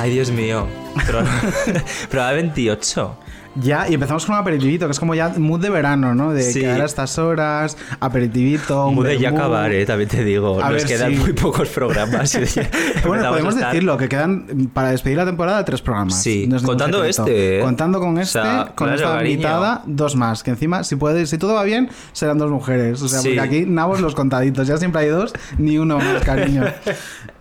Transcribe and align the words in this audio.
Ay, 0.00 0.10
Dios 0.12 0.30
mío. 0.30 0.66
Pero, 1.06 1.20
pero 2.10 2.22
a 2.22 2.32
28. 2.32 3.16
Ya, 3.56 3.88
y 3.88 3.94
empezamos 3.94 4.24
con 4.26 4.36
un 4.36 4.40
aperitivito, 4.42 4.86
que 4.86 4.92
es 4.92 5.00
como 5.00 5.12
ya 5.16 5.30
mood 5.36 5.60
de 5.60 5.70
verano, 5.70 6.14
¿no? 6.14 6.32
De 6.32 6.40
Sí. 6.52 6.60
quedar 6.60 6.80
a 6.82 6.84
estas 6.84 7.18
horas, 7.18 7.76
aperitivito. 7.98 8.86
un 8.86 8.94
Mude 8.94 9.18
ya 9.18 9.30
vermú. 9.30 9.38
acabar, 9.38 9.72
eh, 9.72 9.84
también 9.84 10.08
te 10.08 10.22
digo. 10.22 10.60
A 10.62 10.70
Nos 10.70 10.74
ver, 10.84 10.86
quedan 10.86 11.10
sí. 11.12 11.18
muy 11.18 11.32
pocos 11.32 11.68
programas. 11.68 12.30
ya 12.54 12.70
Bueno, 13.04 13.28
podemos 13.28 13.54
estar- 13.56 13.72
decirlo, 13.72 13.96
que 13.98 14.08
quedan 14.08 14.70
para 14.72 14.90
despedir 14.92 15.16
la 15.16 15.26
temporada 15.26 15.64
tres 15.64 15.82
programas. 15.82 16.22
Sí, 16.22 16.46
No 16.46 16.56
es 16.56 16.62
ningún 16.62 16.76
contando 16.76 17.02
este, 17.04 17.58
¿eh? 17.58 17.60
Contando 17.60 17.98
con 17.98 18.16
O 18.16 18.20
este, 18.20 18.40
sea, 18.40 18.72
con 18.76 18.92
esta 18.94 19.14
cariño. 19.14 19.32
invitada, 19.32 19.82
dos 19.84 20.14
más. 20.14 20.44
Que 20.44 20.50
encima, 20.52 20.84
si 20.84 20.94
puede, 20.94 21.26
si 21.26 21.36
todo 21.36 21.54
va 21.54 21.64
bien, 21.64 21.90
serán 22.12 22.38
dos 22.38 22.50
mujeres. 22.52 23.02
O 23.02 23.08
sea, 23.08 23.18
Sí. 23.18 23.28
porque 23.30 23.40
aquí 23.40 23.64
nabos 23.66 24.00
los 24.00 24.14
contaditos. 24.14 24.68
Ya 24.68 24.76
siempre 24.76 25.02
hay 25.02 25.08
dos, 25.08 25.32
ni 25.58 25.76
uno 25.76 25.98
más, 25.98 26.22
cariño. 26.22 26.64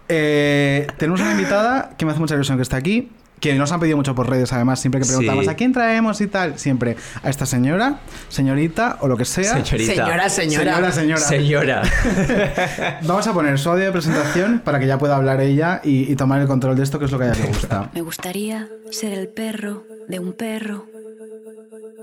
Eh, 0.09 0.88
tenemos 0.98 1.22
una 1.22 1.31
invitada 1.31 1.91
que 1.98 2.05
me 2.05 2.12
hace 2.12 2.20
mucha 2.20 2.35
ilusión 2.35 2.57
que 2.57 2.63
esté 2.63 2.76
aquí. 2.76 3.10
Que 3.40 3.55
nos 3.55 3.71
han 3.71 3.79
pedido 3.79 3.96
mucho 3.96 4.13
por 4.16 4.29
redes, 4.29 4.51
además, 4.51 4.82
siempre 4.82 4.99
que 4.99 5.07
preguntamos 5.07 5.46
Sí. 5.46 5.51
a 5.51 5.55
quién 5.55 5.71
traemos 5.71 6.20
y 6.20 6.27
tal, 6.27 6.60
siempre 6.60 6.98
a 7.24 7.29
esta 7.29 7.46
señora, 7.46 8.01
señorita 8.27 8.98
o 8.99 9.07
lo 9.07 9.16
que 9.16 9.24
sea. 9.24 9.63
Señorita. 9.63 9.93
Señora, 9.93 10.29
señora. 10.29 10.74
Señora, 10.74 10.91
señora. 10.91 11.84
Señora. 11.85 12.99
Vamos 13.04 13.26
a 13.27 13.34
poner 13.34 13.57
su 13.57 13.70
audio 13.70 13.85
de 13.85 13.91
presentación 13.93 14.60
para 14.60 14.77
que 14.77 14.88
ya 14.88 14.98
pueda 14.98 15.16
hablar 15.16 15.40
ella 15.40 15.79
y, 15.85 16.12
y 16.12 16.16
tomar 16.18 16.41
el 16.41 16.48
control 16.48 16.76
de 16.76 16.84
esto, 16.84 16.99
que 16.99 17.05
es 17.05 17.12
lo 17.12 17.18
que 17.18 17.23
a 17.23 17.27
ella 17.29 17.40
le 17.44 17.48
gusta. 17.48 17.90
Me 17.94 18.01
gustaría 18.01 18.68
ser 18.91 19.13
el 19.13 19.29
perro 19.29 19.85
de 20.10 20.20
un 20.20 20.34
perro, 20.34 20.85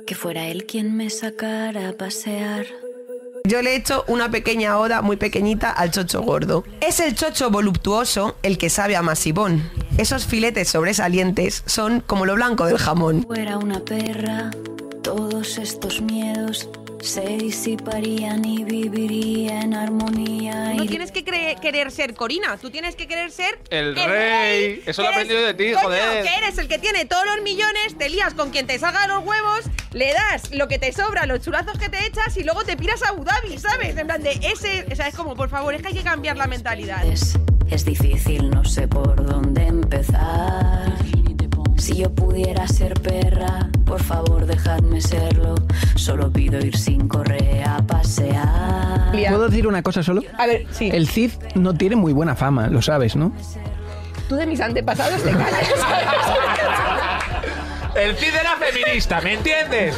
que 0.06 0.14
fuera 0.14 0.46
él 0.46 0.64
quien 0.64 0.96
me 0.96 1.10
sacara 1.10 1.90
a 1.90 1.92
pasear. 1.92 2.64
Yo 3.46 3.62
le 3.62 3.72
he 3.72 3.76
hecho 3.76 4.04
una 4.08 4.28
pequeña 4.28 4.76
oda 4.76 5.02
muy 5.02 5.16
pequeñita 5.16 5.70
al 5.70 5.92
chocho 5.92 6.20
gordo. 6.22 6.64
Es 6.80 6.98
el 6.98 7.14
chocho 7.14 7.48
voluptuoso 7.48 8.36
el 8.42 8.58
que 8.58 8.70
sabe 8.70 8.96
a 8.96 9.02
masivón. 9.02 9.70
Esos 9.98 10.26
filetes 10.26 10.68
sobresalientes 10.68 11.62
son 11.64 12.00
como 12.00 12.26
lo 12.26 12.34
blanco 12.34 12.66
del 12.66 12.78
jamón. 12.78 13.22
Fuera 13.22 13.58
una 13.58 13.78
perra, 13.78 14.50
todos 15.02 15.58
estos 15.58 16.00
miedos 16.00 16.68
se 17.06 17.20
disiparían 17.22 18.44
y 18.44 18.64
viviría 18.64 19.60
en 19.60 19.74
armonía. 19.74 20.74
No 20.74 20.84
y 20.84 20.88
tienes 20.88 21.12
que 21.12 21.24
querer 21.24 21.90
ser 21.90 22.14
Corina, 22.14 22.56
tú 22.58 22.70
tienes 22.70 22.96
que 22.96 23.06
querer 23.06 23.30
ser 23.30 23.58
El 23.70 23.94
rey. 23.96 24.82
Eso 24.86 25.02
lo 25.02 25.08
he 25.08 25.12
Eres- 25.12 25.22
aprendido 25.22 25.46
de 25.46 25.54
ti, 25.54 25.72
coño, 25.72 25.84
joder. 25.84 26.22
Que 26.24 26.34
eres 26.34 26.58
el 26.58 26.68
que 26.68 26.78
tiene 26.78 27.04
todos 27.04 27.24
los 27.26 27.42
millones, 27.42 27.96
te 27.96 28.08
lías 28.08 28.34
con 28.34 28.50
quien 28.50 28.66
te 28.66 28.78
salga 28.78 29.06
los 29.06 29.24
huevos, 29.24 29.60
le 29.92 30.12
das 30.12 30.50
lo 30.52 30.68
que 30.68 30.78
te 30.78 30.92
sobra, 30.92 31.26
los 31.26 31.40
chulazos 31.40 31.78
que 31.78 31.88
te 31.88 32.04
echas 32.06 32.36
y 32.36 32.42
luego 32.44 32.64
te 32.64 32.76
piras 32.76 33.02
a 33.02 33.10
Abu 33.10 33.24
Dhabi, 33.24 33.56
¿sabes? 33.58 33.96
En 33.96 34.06
plan 34.06 34.22
de 34.22 34.32
ese, 34.42 34.86
o 34.90 34.94
sea, 34.96 35.08
es 35.08 35.14
como, 35.14 35.34
por 35.36 35.48
favor, 35.48 35.74
es 35.74 35.82
que 35.82 35.88
hay 35.88 35.94
que 35.94 36.02
cambiar 36.02 36.36
la 36.36 36.46
mentalidad. 36.46 37.04
es, 37.06 37.38
es 37.70 37.84
difícil, 37.84 38.50
no 38.50 38.64
sé 38.64 38.88
por 38.88 39.24
dónde 39.24 39.66
empezar. 39.66 40.92
Si 41.86 41.94
yo 41.94 42.12
pudiera 42.12 42.66
ser 42.66 42.94
perra, 42.94 43.70
por 43.84 44.02
favor 44.02 44.44
dejadme 44.44 45.00
serlo. 45.00 45.54
Solo 45.94 46.32
pido 46.32 46.58
ir 46.58 46.76
sin 46.76 47.06
correa 47.06 47.76
a 47.76 47.86
pasear. 47.86 49.12
¿Puedo 49.12 49.46
decir 49.46 49.68
una 49.68 49.84
cosa 49.84 50.02
solo? 50.02 50.22
A 50.36 50.46
ver, 50.46 50.66
sí, 50.72 50.90
El 50.92 51.06
Cid 51.06 51.30
no 51.54 51.74
tiene 51.74 51.94
muy 51.94 52.12
buena 52.12 52.34
fama, 52.34 52.66
lo 52.66 52.82
sabes, 52.82 53.14
¿no? 53.14 53.32
tú 54.28 54.34
de 54.34 54.46
mis 54.46 54.60
antepasados 54.60 55.22
te 55.22 55.30
callas. 55.30 55.70
El 57.94 58.16
Cid 58.16 58.34
era 58.34 58.56
feminista, 58.56 59.20
¿me 59.20 59.34
entiendes? 59.34 59.94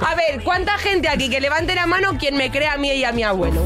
A 0.00 0.14
ver, 0.14 0.42
¿cuánta 0.42 0.78
gente 0.78 1.10
aquí 1.10 1.28
que 1.28 1.42
levante 1.42 1.74
la 1.74 1.86
mano 1.86 2.16
quien 2.18 2.38
me 2.38 2.50
crea 2.50 2.72
a 2.72 2.76
mí 2.78 2.90
y 2.90 3.04
a 3.04 3.12
mi 3.12 3.24
abuelo? 3.24 3.62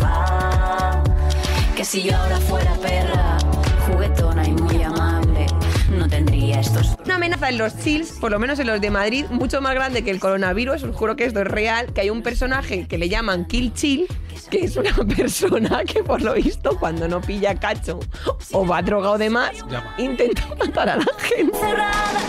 Que 1.77 1.85
si 1.85 2.03
yo 2.03 2.17
ahora 2.17 2.39
fuera 2.41 2.73
perra, 2.83 3.39
estos 6.59 6.97
Una 7.05 7.17
amenaza 7.17 7.49
en 7.49 7.59
los 7.59 7.77
chills, 7.79 8.13
por 8.13 8.31
lo 8.31 8.39
menos 8.39 8.59
en 8.59 8.67
los 8.67 8.81
de 8.81 8.91
Madrid, 8.91 9.25
mucho 9.31 9.61
más 9.61 9.75
grande 9.75 10.03
que 10.03 10.11
el 10.11 10.21
coronavirus. 10.21 10.83
Os 10.85 10.97
juro 10.97 11.17
que 11.17 11.25
esto 11.25 11.41
es 11.41 11.47
real. 11.47 11.93
Que 11.93 12.03
hay 12.03 12.11
un 12.11 12.23
personaje 12.23 12.87
que 12.87 12.99
le 12.99 13.09
llaman 13.09 13.45
Kill 13.47 13.73
Chill, 13.75 14.07
que 14.51 14.65
es 14.65 14.77
una 14.77 14.95
persona 15.17 15.85
que, 15.85 16.03
por 16.03 16.23
lo 16.23 16.35
visto, 16.35 16.79
cuando 16.79 17.09
no 17.09 17.21
pilla 17.21 17.55
cacho 17.55 18.01
o 18.53 18.67
va 18.67 18.83
drogado 18.83 19.19
de 19.19 19.31
más, 19.31 19.53
intenta 19.99 20.43
matar 20.59 20.89
a 20.91 20.97
la 20.97 21.07
gente. 21.19 21.59
cerrada, 21.59 22.21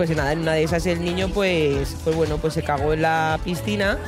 Pues 0.00 0.16
nada, 0.16 0.32
en 0.32 0.38
una 0.38 0.54
de 0.54 0.62
esas 0.62 0.86
el 0.86 1.04
niño, 1.04 1.28
pues, 1.28 1.94
pues 2.04 2.16
bueno, 2.16 2.38
pues 2.38 2.54
se 2.54 2.62
cagó 2.62 2.94
en 2.94 3.02
la 3.02 3.38
piscina 3.44 3.98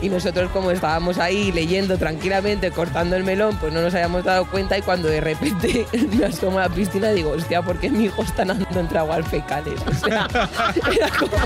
y 0.00 0.08
nosotros 0.08 0.50
como 0.50 0.70
estábamos 0.70 1.18
ahí 1.18 1.52
leyendo 1.52 1.98
tranquilamente, 1.98 2.70
cortando 2.70 3.16
el 3.16 3.22
melón, 3.22 3.58
pues 3.58 3.70
no 3.70 3.82
nos 3.82 3.92
habíamos 3.92 4.24
dado 4.24 4.50
cuenta 4.50 4.78
y 4.78 4.80
cuando 4.80 5.08
de 5.08 5.20
repente 5.20 5.86
me 6.16 6.24
asomo 6.24 6.58
a 6.58 6.62
la 6.62 6.74
piscina 6.74 7.10
digo, 7.10 7.32
hostia, 7.32 7.60
¿por 7.60 7.78
qué 7.78 7.90
mi 7.90 8.04
hijo 8.04 8.22
está 8.22 8.46
nadando 8.46 8.80
entre 8.80 8.98
aguas 8.98 9.28
fecales? 9.28 9.78
O 9.86 10.06
sea, 10.06 10.26
era 10.90 11.10
como... 11.18 11.36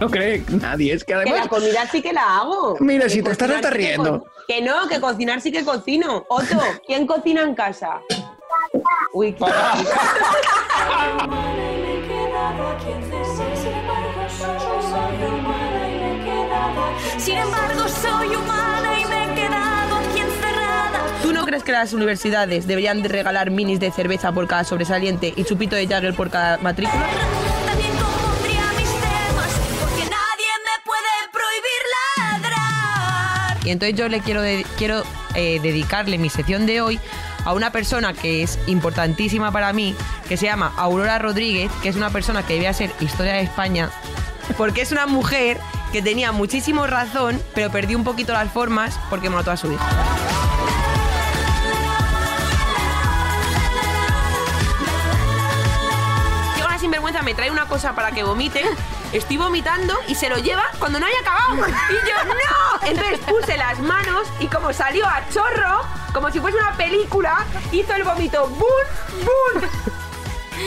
No 0.00 0.10
cree 0.10 0.42
nadie, 0.48 0.92
es 0.92 1.04
que 1.04 1.14
además... 1.14 1.46
comida 1.46 1.86
sí 1.86 2.02
que 2.02 2.12
la 2.12 2.38
hago. 2.38 2.76
Mira, 2.80 3.08
si 3.08 3.22
te 3.22 3.30
estás 3.30 3.48
hasta 3.48 3.70
riendo. 3.70 4.26
Que 4.46 4.60
no, 4.60 4.88
que 4.88 5.00
cocinar 5.00 5.40
sí 5.40 5.52
que 5.52 5.64
cocino. 5.64 6.24
Otto, 6.28 6.58
¿quién 6.86 7.06
cocina 7.06 7.42
en 7.42 7.54
casa? 7.54 8.00
Uy, 9.12 9.32
qué- 9.34 9.44
Sin 17.18 17.38
embargo, 17.38 17.82
soy 17.88 18.34
humana 18.34 19.00
y 19.00 19.04
me 19.06 19.24
he 19.24 19.34
quedado 19.34 19.96
aquí 19.96 20.18
encerrada. 20.20 21.00
¿Tú 21.22 21.32
no 21.32 21.44
crees 21.44 21.62
que 21.62 21.72
las 21.72 21.92
universidades 21.92 22.66
deberían 22.66 23.02
de 23.02 23.08
regalar 23.08 23.50
minis 23.50 23.78
de 23.80 23.90
cerveza 23.92 24.32
por 24.32 24.46
cada 24.48 24.64
sobresaliente 24.64 25.32
y 25.36 25.44
chupito 25.44 25.76
de 25.76 25.86
Jagger 25.86 26.14
por 26.14 26.30
cada 26.30 26.58
matrícula? 26.58 27.04
Y 33.64 33.70
entonces 33.70 33.96
yo 33.96 34.08
le 34.08 34.20
quiero, 34.20 34.42
quiero 34.76 35.02
eh, 35.34 35.60
dedicarle 35.62 36.18
mi 36.18 36.30
sección 36.30 36.66
de 36.66 36.80
hoy 36.80 37.00
a 37.44 37.52
una 37.52 37.72
persona 37.72 38.12
que 38.12 38.42
es 38.42 38.58
importantísima 38.66 39.52
para 39.52 39.72
mí, 39.72 39.94
que 40.28 40.36
se 40.36 40.46
llama 40.46 40.72
Aurora 40.76 41.18
Rodríguez, 41.18 41.70
que 41.82 41.88
es 41.88 41.96
una 41.96 42.10
persona 42.10 42.44
que 42.44 42.54
debía 42.54 42.72
ser 42.72 42.92
historia 43.00 43.34
de 43.34 43.42
España, 43.42 43.90
porque 44.56 44.82
es 44.82 44.92
una 44.92 45.06
mujer 45.06 45.58
que 45.92 46.02
tenía 46.02 46.32
muchísimo 46.32 46.86
razón, 46.86 47.40
pero 47.54 47.70
perdió 47.70 47.98
un 47.98 48.04
poquito 48.04 48.32
las 48.32 48.50
formas 48.50 48.98
porque 49.10 49.30
mató 49.30 49.50
a 49.50 49.56
su 49.56 49.70
hija. 49.72 50.31
Me 57.22 57.34
trae 57.34 57.50
una 57.50 57.66
cosa 57.66 57.94
para 57.94 58.12
que 58.12 58.22
vomite. 58.22 58.64
Estoy 59.12 59.36
vomitando 59.36 59.94
y 60.08 60.14
se 60.14 60.28
lo 60.28 60.38
lleva 60.38 60.64
cuando 60.78 60.98
no 60.98 61.06
haya 61.06 61.20
acabado. 61.20 61.66
Y 61.90 62.08
yo, 62.08 62.24
¡no! 62.24 62.86
Entonces 62.86 63.18
puse 63.20 63.56
las 63.56 63.78
manos 63.80 64.26
y 64.40 64.46
como 64.46 64.72
salió 64.72 65.06
a 65.06 65.22
chorro, 65.32 65.82
como 66.12 66.30
si 66.30 66.40
fuese 66.40 66.58
una 66.58 66.76
película, 66.76 67.44
hizo 67.70 67.92
el 67.94 68.04
vómito 68.04 68.48
¡bum! 68.48 68.58
¡bum! 69.24 69.62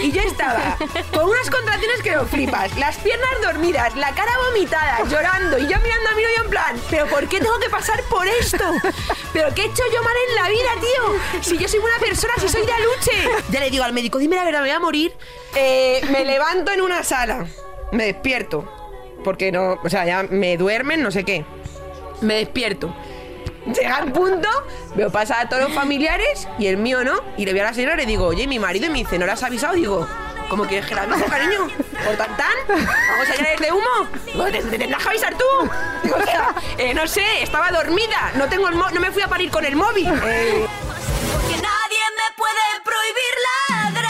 Y 0.01 0.12
yo 0.12 0.21
estaba 0.21 0.77
con 1.13 1.30
unas 1.30 1.50
contracciones 1.50 2.01
que 2.01 2.12
lo 2.12 2.25
flipas, 2.25 2.75
las 2.77 2.97
piernas 2.97 3.30
dormidas, 3.42 3.95
la 3.95 4.13
cara 4.13 4.31
vomitada, 4.50 5.03
llorando, 5.09 5.57
y 5.57 5.62
yo 5.62 5.77
mirando 5.80 6.09
a 6.09 6.19
y 6.19 6.24
yo 6.38 6.44
en 6.44 6.50
plan, 6.50 6.75
¿pero 6.89 7.07
por 7.07 7.27
qué 7.27 7.39
tengo 7.39 7.59
que 7.59 7.69
pasar 7.69 8.01
por 8.03 8.27
esto? 8.27 8.63
¿Pero 9.33 9.53
qué 9.53 9.63
he 9.63 9.65
hecho 9.65 9.83
yo 9.94 10.03
mal 10.03 10.13
en 10.30 10.36
la 10.36 10.50
vida, 10.50 10.69
tío? 10.80 11.42
Si 11.42 11.57
yo 11.57 11.68
soy 11.68 11.80
buena 11.80 12.00
persona, 12.00 12.33
si 12.39 12.50
soy 12.50 12.65
de 12.65 12.71
aluche. 12.71 13.30
Ya 13.51 13.59
le 13.59 13.69
digo 13.69 13.83
al 13.83 13.94
médico, 13.94 14.18
dime 14.18 14.36
la 14.36 14.44
verdad, 14.44 14.62
me 14.62 14.68
voy 14.68 14.75
a 14.75 14.80
morir. 14.80 15.13
Eh, 15.56 16.01
me 16.12 16.25
levanto 16.25 16.71
en 16.71 16.81
una 16.81 17.03
sala, 17.03 17.48
me 17.91 18.06
despierto, 18.06 18.69
porque 19.24 19.51
no, 19.51 19.80
o 19.83 19.89
sea, 19.89 20.06
ya 20.06 20.24
me 20.24 20.57
duermen, 20.57 21.01
no 21.01 21.12
sé 21.12 21.24
qué. 21.24 21.45
Me 22.21 22.36
despierto. 22.36 22.95
Llega 23.65 24.00
el 24.00 24.12
punto, 24.12 24.47
veo 24.95 25.09
pasar 25.09 25.45
a 25.45 25.50
todos 25.50 25.63
los 25.63 25.73
familiares 25.73 26.47
y 26.59 26.67
el 26.67 26.77
mío 26.77 27.03
no. 27.03 27.19
Y 27.38 27.45
le 27.45 27.53
veo 27.53 27.63
a 27.63 27.67
la 27.69 27.73
señora 27.73 27.95
y 27.95 27.97
le 27.97 28.06
digo, 28.06 28.25
oye, 28.27 28.45
mi 28.47 28.59
marido, 28.59 28.89
me 28.91 29.00
dice, 29.00 29.17
¿no 29.17 29.25
le 29.25 29.31
has 29.31 29.44
avisado? 29.44 29.73
Digo, 29.73 30.07
¿Cómo 30.47 30.63
quieres 30.65 30.88
que 30.88 30.94
la 30.94 31.01
avise, 31.01 31.25
cariño? 31.25 31.67
¿Por 32.06 32.15
tan 32.17 32.38
tan? 32.38 32.53
¿Vamos 32.67 33.29
a 33.31 33.35
llenar 33.35 33.57
de 33.59 33.71
humo? 33.71 34.07
Digo, 34.27 34.44
¿te, 34.45 34.62
te 34.62 34.77
tendrás 34.77 35.01
que 35.01 35.09
avisar 35.09 35.33
tú? 35.35 35.44
Digo, 36.03 36.17
o 36.21 36.23
sea, 36.23 36.53
eh, 36.77 36.94
no 36.94 37.07
sé, 37.07 37.23
estaba 37.41 37.71
dormida. 37.71 38.31
No 38.35 38.47
tengo 38.47 38.67
el 38.69 38.75
mo- 38.75 38.91
no 38.91 39.00
me 39.01 39.12
fui 39.12 39.23
a 39.23 39.27
parir 39.27 39.50
con 39.50 39.65
el 39.65 39.75
móvil. 39.75 40.06
Porque 40.07 41.56
nadie 41.56 42.03
me 42.13 42.35
puede 42.38 42.83
prohibir 42.83 43.33
ladrar. 43.81 44.05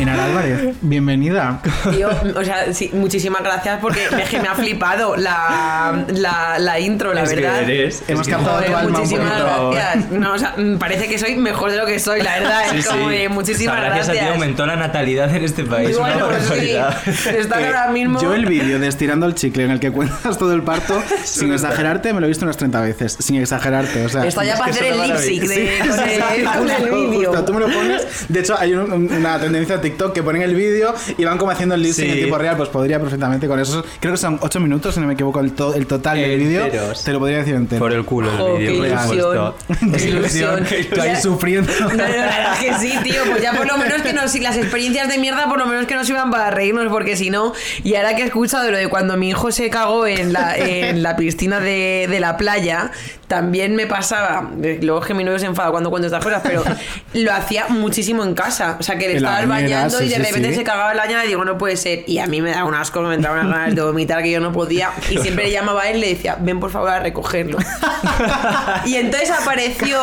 Enar 0.00 0.18
Álvarez, 0.18 0.74
bienvenida. 0.80 1.60
Tío, 1.90 2.08
o 2.34 2.42
sea, 2.44 2.72
sí, 2.72 2.90
muchísimas 2.94 3.42
gracias 3.42 3.78
porque 3.80 4.04
es 4.04 4.28
que 4.30 4.40
me 4.40 4.48
ha 4.48 4.54
flipado 4.54 5.14
la, 5.16 6.04
la, 6.08 6.58
la 6.58 6.80
intro, 6.80 7.12
la 7.12 7.22
Es 7.22 7.30
que 7.30 7.36
verdad. 7.36 7.62
eres- 7.62 8.02
Hemos 8.08 8.22
es 8.22 8.26
que- 8.28 8.32
captado 8.32 8.58
tu 8.58 8.62
Joder, 8.64 8.74
alma 8.76 8.86
un 8.86 8.92
muchísimas 9.04 9.30
poquito. 9.42 9.70
gracias. 9.72 10.10
No, 10.10 10.32
o 10.34 10.38
sea, 10.38 10.54
mm, 10.56 10.78
parece 10.78 11.06
que 11.08 11.18
soy 11.18 11.36
mejor 11.36 11.70
de 11.70 11.76
lo 11.76 11.84
que 11.86 11.98
soy, 11.98 12.22
la 12.22 12.38
verdad. 12.38 12.62
Sí, 12.70 12.78
es 12.78 12.86
como 12.86 13.08
de 13.10 13.28
muchísimas 13.28 13.74
O 13.74 13.78
sea, 13.78 13.84
gracias. 13.88 14.06
gracias. 14.06 14.24
a 14.24 14.28
ti 14.28 14.34
aumentó 14.34 14.66
la 14.66 14.76
natalidad 14.76 15.34
en 15.36 15.44
este 15.44 15.64
país. 15.64 15.98
Bueno, 15.98 16.28
pues. 16.28 17.26
Están 17.26 17.64
ahora 17.64 17.88
mismo. 17.88 18.20
Yo 18.22 18.34
el 18.34 18.46
vídeo 18.46 18.78
de 18.78 18.86
estirando 18.88 19.26
el 19.26 19.34
chicle 19.34 19.64
en 19.64 19.70
el 19.70 19.80
que 19.80 19.90
cuentas 19.92 20.38
todo 20.38 20.54
el 20.54 20.62
parto, 20.62 21.02
sin 21.24 21.52
exagerarte, 21.52 22.12
me 22.14 22.20
lo 22.20 22.26
he 22.26 22.28
visto 22.28 22.44
unas 22.46 22.56
30 22.56 22.80
veces. 22.80 23.16
Sin 23.20 23.36
exagerarte, 23.36 24.04
o 24.06 24.08
sea. 24.08 24.24
Está 24.24 24.44
ya 24.44 24.54
es 24.54 24.58
para 24.60 24.72
que 24.72 24.78
hacer 24.78 24.92
el 24.94 25.02
lip 25.02 25.16
sync 25.16 25.42
de- 25.42 25.78
con 25.78 26.00
el- 26.30 26.44
con 26.44 26.70
el 26.70 26.90
vídeo. 27.10 27.44
Tú 27.44 27.52
me 27.52 27.60
lo 27.60 27.66
pones. 27.66 28.06
De 28.28 28.40
hecho, 28.40 28.56
hay 28.58 28.72
un- 28.74 28.90
un- 28.92 29.12
una 29.12 29.38
tendencia 29.38 29.76
a 29.76 29.80
TikTok 29.90 30.12
que 30.12 30.22
ponen 30.22 30.42
el 30.42 30.54
vídeo 30.54 30.94
y 31.18 31.24
van 31.24 31.38
como 31.38 31.50
haciendo 31.50 31.74
el 31.74 31.82
lip 31.82 31.92
Sí. 31.92 32.06
en 32.08 32.14
tiempo 32.14 32.38
real. 32.38 32.56
Pues 32.56 32.68
podría 32.68 32.98
perfectamente 33.00 33.46
con 33.48 33.58
eso. 33.60 33.84
Creo 34.00 34.12
que 34.12 34.18
son 34.18 34.38
8 34.40 34.60
minutos, 34.60 34.94
si 34.94 35.00
no 35.00 35.06
me 35.06 35.14
equivoco, 35.14 35.40
el, 35.40 35.52
to- 35.52 35.74
el 35.74 35.86
total 35.86 36.18
del 36.18 36.38
vídeo. 36.38 36.68
Te 37.04 37.12
lo 37.12 37.18
podría 37.18 37.38
decir 37.38 37.54
entero. 37.54 37.78
Por 37.80 37.92
el 37.92 38.04
culo 38.04 38.56
el 38.56 38.66
qué 38.66 38.72
vídeo. 38.72 39.54
por 39.80 40.00
ilusión. 40.00 40.64
Tú 40.94 41.00
ahí 41.00 41.16
sufriendo. 41.20 41.72
No, 41.80 41.88
no, 41.88 41.94
la 41.96 42.04
verdad 42.06 42.52
es 42.54 42.58
que 42.60 42.74
sí, 42.78 42.94
tío. 43.02 43.22
Pues 43.28 43.42
ya 43.42 43.52
por 43.52 43.66
lo 43.66 43.76
menos 43.78 44.02
que 44.02 44.12
nos. 44.12 44.30
Las 44.40 44.56
experiencias 44.56 45.08
de 45.08 45.18
mierda, 45.18 45.48
por 45.48 45.58
lo 45.58 45.66
menos 45.66 45.86
que 45.86 45.94
nos 45.94 46.08
iban 46.08 46.30
para 46.30 46.50
reírnos, 46.50 46.86
porque 46.90 47.16
si 47.16 47.30
no. 47.30 47.52
Y 47.82 47.94
ahora 47.96 48.14
que 48.16 48.22
he 48.22 48.26
escuchado 48.26 48.64
de 48.64 48.70
lo 48.70 48.78
de 48.78 48.88
cuando 48.88 49.16
mi 49.16 49.30
hijo 49.30 49.50
se 49.50 49.68
cagó 49.70 50.06
en 50.06 50.32
la, 50.32 50.56
en 50.56 51.02
la 51.02 51.16
piscina 51.16 51.60
de, 51.60 52.06
de 52.08 52.20
la 52.20 52.36
playa, 52.36 52.90
también 53.30 53.76
me 53.76 53.86
pasaba. 53.86 54.50
Luego 54.56 55.00
es 55.00 55.06
que 55.06 55.14
mi 55.14 55.22
novio 55.22 55.38
se 55.38 55.46
enfada 55.46 55.70
cuando 55.70 55.88
cuento 55.88 56.06
estas 56.06 56.22
cosas, 56.22 56.40
pero 56.42 56.64
lo 57.14 57.32
hacía 57.32 57.68
muchísimo 57.68 58.24
en 58.24 58.34
casa. 58.34 58.76
O 58.80 58.82
sea, 58.82 58.98
que 58.98 59.06
le 59.06 59.16
estabas 59.18 59.46
bañando 59.46 59.98
sí, 59.98 60.06
y 60.06 60.08
de 60.08 60.16
sí, 60.16 60.22
repente 60.22 60.48
sí. 60.48 60.56
se 60.56 60.64
cagaba 60.64 60.92
la 60.94 61.02
bañera 61.02 61.24
y 61.24 61.28
digo, 61.28 61.44
no 61.44 61.56
puede 61.56 61.76
ser. 61.76 62.02
Y 62.08 62.18
a 62.18 62.26
mí 62.26 62.42
me 62.42 62.50
daba 62.50 62.64
un 62.64 62.74
asco, 62.74 63.00
me 63.02 63.14
entraban 63.14 63.46
unas 63.46 63.58
ganas 63.58 63.74
de 63.76 63.82
vomitar 63.82 64.20
que 64.24 64.32
yo 64.32 64.40
no 64.40 64.50
podía. 64.50 64.90
Y 65.10 65.18
siempre 65.18 65.44
le 65.44 65.52
llamaba 65.52 65.82
a 65.82 65.90
él 65.90 65.98
y 65.98 66.00
le 66.00 66.08
decía, 66.08 66.38
ven 66.40 66.58
por 66.58 66.72
favor 66.72 66.90
a 66.90 66.98
recogerlo. 66.98 67.58
y 68.84 68.96
entonces 68.96 69.30
apareció 69.30 70.02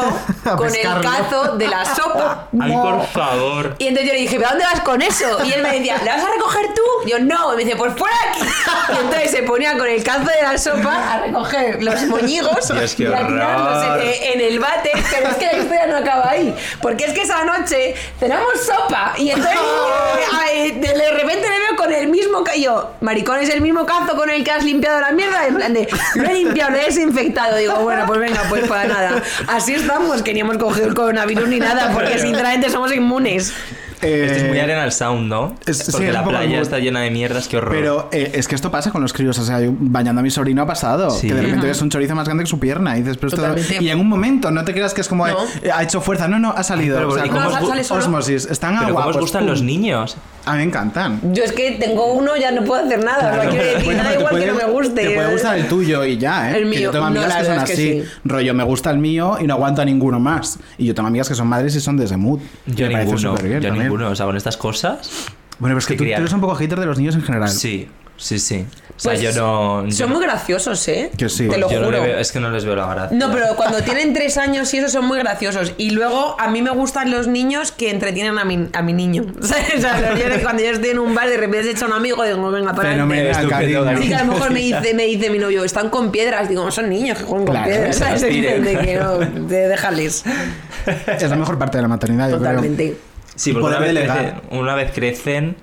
con 0.55 0.73
el 0.73 1.01
cazo 1.01 1.57
de 1.57 1.67
la 1.67 1.83
sopa. 1.83 2.47
Ay, 2.57 2.71
por 2.71 3.05
favor. 3.07 3.75
Y 3.77 3.87
entonces 3.87 4.07
yo 4.07 4.13
le 4.13 4.21
dije, 4.21 4.37
¿pero 4.37 4.51
dónde 4.51 4.63
vas 4.63 4.79
con 4.79 5.01
eso? 5.01 5.25
Y 5.43 5.51
él 5.51 5.61
me 5.61 5.73
decía, 5.73 5.97
¿la 6.05 6.15
vas 6.15 6.23
a 6.23 6.29
recoger 6.33 6.67
tú? 6.73 6.81
Y 7.05 7.09
yo, 7.09 7.19
no. 7.19 7.53
Y 7.53 7.57
me 7.57 7.63
dice, 7.65 7.75
pues 7.75 7.91
fuera 7.97 8.15
de 8.23 8.29
aquí. 8.29 8.51
Y 8.93 9.03
entonces 9.03 9.31
se 9.31 9.43
ponía 9.43 9.77
con 9.77 9.87
el 9.87 10.01
cazo 10.01 10.29
de 10.29 10.43
la 10.43 10.57
sopa 10.57 11.13
a 11.13 11.19
recoger 11.23 11.83
los 11.83 12.03
moñigos 12.03 12.69
y 12.69 12.77
a 12.77 12.85
tirarlos 12.85 13.16
en, 13.21 14.33
en 14.33 14.41
el 14.41 14.59
bate. 14.59 14.91
Pero 15.11 15.29
es 15.29 15.35
que 15.35 15.45
la 15.45 15.57
historia 15.57 15.87
no 15.87 15.97
acaba 15.97 16.29
ahí. 16.29 16.55
Porque 16.81 17.05
es 17.05 17.13
que 17.13 17.21
esa 17.21 17.43
noche 17.43 17.95
cenamos 18.19 18.53
sopa. 18.65 19.13
Y 19.17 19.29
entonces 19.29 19.57
ay, 20.33 20.71
de 20.71 21.11
repente 21.11 21.47
le 21.49 21.59
veo 21.59 21.75
con 21.75 21.93
el 21.93 22.07
mismo 22.07 22.43
cazo. 22.43 22.57
Yo, 22.57 22.91
maricón, 23.01 23.39
es 23.39 23.49
el 23.49 23.61
mismo 23.61 23.85
cazo 23.85 24.15
con 24.15 24.29
el 24.29 24.43
que 24.43 24.51
has 24.51 24.63
limpiado 24.63 24.99
la 25.01 25.11
mierda. 25.11 25.47
En 25.47 25.55
plan 25.55 25.73
de, 25.73 25.87
lo 26.15 26.29
he 26.29 26.33
limpiado, 26.33 26.71
lo 26.71 26.77
he 26.77 26.85
desinfectado. 26.85 27.57
Digo, 27.57 27.75
bueno, 27.75 28.05
pues 28.05 28.19
venga, 28.19 28.43
pues 28.49 28.67
para 28.67 28.85
nada. 28.85 29.21
Así 29.47 29.73
estamos, 29.75 30.21
que 30.23 30.33
ni 30.33 30.41
hemos 30.41 30.57
cogido 30.57 30.87
el 30.87 30.93
coronavirus 30.93 31.47
ni 31.47 31.59
nada, 31.59 31.91
porque 31.93 32.19
sinceramente 32.19 32.69
somos 32.69 32.93
inmunes. 32.93 33.53
Eh, 34.01 34.25
Este 34.27 34.37
es 34.43 34.47
muy 34.49 34.59
Arena 34.59 34.89
Sound, 34.91 35.27
¿no? 35.27 35.55
es- 35.65 35.77
sí, 35.79 35.91
Porque 35.91 36.07
es 36.09 36.13
la 36.13 36.23
playa 36.23 36.61
está 36.61 36.79
llena 36.79 37.01
de 37.01 37.09
mierdas, 37.11 37.47
qué 37.47 37.57
horror. 37.57 37.73
Pero 37.75 38.09
eh, 38.11 38.31
es 38.35 38.47
que 38.47 38.55
esto 38.55 38.69
pasa 38.71 38.91
con 38.91 39.01
los 39.01 39.13
críos. 39.13 39.37
O 39.39 39.43
sea, 39.43 39.59
yo 39.59 39.71
bañando 39.77 40.19
a 40.19 40.23
mi 40.23 40.29
sobrino 40.29 40.61
ha 40.61 40.67
pasado. 40.67 41.09
Sí. 41.09 41.27
Que 41.27 41.33
de 41.33 41.41
repente 41.41 41.67
ves 41.67 41.81
un 41.81 41.89
chorizo 41.89 42.13
más 42.15 42.25
grande 42.25 42.43
que 42.43 42.49
su 42.49 42.59
pierna. 42.59 42.95
Y 42.97 43.01
dices, 43.01 43.17
pero 43.17 43.29
esto. 43.55 43.73
Y 43.81 43.89
en 43.89 43.99
un 43.99 44.07
momento, 44.07 44.51
no 44.51 44.63
te 44.63 44.73
creas 44.73 44.93
que 44.93 45.01
es 45.01 45.07
como. 45.07 45.27
No. 45.27 45.35
eh, 45.63 45.71
ha 45.73 45.83
hecho 45.83 46.01
fuerza. 46.01 46.27
No, 46.27 46.37
no, 46.39 46.51
ha 46.51 46.63
salido. 46.63 46.97
Pero, 46.97 47.09
o 47.09 47.15
sea, 47.15 47.25
¿y 47.25 47.29
como 47.29 47.45
cómo 47.49 47.71
os 47.73 47.91
osmosis. 47.91 48.45
Están 48.51 48.77
Pero 48.79 48.93
¿cómo 48.93 49.07
os 49.07 49.17
gustan 49.17 49.41
pum. 49.41 49.49
los 49.49 49.61
niños? 49.63 50.17
A 50.45 50.51
mí 50.53 50.57
me 50.59 50.63
encantan. 50.63 51.19
Yo 51.33 51.43
es 51.43 51.51
que 51.51 51.71
tengo 51.71 52.13
uno, 52.13 52.37
ya 52.37 52.51
no 52.51 52.63
puedo 52.63 52.85
hacer 52.85 53.03
nada. 53.03 53.19
Claro. 53.33 53.37
O 53.37 53.41
sea, 53.41 53.49
quiero 53.51 53.65
decir, 53.65 53.85
Bueno, 53.85 54.03
da 54.03 54.09
te 54.11 54.15
igual 54.19 54.39
que 54.39 54.45
no 54.47 54.53
puede- 54.53 54.65
me 54.67 54.71
guste. 54.73 55.01
Te 55.07 55.15
puede 55.15 55.31
gustar 55.33 55.57
el 55.57 55.67
tuyo 55.67 56.05
y 56.05 56.17
ya, 56.17 56.51
¿eh? 56.51 56.57
El 56.59 56.69
Que 56.71 56.75
yo 56.75 56.79
mío. 56.79 56.91
tengo 56.91 57.05
amigas 57.05 57.29
No, 57.33 57.39
que 57.39 57.45
son 57.45 57.59
así. 57.59 57.71
que 57.73 57.75
sí. 57.75 58.03
Rollo, 58.23 58.53
me 58.53 58.63
gusta 58.63 58.91
el 58.91 58.97
mío 58.99 59.37
y 59.41 59.47
no 59.47 59.55
aguanto 59.55 59.81
a 59.81 59.85
ninguno 59.85 60.19
más. 60.21 60.57
Y 60.77 60.85
yo 60.85 60.95
tengo 60.95 61.07
amigas 61.09 61.27
que 61.27 61.35
son 61.35 61.47
madres 61.47 61.75
y 61.75 61.81
son 61.81 61.97
de 61.97 62.05
ese 62.05 62.15
mood. 62.15 62.39
Yo 62.67 62.87
ninguno. 62.87 63.37
Ninguno. 63.89 64.09
O 64.09 64.15
sea, 64.15 64.25
con 64.25 64.37
estas 64.37 64.57
cosas. 64.57 65.09
Bueno, 65.59 65.73
pero 65.73 65.79
es 65.79 65.85
que 65.87 65.95
tú, 65.95 66.03
eres 66.03 66.31
un 66.33 66.41
poco 66.41 66.55
hater 66.55 66.79
de 66.79 66.85
los 66.85 66.97
niños 66.97 67.15
en 67.15 67.23
general. 67.23 67.49
Sí, 67.49 67.87
sí, 68.15 68.37
sí. 68.39 68.65
O 68.95 68.99
sea, 68.99 69.11
Pues, 69.13 69.21
yo 69.21 69.31
no. 69.33 69.85
yo 69.85 69.91
Son 69.91 70.09
no- 70.09 70.15
muy 70.15 70.23
graciosos, 70.25 70.87
¿eh? 70.87 71.11
Que 71.17 71.29
sí. 71.29 71.47
Te 71.47 71.57
lo 71.59 71.69
yo 71.69 71.79
no 71.79 71.85
juro. 71.87 72.01
veo- 72.01 72.17
es 72.17 72.31
que 72.31 72.39
no 72.39 72.49
les 72.49 72.63
veo 72.65 72.75
la 72.75 72.87
gracia. 72.93 73.17
No, 73.17 73.31
pero 73.31 73.55
cuando 73.55 73.81
tienen 73.83 74.13
tres 74.13 74.37
años 74.37 74.71
y 74.73 74.77
eso 74.77 74.89
son 74.89 75.05
muy 75.05 75.17
graciosos. 75.19 75.73
Y 75.77 75.91
luego 75.91 76.35
a 76.39 76.47
mí 76.49 76.61
me 76.63 76.71
gustan 76.71 77.11
los 77.11 77.27
niños 77.27 77.71
que 77.71 77.89
entretienen 77.91 78.37
a 78.39 78.43
mi, 78.45 78.69
a 78.73 78.81
mi 78.81 78.93
niño. 78.93 79.25
O 79.41 79.45
sea, 79.45 80.39
cuando 80.43 80.63
yo 80.63 80.69
estoy 80.71 80.89
en 80.91 80.99
un 80.99 81.13
bar 81.15 81.29
de 81.29 81.37
repente 81.37 81.63
se 81.65 81.71
echa 81.71 81.85
un 81.85 81.93
amigo 81.93 82.23
y 82.25 82.29
digo, 82.29 82.51
venga, 82.51 82.73
para 82.73 82.89
Fenomenal, 82.91 83.49
cariño. 83.49 83.83
cariño. 83.83 84.01
Sí, 84.03 84.07
que 84.09 84.15
a 84.15 84.23
lo 84.23 84.33
mejor 84.33 84.51
me 84.51 84.59
dice, 84.61 84.93
me 84.95 85.03
dice 85.05 85.29
mi 85.29 85.37
novio, 85.39 85.63
están 85.63 85.89
con 85.91 86.11
piedras. 86.11 86.49
Digo, 86.49 86.69
son 86.71 86.89
niños 86.89 87.17
que 87.19 87.23
juegan 87.23 87.45
con 87.45 87.55
Claro, 87.55 87.69
piedras. 87.71 87.95
¿sabes? 87.97 88.21
De 88.21 88.79
que 88.83 88.99
no, 88.99 89.17
de 89.19 89.67
déjales. 89.67 90.23
Es 91.07 91.29
la 91.29 91.35
mejor 91.35 91.57
parte 91.59 91.77
de 91.77 91.81
la 91.83 91.87
maternidad, 91.87 92.29
yo 92.29 92.39
creo. 92.39 92.95
Sí, 93.37 93.53
porque 93.53 93.67
una 93.67 93.79
vez, 93.79 93.93
crecen, 93.93 94.33
una 94.49 94.75
vez 94.75 94.91
crecen, 94.93 95.55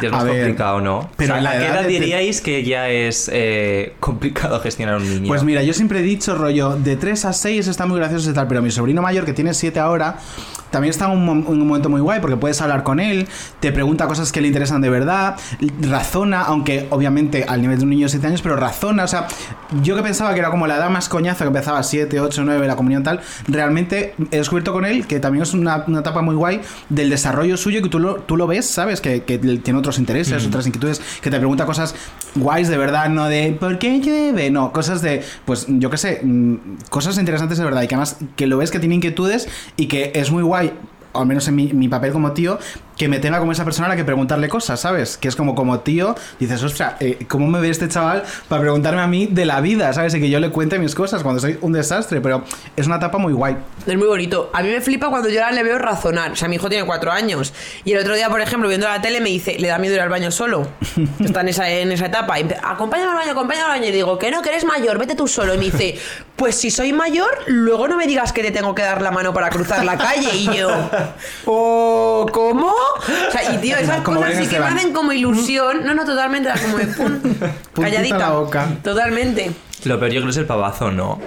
ya 0.00 0.08
es 0.08 0.12
más 0.12 0.24
ver, 0.24 0.36
complicado, 0.36 0.80
¿no? 0.80 1.10
pero 1.16 1.34
o 1.34 1.36
sea, 1.36 1.42
la 1.42 1.50
¿a 1.50 1.58
qué 1.58 1.66
edad 1.66 1.80
edad 1.80 1.88
diríais 1.88 2.40
que 2.40 2.64
ya 2.64 2.88
es 2.88 3.30
eh, 3.32 3.94
complicado 4.00 4.60
gestionar 4.60 4.96
un 4.96 5.08
niño? 5.08 5.28
Pues 5.28 5.42
mira, 5.42 5.62
yo 5.62 5.72
siempre 5.72 6.00
he 6.00 6.02
dicho, 6.02 6.34
rollo, 6.34 6.76
de 6.76 6.96
3 6.96 7.24
a 7.24 7.32
6 7.32 7.68
está 7.68 7.86
muy 7.86 7.98
gracioso 7.98 8.30
y 8.30 8.32
tal, 8.32 8.46
pero 8.46 8.62
mi 8.62 8.70
sobrino 8.70 9.02
mayor, 9.02 9.24
que 9.24 9.32
tiene 9.32 9.54
7 9.54 9.78
ahora, 9.80 10.18
también 10.70 10.90
está 10.90 11.06
en 11.06 11.18
un, 11.18 11.28
un 11.28 11.66
momento 11.66 11.88
muy 11.88 12.00
guay 12.00 12.20
porque 12.20 12.36
puedes 12.36 12.60
hablar 12.60 12.82
con 12.82 13.00
él, 13.00 13.26
te 13.58 13.72
pregunta 13.72 14.06
cosas 14.06 14.32
que 14.32 14.40
le 14.40 14.48
interesan 14.48 14.80
de 14.80 14.90
verdad, 14.90 15.36
razona, 15.80 16.42
aunque 16.42 16.86
obviamente 16.90 17.44
al 17.48 17.60
nivel 17.60 17.78
de 17.78 17.84
un 17.84 17.90
niño 17.90 18.06
de 18.06 18.10
7 18.10 18.26
años, 18.26 18.42
pero 18.42 18.56
razona, 18.56 19.04
o 19.04 19.08
sea, 19.08 19.26
yo 19.82 19.96
que 19.96 20.02
pensaba 20.02 20.32
que 20.32 20.40
era 20.40 20.50
como 20.50 20.66
la 20.66 20.76
edad 20.76 20.90
más 20.90 21.08
coñazo, 21.08 21.44
que 21.44 21.48
empezaba 21.48 21.78
a 21.78 21.82
7, 21.82 22.20
8, 22.20 22.42
9, 22.44 22.66
la 22.66 22.76
comunión 22.76 23.02
tal, 23.02 23.20
realmente 23.48 24.14
he 24.30 24.36
descubierto 24.38 24.72
con 24.72 24.84
él 24.84 25.06
que 25.06 25.20
también 25.20 25.42
es 25.42 25.54
una, 25.54 25.84
una 25.86 26.00
etapa 26.00 26.22
muy 26.22 26.34
guay 26.34 26.60
del 26.88 27.10
desarrollo 27.10 27.56
suyo, 27.56 27.82
que 27.82 27.88
tú 27.88 27.98
lo, 27.98 28.16
tú 28.16 28.36
lo 28.36 28.46
ves, 28.46 28.66
¿sabes? 28.66 29.00
Que, 29.00 29.22
que 29.24 29.38
tiene 29.38 29.79
otros 29.80 29.98
intereses, 29.98 30.46
otras 30.46 30.66
inquietudes, 30.66 31.00
que 31.20 31.30
te 31.30 31.38
pregunta 31.38 31.66
cosas 31.66 31.94
guays 32.34 32.68
de 32.68 32.76
verdad, 32.76 33.08
no 33.08 33.26
de 33.26 33.56
¿por 33.58 33.78
qué 33.78 34.00
llueve? 34.00 34.50
No, 34.50 34.72
cosas 34.72 35.02
de, 35.02 35.22
pues 35.44 35.66
yo 35.68 35.90
qué 35.90 35.96
sé, 35.96 36.20
mm, 36.22 36.54
cosas 36.88 37.18
interesantes 37.18 37.58
de 37.58 37.64
verdad 37.64 37.82
y 37.82 37.88
que 37.88 37.94
además 37.94 38.16
que 38.36 38.46
lo 38.46 38.58
ves 38.58 38.70
que 38.70 38.78
tiene 38.78 38.94
inquietudes 38.94 39.48
y 39.76 39.86
que 39.86 40.12
es 40.14 40.30
muy 40.30 40.42
guay. 40.42 40.72
O 41.12 41.20
al 41.20 41.26
menos 41.26 41.48
en 41.48 41.56
mi, 41.56 41.72
mi 41.72 41.88
papel 41.88 42.12
como 42.12 42.32
tío, 42.32 42.60
que 43.00 43.08
me 43.08 43.18
tenga 43.18 43.38
como 43.38 43.52
esa 43.52 43.64
persona 43.64 43.86
a 43.86 43.88
la 43.88 43.96
que 43.96 44.04
preguntarle 44.04 44.50
cosas, 44.50 44.78
¿sabes? 44.78 45.16
Que 45.16 45.28
es 45.28 45.34
como 45.34 45.54
como 45.54 45.80
tío, 45.80 46.14
dices, 46.38 46.62
ostras, 46.62 46.96
eh, 47.00 47.24
¿cómo 47.28 47.46
me 47.46 47.58
ve 47.58 47.70
este 47.70 47.88
chaval 47.88 48.24
para 48.46 48.60
preguntarme 48.60 49.00
a 49.00 49.06
mí 49.06 49.24
de 49.24 49.46
la 49.46 49.62
vida, 49.62 49.90
¿sabes? 49.94 50.14
Y 50.16 50.20
que 50.20 50.28
yo 50.28 50.38
le 50.38 50.50
cuente 50.50 50.78
mis 50.78 50.94
cosas 50.94 51.22
cuando 51.22 51.40
soy 51.40 51.56
un 51.62 51.72
desastre, 51.72 52.20
pero 52.20 52.44
es 52.76 52.86
una 52.86 52.96
etapa 52.96 53.16
muy 53.16 53.32
guay. 53.32 53.56
Es 53.86 53.96
muy 53.96 54.06
bonito. 54.06 54.50
A 54.52 54.62
mí 54.62 54.68
me 54.68 54.82
flipa 54.82 55.08
cuando 55.08 55.30
yo 55.30 55.42
ahora 55.42 55.54
le 55.54 55.62
veo 55.62 55.78
razonar. 55.78 56.32
O 56.32 56.36
sea, 56.36 56.46
mi 56.46 56.56
hijo 56.56 56.68
tiene 56.68 56.84
cuatro 56.84 57.10
años. 57.10 57.54
Y 57.86 57.92
el 57.92 58.00
otro 58.00 58.14
día, 58.14 58.28
por 58.28 58.42
ejemplo, 58.42 58.68
viendo 58.68 58.86
la 58.86 59.00
tele, 59.00 59.22
me 59.22 59.30
dice, 59.30 59.56
le 59.58 59.68
da 59.68 59.78
miedo 59.78 59.94
ir 59.94 60.02
al 60.02 60.10
baño 60.10 60.30
solo. 60.30 60.68
Está 61.24 61.40
en 61.40 61.48
esa, 61.48 61.70
en 61.70 61.92
esa 61.92 62.04
etapa. 62.04 62.38
Y 62.38 62.46
acompáñame 62.62 63.12
al 63.12 63.16
baño, 63.16 63.32
acompáñame 63.32 63.64
al 63.64 63.80
baño. 63.80 63.88
Y 63.88 63.92
digo, 63.92 64.18
que 64.18 64.30
no, 64.30 64.42
que 64.42 64.50
eres 64.50 64.66
mayor, 64.66 64.98
vete 64.98 65.14
tú 65.14 65.26
solo. 65.26 65.54
Y 65.54 65.56
me 65.56 65.64
dice, 65.64 65.98
pues 66.36 66.54
si 66.54 66.70
soy 66.70 66.92
mayor, 66.92 67.30
luego 67.46 67.88
no 67.88 67.96
me 67.96 68.06
digas 68.06 68.34
que 68.34 68.42
te 68.42 68.50
tengo 68.50 68.74
que 68.74 68.82
dar 68.82 69.00
la 69.00 69.10
mano 69.10 69.32
para 69.32 69.48
cruzar 69.48 69.86
la 69.86 69.96
calle. 69.96 70.28
Y 70.34 70.54
yo, 70.54 70.68
oh, 71.46 72.26
¿cómo? 72.30 72.74
O 73.28 73.30
sea, 73.32 73.54
y 73.54 73.58
tío, 73.58 73.76
esas 73.76 74.00
Como 74.02 74.20
cosas 74.20 74.36
sí 74.36 74.46
que 74.46 74.58
me 74.58 74.66
hacen 74.66 74.92
como 74.92 75.12
ilusión. 75.12 75.84
No, 75.84 75.94
no, 75.94 76.04
totalmente, 76.04 76.48
era 76.48 76.58
como 76.60 76.76
de 76.78 76.86
pum, 76.86 77.18
calladita. 77.82 78.18
la 78.18 78.30
boca. 78.30 78.68
Totalmente. 78.82 79.50
Lo 79.84 79.98
peor 79.98 80.10
yo 80.12 80.20
creo 80.20 80.24
que 80.26 80.30
es 80.30 80.36
el 80.36 80.46
pavazo, 80.46 80.90
¿no? 80.90 81.18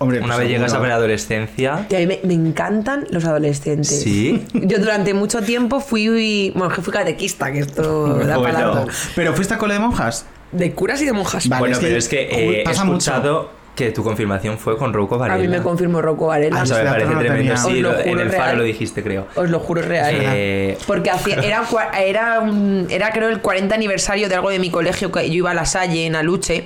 Hombre, 0.00 0.18
Una 0.20 0.28
pues 0.36 0.38
vez 0.46 0.48
llegas 0.48 0.72
a 0.74 0.78
la 0.78 0.94
adolescencia. 0.94 1.86
Y 1.90 1.94
a 1.96 1.98
mí 1.98 2.06
me, 2.06 2.20
me 2.22 2.34
encantan 2.34 3.06
los 3.10 3.24
adolescentes. 3.24 4.00
Sí. 4.00 4.44
Yo 4.54 4.78
durante 4.78 5.12
mucho 5.12 5.42
tiempo 5.42 5.80
fui, 5.80 6.52
bueno, 6.54 6.72
que 6.72 6.80
fui 6.82 6.92
catequista, 6.92 7.50
que 7.50 7.58
esto 7.58 8.14
da 8.18 8.36
Bueno. 8.36 8.72
para. 8.72 8.84
Pero 9.16 9.34
fuiste 9.34 9.54
a 9.54 9.58
cole 9.58 9.74
de 9.74 9.80
monjas. 9.80 10.24
De 10.52 10.72
curas 10.72 11.02
y 11.02 11.04
de 11.04 11.12
monjas. 11.12 11.48
Vale, 11.48 11.58
bueno, 11.60 11.72
es 11.74 11.80
que 11.80 11.86
pero 11.86 11.98
es 11.98 12.08
que 12.08 12.20
eh, 12.22 12.60
he 12.60 12.64
pasa 12.64 12.84
mucho. 12.84 13.50
Que 13.78 13.92
tu 13.92 14.02
confirmación 14.02 14.58
fue 14.58 14.76
con 14.76 14.92
Rouco 14.92 15.14
A 15.14 15.18
Varela. 15.18 15.38
mí 15.38 15.48
me 15.48 15.62
confirmó 15.62 16.02
Rocco 16.02 16.26
Varela. 16.26 16.58
Ah, 16.60 16.62
O 16.64 16.66
sea, 16.66 16.76
me 16.78 16.82
Ese 16.82 16.84
dato 16.84 16.94
parece 16.98 17.14
no 17.14 17.20
lo 17.22 17.26
tremendo. 17.26 17.56
Sí, 17.56 17.78
en 17.78 18.08
juro 18.10 18.20
el 18.22 18.30
faro 18.30 18.42
real. 18.44 18.58
lo 18.58 18.64
dijiste, 18.64 19.02
creo. 19.02 19.26
Os 19.36 19.48
lo 19.50 19.60
juro 19.60 19.82
real. 19.82 20.08
Eh, 20.12 20.76
Porque 20.86 21.10
hacía, 21.10 21.36
era, 21.42 21.62
era, 22.04 22.40
un- 22.40 22.86
era 22.90 23.10
creo 23.10 23.28
el 23.28 23.40
40 23.40 23.74
aniversario 23.74 24.28
de 24.28 24.34
algo 24.34 24.50
de 24.50 24.58
mi 24.58 24.70
colegio, 24.70 25.12
que 25.12 25.28
yo 25.28 25.34
iba 25.34 25.52
a 25.52 25.54
la 25.54 25.64
Salle 25.64 26.06
en 26.06 26.16
Aluche, 26.16 26.64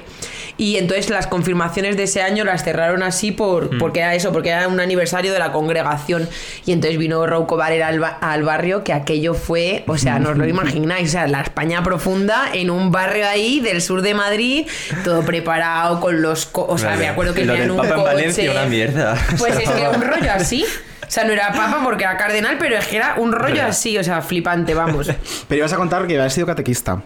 Y 0.58 0.76
entonces 0.76 1.08
las 1.10 1.26
confirmaciones 1.26 1.96
de 1.96 2.04
ese 2.04 2.22
año 2.22 2.44
las 2.44 2.62
cerraron 2.62 3.02
así 3.02 3.32
por, 3.32 3.78
porque 3.78 4.00
era 4.00 4.14
eso, 4.14 4.32
porque 4.32 4.50
era 4.50 4.68
un 4.68 4.78
aniversario 4.80 5.32
de 5.32 5.38
la 5.38 5.50
congregación. 5.50 6.28
Y 6.66 6.72
entonces 6.72 6.98
vino 6.98 7.26
Rouco 7.26 7.56
Varela 7.56 7.88
al, 7.88 8.00
ba- 8.00 8.18
al 8.20 8.42
barrio, 8.42 8.84
que 8.84 8.92
aquello 8.92 9.34
fue, 9.34 9.82
o 9.86 9.96
sea, 9.98 10.18
no 10.18 10.30
os 10.30 10.36
lo 10.36 10.46
imagináis, 10.48 11.08
o 11.08 11.12
sea, 11.12 11.26
la 11.26 11.40
España 11.40 11.82
profunda 11.82 12.50
en 12.52 12.70
un 12.70 12.92
barrio 12.92 13.26
ahí 13.28 13.60
del 13.60 13.80
sur 13.82 14.02
de 14.02 14.14
Madrid, 14.14 14.66
todo 15.04 15.22
preparado 15.22 16.00
con 16.00 16.20
los... 16.22 16.46
co- 16.46 16.66
o 16.68 16.76
sea, 16.78 16.96
me 16.96 17.08
acuerdo 17.08 17.34
que 17.34 17.44
Lo 17.44 17.52
tenían 17.54 17.70
un 17.70 17.76
Papa 17.78 17.88
en 17.88 17.94
coche. 18.00 18.14
Valencia, 18.14 18.50
una 18.52 18.64
mierda. 18.66 19.16
Pues 19.38 19.56
es 19.56 19.68
que 19.70 19.88
un 19.88 20.02
rollo 20.02 20.32
así. 20.32 20.64
O 21.12 21.14
sea, 21.14 21.24
no 21.24 21.32
era 21.34 21.52
papa 21.52 21.78
porque 21.84 22.04
era 22.04 22.16
cardenal, 22.16 22.56
pero 22.58 22.74
es 22.74 22.86
que 22.86 22.96
era 22.96 23.16
un 23.18 23.32
rollo 23.32 23.62
así, 23.66 23.98
o 23.98 24.02
sea, 24.02 24.22
flipante, 24.22 24.72
vamos. 24.72 25.10
Pero 25.46 25.58
ibas 25.58 25.70
a 25.74 25.76
contar 25.76 26.06
que 26.06 26.14
habías 26.14 26.32
sido 26.32 26.46
catequista. 26.46 26.94
O 26.94 27.02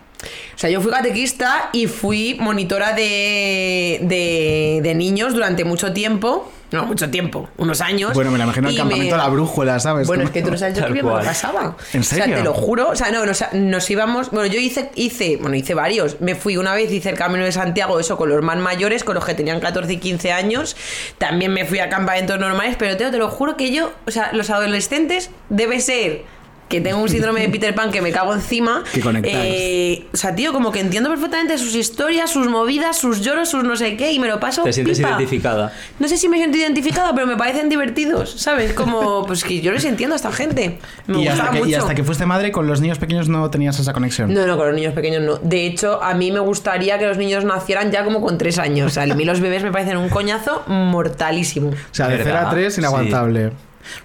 sea, 0.55 0.71
yo 0.71 0.81
fui 0.81 0.93
catequista 0.93 1.71
y 1.73 1.89
fui 1.89 2.37
monitora 2.39 2.93
de, 2.93 3.99
de, 4.03 4.79
de 4.81 4.95
niños 4.95 5.35
durante 5.35 5.65
mucho 5.65 5.93
tiempo. 5.93 6.53
No, 6.73 6.85
mucho 6.87 7.09
tiempo, 7.11 7.49
unos 7.59 7.81
años. 7.81 8.13
Bueno, 8.15 8.31
me 8.33 8.39
la 8.39 8.45
imagino 8.45 8.69
el 8.69 8.77
campamento 8.77 9.15
me- 9.15 9.23
de 9.23 9.25
la 9.25 9.29
brújula, 9.29 9.79
¿sabes? 9.79 10.07
Bueno, 10.07 10.25
es 10.25 10.31
que 10.31 10.43
tú 10.43 10.51
no 10.51 10.59
sabes 10.59 10.77
yo 10.77 10.85
qué 10.87 10.93
bien 10.93 11.05
me 11.05 11.11
lo 11.11 11.17
cual. 11.19 11.27
pasaba. 11.27 11.77
¿En 11.93 12.01
O 12.01 12.05
sea, 12.05 12.19
serio? 12.19 12.37
te 12.37 12.43
lo 12.43 12.53
juro. 12.55 12.91
O 12.91 12.97
sea, 12.97 13.11
no, 13.11 13.25
nos, 13.25 13.45
nos 13.53 13.89
íbamos. 13.91 14.31
Bueno, 14.31 14.47
yo 14.53 14.59
hice, 14.59 14.91
hice, 14.97 15.37
bueno, 15.37 15.55
hice 15.57 15.75
varios. 15.75 16.21
Me 16.21 16.35
fui 16.35 16.57
una 16.57 16.75
vez, 16.75 16.91
hice 16.93 17.11
el 17.11 17.17
camino 17.17 17.45
de 17.45 17.53
Santiago, 17.53 18.01
eso 18.01 18.17
con 18.17 18.29
los 18.29 18.43
más 18.43 18.59
mayores, 18.59 19.05
con 19.05 19.15
los 19.15 19.25
que 19.25 19.35
tenían 19.35 19.61
14 19.61 19.93
y 19.93 19.99
15 19.99 20.33
años. 20.33 20.77
También 21.19 21.53
me 21.53 21.65
fui 21.65 21.79
a 21.79 21.89
campamentos 21.89 22.39
normales, 22.39 22.77
pero 22.79 22.97
te, 22.97 23.11
te 23.11 23.19
lo 23.19 23.29
juro 23.29 23.57
que 23.57 23.71
yo, 23.73 23.93
o 24.07 24.11
sea, 24.11 24.31
los 24.33 24.51
adolescentes 24.51 25.31
debe 25.49 25.81
ser. 25.81 26.25
Que 26.69 26.81
tengo 26.81 27.01
un 27.01 27.09
síndrome 27.09 27.43
de 27.43 27.49
Peter 27.49 27.75
Pan 27.75 27.93
que 27.93 28.03
me 28.03 28.11
cago 28.11 28.35
encima. 28.35 28.83
Que 28.93 29.01
conectáis. 29.01 29.37
Eh, 29.37 30.07
o 30.13 30.17
sea, 30.17 30.35
tío, 30.35 30.53
como 30.53 30.73
que 30.73 30.81
entiendo 30.81 31.09
perfectamente 31.09 31.59
sus 31.59 31.75
historias, 31.75 32.31
sus 32.31 32.49
movidas, 32.49 32.99
sus 32.99 33.21
lloros, 33.21 33.49
sus 33.51 33.63
no 33.63 33.77
sé 33.77 33.97
qué, 33.97 34.13
y 34.13 34.19
me 34.19 34.27
lo 34.27 34.41
paso. 34.41 34.65
Te 34.65 34.73
sientes 34.73 34.99
pipa. 34.99 35.11
identificada. 35.11 35.73
No 36.01 36.09
sé 36.09 36.17
si 36.17 36.29
me 36.29 36.39
siento 36.39 36.57
identificada, 36.59 37.15
pero 37.15 37.27
me 37.27 37.37
parecen 37.37 37.69
divertidos, 37.69 38.33
¿sabes? 38.33 38.73
Como, 38.73 39.27
pues 39.27 39.45
que 39.45 39.61
yo 39.61 39.71
les 39.73 39.85
entiendo 39.85 40.15
a 40.15 40.17
esta 40.17 40.33
gente. 40.33 40.79
Me 41.07 41.23
y, 41.23 41.29
hasta 41.29 41.51
que, 41.51 41.59
mucho. 41.59 41.71
y 41.71 41.75
hasta 41.75 41.95
que 41.95 42.03
fuiste 42.03 42.27
madre, 42.27 42.51
con 42.51 42.67
los 42.67 42.81
niños 42.81 42.99
pequeños 42.99 43.29
no 43.29 43.49
tenías 43.51 43.79
esa 43.79 43.93
conexión. 43.93 44.35
No, 44.35 44.47
no, 44.47 44.57
con 44.57 44.67
los 44.67 44.75
niños 44.75 44.93
pequeños 44.93 45.23
no. 45.23 45.37
De 45.37 45.67
hecho, 45.67 46.03
a 46.03 46.15
mí 46.15 46.33
me 46.33 46.41
gustaría 46.41 46.99
que 46.99 47.07
los 47.07 47.17
niños 47.17 47.45
nacieran 47.45 47.93
ya 47.93 48.05
como 48.05 48.21
con 48.21 48.39
tres 48.39 48.59
años. 48.59 48.89
O 48.89 48.91
sea, 48.95 49.05
a 49.05 49.15
mí 49.15 49.25
los 49.25 49.41
bebés 49.41 49.63
me 49.63 49.71
parecen 49.71 49.97
un 49.99 50.09
coñazo 50.09 50.65
mortalísimo. 50.67 51.69
O 51.69 51.75
sea, 51.95 52.09
de 52.09 52.17
¿Verdad? 52.19 52.41
0 52.41 52.49
a 52.49 52.51
3 52.51 52.79
inaguantable. 52.79 53.53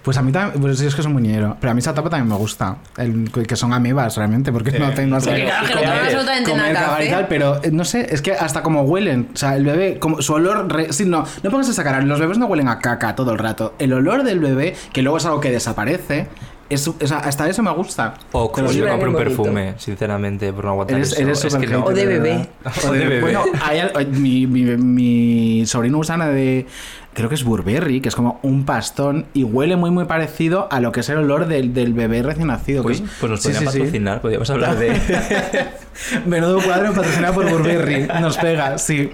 Pues 0.02 0.18
a 0.18 0.22
mí 0.22 0.32
también, 0.32 0.62
pues 0.62 0.78
sí, 0.80 0.86
es 0.86 0.96
que 0.96 1.02
son 1.04 1.14
muñero. 1.14 1.58
Pero 1.60 1.72
a 1.72 1.74
mí 1.74 1.80
esa 1.80 1.92
etapa 1.92 2.10
también 2.10 2.28
me 2.30 2.36
gusta. 2.36 2.78
El, 2.98 3.32
que 3.32 3.56
son 3.56 3.74
amebas 3.74 4.16
realmente, 4.18 4.52
porque 4.52 4.78
no 4.80 4.92
tengo 4.92 5.18
claro, 5.20 5.38
que 5.38 5.86
no 5.86 5.92
absolutamente 5.92 6.52
comer, 6.52 6.74
nada 6.74 6.80
que 6.80 6.86
cagar 6.86 7.02
y 7.02 7.04
hacer. 7.06 7.16
tal, 7.18 7.28
pero 7.28 7.60
eh, 7.64 7.72
no 7.72 7.86
sé, 7.86 8.08
es 8.14 8.22
que 8.22 8.34
hasta 8.34 8.62
como 8.64 8.82
huelen, 8.84 9.30
o 9.34 9.38
sea, 9.38 9.56
el 9.56 9.66
bebé, 9.66 9.98
como 10.00 10.22
su 10.22 10.34
olor, 10.34 10.72
re- 10.72 10.94
sí, 10.94 11.06
no, 11.06 11.26
no 11.44 11.50
pongas 11.52 11.70
esa 11.70 11.84
cara, 11.84 12.02
los 12.02 12.20
bebés 12.20 12.38
no 12.38 12.46
huelen 12.48 12.68
a 12.68 12.80
caca 12.80 13.16
todo 13.16 13.32
el 13.32 13.38
rato. 13.40 13.74
El 13.80 13.94
olor 13.94 14.24
del 14.24 14.40
bebé, 14.40 14.76
que 14.94 15.02
luego 15.02 15.18
es 15.18 15.26
algo 15.26 15.40
que 15.40 15.52
desaparece, 15.52 16.28
es, 16.70 16.88
o 16.88 16.96
sea, 17.04 17.18
hasta 17.18 17.50
eso 17.50 17.62
me 17.64 17.72
gusta. 17.72 18.14
O 18.32 18.50
como 18.50 18.70
Sí, 18.70 18.78
yo 18.78 18.88
compro 18.88 19.10
un 19.10 19.14
bonito. 19.16 19.30
perfume, 19.44 19.74
sinceramente, 19.78 20.54
por 20.54 20.64
no 20.64 20.72
aguantar 20.72 20.96
Eres, 20.98 21.12
eso. 21.12 21.22
eres 21.22 21.44
Es 21.44 21.52
súper 21.52 21.68
que 21.70 21.76
no. 21.76 21.84
O 21.84 21.92
de 21.92 22.06
bebé. 22.06 22.30
verdad. 22.30 22.48
O 22.88 22.92
de 22.94 23.00
bebé. 23.00 23.22
Bueno, 23.22 23.44
hay 23.62 24.06
mi, 24.06 24.48
mi, 24.48 24.64
mi 24.78 25.66
sobrino 25.66 25.98
Usana 25.98 26.30
de. 26.30 26.66
Creo 27.14 27.28
que 27.28 27.36
es 27.36 27.44
Burberry, 27.44 28.00
que 28.00 28.08
es 28.08 28.16
como 28.16 28.40
un 28.42 28.64
pastón 28.66 29.26
y 29.34 29.44
huele 29.44 29.76
muy, 29.76 29.92
muy 29.92 30.06
parecido 30.06 30.70
a 30.72 30.80
lo 30.80 30.94
que 30.94 31.02
es 31.02 31.10
el 31.10 31.18
olor 31.18 31.46
del, 31.46 31.74
del 31.74 31.94
bebé 31.94 32.22
recién 32.24 32.48
nacido. 32.48 32.84
que 32.84 32.88
Uy, 32.88 32.94
es- 32.96 33.04
pues 33.20 33.30
nos 33.30 33.42
Sí, 33.42 33.50
podrían 33.50 33.64
sí, 33.66 33.72
sí. 33.72 33.80
patrocinar, 33.80 34.22
podríamos 34.22 34.50
hablar 34.50 34.78
de... 34.78 34.94
Menudo 36.26 36.62
cuadro 36.62 36.94
patrocinado 36.94 37.34
por 37.34 37.50
Burberry. 37.50 38.08
Nos 38.22 38.38
pega, 38.38 38.78
sí. 38.78 39.12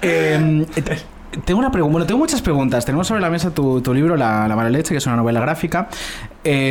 Eh, 0.00 0.66
te- 0.74 1.40
tengo 1.44 1.58
una 1.58 1.72
pregunta. 1.72 1.92
Bueno, 1.92 2.06
tengo 2.06 2.18
muchas 2.18 2.40
preguntas. 2.40 2.84
Tenemos 2.84 3.08
sobre 3.08 3.20
la 3.20 3.30
mesa 3.30 3.50
tu, 3.50 3.80
tu 3.80 3.92
libro, 3.92 4.16
La, 4.16 4.46
la 4.46 4.54
mala 4.54 4.70
leche, 4.70 4.90
que 4.94 4.98
es 4.98 5.06
una 5.06 5.16
novela 5.16 5.40
gráfica. 5.40 5.88
Eh, 6.44 6.70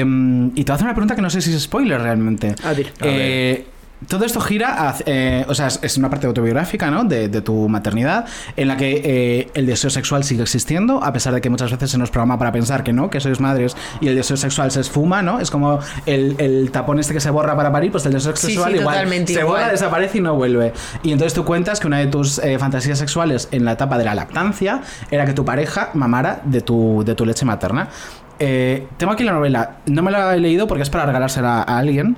y 0.55 0.63
te 0.63 0.72
voy 0.72 0.72
a 0.72 0.75
hacer 0.75 0.86
una 0.86 0.93
pregunta 0.93 1.15
que 1.15 1.22
no 1.22 1.29
sé 1.29 1.41
si 1.41 1.53
es 1.53 1.62
spoiler 1.62 2.00
realmente. 2.01 2.55
A 2.63 2.72
ver. 2.74 2.93
Eh, 3.01 3.67
todo 4.07 4.25
esto 4.25 4.39
gira, 4.41 4.89
hacia- 4.89 5.03
eh, 5.07 5.45
o 5.48 5.55
sea, 5.55 5.67
es- 5.67 5.98
una 5.98 6.10
parte 6.10 6.27
autobiográfica, 6.27 6.89
¿no? 6.91 7.03
De, 7.03 7.27
de 7.29 7.41
tu 7.41 7.69
maternidad, 7.69 8.25
en 8.57 8.67
la 8.67 8.77
que 8.77 9.01
eh, 9.03 9.51
el 9.53 9.65
deseo 9.65 9.89
sexual 9.89 10.24
sigue 10.24 10.41
existiendo, 10.43 11.03
a 11.03 11.13
pesar 11.13 11.33
de 11.33 11.41
que 11.41 11.50
muchas 11.50 11.72
veces 11.72 11.91
se 11.91 11.98
nos 11.98 12.10
programa 12.10 12.38
para 12.38 12.51
pensar 12.51 12.83
que 12.83 12.93
no, 12.93 13.10
que 13.10 13.19
sois 13.19 13.39
madres 13.39 13.75
y 14.01 14.07
el 14.07 14.15
deseo 14.15 14.38
sexual 14.38 14.72
se 14.72 14.81
esfuma, 14.81 15.22
¿no? 15.22 15.39
Es 15.39 15.51
como 15.51 15.79
el, 16.05 16.36
el 16.39 16.72
tapón 16.72 17.00
este 17.00 17.13
que 17.13 17.19
se 17.19 17.29
borra 17.29 17.55
para 17.55 17.72
parir, 17.72 17.91
pues 17.91 18.05
el 18.05 18.13
deseo 18.13 18.36
sexual 18.36 18.72
sí, 18.74 18.79
igual 18.79 19.07
se 19.27 19.33
igual. 19.41 19.45
borra, 19.62 19.72
desaparece 19.72 20.17
y 20.17 20.22
no 20.22 20.36
vuelve. 20.36 20.74
Y 21.03 21.12
entonces 21.12 21.33
tú 21.33 21.45
cuentas 21.45 21.79
que 21.79 21.88
una 21.88 22.00
de 22.00 22.07
tus 22.07 22.39
eh, 22.39 22.57
fantasías 22.60 22.98
sexuales 22.98 23.48
en 23.51 23.65
la 23.65 23.74
etapa 23.74 23.98
de 23.98 24.05
la 24.05 24.15
lactancia 24.15 24.81
era 25.12 25.25
que 25.25 25.33
tu 25.33 25.45
pareja 25.45 25.89
mamara 25.93 26.41
de 26.45 26.62
tu, 26.62 27.03
de 27.05 27.15
tu 27.15 27.25
leche 27.25 27.45
materna. 27.45 27.89
Eh, 28.39 28.88
tengo 28.98 29.13
aquí 29.13 29.24
la 29.24 29.31
novela, 29.31 29.77
no 29.86 30.01
me 30.01 30.12
la 30.12 30.36
he 30.36 30.39
leído 30.39 30.67
porque 30.67 30.83
es 30.83 30.89
para 30.89 31.05
regalársela 31.05 31.62
a 31.62 31.77
alguien. 31.77 32.17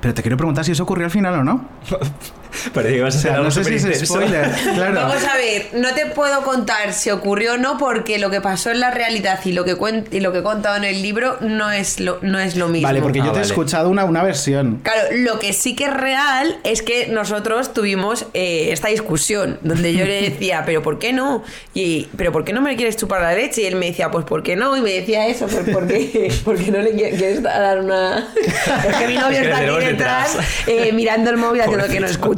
Pero 0.00 0.14
te 0.14 0.22
quiero 0.22 0.36
preguntar 0.36 0.64
si 0.64 0.72
eso 0.72 0.82
ocurrió 0.82 1.06
al 1.06 1.10
final 1.10 1.34
o 1.34 1.44
no. 1.44 1.64
Parece 2.74 2.94
que 2.96 3.02
vas 3.02 3.14
a 3.14 3.18
O 3.18 3.20
sea, 3.20 3.22
ser 3.22 3.30
algo 3.32 3.44
no 3.44 3.50
sé 3.50 3.64
si 3.78 3.88
es 3.88 4.08
spoiler, 4.08 4.50
claro. 4.74 4.94
Vamos 4.94 5.24
a 5.24 5.36
ver, 5.36 5.68
no 5.74 5.94
te 5.94 6.06
puedo 6.06 6.42
contar 6.42 6.92
si 6.92 7.10
ocurrió 7.10 7.54
o 7.54 7.56
no 7.56 7.78
porque 7.78 8.18
lo 8.18 8.30
que 8.30 8.40
pasó 8.40 8.70
en 8.70 8.80
la 8.80 8.90
realidad 8.90 9.40
y 9.44 9.52
lo 9.52 9.64
que 9.64 9.76
y 10.10 10.20
lo 10.20 10.32
que 10.32 10.38
he 10.38 10.42
contado 10.42 10.76
en 10.76 10.84
el 10.84 11.02
libro 11.02 11.36
no 11.40 11.70
es 11.70 12.00
lo, 12.00 12.18
no 12.22 12.38
es 12.38 12.56
lo 12.56 12.68
mismo. 12.68 12.88
Vale, 12.88 13.00
porque 13.02 13.20
Ah, 13.20 13.26
yo 13.26 13.32
te 13.32 13.38
he 13.40 13.42
escuchado 13.42 13.88
una, 13.88 14.04
una 14.04 14.22
versión. 14.22 14.80
Claro, 14.82 15.00
lo 15.12 15.38
que 15.38 15.52
sí 15.52 15.74
que 15.76 15.84
es 15.84 15.94
real 15.94 16.58
es 16.64 16.82
que 16.82 17.06
nosotros 17.08 17.72
tuvimos 17.74 18.26
eh, 18.34 18.68
esta 18.72 18.88
discusión 18.88 19.58
donde 19.62 19.92
yo 19.94 20.04
le 20.04 20.22
decía, 20.30 20.62
pero 20.66 20.82
¿por 20.82 20.98
qué 20.98 21.12
no? 21.12 21.42
Y, 21.74 22.08
pero 22.16 22.32
¿por 22.32 22.44
qué 22.44 22.52
no 22.52 22.60
me 22.60 22.76
quieres 22.76 22.96
chupar 22.96 23.20
la 23.22 23.34
leche? 23.34 23.62
Y 23.62 23.66
él 23.66 23.76
me 23.76 23.86
decía, 23.86 24.10
pues 24.10 24.24
¿por 24.24 24.42
qué 24.42 24.56
no? 24.56 24.76
Y 24.76 24.80
me 24.80 24.92
decía 24.92 25.26
eso, 25.26 25.46
pues 25.46 25.68
¿por 25.70 25.86
qué, 25.86 26.32
¿Por 26.44 26.56
qué 26.56 26.70
no 26.70 26.78
le 26.78 26.94
qui- 26.94 27.16
quieres 27.16 27.42
dar 27.42 27.78
una...? 27.80 28.28
Es 28.88 28.96
que 28.96 29.06
mi 29.08 29.14
novio 29.16 29.38
Es 29.38 29.46
que 29.46 29.50
está 29.50 29.58
aquí 29.76 29.84
detrás. 29.86 30.36
eh, 30.66 30.92
mirando 30.92 31.30
el 31.30 31.36
móvil 31.36 31.60
haciendo 31.62 31.86
que 31.88 32.00
no 32.00 32.06
escucha. 32.06 32.37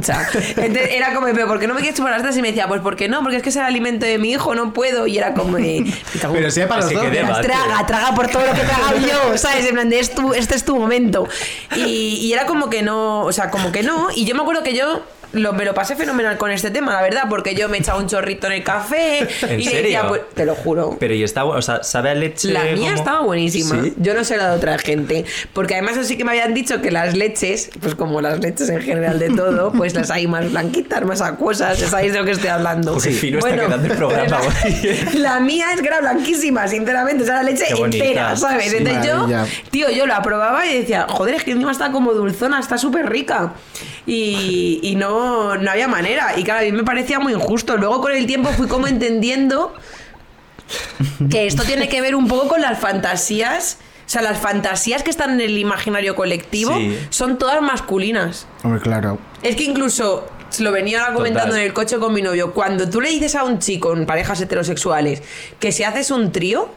Entonces 0.57 0.89
era 0.91 1.13
como, 1.13 1.27
pero 1.33 1.47
¿por 1.47 1.59
qué 1.59 1.67
no 1.67 1.73
me 1.73 1.81
quieres 1.81 1.97
chupar 1.97 2.11
las 2.11 2.21
tetas? 2.21 2.37
Y 2.37 2.41
me 2.41 2.49
decía, 2.49 2.67
pues 2.67 2.81
¿por 2.81 2.95
qué 2.95 3.07
no? 3.07 3.21
Porque 3.21 3.37
es 3.37 3.43
que 3.43 3.49
es 3.49 3.55
el 3.55 3.63
alimento 3.63 4.05
de 4.05 4.17
mi 4.17 4.31
hijo, 4.31 4.55
no 4.55 4.73
puedo. 4.73 5.07
Y 5.07 5.17
era 5.17 5.33
como. 5.33 5.57
Pero 6.33 6.51
sí, 6.51 6.61
para 6.67 6.81
los 6.81 6.89
dos. 6.95 7.03
que 7.11 7.23
traga, 7.47 7.85
traga 7.85 8.15
por 8.15 8.27
todo 8.27 8.45
lo 8.45 8.53
que 8.53 8.61
he 8.61 8.65
tragado 8.65 8.97
yo, 8.97 9.37
¿sabes? 9.37 9.65
En 9.65 9.73
plan 9.73 9.89
de, 9.89 9.99
es 9.99 10.13
tu- 10.13 10.33
este 10.33 10.55
es 10.55 10.65
tu 10.65 10.75
momento. 10.77 11.27
Y, 11.75 11.81
y 12.21 12.33
era 12.33 12.45
como 12.45 12.69
que 12.69 12.81
no, 12.81 13.21
o 13.21 13.31
sea, 13.31 13.49
como 13.49 13.71
que 13.71 13.83
no. 13.83 14.09
Y 14.15 14.25
yo 14.25 14.35
me 14.35 14.41
acuerdo 14.41 14.63
que 14.63 14.73
yo 14.75 15.01
lo, 15.33 15.53
me 15.53 15.63
lo 15.65 15.73
pasé 15.73 15.95
fenomenal 15.95 16.37
con 16.37 16.51
este 16.51 16.71
tema, 16.71 16.93
la 16.93 17.01
verdad, 17.01 17.23
porque 17.29 17.55
yo 17.55 17.69
me 17.69 17.77
echaba 17.77 17.99
un 17.99 18.07
chorrito 18.07 18.47
en 18.47 18.53
el 18.53 18.63
café 18.63 19.19
¿En 19.43 19.59
y 19.59 19.63
le 19.63 19.69
serio? 19.71 19.81
decía, 19.83 20.07
pues, 20.07 20.21
te 20.33 20.45
lo 20.45 20.55
juro. 20.55 20.97
Pero 20.99 21.13
y 21.13 21.23
está, 21.23 21.43
bu- 21.45 21.55
o 21.57 21.61
sea, 21.61 21.83
sabe 21.83 22.09
a 22.09 22.15
leche 22.15 22.49
La 22.49 22.63
mía 22.63 22.73
como- 22.75 22.91
estaba 22.91 23.21
buenísima. 23.21 23.81
¿Sí? 23.83 23.93
Yo 23.97 24.13
no 24.13 24.23
sé 24.23 24.37
la 24.37 24.49
de 24.51 24.57
otra 24.57 24.77
gente. 24.77 25.25
Porque 25.53 25.75
además 25.75 25.93
eso 25.93 26.03
sí 26.03 26.17
que 26.17 26.23
me 26.25 26.31
habían 26.31 26.53
dicho 26.53 26.81
que 26.81 26.91
las 26.91 27.15
leches, 27.15 27.69
pues 27.81 27.95
como 27.95 28.19
las 28.21 28.39
leches 28.39 28.69
en 28.69 28.81
general 28.81 29.19
de 29.19 29.29
todo, 29.29 29.71
pues 29.77 29.93
las 29.93 30.11
hay 30.11 30.27
más 30.27 30.51
blanquitas, 30.51 31.03
más 31.05 31.21
acuosas. 31.21 31.77
¿Sabéis 31.79 32.13
de 32.13 32.19
lo 32.19 32.25
que 32.25 32.31
estoy 32.31 32.49
hablando? 32.49 32.97
Qué 32.97 33.11
fino 33.11 33.39
está 33.39 33.51
quedando 33.55 33.87
el 33.87 33.97
programa 33.97 34.39
La, 35.13 35.31
la 35.35 35.39
mía 35.39 35.67
es 35.73 35.81
que 35.81 35.87
era 35.87 35.99
blanquísima, 36.01 36.67
sinceramente. 36.67 37.23
O 37.23 37.25
sea, 37.25 37.35
la 37.35 37.43
leche 37.43 37.65
bonita. 37.75 38.03
entera, 38.05 38.35
¿sabes? 38.35 38.69
Sí, 38.71 38.77
Entonces 38.77 39.05
yo, 39.05 39.27
tío, 39.71 39.89
yo 39.91 40.05
la 40.05 40.21
probaba 40.21 40.65
y 40.67 40.79
decía, 40.79 41.07
joder, 41.09 41.35
es 41.35 41.43
que 41.43 41.51
encima 41.51 41.71
está 41.71 41.91
como 41.91 42.13
dulzona, 42.13 42.59
está 42.59 42.77
súper 42.77 43.09
rica. 43.09 43.53
Y, 44.05 44.79
y 44.81 44.95
no, 44.95 45.20
no 45.57 45.71
había 45.71 45.87
manera. 45.87 46.33
Y 46.37 46.43
claro, 46.43 46.59
a 46.61 46.63
mí 46.63 46.71
me 46.71 46.83
parecía 46.83 47.19
muy 47.19 47.33
injusto. 47.33 47.77
Luego 47.77 48.01
con 48.01 48.11
el 48.11 48.25
tiempo 48.25 48.49
fui 48.49 48.67
como 48.67 48.87
entendiendo 48.87 49.73
que 51.29 51.47
esto 51.47 51.63
tiene 51.63 51.89
que 51.89 52.01
ver 52.01 52.15
un 52.15 52.27
poco 52.27 52.47
con 52.49 52.61
las 52.61 52.79
fantasías. 52.79 53.77
O 54.05 54.09
sea, 54.11 54.21
las 54.21 54.39
fantasías 54.39 55.03
que 55.03 55.09
están 55.09 55.31
en 55.31 55.41
el 55.41 55.57
imaginario 55.57 56.15
colectivo 56.15 56.75
Sí. 56.77 56.97
son 57.09 57.37
todas 57.37 57.61
masculinas. 57.61 58.45
Hombre, 58.63 58.81
claro. 58.81 59.19
Es 59.41 59.55
que 59.55 59.63
incluso 59.63 60.27
se 60.49 60.63
lo 60.63 60.71
venía 60.73 61.01
ahora 61.01 61.13
comentando 61.13 61.47
Total. 61.51 61.61
en 61.61 61.67
el 61.67 61.73
coche 61.73 61.97
con 61.97 62.13
mi 62.13 62.21
novio. 62.21 62.51
Cuando 62.53 62.89
tú 62.89 62.99
le 62.99 63.09
dices 63.09 63.35
a 63.35 63.43
un 63.45 63.59
chico 63.59 63.93
en 63.93 64.05
parejas 64.05 64.41
heterosexuales 64.41 65.23
que 65.59 65.71
si 65.71 65.83
haces 65.83 66.11
un 66.11 66.31
trío, 66.33 66.69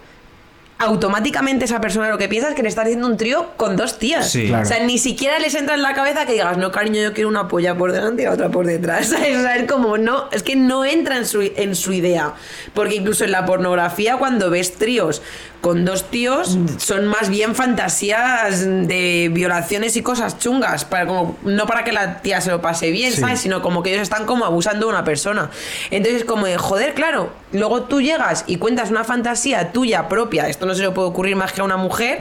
automáticamente 0.79 1.65
esa 1.65 1.81
persona 1.81 2.09
lo 2.09 2.19
que 2.19 2.29
piensa 2.29 2.49
es 2.49 2.55
que 2.55 2.63
le 2.63 2.69
está 2.69 2.83
haciendo 2.83 3.07
un 3.07 3.17
trío 3.17 3.51
con 3.57 3.77
dos 3.77 3.99
tías. 3.99 4.29
Sí. 4.31 4.49
Claro. 4.49 4.65
O 4.65 4.67
sea, 4.67 4.85
ni 4.85 4.99
siquiera 4.99 5.39
les 5.39 5.55
entra 5.55 5.75
en 5.77 5.83
la 5.83 5.95
cabeza 5.95 6.27
que 6.27 6.33
digas, 6.33 6.59
no, 6.59 6.73
cariño, 6.73 7.01
yo 7.01 7.13
quiero 7.13 7.29
una 7.29 7.49
polla 7.49 7.77
por 7.77 7.93
delante 7.93 8.25
y 8.25 8.27
otra 8.27 8.49
por 8.51 8.67
detrás. 8.67 9.07
¿Sabes? 9.11 9.39
O 9.39 9.43
sea, 9.43 9.57
es 9.57 9.71
como, 9.71 9.99
no, 9.99 10.29
es 10.33 10.43
que 10.43 10.57
no 10.57 10.85
entra 10.85 11.17
en 11.17 11.27
su, 11.27 11.43
en 11.43 11.77
su 11.77 11.93
idea. 11.93 12.35
Porque 12.75 12.97
incluso 12.97 13.25
en 13.25 13.31
la 13.31 13.47
pornografía, 13.47 14.17
cuando 14.17 14.51
ves 14.51 14.75
tríos 14.75 15.23
con 15.61 15.87
dos 15.87 16.11
tíos, 16.11 16.59
son 16.77 17.07
más 17.07 17.31
bien 17.31 17.55
fantasías 17.55 18.67
de 18.67 19.31
violaciones 19.33 19.97
y 19.97 20.03
cosas 20.03 20.39
chungas. 20.39 20.85
Para 20.85 21.07
como, 21.07 21.39
no 21.45 21.67
para 21.67 21.85
que 21.85 21.93
la 21.93 22.21
tía 22.21 22.43
se 22.43 22.51
lo 22.51 22.61
pase 22.61 22.91
bien, 22.91 23.13
Sí. 23.13 23.21
¿sabes? 23.21 23.41
Sino 23.41 23.63
como 23.63 23.83
que 23.83 23.91
ellos 23.91 24.03
están 24.03 24.27
como 24.27 24.45
abusando 24.45 24.87
de 24.87 24.93
una 24.93 25.05
persona. 25.05 25.51
Entonces, 25.91 26.25
como 26.25 26.45
de, 26.45 26.59
joder, 26.59 26.93
claro, 26.93 27.31
luego 27.55 27.85
tú 27.85 28.01
llegas 28.03 28.45
y 28.47 28.57
cuentas 28.57 28.91
una 28.91 29.03
fantasía 29.05 29.73
tuya 29.73 30.09
propia, 30.09 30.49
esto 30.49 30.67
no 30.67 30.75
se 30.75 30.83
le 30.83 30.91
puede 30.91 31.09
ocurrir 31.09 31.37
más 31.37 31.53
que 31.53 31.63
a 31.63 31.65
una 31.65 31.77
mujer, 31.79 32.21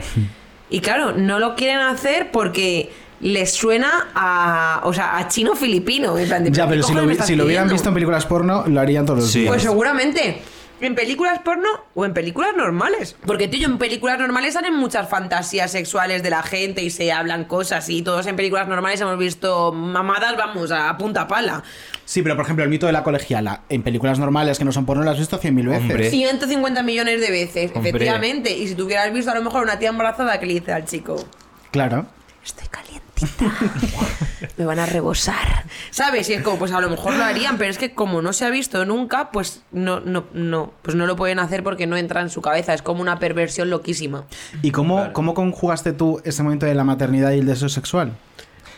y 0.70 0.80
claro, 0.80 1.12
no 1.12 1.38
lo 1.38 1.54
quieren 1.54 1.80
hacer 1.80 2.30
porque 2.32 2.90
les 3.20 3.52
suena 3.52 4.08
a, 4.14 4.80
o 4.84 4.92
sea, 4.92 5.16
a 5.18 5.28
chino 5.28 5.54
filipino. 5.54 6.18
En 6.18 6.26
plan 6.28 6.42
de, 6.44 6.50
Ya, 6.50 6.64
¿qué 6.64 6.70
pero 6.70 6.82
si 6.82 6.92
lo, 6.94 7.06
vi- 7.06 7.16
si 7.16 7.36
lo 7.36 7.44
hubieran 7.44 7.68
visto 7.68 7.88
en 7.88 7.94
películas 7.94 8.26
porno, 8.26 8.64
lo 8.66 8.80
harían 8.80 9.06
todos 9.06 9.20
los 9.20 9.30
Sí. 9.30 9.40
días. 9.40 9.50
Pues 9.50 9.62
seguramente. 9.62 10.42
En 10.80 10.94
películas 10.94 11.38
porno 11.38 11.68
o 11.94 12.04
en 12.04 12.12
películas 12.12 12.50
normales. 12.56 13.16
Porque, 13.26 13.48
tío, 13.48 13.66
en 13.66 13.78
películas 13.78 14.18
normales 14.18 14.54
salen 14.54 14.74
muchas 14.74 15.08
fantasías 15.08 15.70
sexuales 15.70 16.22
de 16.22 16.30
la 16.30 16.42
gente 16.42 16.82
y 16.82 16.90
se 16.90 17.12
hablan 17.12 17.44
cosas. 17.44 17.88
Y 17.88 18.02
todos 18.02 18.26
en 18.26 18.36
películas 18.36 18.66
normales 18.68 19.00
hemos 19.00 19.16
visto 19.16 19.72
mamadas, 19.72 20.36
vamos, 20.36 20.70
a 20.72 20.96
punta 20.98 21.26
pala. 21.28 21.62
Sí, 22.04 22.22
pero 22.22 22.34
por 22.36 22.44
ejemplo, 22.44 22.64
el 22.64 22.70
mito 22.70 22.86
de 22.86 22.92
la 22.92 23.02
colegiala, 23.02 23.62
en 23.68 23.82
películas 23.82 24.18
normales 24.18 24.58
que 24.58 24.64
no 24.64 24.72
son 24.72 24.84
porno, 24.84 25.04
lo 25.04 25.10
has 25.10 25.18
visto 25.18 25.40
100.000 25.40 25.64
veces. 25.68 25.80
Hombre. 25.82 26.10
150 26.10 26.82
millones 26.82 27.20
de 27.20 27.30
veces, 27.30 27.70
Hombre. 27.74 27.90
efectivamente. 27.90 28.50
Y 28.56 28.68
si 28.68 28.74
tú 28.74 28.84
hubieras 28.84 29.12
visto 29.12 29.30
a 29.30 29.34
lo 29.34 29.42
mejor 29.42 29.62
una 29.62 29.78
tía 29.78 29.88
embarazada 29.88 30.38
que 30.38 30.46
le 30.46 30.54
dice 30.54 30.72
al 30.72 30.84
chico, 30.84 31.16
Claro. 31.70 32.06
estoy 32.44 32.66
me 34.56 34.64
van 34.64 34.78
a 34.78 34.86
rebosar. 34.86 35.64
¿Sabes? 35.90 36.28
Y 36.30 36.34
es 36.34 36.42
como, 36.42 36.58
pues 36.58 36.72
a 36.72 36.80
lo 36.80 36.90
mejor 36.90 37.14
lo 37.14 37.24
harían, 37.24 37.58
pero 37.58 37.70
es 37.70 37.78
que 37.78 37.94
como 37.94 38.22
no 38.22 38.32
se 38.32 38.44
ha 38.44 38.50
visto 38.50 38.84
nunca, 38.84 39.30
pues 39.30 39.62
no, 39.72 40.00
no, 40.00 40.24
no, 40.32 40.72
pues 40.82 40.96
no 40.96 41.06
lo 41.06 41.16
pueden 41.16 41.38
hacer 41.38 41.62
porque 41.62 41.86
no 41.86 41.96
entra 41.96 42.20
en 42.20 42.30
su 42.30 42.42
cabeza. 42.42 42.74
Es 42.74 42.82
como 42.82 43.00
una 43.00 43.18
perversión 43.18 43.70
loquísima. 43.70 44.24
¿Y 44.62 44.70
cómo, 44.70 45.12
cómo 45.12 45.34
conjugaste 45.34 45.92
tú 45.92 46.20
ese 46.24 46.42
momento 46.42 46.66
de 46.66 46.74
la 46.74 46.84
maternidad 46.84 47.32
y 47.32 47.38
el 47.38 47.46
deseo 47.46 47.68
sexual? 47.68 48.12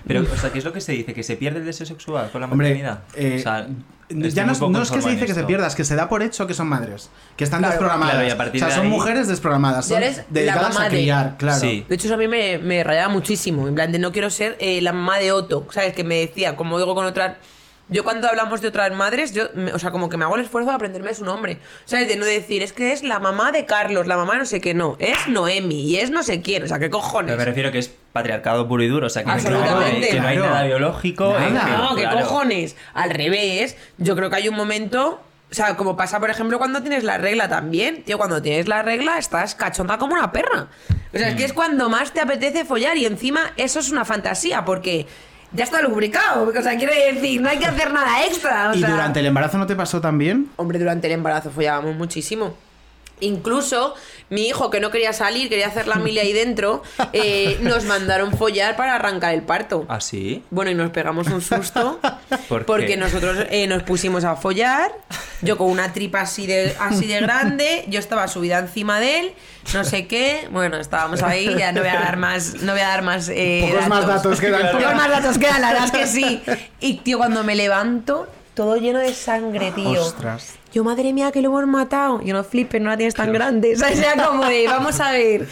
Pero, 0.06 0.20
o 0.22 0.36
sea, 0.36 0.50
¿qué 0.52 0.58
es 0.58 0.64
lo 0.64 0.72
que 0.72 0.80
se 0.80 0.92
dice? 0.92 1.12
¿Que 1.14 1.22
se 1.22 1.36
pierde 1.36 1.58
el 1.60 1.64
deseo 1.66 1.86
sexual 1.86 2.30
con 2.30 2.40
la 2.40 2.46
Hombre, 2.46 2.68
maternidad? 2.68 3.00
eh, 3.14 3.36
o 3.38 3.42
sea, 3.42 3.66
ya 4.08 4.44
no, 4.46 4.52
es 4.82 4.90
que 4.92 5.02
se 5.02 5.10
dice 5.10 5.26
que 5.26 5.34
se 5.34 5.42
pierda, 5.42 5.66
es 5.66 5.74
que 5.74 5.84
se 5.84 5.96
da 5.96 6.08
por 6.08 6.22
hecho 6.22 6.46
que 6.46 6.54
son 6.54 6.68
madres, 6.68 7.10
que 7.36 7.42
están 7.42 7.58
Claro. 7.58 7.72
desprogramadas. 7.72 8.12
Claro, 8.14 8.28
y 8.28 8.30
a 8.30 8.36
partir 8.36 8.62
o 8.62 8.64
sea, 8.64 8.68
de 8.68 8.74
son 8.76 8.84
ahí- 8.86 8.90
mujeres 8.92 9.26
desprogramadas, 9.26 9.86
son 9.86 10.00
dedicadas 10.30 10.74
mamá 10.74 10.86
a 10.86 10.88
de- 10.88 10.96
criar, 10.96 11.36
claro. 11.36 11.60
Sí. 11.60 11.84
De 11.88 11.94
hecho, 11.96 12.06
eso 12.06 12.14
a 12.14 12.18
mí 12.18 12.28
me, 12.28 12.58
me 12.58 12.84
rayaba 12.84 13.12
muchísimo. 13.12 13.66
En 13.66 13.74
plan, 13.74 13.90
de 13.90 13.98
no 13.98 14.12
quiero 14.12 14.30
ser 14.30 14.56
eh, 14.60 14.80
la 14.80 14.92
mamá 14.92 15.18
de 15.18 15.32
Otto. 15.32 15.66
¿Sabes? 15.72 15.92
Que 15.92 16.04
me 16.04 16.14
decía, 16.20 16.54
como 16.54 16.78
digo 16.78 16.94
con 16.94 17.04
otras. 17.04 17.36
Yo 17.88 18.02
cuando 18.02 18.28
hablamos 18.28 18.60
de 18.60 18.68
otras 18.68 18.92
madres, 18.92 19.32
yo, 19.32 19.44
me- 19.54 19.72
o 19.72 19.78
sea, 19.78 19.92
como 19.92 20.08
que 20.08 20.16
me 20.16 20.24
hago 20.24 20.34
el 20.34 20.42
esfuerzo 20.42 20.70
de 20.70 20.74
aprenderme 20.76 21.14
su 21.14 21.24
nombre. 21.24 21.58
¿Sabes? 21.84 22.08
De 22.08 22.16
no 22.16 22.24
decir, 22.24 22.62
es 22.62 22.72
que 22.72 22.92
es 22.92 23.04
la 23.04 23.20
mamá 23.20 23.52
de 23.52 23.64
Carlos, 23.64 24.08
la 24.08 24.16
mamá 24.16 24.36
no 24.38 24.44
sé 24.44 24.60
qué, 24.60 24.74
no. 24.74 24.96
Es 24.98 25.28
Noemi 25.28 25.82
y 25.82 25.96
es 25.98 26.10
no 26.10 26.24
sé 26.24 26.42
quién. 26.42 26.64
O 26.64 26.66
sea, 26.66 26.80
¿qué 26.80 26.90
cojones? 26.90 27.26
Pero 27.30 27.38
me 27.38 27.44
refiero 27.44 27.70
que 27.70 27.78
es 27.78 27.94
patriarcado 28.12 28.66
puro 28.66 28.82
y 28.82 28.88
duro, 28.88 29.06
o 29.06 29.10
sea, 29.10 29.22
que, 29.22 29.30
Absolutamente. 29.30 30.08
que 30.08 30.20
no 30.20 30.26
hay 30.26 30.36
Claro. 30.36 30.50
nada 30.52 30.64
biológico. 30.66 31.32
Nada. 31.32 31.46
en 31.46 31.54
que- 31.54 31.76
No, 31.76 31.94
¿qué 31.94 32.02
claro. 32.02 32.20
cojones? 32.22 32.76
Al 32.92 33.10
revés, 33.10 33.76
yo 33.98 34.16
creo 34.16 34.30
que 34.30 34.36
hay 34.36 34.48
un 34.48 34.56
momento. 34.56 35.20
O 35.48 35.54
sea, 35.54 35.76
como 35.76 35.96
pasa, 35.96 36.18
por 36.18 36.28
ejemplo, 36.28 36.58
cuando 36.58 36.80
tienes 36.82 37.04
la 37.04 37.18
regla 37.18 37.48
también. 37.48 38.02
Tío, 38.02 38.18
cuando 38.18 38.42
tienes 38.42 38.66
la 38.66 38.82
regla 38.82 39.16
estás 39.18 39.54
cachonda 39.54 39.96
como 39.96 40.14
una 40.14 40.32
perra. 40.32 40.66
O 41.14 41.18
sea, 41.18 41.28
es 41.28 41.36
que 41.36 41.42
Mm. 41.44 41.46
es 41.46 41.52
cuando 41.52 41.88
más 41.88 42.12
te 42.12 42.20
apetece 42.20 42.64
follar 42.64 42.96
y 42.96 43.06
encima 43.06 43.52
eso 43.56 43.78
es 43.78 43.90
una 43.92 44.04
fantasía 44.04 44.64
porque 44.64 45.06
ya 45.52 45.64
está 45.64 45.80
lubricado. 45.82 46.48
O 46.48 46.62
sea, 46.62 46.76
quiere 46.76 47.12
decir, 47.12 47.40
no 47.40 47.48
hay 47.48 47.58
que 47.58 47.66
hacer 47.66 47.92
nada 47.92 48.24
extra. 48.24 48.70
O 48.70 48.74
¿Y 48.74 48.80
sea, 48.80 48.90
durante 48.90 49.20
el 49.20 49.26
embarazo 49.26 49.58
no 49.58 49.66
te 49.66 49.76
pasó 49.76 50.00
también? 50.00 50.48
Hombre, 50.56 50.78
durante 50.78 51.06
el 51.06 51.14
embarazo 51.14 51.50
follábamos 51.50 51.96
muchísimo. 51.96 52.54
Incluso 53.20 53.94
mi 54.28 54.48
hijo, 54.48 54.70
que 54.70 54.80
no 54.80 54.90
quería 54.90 55.12
salir, 55.12 55.48
quería 55.48 55.68
hacer 55.68 55.86
la 55.86 55.96
mili 55.96 56.18
ahí 56.18 56.32
dentro, 56.32 56.82
eh, 57.12 57.58
nos 57.62 57.84
mandaron 57.84 58.36
follar 58.36 58.76
para 58.76 58.96
arrancar 58.96 59.32
el 59.34 59.42
parto. 59.42 59.86
¿Ah, 59.88 60.00
sí? 60.00 60.42
Bueno, 60.50 60.70
y 60.70 60.74
nos 60.74 60.90
pegamos 60.90 61.28
un 61.28 61.40
susto 61.40 62.00
¿Por 62.48 62.60
qué? 62.60 62.64
porque 62.64 62.96
nosotros 62.96 63.46
eh, 63.50 63.66
nos 63.66 63.84
pusimos 63.84 64.24
a 64.24 64.36
follar. 64.36 64.92
Yo 65.42 65.56
con 65.56 65.70
una 65.70 65.92
tripa 65.92 66.22
así 66.22 66.46
de, 66.46 66.74
así 66.80 67.06
de 67.06 67.20
grande, 67.20 67.84
yo 67.88 68.00
estaba 68.00 68.26
subida 68.26 68.58
encima 68.58 69.00
de 69.00 69.20
él, 69.20 69.34
no 69.74 69.84
sé 69.84 70.06
qué. 70.06 70.48
Bueno, 70.50 70.78
estábamos 70.78 71.22
ahí, 71.22 71.54
ya 71.56 71.72
no 71.72 71.82
voy 71.82 71.90
a 71.90 72.00
dar 72.00 72.16
más, 72.16 72.54
no 72.62 72.72
voy 72.72 72.80
a 72.80 72.88
dar 72.88 73.02
más, 73.02 73.28
eh, 73.28 73.68
Pocos 73.70 73.88
más 73.88 74.06
datos 74.06 74.40
quedan. 74.40 74.72
Pocos 74.72 74.94
más 74.94 75.10
datos 75.10 75.38
quedan, 75.38 75.60
la 75.60 75.72
verdad 75.72 75.86
es 75.86 75.92
que 75.92 76.06
sí. 76.06 76.42
Y 76.80 76.98
tío, 76.98 77.18
cuando 77.18 77.44
me 77.44 77.54
levanto, 77.54 78.26
todo 78.54 78.76
lleno 78.76 78.98
de 78.98 79.14
sangre, 79.14 79.72
tío. 79.72 80.00
Ostras. 80.02 80.54
Yo, 80.76 80.84
madre 80.84 81.14
mía, 81.14 81.32
que 81.32 81.40
lo 81.40 81.48
hemos 81.48 81.66
matado. 81.66 82.20
Yo 82.20 82.34
no 82.34 82.44
flipes, 82.44 82.82
no 82.82 82.90
la 82.90 82.98
tienes 82.98 83.14
tan 83.14 83.32
grande. 83.32 83.72
O 83.76 83.78
sea, 83.78 83.88
era 83.90 84.26
como 84.26 84.44
de, 84.44 84.66
vamos 84.68 85.00
a 85.00 85.10
ver. 85.10 85.48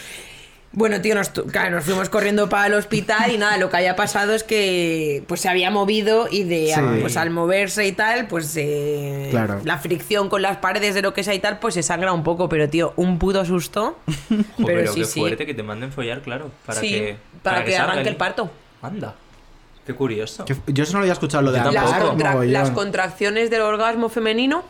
Bueno, 0.72 1.00
tío, 1.00 1.14
nos, 1.14 1.32
tu- 1.32 1.46
claro, 1.46 1.70
nos 1.76 1.84
fuimos 1.84 2.10
corriendo 2.10 2.50
para 2.50 2.66
el 2.66 2.74
hospital 2.74 3.30
y 3.32 3.38
nada, 3.38 3.56
lo 3.56 3.70
que 3.70 3.76
haya 3.78 3.96
pasado 3.96 4.34
es 4.34 4.42
que 4.44 5.22
pues 5.26 5.40
se 5.40 5.48
había 5.48 5.70
movido 5.70 6.26
y 6.30 6.42
de 6.42 6.72
Sí. 6.74 6.80
pues 7.00 7.16
al 7.16 7.30
moverse 7.30 7.86
y 7.86 7.92
tal, 7.92 8.26
pues 8.26 8.54
eh, 8.58 9.28
Claro. 9.30 9.60
la 9.64 9.78
fricción 9.78 10.28
con 10.28 10.42
las 10.42 10.58
paredes 10.58 10.94
de 10.94 11.00
lo 11.00 11.14
que 11.14 11.22
sea 11.24 11.32
y 11.32 11.38
tal, 11.38 11.58
pues 11.58 11.72
se 11.74 11.82
sangra 11.82 12.12
un 12.12 12.22
poco, 12.22 12.48
pero 12.50 12.68
tío, 12.68 12.92
un 12.96 13.18
puto 13.18 13.46
susto. 13.46 13.96
Pero 14.28 14.44
pero 14.66 14.92
sí, 14.92 15.00
qué 15.00 15.06
sí. 15.06 15.20
fuerte 15.20 15.46
que 15.46 15.54
te 15.54 15.62
manden 15.62 15.90
follar, 15.90 16.20
claro. 16.20 16.50
Para 16.66 16.80
Sí, 16.80 16.90
que, 16.90 17.16
para 17.42 17.64
que 17.64 17.76
arranque 17.78 18.08
el 18.10 18.16
parto. 18.16 18.50
Anda. 18.82 19.14
Qué 19.86 19.94
curioso. 19.94 20.44
Yo 20.66 20.82
eso 20.82 20.92
no 20.94 20.98
lo 20.98 21.02
había 21.04 21.12
escuchado, 21.14 21.42
lo 21.44 21.52
de 21.52 21.60
Las, 21.60 21.72
tampoco. 21.72 22.08
contra- 22.08 22.44
las 22.44 22.70
contracciones 22.72 23.48
del 23.48 23.60
orgasmo 23.62 24.08
femenino 24.08 24.64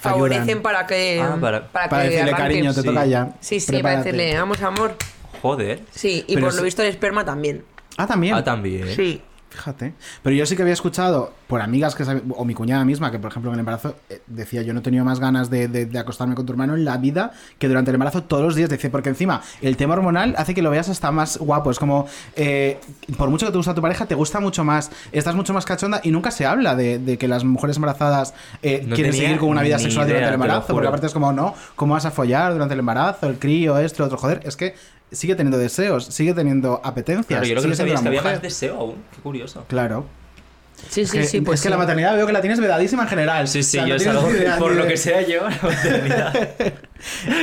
favorecen 0.00 0.42
Ayudan. 0.42 0.62
para 0.62 0.86
que 0.86 1.20
Ah, 1.22 1.36
para- 1.40 1.66
para 1.68 1.84
que 1.84 1.90
Para 1.90 2.02
decirle, 2.04 2.22
arranque. 2.32 2.42
cariño, 2.42 2.74
te 2.74 2.80
Sí. 2.80 2.86
toca 2.86 3.06
ya. 3.06 3.34
Sí, 3.40 3.60
sí, 3.60 3.66
para 3.66 3.78
Prepárate. 3.82 4.12
decirle, 4.12 4.38
vamos 4.38 4.62
amor. 4.62 4.96
Joder. 5.42 5.80
Sí, 5.90 6.24
y 6.26 6.34
Pero 6.34 6.46
por 6.46 6.50
es- 6.50 6.56
lo 6.56 6.62
visto 6.62 6.82
el 6.82 6.88
esperma 6.88 7.24
también. 7.24 7.64
Ah, 7.96 8.06
también. 8.06 8.34
Ah, 8.34 8.44
también. 8.44 8.88
Sí. 8.94 9.22
Fíjate. 9.50 9.94
Pero 10.22 10.36
yo 10.36 10.46
sí 10.46 10.54
que 10.54 10.62
había 10.62 10.72
escuchado 10.74 11.32
por 11.48 11.60
amigas 11.60 11.96
que 11.96 12.04
o 12.36 12.44
mi 12.44 12.54
cuñada 12.54 12.84
misma, 12.84 13.10
que 13.10 13.18
por 13.18 13.30
ejemplo 13.32 13.50
en 13.50 13.54
el 13.54 13.60
embarazo 13.60 13.96
eh, 14.08 14.22
decía 14.28 14.62
yo 14.62 14.72
no 14.72 14.78
he 14.78 14.82
tenido 14.82 15.04
más 15.04 15.18
ganas 15.18 15.50
de, 15.50 15.66
de- 15.66 15.86
de 15.86 15.98
acostarme 15.98 16.36
con 16.36 16.46
tu 16.46 16.52
hermano 16.52 16.74
en 16.76 16.84
la 16.84 16.96
vida 16.98 17.32
que 17.58 17.66
durante 17.66 17.90
el 17.90 17.96
embarazo 17.96 18.22
todos 18.22 18.44
los 18.44 18.54
días. 18.54 18.70
Dice, 18.70 18.88
porque 18.90 19.08
encima 19.08 19.42
el 19.60 19.76
tema 19.76 19.94
hormonal 19.94 20.34
hace 20.38 20.54
que 20.54 20.62
lo 20.62 20.70
veas 20.70 20.88
hasta 20.88 21.10
más 21.10 21.36
guapo. 21.38 21.70
Es 21.72 21.80
como, 21.80 22.06
eh, 22.36 22.78
por 23.18 23.28
mucho 23.28 23.44
que 23.46 23.50
te 23.52 23.58
gusta 23.58 23.74
tu 23.74 23.82
pareja, 23.82 24.06
te 24.06 24.14
gusta 24.14 24.38
mucho 24.38 24.62
más, 24.64 24.90
estás 25.10 25.34
mucho 25.34 25.52
más 25.52 25.64
cachonda 25.64 26.00
y 26.04 26.12
nunca 26.12 26.30
se 26.30 26.46
habla 26.46 26.76
de, 26.76 26.98
de 27.00 27.18
que 27.18 27.26
las 27.26 27.42
mujeres 27.42 27.76
embarazadas 27.76 28.34
eh, 28.62 28.84
No 28.86 28.94
quieren 28.94 29.12
seguir 29.12 29.38
con 29.38 29.48
una 29.48 29.62
vida 29.62 29.78
sexual 29.80 30.06
idea, 30.06 30.18
durante 30.18 30.28
el 30.28 30.34
embarazo. 30.34 30.72
Porque 30.72 30.86
aparte 30.88 31.06
es 31.08 31.12
como, 31.12 31.32
no, 31.32 31.54
¿cómo 31.74 31.94
vas 31.94 32.06
a 32.06 32.12
follar 32.12 32.52
durante 32.52 32.74
el 32.74 32.80
embarazo? 32.80 33.26
El 33.26 33.38
crío, 33.40 33.76
esto, 33.78 34.02
lo 34.02 34.06
otro. 34.06 34.18
Joder, 34.18 34.40
es 34.44 34.56
que 34.56 34.74
sigue 35.12 35.34
teniendo 35.34 35.58
deseos, 35.58 36.06
sigue 36.06 36.34
teniendo 36.34 36.80
apetencias. 36.84 37.26
Claro, 37.26 37.44
yo 37.46 37.54
lo 37.54 37.62
que 37.62 37.68
no 37.68 37.74
sabía 37.74 37.94
siendo 37.96 38.10
es 38.10 38.14
que 38.14 38.18
había 38.20 38.32
más 38.34 38.42
deseo 38.42 38.76
aún. 38.76 38.96
Qué 39.14 39.20
curioso. 39.22 39.64
Claro. 39.68 40.06
Sí, 40.88 41.04
sí, 41.04 41.18
Que- 41.18 41.24
sí. 41.24 41.40
Pues 41.42 41.60
es 41.60 41.64
que 41.64 41.68
la 41.70 41.76
maternidad 41.76 42.16
veo 42.16 42.26
que 42.26 42.32
la 42.32 42.40
tienes 42.40 42.58
vedadísima 42.58 43.02
en 43.02 43.08
general. 43.10 43.48
Sí, 43.48 43.62
sí, 43.62 43.78
O 43.78 43.80
sea, 43.80 43.86
yo 43.86 43.88
no 43.90 43.96
es 43.96 44.02
tienes 44.02 44.16
algo, 44.18 44.30
ni 44.30 44.38
idea 44.38 44.58
por 44.58 44.72
lo 44.74 44.86
que 44.86 44.96
sea 44.96 45.20
yo, 45.22 45.42
la 45.48 45.58
maternidad. 45.62 46.48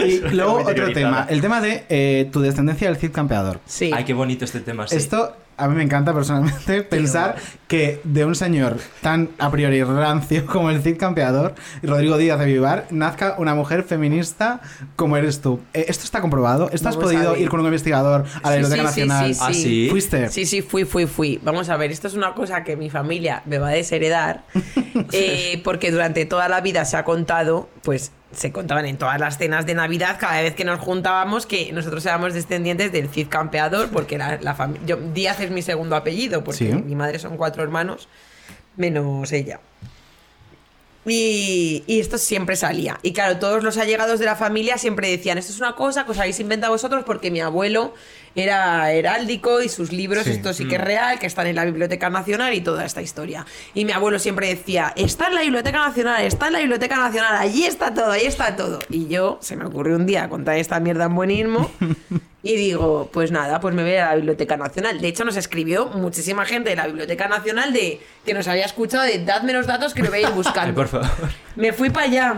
Y 0.05 0.19
luego 0.35 0.57
otro 0.63 0.91
tema, 0.93 1.25
el 1.29 1.41
tema 1.41 1.61
de 1.61 1.83
eh, 1.89 2.29
tu 2.31 2.41
descendencia 2.41 2.87
del 2.89 2.97
Cid 2.97 3.11
campeador. 3.11 3.59
Sí. 3.65 3.91
Ay, 3.93 4.03
qué 4.05 4.13
bonito 4.13 4.45
este 4.45 4.59
tema, 4.59 4.87
sí. 4.87 4.95
Esto 4.95 5.35
a 5.57 5.67
mí 5.67 5.75
me 5.75 5.83
encanta 5.83 6.13
personalmente 6.13 6.83
pensar 6.83 7.35
que 7.67 7.99
de 8.03 8.25
un 8.25 8.35
señor 8.35 8.77
tan 9.01 9.29
a 9.39 9.49
priori 9.51 9.83
rancio 9.83 10.45
como 10.45 10.69
el 10.69 10.81
Cid 10.81 10.97
campeador, 10.97 11.55
Rodrigo 11.83 12.17
Díaz 12.17 12.39
de 12.39 12.45
Vivar, 12.45 12.85
nazca 12.91 13.35
una 13.39 13.55
mujer 13.55 13.83
feminista 13.83 14.61
como 14.95 15.17
eres 15.17 15.41
tú. 15.41 15.59
Eh, 15.73 15.85
¿Esto 15.87 16.03
está 16.05 16.21
comprobado? 16.21 16.69
¿Esto 16.71 16.89
has 16.89 16.95
Vamos 16.95 17.11
podido 17.11 17.35
ir 17.35 17.49
con 17.49 17.59
un 17.59 17.65
investigador 17.65 18.25
a 18.43 18.51
la 18.51 18.55
Sí, 18.57 18.61
Biblioteca 18.61 18.91
sí, 18.91 19.01
sí, 19.01 19.07
Nacional? 19.07 19.33
sí, 19.35 19.41
Ah, 19.43 19.53
sí. 19.53 19.87
¿Fuiste? 19.89 20.29
Sí, 20.29 20.45
sí, 20.45 20.61
fui, 20.61 20.85
fui, 20.85 21.05
fui. 21.07 21.39
Vamos 21.43 21.69
a 21.69 21.77
ver, 21.77 21.91
esto 21.91 22.07
es 22.07 22.13
una 22.13 22.33
cosa 22.33 22.63
que 22.63 22.75
mi 22.77 22.89
familia 22.89 23.41
me 23.45 23.57
va 23.57 23.69
a 23.69 23.71
desheredar, 23.71 24.43
eh, 25.11 25.61
porque 25.63 25.91
durante 25.91 26.25
toda 26.25 26.47
la 26.49 26.61
vida 26.61 26.85
se 26.85 26.97
ha 26.97 27.03
contado, 27.03 27.69
pues 27.83 28.11
se 28.31 28.51
contaban 28.51 28.85
en 28.85 28.97
todas 28.97 29.19
las 29.19 29.37
cenas 29.37 29.65
de 29.65 29.73
Navidad, 29.73 30.17
cada 30.19 30.41
vez 30.41 30.53
que 30.53 30.65
nos 30.65 30.79
juntábamos, 30.79 31.45
que 31.45 31.71
nosotros 31.71 32.05
éramos 32.05 32.33
descendientes 32.33 32.91
del 32.91 33.09
Cid 33.09 33.27
Campeador, 33.29 33.89
porque 33.89 34.17
la, 34.17 34.37
la 34.41 34.55
fami- 34.55 34.79
yo 34.85 34.97
Díaz 34.97 35.39
es 35.39 35.49
mi 35.51 35.61
segundo 35.61 35.95
apellido, 35.95 36.43
porque 36.43 36.67
Sí. 36.67 36.73
mi 36.73 36.95
madre 36.95 37.19
son 37.19 37.37
cuatro 37.37 37.63
hermanos, 37.63 38.09
menos 38.75 39.31
ella. 39.31 39.59
Y, 41.09 41.85
y 41.87 42.01
esto 42.01 42.17
siempre 42.17 42.57
salía. 42.57 42.99
Y 43.01 43.13
claro, 43.13 43.37
todos 43.39 43.63
los 43.63 43.77
allegados 43.77 44.19
de 44.19 44.25
la 44.25 44.35
familia 44.35 44.77
siempre 44.77 45.09
decían, 45.09 45.37
esto 45.37 45.53
es 45.53 45.59
una 45.59 45.73
cosa 45.73 46.03
que 46.03 46.11
os 46.11 46.19
habéis 46.19 46.37
inventado 46.41 46.73
vosotros 46.73 47.05
porque 47.05 47.31
mi 47.31 47.39
abuelo 47.39 47.93
era 48.43 48.91
heráldico 48.91 49.61
y 49.61 49.69
sus 49.69 49.91
libros, 49.91 50.23
Sí. 50.25 50.31
esto 50.31 50.53
sí 50.53 50.67
que 50.67 50.75
es 50.75 50.81
real, 50.81 51.19
que 51.19 51.25
están 51.27 51.47
en 51.47 51.55
la 51.55 51.65
Biblioteca 51.65 52.09
Nacional 52.09 52.53
y 52.53 52.61
toda 52.61 52.85
esta 52.85 53.01
historia. 53.01 53.45
Y 53.73 53.85
mi 53.85 53.91
abuelo 53.91 54.19
siempre 54.19 54.47
decía, 54.47 54.93
está 54.95 55.27
en 55.27 55.35
la 55.35 55.41
Biblioteca 55.41 55.79
Nacional, 55.87 56.23
está 56.23 56.47
en 56.47 56.53
la 56.53 56.59
Biblioteca 56.59 56.95
Nacional, 56.97 57.35
allí 57.35 57.65
está 57.65 57.93
todo, 57.93 58.11
ahí 58.11 58.25
está 58.25 58.55
todo. 58.55 58.79
Y 58.89 59.07
yo, 59.07 59.39
se 59.41 59.55
me 59.55 59.65
ocurrió 59.65 59.95
un 59.95 60.05
día 60.05 60.29
contar 60.29 60.57
esta 60.57 60.79
mierda 60.79 61.05
en 61.05 61.15
buenismo 61.15 61.71
y 62.43 62.55
digo, 62.55 63.09
pues 63.11 63.31
nada, 63.31 63.59
pues 63.59 63.73
me 63.73 63.81
voy 63.83 63.95
a 63.95 64.07
la 64.09 64.15
Biblioteca 64.15 64.55
Nacional. 64.57 65.01
De 65.01 65.07
hecho, 65.07 65.25
nos 65.25 65.35
escribió 65.35 65.87
muchísima 65.87 66.45
gente 66.45 66.69
de 66.69 66.75
la 66.75 66.85
Biblioteca 66.87 67.27
Nacional 67.27 67.73
de 67.73 67.99
que 68.25 68.33
nos 68.33 68.47
había 68.47 68.65
escuchado 68.65 69.03
de 69.03 69.23
dadme 69.25 69.53
los 69.53 69.67
datos 69.67 69.93
que 69.93 70.03
lo 70.03 70.11
veis 70.11 70.29
buscando. 70.35 70.67
Ay, 70.69 70.73
por 70.73 70.87
favor. 70.87 71.09
Me 71.55 71.73
fui 71.73 71.89
para 71.89 72.05
allá. 72.05 72.35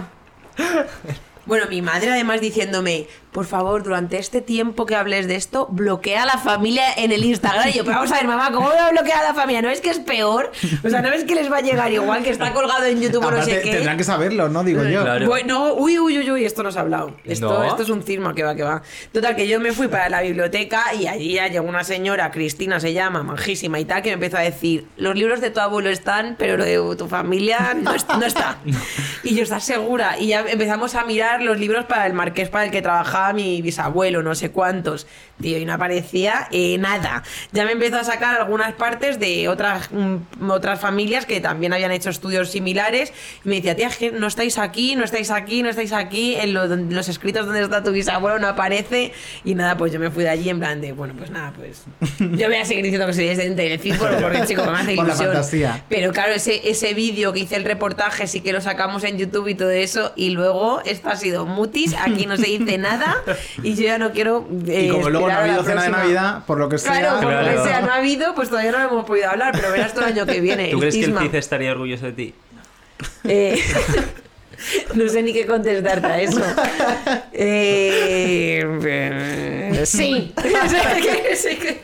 Bueno, 1.50 1.66
mi 1.70 1.82
madre 1.82 2.12
además 2.12 2.40
diciéndome, 2.40 3.08
por 3.32 3.46
favor, 3.46 3.84
durante 3.84 4.18
este 4.18 4.40
tiempo 4.42 4.86
que 4.86 4.96
hables 4.96 5.28
de 5.28 5.36
esto, 5.36 5.68
bloquea 5.70 6.24
a 6.24 6.26
la 6.26 6.38
familia 6.38 6.84
en 6.96 7.12
el 7.12 7.24
Instagram. 7.26 7.68
Y 7.70 7.74
yo, 7.74 7.84
pero 7.84 7.98
vamos 7.98 8.12
a 8.12 8.16
ver, 8.16 8.28
mamá, 8.28 8.52
¿cómo 8.52 8.68
voy 8.70 8.78
a 8.78 8.90
bloquear 8.92 9.20
a 9.20 9.30
la 9.30 9.34
familia? 9.34 9.62
¿No 9.62 9.70
es 9.70 9.82
que 9.82 9.90
es 9.90 10.00
peor? 10.00 10.52
O 10.84 10.90
sea, 10.90 11.02
¿no 11.02 11.10
ves 11.10 11.26
que 11.26 11.36
les 11.36 11.52
va 11.52 11.58
a 11.58 11.62
llegar 11.62 11.92
igual 11.92 12.24
que 12.24 12.30
está 12.30 12.54
colgado 12.54 12.86
en 12.86 13.02
YouTube 13.02 13.26
o 13.26 13.32
no 13.32 13.44
sé 13.44 13.62
qué? 13.62 13.72
tendrán 13.72 13.98
que 13.98 14.04
saberlo, 14.04 14.48
¿no? 14.50 14.64
Digo 14.64 14.84
yo. 14.84 15.02
Claro. 15.02 15.26
Bueno, 15.28 15.74
uy, 15.74 16.00
uy, 16.00 16.20
uy, 16.20 16.32
uy, 16.32 16.46
esto 16.46 16.64
no 16.64 16.72
se 16.72 16.78
ha 16.80 16.82
hablado. 16.82 17.16
Esto, 17.26 17.50
¿No? 17.50 17.64
esto 17.66 17.84
es 17.84 17.90
un 17.90 18.04
cisma 18.04 18.34
que 18.34 18.44
va, 18.44 18.56
que 18.56 18.64
va. 18.64 18.82
Total, 19.12 19.36
que 19.36 19.48
yo 19.48 19.60
me 19.60 19.72
fui 19.74 19.88
para 19.90 20.08
la 20.10 20.22
biblioteca 20.22 20.94
y 20.94 21.08
allí 21.08 21.34
ya 21.34 21.48
llegó 21.48 21.68
una 21.68 21.84
señora, 21.84 22.32
Cristina 22.32 22.80
se 22.80 22.94
llama, 22.94 23.24
manjísima 23.24 23.80
y 23.80 23.86
tal, 23.86 24.02
que 24.04 24.10
me 24.10 24.14
empezó 24.16 24.38
a 24.38 24.42
decir, 24.42 24.86
los 24.98 25.16
libros 25.16 25.42
de 25.42 25.50
tu 25.50 25.60
abuelo 25.60 25.90
están, 25.90 26.36
pero 26.38 26.58
lo 26.58 26.64
de 26.66 26.96
tu 26.96 27.08
familia 27.08 27.76
no, 27.76 27.94
es- 27.96 28.08
no 28.08 28.26
está. 28.26 28.58
Y 29.24 29.36
yo, 29.36 29.44
¿estás 29.44 29.66
segura? 29.66 30.18
Y 30.18 30.28
ya 30.28 30.40
empezamos 30.48 30.96
a 30.96 31.04
mirar 31.04 31.39
los 31.42 31.58
libros 31.60 31.86
para 31.86 32.06
el 32.08 32.14
marqués 32.14 32.50
para 32.50 32.66
el 32.66 32.72
que 32.72 32.82
trabajaba 32.82 33.34
mi 33.34 33.62
bisabuelo, 33.62 34.22
no 34.24 34.36
sé 34.36 34.52
cuántos. 34.52 35.08
Tío, 35.42 35.58
y 35.58 35.64
no 35.66 35.74
aparecía 35.74 36.48
eh, 36.52 36.78
nada. 36.80 37.24
Ya 37.54 37.64
me 37.66 37.72
empezó 37.72 37.98
a 37.98 38.04
sacar 38.04 38.38
algunas 38.42 38.74
partes 38.74 39.20
de 39.20 39.48
otras, 39.48 39.90
mm, 39.92 40.50
otras 40.52 40.82
familias 40.82 41.26
que 41.26 41.40
también 41.40 41.72
habían 41.72 41.92
hecho 41.92 42.10
estudios 42.10 42.50
similares. 42.52 43.14
Y 43.46 43.50
me 43.50 43.62
decía, 43.62 43.76
tía, 43.76 43.90
no 44.14 44.28
estáis 44.28 44.58
aquí, 44.58 44.96
no 44.98 45.06
estáis 45.06 45.32
aquí, 45.32 45.64
no 45.64 45.70
estáis 45.70 45.94
aquí. 45.94 46.36
En 46.36 46.54
lo- 46.54 46.68
los 46.68 47.08
escritos 47.08 47.46
donde 47.46 47.62
está 47.64 47.82
tu 47.84 47.92
bisabuelo 47.92 48.38
no 48.40 48.48
aparece. 48.50 49.14
Y 49.46 49.56
nada, 49.56 49.78
pues 49.78 49.94
yo 49.94 50.00
me 50.00 50.12
fui 50.12 50.24
de 50.24 50.30
allí 50.30 50.50
en 50.50 50.60
plan 50.60 50.82
de, 50.82 50.92
bueno, 50.92 51.14
pues 51.18 51.30
nada, 51.32 51.54
pues. 51.56 51.84
Yo 52.20 52.48
voy 52.48 52.58
a 52.58 52.66
seguir 52.66 52.84
diciendo 52.84 53.08
que 53.08 53.14
soy 53.14 53.28
descendiente 53.28 53.64
del 53.64 53.80
fútbol 53.98 54.18
porque, 54.22 54.46
chico, 54.46 54.66
me 54.66 54.78
hace 54.78 54.94
ilusión. 55.06 55.32
Pero 55.88 56.12
claro, 56.12 56.34
ese, 56.34 56.70
ese 56.70 56.94
vídeo 56.94 57.32
que 57.32 57.40
hice 57.40 57.56
el 57.56 57.64
reportaje 57.64 58.28
sí 58.28 58.42
que 58.42 58.52
lo 58.52 58.60
sacamos 58.60 59.06
en 59.06 59.18
YouTube 59.18 59.48
y 59.48 59.56
todo 59.56 59.70
eso. 59.70 60.12
Y 60.18 60.32
luego 60.32 60.82
esto 60.84 61.10
ha 61.10 61.16
sido 61.16 61.29
mutis, 61.46 61.96
aquí 61.96 62.26
no 62.26 62.38
se 62.38 62.46
dice 62.48 62.78
nada. 62.78 63.16
Y 63.64 63.76
yo 63.76 63.84
ya 63.84 63.98
no 63.98 64.12
quiero. 64.12 64.48
eh, 64.68 64.86
Y 64.86 64.90
como 64.90 65.10
luego 65.10 65.28
no 65.28 65.34
ha 65.34 65.40
habido 65.44 65.64
cena 65.64 65.84
de. 65.84 65.90
Navidad, 65.90 66.44
por 66.46 66.58
lo 66.60 66.70
que 66.70 66.78
sea. 66.78 66.92
Claro, 67.00 67.22
por 67.22 67.32
lo 67.34 67.40
que 67.52 67.58
sea, 67.70 67.82
no 67.82 67.92
ha 67.92 67.96
habido, 67.96 68.36
pues 68.36 68.50
todavía 68.50 68.72
no 68.72 68.80
lo 68.80 68.86
hemos 68.90 69.06
podido 69.06 69.30
hablar, 69.30 69.52
pero 69.54 69.72
verás 69.72 69.94
todo 69.94 70.06
el 70.06 70.14
año 70.14 70.26
que 70.26 70.42
viene. 70.42 70.68
¿Tú 70.70 70.78
el 70.78 70.80
crees 70.90 70.96
que 70.96 71.12
el. 71.12 71.18
CID 71.20 71.36
estaría 71.36 71.72
orgulloso 71.72 72.06
de 72.06 72.12
ti? 72.14 72.34
Eh, 73.24 73.62
no 74.96 75.10
sé 75.10 75.24
ni 75.24 75.34
qué 75.34 75.46
contestarte 75.46 76.08
a 76.08 76.22
eso. 76.22 76.42
Eh, 77.34 78.64
eh, 78.86 79.82
sí. 79.86 80.34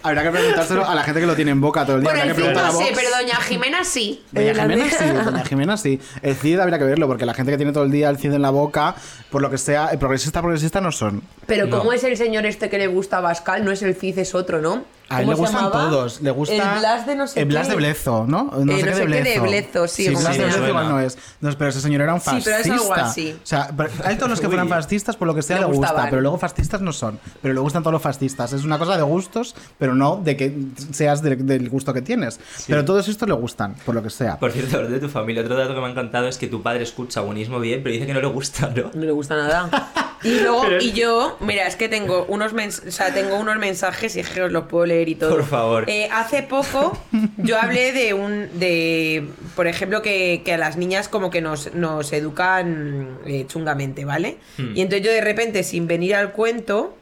Habrá 0.03 0.23
que 0.23 0.31
preguntárselo 0.31 0.85
a 0.87 0.95
la 0.95 1.03
gente 1.03 1.19
que 1.21 1.25
lo 1.27 1.35
tiene 1.35 1.51
en 1.51 1.61
boca 1.61 1.85
todo 1.85 1.97
el 1.97 2.01
día. 2.01 2.11
Habrá 2.11 2.23
el 2.23 2.35
que 2.35 2.41
Cid 2.41 2.51
no 2.51 2.71
sé, 2.71 2.91
pero 2.95 3.09
doña 3.09 3.35
Jimena 3.37 3.83
sí. 3.83 4.23
Doña 4.31 4.51
Eh, 4.51 4.53
la 4.53 4.63
Jimena 4.63 4.89
sí, 4.89 5.05
Doña 5.25 5.45
Jimena 5.45 5.77
sí. 5.77 5.99
El 6.21 6.35
CID 6.35 6.59
habría 6.59 6.77
que 6.79 6.85
verlo, 6.85 7.07
porque 7.07 7.25
la 7.25 7.33
gente 7.33 7.51
que 7.51 7.57
tiene 7.57 7.71
todo 7.71 7.83
el 7.83 7.91
día 7.91 8.09
el 8.09 8.17
CID 8.17 8.33
en 8.33 8.41
la 8.41 8.49
boca, 8.49 8.95
por 9.29 9.41
lo 9.41 9.49
que 9.49 9.57
sea, 9.57 9.87
el 9.87 9.97
progresista 9.97 10.41
progresista 10.41 10.81
no 10.81 10.91
son. 10.91 11.21
Pero 11.45 11.67
No. 11.67 11.77
¿cómo 11.77 11.93
es 11.93 12.03
el 12.03 12.17
señor 12.17 12.45
este 12.45 12.69
que 12.69 12.77
le 12.77 12.87
gusta 12.87 13.17
a 13.17 13.21
Bascal? 13.21 13.63
No 13.63 13.71
es 13.71 13.81
el 13.81 13.95
Cid, 13.95 14.19
es 14.19 14.35
otro, 14.35 14.61
¿no? 14.61 14.83
A 15.07 15.19
él 15.21 15.25
¿Cómo 15.27 15.31
le 15.33 15.37
gustan 15.39 15.63
llamaba? 15.65 15.89
todos. 15.89 16.21
Le 16.21 16.31
gusta. 16.31 16.55
El 16.73 16.79
Blas 16.79 17.05
de 17.05 17.15
no 17.15 17.27
sé 17.27 17.39
El 17.41 17.45
Blas 17.47 17.65
qué. 17.67 17.71
de 17.71 17.77
Blezo, 17.77 18.25
¿no? 18.27 18.43
No 18.45 18.51
Eh, 18.51 18.55
sé 18.57 18.63
no 18.65 18.67
qué 18.67 18.77
sé 18.77 18.85
de 18.85 18.93
qué 18.93 18.95
de 18.95 19.05
Blezo. 19.39 19.41
Blezo, 19.43 19.87
sí, 19.87 20.03
Sí, 20.05 20.13
como 20.13 20.19
Blas 20.25 20.37
de. 20.37 20.43
Blezo 20.45 20.67
igual 20.67 20.89
no 20.89 20.99
es. 20.99 21.17
No, 21.41 21.51
pero 21.57 21.69
ese 21.69 21.81
señor 21.81 22.01
era 22.01 22.13
un 22.13 22.19
Sí, 22.21 22.25
fascista. 22.25 22.51
pero 22.63 22.75
es 22.75 22.81
algo 22.81 22.93
así. 22.95 23.31
O 23.43 23.45
sea, 23.45 23.69
pero 23.77 23.89
a 24.03 24.11
él 24.11 24.17
todos 24.17 24.29
los 24.31 24.41
que 24.41 24.47
fueran 24.55 24.67
fascistas, 24.67 25.15
por 25.15 25.27
lo 25.27 25.35
que 25.35 25.41
sea, 25.43 25.57
Le 25.57 25.61
le, 25.61 25.67
gusta. 25.67 25.79
gustaban. 25.89 26.09
Pero 26.09 26.21
luego 26.21 26.37
fascistas 26.39 26.81
no 26.81 26.91
son. 26.91 27.19
Pero 27.41 27.53
le 27.53 27.59
gustan 27.59 27.83
todos 27.83 27.93
los 27.93 28.01
fascistas. 28.01 28.51
Es 28.53 28.63
una 28.63 28.79
cosa 28.79 28.97
de 28.97 29.03
gustos, 29.03 29.55
pero 29.77 29.93
no 29.93 30.17
de 30.17 30.35
que 30.37 30.57
seas 30.91 31.21
de- 31.21 31.35
del 31.35 31.69
gusto 31.69 31.93
que 31.93 32.01
tienes. 32.01 32.39
Pero 32.67 32.83
todos 32.83 33.07
estos 33.07 33.27
le 33.29 33.35
gustan, 33.35 33.75
por 33.85 33.93
lo 33.93 34.01
que 34.01 34.09
sea. 34.09 34.39
Por 34.39 34.51
cierto, 34.51 34.87
de 34.87 34.99
tu 34.99 35.07
familia, 35.09 35.43
otro 35.43 35.55
dato 35.55 35.75
que 35.75 35.81
me 35.81 35.85
ha 35.87 35.91
encantado 35.91 36.27
es 36.27 36.37
que 36.39 36.47
tu 36.47 36.63
padre 36.63 36.81
escucha 36.83 37.21
buenismo 37.21 37.59
bien, 37.59 37.81
pero 37.83 37.93
dice 37.93 38.07
que 38.07 38.13
no 38.13 38.21
le 38.21 38.27
gusta, 38.27 38.71
¿no? 38.75 38.89
No 38.93 39.01
le 39.05 39.11
gusta 39.11 39.35
nada. 39.35 39.69
Y 40.23 40.39
luego, 40.39 40.65
y 40.79 40.91
yo, 40.93 41.37
mira, 41.39 41.67
es 41.67 41.75
que 41.75 41.87
tengo 41.89 42.25
unos, 42.27 42.53
mens- 42.53 42.87
o 42.87 42.91
sea, 42.91 43.13
tengo 43.13 43.35
unos 43.37 43.57
mensajes 43.57 44.15
y 44.15 44.19
es 44.21 44.29
que 44.29 44.41
os 44.41 44.51
los 44.51 44.65
puedo 44.65 44.85
leer 44.85 45.09
y 45.09 45.15
todo. 45.15 45.29
Por 45.29 45.45
favor. 45.45 45.83
Eh, 45.89 46.09
hace 46.11 46.41
poco 46.43 46.97
yo 47.37 47.59
hablé 47.59 47.91
de 47.91 48.13
un, 48.13 48.49
de, 48.59 49.27
por 49.55 49.67
ejemplo, 49.67 50.01
que, 50.01 50.41
que 50.43 50.53
a 50.53 50.57
las 50.57 50.77
niñas 50.77 51.07
como 51.09 51.29
que 51.29 51.41
nos, 51.41 51.73
nos 51.73 52.11
educan 52.13 53.19
eh, 53.25 53.45
chungamente, 53.47 54.05
¿vale? 54.05 54.37
Hmm. 54.57 54.75
Y 54.75 54.81
entonces 54.81 55.05
yo 55.05 55.11
de 55.11 55.21
repente, 55.21 55.63
sin 55.63 55.87
venir 55.87 56.15
al 56.15 56.31
cuento, 56.31 56.95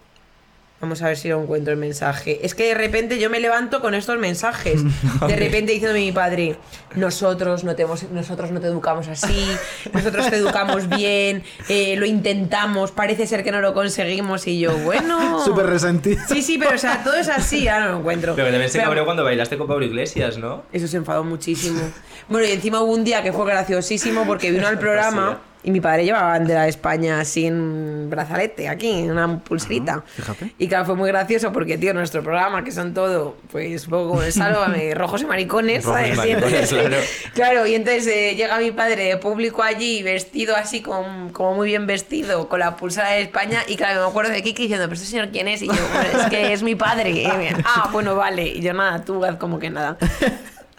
Vamos 0.84 1.02
a 1.02 1.08
ver 1.08 1.16
si 1.16 1.30
lo 1.30 1.42
encuentro 1.42 1.72
el 1.72 1.80
mensaje. 1.80 2.46
Es 2.46 2.56
que 2.56 2.68
de 2.68 2.74
repente 2.74 3.18
yo 3.18 3.30
me 3.30 3.40
levanto 3.40 3.80
con 3.80 3.94
estos 3.96 4.20
mensajes. 4.20 4.82
De 5.28 5.34
repente 5.38 5.72
diciéndome 5.72 6.02
mi 6.02 6.12
padre, 6.12 6.58
nosotros 6.96 7.64
no 7.64 7.74
te, 7.74 7.84
hemos- 7.84 8.04
nosotros 8.12 8.52
no 8.52 8.60
te 8.60 8.68
educamos 8.68 9.08
así, 9.08 9.48
nosotros 9.94 10.30
te 10.30 10.36
educamos 10.36 10.90
bien, 10.90 11.42
eh, 11.70 11.96
lo 11.96 12.06
intentamos, 12.06 12.92
parece 12.92 13.28
ser 13.28 13.46
que 13.46 13.52
no 13.54 13.62
lo 13.62 13.74
conseguimos. 13.74 14.46
Y 14.46 14.60
yo, 14.60 14.78
bueno. 14.80 15.42
Súper 15.46 15.68
resentido. 15.68 16.22
Sí, 16.28 16.42
sí, 16.42 16.58
pero 16.58 16.76
o 16.76 16.78
sea, 16.78 17.02
todo 17.02 17.16
es 17.16 17.30
así, 17.30 17.66
ahora 17.70 17.86
no 17.86 17.92
lo 17.94 18.00
encuentro. 18.00 18.36
Pero 18.36 18.48
que 18.48 18.52
también 18.52 18.70
se 18.70 18.80
cabreó 18.82 19.06
cuando 19.06 19.24
bailaste 19.24 19.58
con 19.58 19.68
Pablo 19.68 19.86
Iglesias, 19.86 20.38
¿no? 20.38 20.64
eso 20.74 20.88
se 20.90 20.98
enfadó 20.98 21.24
muchísimo. 21.24 21.80
Bueno, 22.30 22.48
y 22.48 22.52
encima 22.52 22.82
hubo 22.82 22.92
un 22.94 23.04
día 23.04 23.22
que 23.24 23.32
fue 23.34 23.46
graciosísimo 23.46 24.26
porque 24.26 24.52
vino 24.52 24.68
al 24.68 24.80
programa 24.80 25.40
y 25.66 25.72
mi 25.72 25.80
padre 25.80 26.04
llevaba 26.04 26.32
bandera 26.32 26.64
de 26.64 26.70
España 26.70 27.22
así 27.22 27.46
en 27.46 28.10
brazalete, 28.10 28.68
aquí, 28.68 28.90
en 29.00 29.12
una 29.12 29.40
pulserita. 29.40 30.04
fíjate. 30.06 30.54
Y 30.58 30.68
claro, 30.68 30.84
fue 30.84 30.96
muy 30.96 31.08
gracioso 31.08 31.54
porque, 31.54 31.78
tío, 31.78 31.94
nuestro 31.94 32.22
programa, 32.22 32.66
que 32.66 32.74
son 32.74 32.94
todo, 32.94 33.38
pues, 33.50 33.86
poco 33.86 34.22
sálvame, 34.30 34.94
rojos 34.96 35.22
y 35.22 35.26
maricones, 35.26 35.86
Rojos 35.86 36.02
y 36.02 36.04
¿sabes? 36.04 36.18
maricones, 36.18 36.54
entonces, 36.54 36.70
claro. 36.90 36.98
claro, 37.34 37.66
y 37.66 37.76
entonces 37.76 38.06
eh, 38.08 38.36
llega 38.36 38.60
mi 38.60 38.72
padre 38.72 39.16
público 39.16 39.64
allí, 39.64 40.04
vestido 40.04 40.54
así, 40.58 40.82
con- 40.82 41.30
como 41.30 41.54
muy 41.56 41.70
bien 41.70 41.88
vestido, 41.88 42.50
con 42.50 42.60
la 42.60 42.76
pulsera 42.76 43.12
de 43.12 43.22
España, 43.22 43.60
y 43.66 43.78
claro, 43.78 44.02
me 44.02 44.08
acuerdo 44.10 44.34
de 44.34 44.44
Kiki 44.44 44.64
diciendo, 44.64 44.88
¿pero 44.88 44.96
este 44.96 45.08
señor 45.08 45.30
quién 45.32 45.48
es? 45.48 45.62
Y 45.62 45.68
yo, 45.68 45.74
"Bueno, 45.94 46.20
es 46.24 46.30
que 46.30 46.52
es 46.52 46.62
mi 46.62 46.76
padre. 46.76 47.12
Y 47.12 47.26
ah, 47.64 47.88
bueno, 47.94 48.18
vale. 48.18 48.46
Y 48.50 48.60
yo, 48.60 48.74
nada, 48.74 49.06
tú 49.06 49.24
haz 49.24 49.38
como 49.38 49.60
que 49.60 49.70
nada. 49.70 49.98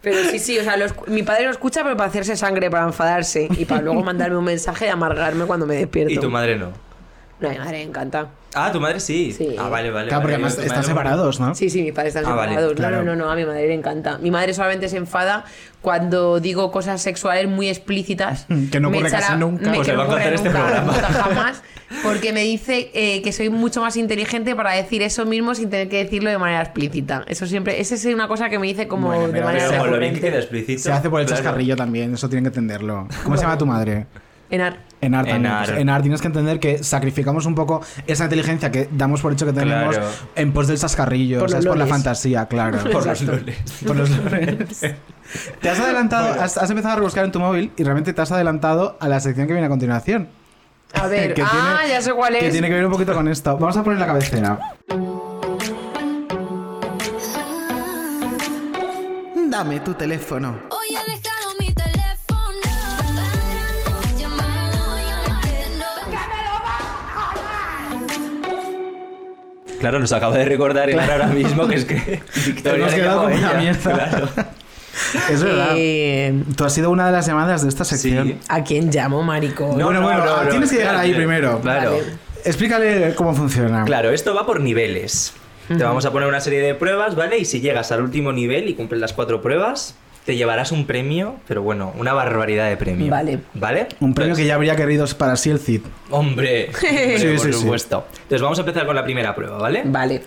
Pero 0.05 0.19
sí, 0.31 0.39
sí, 0.39 0.59
o 0.59 0.63
sea, 0.63 0.77
lo 0.77 0.87
mi 1.07 1.23
padre 1.23 1.45
lo 1.45 1.51
escucha, 1.51 1.83
pero 1.83 1.97
para 1.97 2.11
hacerse 2.11 2.37
sangre, 2.37 2.71
para 2.71 2.85
enfadarse 2.85 3.49
y 3.57 3.65
para 3.65 3.81
luego 3.81 4.03
mandarme 4.05 4.37
un 4.37 4.45
mensaje 4.45 4.87
y 4.87 4.89
amargarme 4.91 5.47
cuando 5.47 5.67
me 5.67 5.77
despierto. 5.77 6.13
Y 6.13 6.19
tu 6.19 6.31
madre 6.31 6.57
no. 6.57 6.73
No, 7.41 7.51
mi 7.51 7.59
madre 7.59 7.73
me 7.79 7.83
encanta. 7.83 8.29
Ah, 8.55 8.71
tu 8.71 8.81
madre 8.81 9.01
sí. 9.01 9.33
Sí. 9.37 9.57
Ah, 9.59 9.69
vale, 9.69 9.91
vale. 9.91 10.07
Claro, 10.09 10.23
porque 10.23 10.37
vale. 10.37 10.45
además 10.47 10.53
están 10.65 10.79
madre- 10.79 10.87
separados, 10.89 11.41
¿no? 11.41 11.55
Sí, 11.57 11.69
sí, 11.69 11.83
mis 11.83 11.93
padres 11.93 12.15
están 12.15 12.31
Ah, 12.33 12.37
vale, 12.37 12.51
separados. 12.51 12.75
claro. 12.77 12.97
No, 12.99 13.03
no, 13.05 13.17
no, 13.17 13.25
no, 13.25 13.31
a 13.33 13.35
mi 13.35 13.45
madre 13.45 13.67
le 13.67 13.75
encanta. 13.75 14.19
Mi 14.19 14.31
madre 14.31 14.55
solamente 14.55 14.89
se 14.89 14.97
enfada 14.97 15.45
cuando 15.83 16.39
digo 16.41 16.71
cosas 16.71 17.03
sexuales 17.03 17.49
muy 17.49 17.69
explícitas. 17.69 18.47
Que 18.71 18.79
no 18.81 18.91
Me 18.91 18.99
ocurre 18.99 19.11
casi 19.11 19.35
nunca. 19.37 19.71
me- 19.71 19.77
Pues 19.77 19.87
que 19.87 19.93
le 19.93 19.99
va 19.99 20.05
no 20.05 20.11
a 20.11 20.15
ocurre 20.15 20.35
este 20.35 20.49
nunca, 20.49 20.61
programa. 20.63 20.93
nunca, 20.93 21.07
jamás. 21.13 21.63
Porque 22.03 22.33
me 22.33 22.43
dice 22.43 22.91
eh, 22.95 23.21
que 23.23 23.33
soy 23.33 23.51
mucho 23.51 23.81
más 23.81 23.97
inteligente 23.97 24.55
para 24.57 24.73
decir 24.73 25.03
eso 25.03 25.27
mismo 25.27 25.55
sin 25.55 25.69
tener 25.71 25.89
que 25.89 26.03
decirlo 26.05 26.31
de 26.31 26.39
manera 26.39 26.63
explícita. 26.63 27.25
Eso 27.27 27.47
siempre, 27.47 27.81
esa 27.81 27.95
es 27.97 28.05
una 28.07 28.27
cosa 28.29 28.49
que 28.49 28.59
me 28.59 28.67
dice 28.69 28.89
como 28.89 29.09
Bueno, 29.09 29.29
de 29.29 29.41
manera 29.43 29.69
Pero 29.69 29.87
lo 29.87 29.99
bien 29.99 30.19
que 30.19 30.29
explícito. 30.29 30.83
Se 30.83 30.93
hace 30.93 31.11
por 31.11 31.21
el 31.21 31.27
claro. 31.27 31.43
chascarrillo 31.43 31.77
también, 31.77 32.15
eso 32.15 32.29
tienen 32.29 32.45
que 32.45 32.49
entenderlo. 32.49 33.07
¿Cómo 33.25 33.37
se 33.37 33.43
llama 33.43 33.59
tu 33.59 33.67
madre? 33.67 34.07
Enar. 34.51 34.79
Enar 35.05 35.25
también. 35.25 35.47
Enar. 35.47 35.67
Pues 35.69 35.79
Enar, 35.79 36.03
tienes 36.03 36.21
que 36.21 36.27
entender 36.27 36.61
que 36.61 36.83
sacrificamos 36.85 37.47
un 37.47 37.55
poco 37.55 37.81
esa 38.07 38.25
inteligencia 38.25 38.71
que 38.71 38.89
damos 38.91 39.21
por 39.21 39.33
hecho 39.33 39.47
que 39.47 39.53
tenemos 39.53 39.97
Claro. 39.97 40.11
en 40.37 40.53
pos 40.53 40.67
del 40.69 40.79
chascarrillo, 40.79 41.39
Por 41.39 41.47
o 41.47 41.51
sea, 41.51 41.59
es 41.61 41.67
por 41.67 41.77
la 41.77 41.87
fantasía, 41.87 42.47
claro. 42.47 42.79
Por 42.93 43.07
los 43.07 43.23
loles. 43.23 43.57
Por 43.87 43.97
los 43.97 44.11
loles. 44.11 44.81
Te 45.61 45.69
has 45.71 45.81
adelantado, 45.81 46.41
has, 46.41 46.57
has 46.59 46.71
empezado 46.71 46.93
a 46.95 46.97
rebuscar 46.97 47.25
en 47.25 47.33
tu 47.33 47.41
móvil 47.41 47.73
y 47.77 47.83
realmente 47.83 48.13
te 48.13 48.21
has 48.23 48.31
adelantado 48.33 48.97
a 49.01 49.09
la 49.09 49.21
sección 49.21 49.47
que 49.47 49.53
viene 49.55 49.67
a 49.67 49.71
continuación. 49.71 50.29
A 50.95 51.07
ver, 51.09 51.35
Que 51.35 51.43
ah, 51.43 51.79
tiene- 51.81 51.95
ya 51.95 52.03
sé 52.03 52.13
cuál 52.13 52.35
Que 52.39 52.47
es. 52.47 52.53
tiene 52.53 52.69
que 52.69 52.75
ver 52.75 52.87
un 52.87 52.93
poquito 52.93 53.15
con 53.15 53.27
esto. 53.29 53.57
Vamos 53.59 53.77
a 53.77 53.83
poner 53.83 53.99
la 53.99 54.07
cabecera. 54.07 54.59
Dame 59.49 59.81
tu 59.81 59.95
teléfono. 59.95 60.59
Hoy 60.71 60.97
Claro, 69.85 69.99
nos 69.99 70.13
acaba 70.13 70.35
de 70.39 70.47
recordar 70.47 70.89
Enar 70.89 71.11
ahora 71.11 71.27
mismo 71.27 71.69
que 71.69 71.75
es 71.75 71.85
que 71.85 72.23
Victoria 72.47 72.79
Hemos 72.79 72.95
quedado 72.95 73.23
como 73.25 73.35
una 73.35 73.53
mierda. 73.53 73.93
Claro. 74.09 74.29
Es 75.31 75.43
verdad. 75.43 75.75
Eh, 75.77 76.43
Tú 76.57 76.65
has 76.65 76.73
sido 76.73 76.91
una 76.91 77.05
de 77.05 77.13
las 77.13 77.27
llamadas 77.27 77.61
de 77.63 77.69
esta 77.69 77.85
sección. 77.85 78.29
Sí. 78.29 78.39
¿A 78.49 78.65
quién 78.65 78.91
llamo, 78.91 79.23
maricón? 79.23 79.77
No, 79.77 79.85
bueno, 79.87 80.01
bueno, 80.01 80.25
tienes 80.49 80.71
que 80.71 80.77
llegar 80.79 80.97
ahí 80.97 81.13
primero. 81.13 81.61
Claro. 81.61 81.91
Vale. 81.91 82.03
Explícale 82.47 83.15
cómo 83.15 83.35
funciona. 83.35 83.85
Claro, 83.85 84.09
esto 84.11 84.35
va 84.35 84.47
por 84.47 84.61
niveles. 84.61 85.35
Te 85.69 85.85
vamos 85.85 86.07
a 86.07 86.13
poner 86.13 86.29
una 86.31 86.41
serie 86.41 86.61
de 86.63 86.75
pruebas, 86.75 87.15
¿vale? 87.15 87.37
Y 87.37 87.45
si 87.45 87.61
llegas 87.61 87.93
al 87.93 88.01
último 88.01 88.33
nivel 88.33 88.67
y 88.71 88.75
cumples 88.75 89.03
las 89.03 89.13
cuatro 89.13 89.43
pruebas, 89.43 89.97
te 90.25 90.37
llevarás 90.37 90.73
un 90.73 90.87
premio, 90.87 91.37
pero 91.47 91.63
bueno, 91.63 91.93
una 91.99 92.13
barbaridad 92.15 92.69
de 92.69 92.77
premio. 92.77 93.11
Vale. 93.11 93.41
¿Vale? 93.55 93.89
Un 94.01 94.15
premio 94.15 94.35
que 94.35 94.47
ya 94.47 94.55
habría 94.55 94.75
querido 94.77 95.07
para 95.19 95.37
sí 95.37 95.51
el 95.51 95.59
Cid. 95.59 95.83
Hombre, 96.11 96.71
hombre, 96.75 97.19
Sí, 97.19 97.27
por 97.37 97.39
sí, 97.41 97.53
sí. 97.53 97.61
supuesto. 97.61 98.07
Entonces 98.23 98.41
vamos 98.43 98.59
a 98.59 98.63
empezar 98.63 98.87
con 98.87 98.97
la 98.97 99.05
primera 99.05 99.35
prueba, 99.35 99.59
¿vale? 99.59 99.83
Vale. 99.85 100.23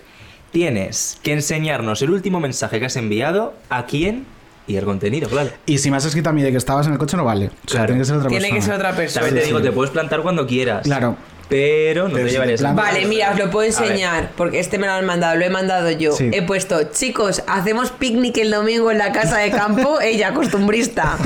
Tienes 0.52 1.18
que 1.22 1.32
enseñarnos 1.32 2.00
el 2.02 2.10
último 2.10 2.40
mensaje 2.40 2.80
que 2.80 2.86
has 2.86 2.96
enviado, 2.96 3.54
a 3.68 3.84
quién 3.86 4.24
y 4.66 4.76
el 4.76 4.84
contenido, 4.84 5.28
claro. 5.28 5.50
Y 5.66 5.78
si 5.78 5.90
me 5.90 5.96
has 5.96 6.04
escrito 6.04 6.30
a 6.30 6.32
mí 6.32 6.42
de 6.42 6.50
que 6.50 6.56
estabas 6.58 6.86
en 6.86 6.92
el 6.92 6.98
coche, 6.98 7.16
no 7.16 7.24
vale. 7.24 7.46
O 7.46 7.50
sea, 7.68 7.80
Claro. 7.80 7.86
tiene 7.86 8.00
que 8.00 8.04
ser 8.06 8.16
otra 8.16 8.28
Tiene 8.28 8.42
persona. 8.48 8.58
que 8.60 8.64
ser 8.66 8.74
otra 8.74 8.92
persona. 8.96 9.24
También 9.26 9.34
te 9.42 9.48
sí, 9.48 9.54
digo, 9.54 9.62
te 9.62 9.72
puedes 9.72 9.90
plantar 9.90 10.20
cuando 10.22 10.46
quieras. 10.46 10.82
Claro. 10.84 11.16
Pero 11.48 12.08
no 12.08 12.14
te 12.16 12.24
Pero 12.24 12.28
te 12.30 12.36
a- 12.54 12.56
plantas- 12.56 12.74
Vale, 12.74 13.06
mira, 13.06 13.30
os 13.32 13.38
lo 13.38 13.50
puedo 13.50 13.66
enseñar, 13.66 14.30
porque 14.36 14.60
este 14.60 14.78
me 14.78 14.86
lo 14.86 14.92
han 14.92 15.04
mandado, 15.06 15.36
lo 15.36 15.44
he 15.44 15.50
mandado 15.50 15.90
yo. 15.90 16.12
Sí. 16.12 16.30
He 16.32 16.42
puesto, 16.42 16.82
chicos, 16.92 17.42
hacemos 17.46 17.90
picnic 17.90 18.36
el 18.38 18.50
domingo 18.50 18.90
en 18.90 18.98
la 18.98 19.12
casa 19.12 19.38
de 19.38 19.50
campo, 19.50 19.98
ella, 20.02 20.34
costumbrista. 20.34 21.16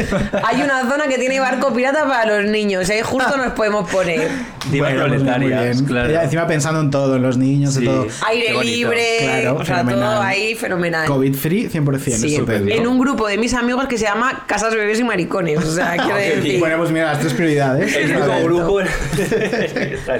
Hay 0.45 0.63
una 0.63 0.89
zona 0.89 1.09
que 1.09 1.19
tiene 1.19 1.41
barco 1.41 1.73
pirata 1.75 2.07
para 2.07 2.37
los 2.41 2.51
niños, 2.51 2.89
ahí 2.91 3.01
justo 3.03 3.37
nos 3.37 3.53
podemos 3.53 3.91
poner. 3.91 4.29
Diva 4.71 4.89
Bueno, 4.89 5.09
muy 5.09 5.19
proletarias, 5.19 5.77
bien. 5.77 5.85
claro. 5.87 6.09
Ella 6.11 6.23
encima 6.25 6.47
pensando 6.47 6.81
en 6.81 6.91
todo, 6.91 7.17
en 7.17 7.23
los 7.23 7.37
niños 7.37 7.75
Sí. 7.75 7.83
y 7.83 7.87
todo. 7.87 8.07
Aire 8.29 8.65
libre, 8.65 9.07
Claro, 9.21 9.57
o 9.57 9.65
sea, 9.65 9.79
fenomenal. 9.79 10.01
todo 10.15 10.23
ahí 10.23 10.55
fenomenal. 10.55 11.07
COVID 11.09 11.35
free 11.35 11.69
100%. 11.69 12.17
Sí, 12.29 12.35
estupendo. 12.35 12.73
en 12.73 12.87
un 12.87 12.99
grupo 12.99 13.27
de 13.27 13.39
mis 13.39 13.55
amigos 13.55 13.87
que 13.89 13.99
se 13.99 14.05
llama 14.05 14.45
Casas 14.47 14.75
Bebés 14.75 15.01
y 15.01 15.05
Maricones. 15.05 15.59
O 15.59 15.73
sea, 15.75 15.97
quiero 15.97 16.17
decir. 16.17 16.61
Bueno, 16.61 16.79
pues 16.79 16.91
mira, 16.93 17.07
las 17.07 17.19
tres 17.21 17.33
prioridades. 17.33 17.95
El 17.97 18.13
único 18.17 18.43
grupo 18.45 18.81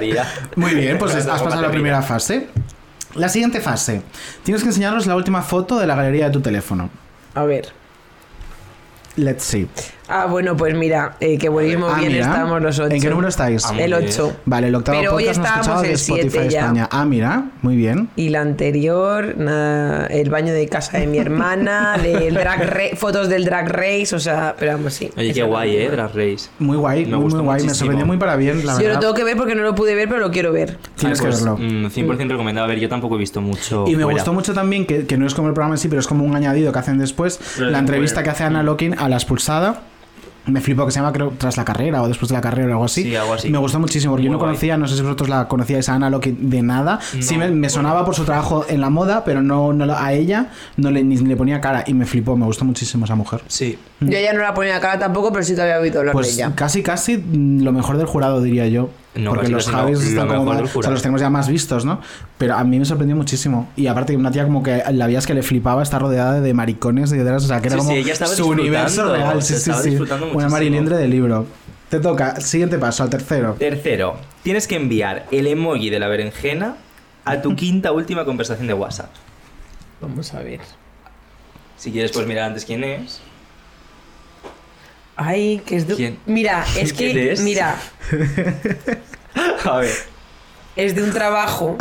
Muy 0.55 0.75
bien, 0.75 0.97
pues 0.97 1.15
has 1.27 1.41
pasado 1.41 1.61
la 1.61 1.71
primera 1.71 2.01
fase. 2.01 2.49
La 3.15 3.29
siguiente 3.29 3.61
fase. 3.61 4.01
Tienes 4.43 4.63
que 4.63 4.69
enseñarnos 4.69 5.05
la 5.05 5.15
última 5.15 5.41
foto 5.41 5.77
de 5.77 5.85
la 5.85 5.95
galería 5.95 6.25
de 6.25 6.31
tu 6.31 6.41
teléfono. 6.41 6.89
A 7.35 7.43
ver. 7.43 7.67
Let's 9.15 9.43
see. 9.43 9.67
Ah, 10.09 10.25
bueno, 10.25 10.55
pues 10.57 10.75
mira, 10.75 11.15
eh, 11.19 11.37
qué 11.37 11.47
buenísimo 11.49 11.87
Ah, 11.87 11.97
bien 11.99 12.11
mira. 12.11 12.25
estamos 12.25 12.61
los 12.61 12.77
ocho. 12.79 12.93
¿En 12.93 13.01
qué 13.01 13.09
número 13.09 13.29
estáis? 13.29 13.65
Ah, 13.65 13.69
El 13.79 13.93
bien. 13.93 14.07
8. 14.09 14.35
Vale, 14.45 14.67
el 14.67 14.75
octavo 14.75 14.99
Pero 14.99 15.15
hoy 15.15 15.23
podcast 15.25 15.37
no 15.39 15.43
estábamos 15.45 15.67
escuchado 15.67 15.83
de 15.83 15.93
Spotify 15.93 16.29
siete 16.31 16.49
ya. 16.53 16.59
España. 16.61 16.89
Ah, 16.91 17.05
mira, 17.05 17.45
muy 17.61 17.75
bien. 17.77 18.09
Y 18.17 18.29
la 18.29 18.41
anterior, 18.41 19.35
el 20.09 20.29
baño 20.29 20.53
de 20.53 20.67
casa 20.67 20.97
de 20.97 21.07
mi 21.07 21.17
hermana, 21.19 21.97
del 22.03 22.33
drag 22.33 22.59
ra- 22.69 22.95
fotos 22.97 23.29
del 23.29 23.45
drag 23.45 23.69
race, 23.69 24.13
o 24.15 24.19
sea, 24.19 24.55
pero 24.59 24.73
vamos, 24.73 24.93
sí. 24.93 25.09
Oye, 25.17 25.33
qué 25.33 25.43
guay. 25.43 25.77
¿eh? 25.77 25.89
Drag 25.89 26.09
Race. 26.09 26.49
Muy 26.59 26.77
guay, 26.77 27.05
Me 27.05 27.15
muy, 27.17 27.31
muy 27.33 27.39
guay. 27.41 27.63
Me 27.63 27.73
sorprendió 27.73 28.05
muy 28.05 28.17
para 28.17 28.35
bien, 28.35 28.65
la 28.65 28.81
Yo 28.81 28.89
lo 28.89 28.99
tengo 28.99 29.13
que 29.13 29.23
ver 29.23 29.37
porque 29.37 29.55
no 29.55 29.63
lo 29.63 29.73
pude 29.75 29.95
ver, 29.95 30.07
pero 30.09 30.19
lo 30.19 30.31
quiero 30.31 30.51
ver. 30.51 30.77
Tienes 30.95 31.19
Ay, 31.21 31.27
pues, 31.27 31.39
que 31.39 31.45
verlo. 31.49 31.57
mm, 31.57 31.85
100% 31.87 32.29
recomendado. 32.29 32.65
A 32.65 32.67
ver, 32.67 32.79
yo 32.79 32.89
tampoco 32.89 33.15
he 33.15 33.19
visto 33.19 33.41
mucho. 33.41 33.85
Y 33.87 33.95
me 33.95 34.03
fuera. 34.03 34.17
gustó 34.17 34.33
mucho 34.33 34.53
también 34.53 34.85
que, 34.85 35.05
que 35.05 35.17
no 35.17 35.25
es 35.27 35.33
como 35.33 35.47
el 35.47 35.53
programa 35.53 35.75
en 35.75 35.79
sí, 35.79 35.87
pero 35.87 36.01
es 36.01 36.07
como 36.07 36.25
un 36.25 36.35
añadido 36.35 36.71
que 36.73 36.79
hacen 36.79 36.97
después. 36.97 37.39
Pero 37.57 37.69
la 37.69 37.79
entrevista 37.79 38.21
que 38.21 38.29
hace 38.31 38.43
Ana 38.43 38.63
Lokin 38.63 38.99
a 38.99 39.07
la 39.09 39.15
expulsada. 39.15 39.81
Me 40.45 40.59
flipó 40.59 40.85
que 40.85 40.91
se 40.91 40.99
llama, 40.99 41.13
creo, 41.13 41.31
tras 41.37 41.55
la 41.55 41.63
carrera 41.63 42.01
o 42.01 42.07
después 42.07 42.27
de 42.29 42.35
la 42.35 42.41
carrera 42.41 42.67
o 42.69 42.71
algo 42.73 42.85
así. 42.85 43.03
Sí, 43.03 43.15
algo 43.15 43.33
así. 43.33 43.49
Me 43.49 43.57
gustó 43.57 43.79
muchísimo 43.79 44.11
porque 44.13 44.25
yo 44.25 44.31
no 44.31 44.37
guay. 44.37 44.49
conocía, 44.49 44.77
no 44.77 44.87
sé 44.87 44.95
si 44.97 45.01
vosotros 45.01 45.29
la 45.29 45.47
conocíais 45.47 45.87
a 45.87 45.93
Ana 45.93 46.09
Lokin 46.09 46.49
de 46.49 46.61
nada. 46.61 46.99
sí, 47.01 47.37
me, 47.37 47.69
sonaba 47.69 48.03
por 48.03 48.13
su 48.13 48.25
trabajo 48.25 48.65
en 48.67 48.81
la 48.81 48.89
moda, 48.89 49.23
pero 49.23 49.41
no, 49.41 49.71
no 49.71 49.93
a 49.95 50.11
ella 50.13 50.47
no 50.75 50.91
le, 50.91 51.03
ni 51.03 51.15
le 51.15 51.35
ponía 51.37 51.61
cara 51.61 51.83
y 51.87 51.93
me 51.93 52.05
flipó. 52.05 52.35
Me 52.35 52.45
gustó 52.45 52.65
muchísimo 52.65 53.05
esa 53.05 53.15
mujer. 53.15 53.41
Sí. 53.47 53.77
Yo 54.01 54.19
ya 54.19 54.33
no 54.33 54.41
la 54.41 54.53
ponía 54.53 54.79
cara 54.81 54.99
tampoco, 54.99 55.31
pero 55.31 55.45
sí 55.45 55.55
que 55.55 55.61
había 55.61 55.79
oído 55.79 55.99
hablar 55.99 56.13
de 56.13 56.19
Pues 56.19 56.33
ella. 56.35 56.51
casi, 56.55 56.83
casi 56.83 57.17
mm, 57.17 57.61
lo 57.63 57.71
mejor 57.71 57.95
del 57.97 58.05
jurado, 58.07 58.41
diría 58.41 58.67
yo. 58.67 58.89
No, 59.15 59.29
Porque 59.31 59.47
los 59.49 59.67
no, 59.67 59.73
Javis 59.77 59.99
lo 59.99 60.05
están 60.05 60.27
como 60.27 60.43
más- 60.45 60.57
del 60.57 60.65
o 60.73 60.81
sea, 60.81 60.89
los 60.91 61.01
tenemos 61.03 61.21
ya 61.21 61.29
más 61.29 61.47
vistos, 61.47 61.85
¿no? 61.85 62.01
Pero 62.39 62.55
a 62.55 62.63
mí 62.63 62.79
me 62.79 62.85
sorprendió 62.85 63.15
muchísimo. 63.15 63.69
Y 63.75 63.85
aparte, 63.85 64.17
una 64.17 64.31
tía 64.31 64.43
como 64.43 64.63
que 64.63 64.81
la 64.91 65.05
veías 65.05 65.27
que 65.27 65.35
le 65.35 65.43
flipaba, 65.43 65.83
está 65.83 65.99
rodeada 65.99 66.41
de 66.41 66.53
maricones 66.55 67.11
y 67.13 67.17
de 67.17 67.31
o 67.31 67.39
sea, 67.39 67.61
que 67.61 67.67
era 67.67 67.75
Sí, 67.75 67.79
como 67.79 67.91
sí, 67.91 67.97
ella 67.97 68.13
estaba 68.13 68.31
su 68.31 68.47
universo 68.47 69.13
real. 69.13 69.43
Sí, 69.43 69.55
sí, 69.55 69.71
sí. 69.83 69.97
Una 70.33 70.49
marilindre 70.49 70.97
de 70.97 71.07
libro. 71.07 71.45
Te 71.89 71.99
toca, 71.99 72.41
siguiente 72.41 72.79
paso, 72.79 73.03
al 73.03 73.11
tercero. 73.11 73.55
Tercero, 73.59 74.15
tienes 74.41 74.67
que 74.67 74.77
enviar 74.77 75.27
el 75.29 75.45
emoji 75.45 75.91
de 75.91 75.99
la 75.99 76.07
berenjena 76.07 76.77
a 77.23 77.41
tu 77.43 77.55
quinta 77.55 77.91
última 77.91 78.25
conversación 78.25 78.65
de 78.65 78.73
WhatsApp. 78.73 79.11
Vamos 80.01 80.33
a 80.33 80.39
ver. 80.39 80.59
Si 81.77 81.91
quieres, 81.91 82.11
pues 82.11 82.25
mirar 82.25 82.45
antes 82.45 82.65
quién 82.65 82.83
es. 82.83 83.21
Ay, 85.15 85.61
que 85.65 85.75
es 85.77 85.87
de... 85.87 85.95
¿Quién? 85.95 86.19
Mira, 86.25 86.65
es 86.77 86.93
¿Quién 86.93 87.13
que, 87.13 87.31
es? 87.33 87.39
mira, 87.41 87.75
A 89.65 89.77
ver. 89.77 89.91
es 90.75 90.95
de 90.95 91.03
un 91.03 91.11
trabajo. 91.11 91.77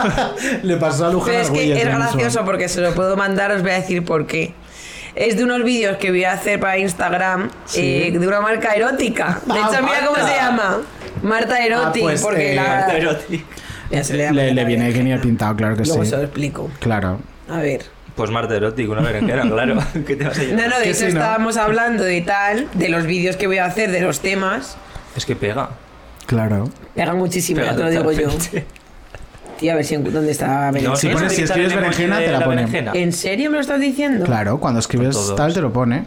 Le 0.62 0.76
pasó 0.76 1.06
a 1.06 1.10
Luján 1.10 1.30
Pero 1.32 1.42
es 1.42 1.50
que 1.50 1.72
es 1.80 1.84
gracioso 1.84 2.44
porque 2.44 2.68
se 2.68 2.80
lo 2.80 2.94
puedo 2.94 3.16
mandar, 3.16 3.50
os 3.52 3.62
voy 3.62 3.70
a 3.72 3.74
decir 3.74 4.04
por 4.04 4.26
qué. 4.26 4.54
Es 5.14 5.36
de 5.36 5.44
unos 5.44 5.62
vídeos 5.62 5.96
que 5.98 6.10
voy 6.10 6.24
a 6.24 6.32
hacer 6.32 6.58
para 6.60 6.76
Instagram 6.76 7.48
Sí. 7.66 7.80
eh, 8.08 8.18
de 8.18 8.26
una 8.26 8.40
marca 8.40 8.72
erótica. 8.74 9.40
De 9.46 9.52
Ah, 9.54 9.70
hecho, 9.72 9.82
mira 9.82 9.98
cómo 10.00 10.12
Marta. 10.12 10.28
se 10.28 10.34
llama. 10.36 10.78
Marta 11.22 11.64
Erotic, 11.64 12.02
Ah, 12.02 12.06
pues, 12.06 12.20
porque 12.22 12.52
eh, 12.52 12.56
la... 12.56 12.88
Erótico. 12.96 13.46
Ya 13.90 14.02
se 14.02 14.14
le, 14.14 14.30
Le, 14.32 14.52
le 14.52 14.64
viene 14.64 14.90
genial 14.92 15.20
pintado, 15.20 15.54
claro 15.56 15.76
que 15.76 15.84
Luego 15.84 16.04
sí. 16.04 16.10
se 16.10 16.16
lo 16.16 16.22
explico. 16.24 16.70
Claro. 16.80 17.20
A 17.48 17.58
ver. 17.58 17.82
Pues 18.14 18.30
Marte 18.30 18.56
erótico, 18.56 18.92
una 18.92 19.00
berenjena, 19.02 19.42
claro. 19.42 19.78
¿Qué 20.06 20.14
te 20.16 20.24
vas 20.24 20.38
a 20.38 20.42
No, 20.42 20.46
llevar? 20.48 20.68
no, 20.70 20.78
de 20.78 20.86
¿no? 20.86 20.92
estábamos 20.92 21.56
hablando 21.56 22.04
de 22.04 22.20
tal, 22.20 22.68
de 22.74 22.88
los 22.88 23.06
vídeos 23.06 23.36
que 23.36 23.46
voy 23.48 23.58
a 23.58 23.64
hacer, 23.66 23.90
de 23.90 24.00
los 24.02 24.20
temas. 24.20 24.76
Es 25.16 25.26
que 25.26 25.34
pega. 25.34 25.70
Claro. 26.26 26.70
Pegan 26.94 27.18
muchísimo, 27.18 27.60
ya 27.60 27.74
Pega 27.74 27.76
te 27.76 27.82
lo 27.82 27.90
digo 27.90 28.12
yo. 28.12 28.28
Tío, 29.58 29.72
a 29.72 29.76
ver 29.76 29.84
si, 29.84 29.96
dónde 29.96 30.30
está 30.32 30.70
No, 30.72 30.96
Si 30.96 31.06
¿sabes 31.08 31.16
pones- 31.16 31.28
si 31.32 31.42
utilizar 31.42 31.58
el 31.58 31.64
escribes 31.66 31.74
berenjena, 31.74 32.18
te 32.18 32.32
la 32.32 32.44
pone. 32.44 32.56
berenjena? 32.56 32.92
¿En 32.94 33.12
serio 33.12 33.50
me 33.50 33.56
lo 33.56 33.60
estás 33.60 33.80
diciendo? 33.80 34.24
Claro, 34.24 34.58
cuando 34.58 34.80
escribes 34.80 35.16
tal 35.36 35.52
te 35.54 35.60
lo 35.60 35.72
pone. 35.72 36.06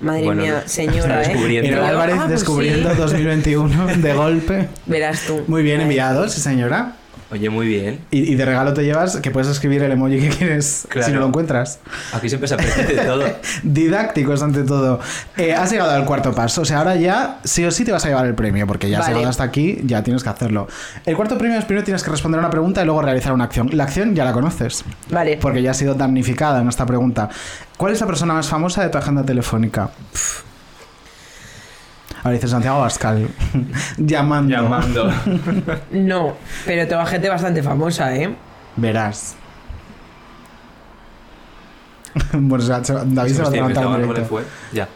Madre 0.00 0.24
Bueno, 0.24 0.42
mía, 0.42 0.62
señora, 0.66 1.22
¿eh? 1.22 1.28
descubriendo. 1.28 1.70
Yo- 1.76 1.84
Álvarez 1.84 2.14
ah, 2.16 2.24
pues 2.26 2.40
descubriendo 2.40 2.90
sí. 2.90 2.96
2021 2.96 3.86
de 3.98 4.12
golpe. 4.14 4.68
Verás 4.86 5.20
tú. 5.26 5.44
Muy 5.46 5.62
bien 5.62 5.78
Ay. 5.78 5.82
enviado, 5.84 6.28
sí 6.28 6.40
señora. 6.40 6.92
Oye, 7.32 7.48
muy 7.48 7.66
bien. 7.68 8.00
Y, 8.10 8.32
y 8.32 8.34
de 8.34 8.44
regalo 8.44 8.74
te 8.74 8.82
llevas 8.82 9.18
que 9.18 9.30
puedes 9.30 9.48
escribir 9.48 9.82
el 9.84 9.92
emoji 9.92 10.18
que 10.18 10.28
quieres 10.30 10.86
Claro. 10.88 11.06
si 11.06 11.12
no 11.12 11.20
lo 11.20 11.26
encuentras. 11.28 11.78
Aquí 12.12 12.28
siempre 12.28 12.48
se 12.48 12.54
aprende 12.54 12.84
de 12.94 13.04
todo. 13.04 13.24
Didácticos 13.62 14.42
ante 14.42 14.64
todo. 14.64 14.98
Eh, 15.36 15.52
has 15.54 15.70
llegado 15.70 15.92
al 15.92 16.04
cuarto 16.04 16.32
paso. 16.32 16.62
O 16.62 16.64
sea, 16.64 16.78
ahora 16.78 16.96
ya 16.96 17.38
sí 17.44 17.64
o 17.64 17.70
sí 17.70 17.84
te 17.84 17.92
vas 17.92 18.04
a 18.04 18.08
llevar 18.08 18.26
el 18.26 18.34
premio, 18.34 18.66
porque 18.66 18.90
ya 18.90 18.98
has 18.98 19.08
llegado 19.08 19.28
hasta 19.28 19.44
aquí, 19.44 19.78
ya 19.84 20.02
tienes 20.02 20.22
que 20.24 20.28
hacerlo. 20.28 20.66
El 21.06 21.14
cuarto 21.16 21.38
premio 21.38 21.58
es 21.58 21.64
primero 21.64 21.84
tienes 21.84 22.02
que 22.02 22.10
responder 22.10 22.38
a 22.38 22.42
una 22.42 22.50
pregunta 22.50 22.82
y 22.82 22.84
luego 22.84 23.00
realizar 23.02 23.32
una 23.32 23.44
acción. 23.44 23.70
La 23.72 23.84
acción 23.84 24.14
ya 24.16 24.24
la 24.24 24.32
conoces, 24.32 24.84
Vale. 25.10 25.36
porque 25.40 25.62
ya 25.62 25.70
ha 25.70 25.74
sido 25.74 25.94
damnificada 25.94 26.60
en 26.60 26.68
esta 26.68 26.84
pregunta. 26.84 27.28
¿Cuál 27.76 27.92
es 27.92 28.00
la 28.00 28.06
persona 28.06 28.34
más 28.34 28.48
famosa 28.48 28.82
de 28.82 28.88
tu 28.88 28.98
agenda 28.98 29.22
telefónica? 29.24 29.90
Pff. 30.12 30.49
Ahora 32.22 32.32
dice 32.32 32.48
Santiago 32.48 32.78
Abascal. 32.78 33.28
Llamando. 33.96 34.50
Llamando. 34.54 35.12
No, 35.92 36.36
pero 36.66 36.86
tengo 36.86 37.04
gente 37.06 37.28
bastante 37.28 37.62
famosa, 37.62 38.14
¿eh? 38.14 38.34
Verás. 38.76 39.36
bueno, 42.32 42.64
o 42.64 42.66
sea, 42.66 42.84
se- 42.84 42.92
David 42.92 43.32
se 43.32 43.38
va 43.38 43.44
a 43.44 43.48
Hostia, 43.48 43.68
levantar 43.68 44.00
en. 44.00 44.44
Ya. 44.72 44.88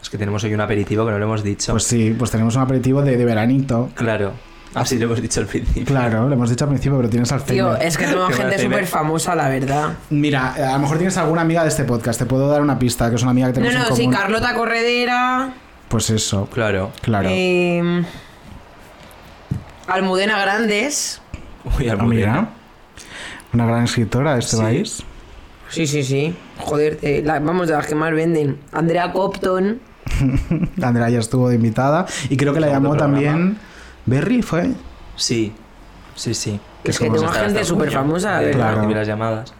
Es 0.00 0.08
que 0.10 0.16
tenemos 0.18 0.42
hoy 0.44 0.54
un 0.54 0.60
aperitivo 0.60 1.04
que 1.04 1.10
no 1.12 1.18
lo 1.18 1.24
hemos 1.24 1.42
dicho. 1.42 1.72
Pues 1.72 1.84
sí, 1.84 2.14
pues 2.18 2.30
tenemos 2.30 2.56
un 2.56 2.62
aperitivo 2.62 3.02
de, 3.02 3.16
de 3.16 3.24
veranito. 3.24 3.90
claro. 3.94 4.32
Así 4.74 4.98
lo 4.98 5.06
hemos 5.06 5.20
dicho 5.22 5.40
al 5.40 5.46
principio. 5.46 5.86
Claro, 5.86 6.28
lo 6.28 6.34
hemos 6.34 6.50
dicho 6.50 6.64
al 6.64 6.68
principio, 6.68 6.98
pero 6.98 7.08
tienes 7.08 7.30
Tío, 7.30 7.36
Alzheimer. 7.70 7.82
es 7.82 7.96
que 7.96 8.04
tengo 8.06 8.26
gente 8.28 8.58
súper 8.58 8.86
famosa, 8.86 9.34
la 9.34 9.48
verdad. 9.48 9.94
Mira, 10.10 10.52
a 10.52 10.74
lo 10.74 10.80
mejor 10.80 10.98
tienes 10.98 11.16
alguna 11.16 11.40
amiga 11.40 11.62
de 11.62 11.70
este 11.70 11.84
podcast. 11.84 12.18
Te 12.18 12.26
puedo 12.26 12.48
dar 12.50 12.60
una 12.60 12.78
pista, 12.78 13.08
que 13.08 13.16
es 13.16 13.22
una 13.22 13.30
amiga 13.30 13.50
que 13.50 13.60
No, 13.60 13.66
tenemos 13.66 13.84
no, 13.88 13.90
en 13.90 13.96
sí, 13.96 14.04
común. 14.04 14.18
Carlota 14.20 14.54
Corredera. 14.54 15.54
Pues 15.88 16.10
eso, 16.10 16.46
Claro. 16.52 16.92
claro. 17.00 17.28
eh, 17.30 18.04
Almudena 19.86 20.38
Grandes. 20.40 21.20
Uy, 21.78 21.88
Ah, 21.88 21.92
Almudena. 21.92 22.32
mira, 22.32 22.48
una 23.54 23.66
gran 23.66 23.84
escritora 23.84 24.34
de 24.34 24.40
este 24.40 24.56
Sí. 24.56 24.62
país. 24.62 25.02
Sí, 25.70 25.86
sí, 25.86 26.02
sí. 26.02 26.36
Joder, 26.58 26.98
eh, 27.02 27.22
la- 27.24 27.40
vamos, 27.40 27.68
de 27.68 27.74
las 27.74 27.86
que 27.86 27.94
más 27.94 28.12
venden. 28.12 28.58
Andrea 28.72 29.12
Copton. 29.12 29.80
Andrea 30.82 31.08
ya 31.10 31.18
estuvo 31.18 31.48
de 31.48 31.56
invitada. 31.56 32.06
Y 32.30 32.36
creo 32.36 32.52
que 32.54 32.60
la 32.60 32.68
llamó 32.68 32.96
también. 32.96 33.58
Berry 34.06 34.42
fue. 34.42 34.72
Sí. 35.16 35.52
Sí, 36.14 36.34
sí. 36.34 36.58
Es 36.84 36.98
que 36.98 37.10
tengo 37.10 37.28
gente 37.28 37.64
súper 37.64 37.90
famosa. 37.90 38.40
Claro. 38.52 38.88
las 38.88 39.06
llamadas. 39.06 39.52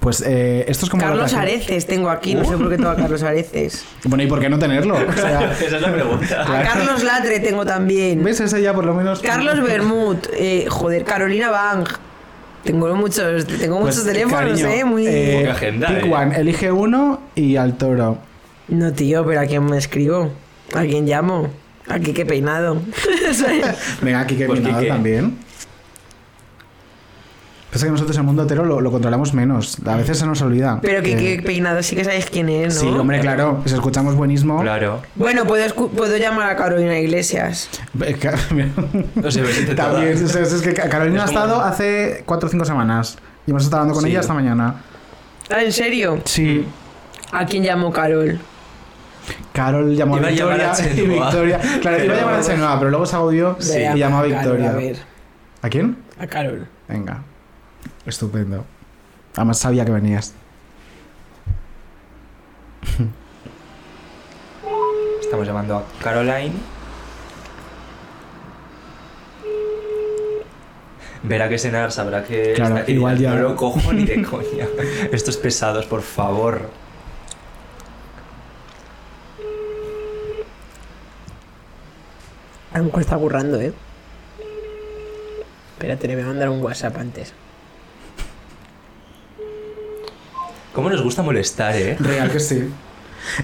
Pues 0.00 0.22
eh, 0.26 0.64
esto 0.68 0.86
es 0.86 0.90
como. 0.90 1.02
lo 1.02 1.08
Carlos 1.10 1.34
Areces 1.34 1.86
tengo 1.86 2.08
aquí, 2.10 2.34
no 2.34 2.44
sé 2.44 2.56
por 2.56 2.68
qué 2.70 2.76
tengo 2.76 2.90
a 2.90 2.96
Carlos 2.96 3.22
Areces. 3.22 3.84
Bueno, 4.04 4.22
¿y 4.22 4.26
por 4.26 4.40
qué 4.40 4.48
no 4.48 4.58
tenerlo? 4.58 4.94
O 4.96 5.12
sea, 5.12 5.52
Esa 5.60 5.76
es 5.76 5.82
la 5.82 5.92
pregunta. 5.92 6.42
A 6.60 6.62
Carlos 6.62 7.02
Latre 7.04 7.40
tengo 7.40 7.64
también. 7.66 8.22
¿ves? 8.24 8.40
Ese 8.40 8.62
ya 8.62 8.72
por 8.74 8.84
lo 8.84 8.94
menos. 8.94 9.20
Carlos 9.20 9.60
Bermud, 9.62 10.16
eh, 10.32 10.66
joder, 10.68 11.04
Carolina 11.04 11.50
Bang. 11.50 11.86
Tengo 12.64 12.94
muchos, 12.94 13.46
tengo 13.46 13.80
Pues, 13.80 13.96
muchos 13.96 14.04
teléfonos, 14.04 14.60
cariño, 14.60 14.66
eh, 14.68 14.84
muy. 14.84 15.06
eh, 15.06 15.38
Poca 15.40 15.52
agenda, 15.52 15.88
pick 15.88 16.04
eh. 16.06 16.12
one, 16.14 16.36
elige 16.36 16.70
uno 16.70 17.20
y 17.34 17.56
al 17.56 17.78
toro. 17.78 18.18
No, 18.68 18.92
tío, 18.92 19.24
pero 19.24 19.40
¿a 19.40 19.46
quién 19.46 19.64
me 19.64 19.78
escribo? 19.78 20.30
¿A 20.74 20.82
quién 20.82 21.06
llamo? 21.06 21.48
Aquí 21.88 22.12
qué 22.12 22.24
peinado. 22.26 22.80
Venga, 24.02 24.20
aquí 24.20 24.36
que 24.36 24.46
Pues 24.46 24.60
Peinado 24.60 24.80
Quique. 24.80 24.92
también. 24.92 25.38
Pasa 27.72 27.86
que 27.86 27.92
nosotros 27.92 28.16
el 28.16 28.24
mundo 28.24 28.42
hetero 28.42 28.64
lo, 28.64 28.80
lo 28.80 28.90
controlamos 28.90 29.32
menos. 29.32 29.78
A 29.86 29.96
veces 29.96 30.18
se 30.18 30.26
nos 30.26 30.42
olvida. 30.42 30.80
pero 30.82 31.02
que, 31.02 31.16
que- 31.16 31.36
que 31.36 31.42
peinado 31.42 31.82
sí 31.84 31.94
que 31.94 32.02
sabéis 32.04 32.26
quién 32.28 32.48
es, 32.48 32.74
¿no? 32.74 32.80
Sí, 32.80 32.86
hombre, 32.88 33.20
claro. 33.20 33.62
Si 33.64 33.72
escuchamos 33.74 34.16
buenismo. 34.16 34.60
Claro. 34.60 35.02
Bueno, 35.14 35.44
puedo, 35.44 35.72
puedo 35.90 36.16
llamar 36.16 36.50
a 36.50 36.56
Carolina 36.56 36.98
Iglesias. 36.98 37.68
Eh. 38.00 38.16
No 39.14 39.30
sé, 39.30 39.42
También, 39.76 40.08
es, 40.14 40.34
es 40.34 40.62
que 40.62 40.74
Carolina 40.74 41.22
ha 41.22 41.26
como- 41.26 41.38
estado 41.38 41.60
hace 41.62 42.22
4 42.26 42.48
o 42.48 42.50
5 42.50 42.64
semanas. 42.64 43.18
Y 43.46 43.50
hemos 43.52 43.62
estado 43.62 43.82
hablando 43.82 43.94
con 43.94 44.04
Sí. 44.04 44.10
ella 44.10 44.20
esta 44.20 44.34
mañana. 44.34 44.74
Ah, 45.48 45.62
¿en 45.62 45.72
serio? 45.72 46.18
Sí. 46.24 46.64
¿A 47.32 47.46
quién 47.46 47.62
llamo 47.62 47.92
Carol? 47.92 48.38
Carol 49.52 49.94
llamó 49.94 50.16
a 50.16 50.18
Iba 50.18 50.28
a 50.28 50.30
llamar 50.32 50.56
Victoria 50.58 50.72
a 50.72 50.74
y. 50.74 51.06
Victoria. 51.06 51.58
Claro, 51.80 51.96
Pero- 51.98 52.04
iba 52.04 52.14
a 52.14 52.18
llamar 52.20 52.34
a 52.34 52.42
Chenoa, 52.42 52.78
pero 52.78 52.90
luego 52.90 53.06
se 53.06 53.16
Sí. 53.60 53.78
y 53.94 53.98
llamó 53.98 54.18
a 54.18 54.22
Victoria. 54.24 54.70
A 54.70 54.74
ver, 54.74 54.96
¿A 55.62 55.68
quién? 55.68 55.96
a 56.18 56.26
Carol. 56.26 56.66
Venga. 56.88 57.22
Estupendo. 58.06 58.64
Además 59.36 59.58
sabía 59.58 59.84
que 59.84 59.92
venías. 59.92 60.32
Estamos 65.20 65.46
llamando 65.46 65.76
a 65.76 65.84
Caroline. 66.02 66.54
Verá 71.22 71.48
que 71.50 71.58
cenar, 71.58 71.92
sabrá 71.92 72.24
que 72.24 72.54
Claro, 72.54 72.78
está 72.78 72.90
igual 72.90 73.18
ya- 73.18 73.34
No 73.34 73.42
lo 73.50 73.54
cojo 73.56 73.92
ni 73.92 74.04
de 74.04 74.22
coña. 74.22 74.66
Estos 75.12 75.36
pesados, 75.36 75.84
por 75.86 76.00
favor. 76.02 76.70
A 82.72 82.78
lo 82.78 82.84
mejor 82.84 83.00
está 83.00 83.16
currando, 83.18 83.60
¿eh? 83.60 83.72
Espérate, 85.72 86.06
le 86.08 86.14
voy 86.14 86.24
a 86.24 86.28
mandar 86.28 86.48
un 86.50 86.62
WhatsApp 86.62 86.96
antes. 86.98 87.32
¿Cómo 90.80 90.88
nos 90.88 91.02
gusta 91.02 91.20
molestar, 91.22 91.76
eh? 91.76 91.94
Real 92.00 92.30
que 92.30 92.40
sí. 92.40 92.72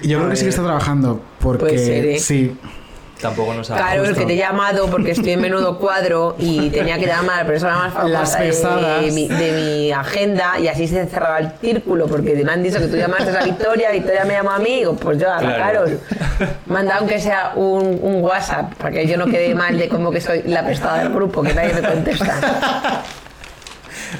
Y 0.01 0.07
yo 0.07 0.17
creo 0.17 0.31
que 0.31 0.35
sí 0.37 0.45
que 0.45 0.49
está 0.49 0.63
trabajando. 0.63 1.21
Porque. 1.39 1.65
Puede 1.65 1.77
ser, 1.77 2.05
¿eh? 2.07 2.19
Sí. 2.19 2.57
Tampoco 3.21 3.53
nos 3.53 3.69
ha 3.69 3.75
Claro, 3.75 4.05
el 4.05 4.15
que 4.15 4.25
te 4.25 4.33
he 4.33 4.37
llamado 4.37 4.87
porque 4.87 5.11
estoy 5.11 5.33
en 5.33 5.41
menudo 5.41 5.77
cuadro 5.77 6.35
y 6.39 6.71
tenía 6.71 6.97
que 6.97 7.05
llamar 7.05 7.35
a 7.35 7.43
la 7.43 7.47
persona 7.47 7.77
más 7.77 7.93
famosa 7.93 8.39
pesadas. 8.39 9.05
de, 9.05 9.11
mi, 9.11 9.27
de 9.27 9.51
mi 9.51 9.91
agenda 9.91 10.59
y 10.59 10.67
así 10.67 10.87
se 10.87 11.05
cerraba 11.05 11.37
el 11.39 11.51
círculo 11.61 12.07
porque 12.07 12.35
me 12.43 12.51
han 12.51 12.63
dicho 12.63 12.79
que 12.79 12.87
tú 12.87 12.95
llamaste 12.97 13.37
a 13.37 13.43
Victoria, 13.43 13.91
Victoria 13.91 14.25
me 14.25 14.33
llamó 14.33 14.51
a 14.51 14.59
mí, 14.59 14.77
digo, 14.77 14.95
pues 14.95 15.19
yo 15.19 15.31
a 15.31 15.41
la 15.41 15.55
Claro. 15.55 15.83
Carol. 15.85 15.99
Manda 16.65 16.95
aunque 16.97 17.19
sea 17.19 17.53
un, 17.55 17.99
un 18.01 18.23
WhatsApp 18.23 18.73
para 18.75 18.91
que 18.91 19.07
yo 19.07 19.15
no 19.17 19.25
quede 19.27 19.53
mal 19.53 19.77
de 19.77 19.89
como 19.89 20.09
que 20.11 20.21
soy 20.21 20.41
la 20.45 20.65
pestada 20.65 20.99
del 21.03 21.13
grupo, 21.13 21.43
que 21.43 21.53
nadie 21.53 21.73
me 21.73 21.87
contesta. 21.87 23.03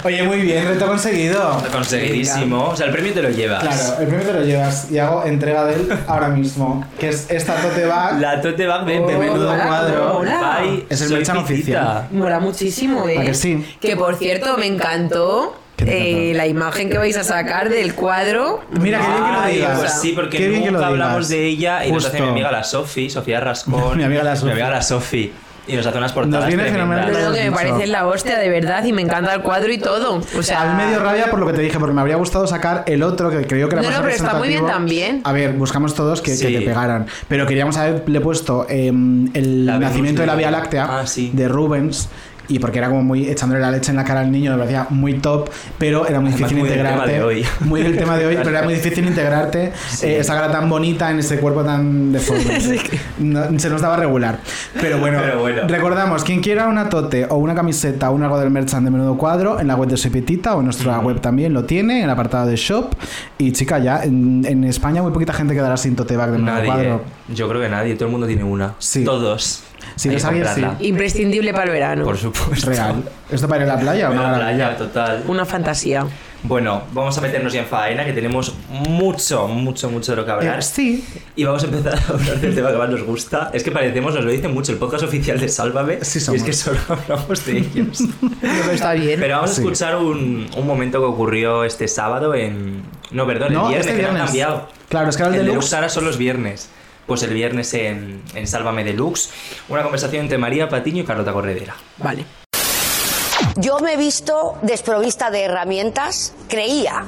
Oye, 0.04 0.24
muy 0.24 0.42
bien, 0.42 0.68
reto 0.68 0.86
conseguido. 0.88 1.62
Conseguidísimo. 1.72 2.70
O 2.70 2.76
sea, 2.76 2.88
el 2.88 2.92
premio 2.92 3.14
te 3.14 3.22
lo 3.22 3.30
llevas. 3.30 3.64
Claro, 3.64 4.02
el 4.02 4.08
premio 4.08 4.26
te 4.26 4.34
lo 4.34 4.44
llevas 4.44 4.92
y 4.92 4.98
hago 5.00 5.24
entrega 5.26 5.66
de 5.66 5.74
él 5.76 5.90
ahora 6.08 6.30
mismo. 6.30 6.86
Que 7.00 7.10
es 7.10 7.30
esta 7.30 7.56
tote 7.56 7.86
bag. 7.86 8.20
La 8.20 8.42
tote 8.42 8.66
bag 8.68 8.86
de, 8.86 9.00
Oh, 9.00 9.20
menudo 9.20 9.52
hola, 9.52 9.66
cuadro. 9.68 10.18
hola. 10.20 10.60
Bye, 10.62 10.86
Es 10.90 11.02
el 11.02 11.12
merchan 11.12 11.38
oficial. 11.38 12.08
Mola 12.12 12.40
muchísimo, 12.40 13.08
¿eh? 13.08 13.20
¿A 13.20 13.24
que 13.26 13.34
sí? 13.34 13.66
Que 13.82 13.96
por 13.96 14.16
cierto, 14.16 14.58
me 14.58 14.66
encantó. 14.68 15.56
¿Qué 15.78 15.86
te 15.86 16.32
eh, 16.32 16.34
la 16.34 16.48
imagen 16.48 16.90
que 16.90 16.98
vais 16.98 17.16
a 17.18 17.24
sacar 17.24 17.70
del 17.70 17.94
cuadro. 17.94 18.62
Mira, 18.82 19.00
qué 19.00 19.06
bien 19.08 19.24
que 19.24 19.32
lo 19.32 19.48
digas. 19.48 19.80
Pues 19.80 19.92
sí, 20.02 20.14
porque 20.16 20.38
que 20.40 20.48
nunca 20.72 20.88
hablamos 20.88 21.30
de 21.30 21.46
ella 21.46 21.86
y 21.86 21.92
nos 21.92 22.04
hace 22.06 22.16
mi 22.16 22.20
Justo. 22.22 22.32
amiga 22.34 22.52
la 22.52 22.64
Sofi, 22.64 23.10
Sofía 23.12 23.40
Rascón. 23.40 23.96
Mi 23.98 24.04
amiga 24.04 24.24
la 24.24 24.36
Sofi. 24.36 24.46
Mi 24.48 24.52
amiga 24.54 24.70
la 24.72 24.82
Sofi. 24.82 25.32
Y 25.68 25.76
nos 25.76 25.86
hace 25.86 25.98
unas 25.98 26.14
portadas 26.14 26.48
viene 26.48 26.64
tremendas. 26.64 26.90
fenomenal. 27.06 27.12
Pero 27.14 27.34
que 27.34 27.50
me 27.50 27.56
parece 27.56 27.88
la 27.88 28.08
hostia, 28.08 28.38
de 28.40 28.50
verdad, 28.50 28.84
y 28.86 28.94
me 28.94 29.02
encanta 29.02 29.34
el 29.34 29.42
cuadro 29.42 29.72
y 29.72 29.78
todo. 29.78 30.22
O 30.38 30.44
sea, 30.44 30.62
A 30.62 30.74
mí 30.76 30.84
me 30.84 30.90
dio 30.90 31.00
rabia 31.00 31.30
por 31.30 31.40
lo 31.40 31.48
que 31.48 31.54
te 31.54 31.62
dije, 31.62 31.78
porque 31.80 31.94
me 31.94 32.02
habría 32.02 32.16
gustado 32.16 32.48
sacar 32.48 32.84
el 32.88 33.04
otro 33.04 33.30
que 33.30 33.46
creo 33.46 33.68
que 33.70 33.76
era 33.76 33.82
No, 33.84 33.90
más 33.90 33.98
no, 33.98 34.04
pero 34.04 34.16
está 34.16 34.34
muy 34.38 34.48
bien 34.48 34.62
representativo. 34.66 34.68
también. 34.68 35.22
A 35.24 35.32
ver, 35.34 35.54
buscamos 35.54 35.94
todos 35.94 36.22
que, 36.22 36.32
que 36.32 36.38
Sí. 36.38 36.54
te 36.54 36.62
pegaran. 36.62 37.06
Pero 37.28 37.46
queríamos 37.46 37.78
haberle 37.78 38.22
puesto 38.22 38.66
em, 38.70 39.30
el 39.34 39.66
La 39.66 39.78
nacimiento 39.80 40.22
de 40.22 40.28
la 40.28 40.36
Vía 40.36 40.52
Láctea 40.52 41.00
Ah, 41.02 41.08
sí. 41.08 41.32
de 41.34 41.48
Rubens. 41.48 42.10
Y 42.50 42.60
porque 42.60 42.78
era 42.78 42.88
como 42.90 43.04
muy 43.04 43.28
echándole 43.28 43.60
la 43.62 43.72
leche 43.72 43.92
en 43.92 43.98
la 43.98 44.04
cara 44.04 44.22
al 44.22 44.32
niño, 44.32 44.52
me 44.52 44.58
parecía 44.58 44.88
muy 44.90 45.16
top, 45.20 45.50
pero 45.78 46.08
era 46.08 46.20
muy 46.20 46.30
Además, 46.32 46.38
difícil 46.50 46.58
muy 46.60 46.70
del 46.70 46.78
integrarte. 46.80 47.12
tema 47.12 47.18
de 47.20 47.24
hoy. 47.24 47.46
Muy 47.62 47.82
del 47.82 47.98
tema 47.98 48.18
de 48.18 48.26
hoy, 48.26 48.36
pero 48.38 48.50
era 48.50 48.64
muy 48.64 48.74
difícil 48.76 49.06
integrarte 49.08 49.74
Sí. 49.90 50.06
eh, 50.08 50.20
esa 50.20 50.34
cara 50.34 50.52
tan 50.52 50.70
bonita 50.70 51.12
en 51.12 51.20
ese 51.20 51.40
cuerpo 51.40 51.64
tan 51.64 52.12
deforme. 52.12 52.58
No, 53.20 53.60
se 53.60 53.70
nos 53.70 53.82
daba 53.82 53.98
regular. 53.98 54.40
Pero 54.80 55.00
bueno, 55.00 55.20
Pero 55.22 55.40
bueno. 55.40 55.62
recordamos, 55.68 56.24
quien 56.24 56.40
quiera 56.40 56.68
una 56.68 56.88
tote 56.90 57.26
o 57.30 57.36
una 57.38 57.56
camiseta 57.56 58.10
o 58.12 58.14
un 58.14 58.24
algo 58.24 58.40
del 58.40 58.52
merchant 58.52 58.84
de 58.86 58.92
menudo 58.92 59.18
cuadro, 59.18 59.60
en 59.60 59.68
la 59.68 59.76
web 59.76 59.90
de 59.90 59.98
Soy 59.98 60.12
Petita 60.12 60.56
o 60.56 60.60
en 60.60 60.66
nuestra 60.66 61.00
web 61.00 61.20
también 61.20 61.54
lo 61.54 61.64
tiene, 61.66 61.98
en 62.00 62.04
el 62.06 62.10
apartado 62.10 62.46
de 62.48 62.56
shop. 62.56 62.94
Y 63.40 63.52
chica, 63.54 63.80
ya 63.80 64.04
en, 64.04 64.46
en 64.48 64.64
España 64.64 65.02
muy 65.02 65.12
poquita 65.12 65.34
gente 65.34 65.54
quedará 65.54 65.78
sin 65.78 65.96
tote 65.96 66.16
bag 66.16 66.32
de 66.32 66.38
menudo 66.38 66.54
Nadie. 66.56 66.66
cuadro. 66.68 67.02
Yo 67.34 67.50
creo 67.50 67.62
que 67.62 67.70
nadie. 67.70 67.96
Todo 67.96 68.06
el 68.06 68.12
mundo 68.12 68.28
tiene 68.28 68.44
una. 68.44 68.74
Sí. 68.80 69.04
Todos. 69.04 69.64
Si 69.96 70.10
que 70.10 70.16
alguien, 70.16 70.44
comprarla. 70.44 70.76
sí. 70.80 70.88
imprescindible 70.88 71.52
para 71.54 71.66
el 71.66 71.72
verano. 71.72 72.04
Por 72.06 72.18
supuesto. 72.18 72.70
Real. 72.70 73.04
¿Esto 73.30 73.48
para 73.48 73.64
ir 73.66 73.70
a 73.72 73.76
la 73.76 73.80
playa 73.82 74.10
o 74.10 74.14
Una 74.14 74.30
no? 74.32 74.36
playa, 74.38 74.78
total. 74.78 75.24
Una 75.28 75.46
fantasía. 75.46 76.06
Bueno, 76.44 76.84
vamos 76.94 77.18
a 77.18 77.22
meternos 77.22 77.52
ya 77.52 77.62
en 77.62 77.66
faena, 77.66 78.06
que 78.06 78.14
tenemos 78.14 78.54
mucho, 78.70 79.48
mucho, 79.48 79.90
mucho 79.90 80.12
de 80.12 80.16
lo 80.18 80.26
que 80.26 80.32
hablar. 80.32 80.60
Eh, 80.60 80.62
sí. 80.62 81.04
Y 81.36 81.44
vamos 81.44 81.64
a 81.64 81.66
empezar 81.66 81.96
a 81.96 82.14
hablar 82.14 82.40
del 82.40 82.54
tema 82.56 82.72
que 82.72 82.78
más 82.78 82.90
nos 82.90 83.04
gusta. 83.04 83.50
Es 83.54 83.64
que 83.64 83.72
parecemos, 83.72 84.14
nos 84.14 84.24
lo 84.24 84.30
dicen 84.32 84.54
mucho, 84.54 84.72
el 84.72 84.78
podcast 84.78 85.04
oficial 85.04 85.40
de 85.40 85.50
Sálvame. 85.50 86.06
Sí 86.06 86.20
y 86.20 86.22
somos. 86.22 86.42
es 86.42 86.46
que 86.46 86.54
solo 86.54 86.78
hablamos 86.90 87.44
de 87.46 87.58
ellos. 87.58 88.04
Pero 88.40 88.72
está 88.72 88.94
bien. 88.94 89.20
Pero 89.20 89.36
vamos 89.38 89.52
a 89.52 89.54
Sí. 89.56 89.62
escuchar 89.62 89.96
un, 89.98 90.48
un 90.56 90.68
momento 90.68 91.00
que 91.00 91.06
ocurrió 91.06 91.64
este 91.64 91.88
sábado 91.88 92.36
en... 92.36 92.84
No, 93.12 93.26
perdón, 93.26 93.54
No, 93.54 93.62
el 93.64 93.68
viernes, 93.70 93.88
este 93.88 93.98
que 93.98 94.04
lo 94.04 94.10
han 94.10 94.14
viernes. 94.16 94.26
cambiado. 94.30 94.70
Claro, 94.90 95.10
es 95.10 95.18
que 95.18 95.24
ahora 95.24 95.36
el 95.36 95.42
el 95.42 95.48
deluxe- 95.48 95.52
deluxe 95.54 95.74
ahora 95.74 95.90
son 95.90 96.06
los 96.06 96.18
viernes. 96.20 96.70
Pues 97.08 97.24
el 97.24 97.34
viernes 97.34 97.74
en, 97.74 98.22
en 98.36 98.48
Sálvame 98.48 98.84
Deluxe, 98.84 99.32
una 99.70 99.82
conversación 99.82 100.24
entre 100.24 100.38
María 100.38 100.70
Patiño 100.70 101.02
y 101.02 101.06
Carlota 101.06 101.34
Corredera. 101.34 101.76
Vale. 101.98 102.26
Yo 103.56 103.80
me 103.80 103.94
he 103.94 103.98
visto 103.98 104.58
desprovista 104.62 105.32
de 105.32 105.44
herramientas. 105.44 106.34
Creía 106.48 107.06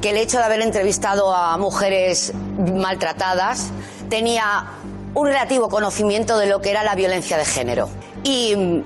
que 0.00 0.10
el 0.10 0.18
hecho 0.18 0.38
de 0.38 0.44
haber 0.44 0.60
entrevistado 0.60 1.34
a 1.34 1.56
mujeres 1.58 2.32
maltratadas 2.58 3.70
tenía 4.08 4.66
un 5.14 5.26
relativo 5.26 5.68
conocimiento 5.68 6.38
de 6.38 6.46
lo 6.46 6.60
que 6.60 6.70
era 6.70 6.84
la 6.84 6.94
violencia 6.94 7.36
de 7.36 7.44
género. 7.44 7.88
Y 8.22 8.82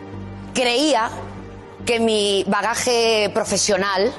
creía 0.54 1.10
que 1.84 2.00
mi 2.00 2.44
bagaje 2.46 3.30
profesional 3.34 4.12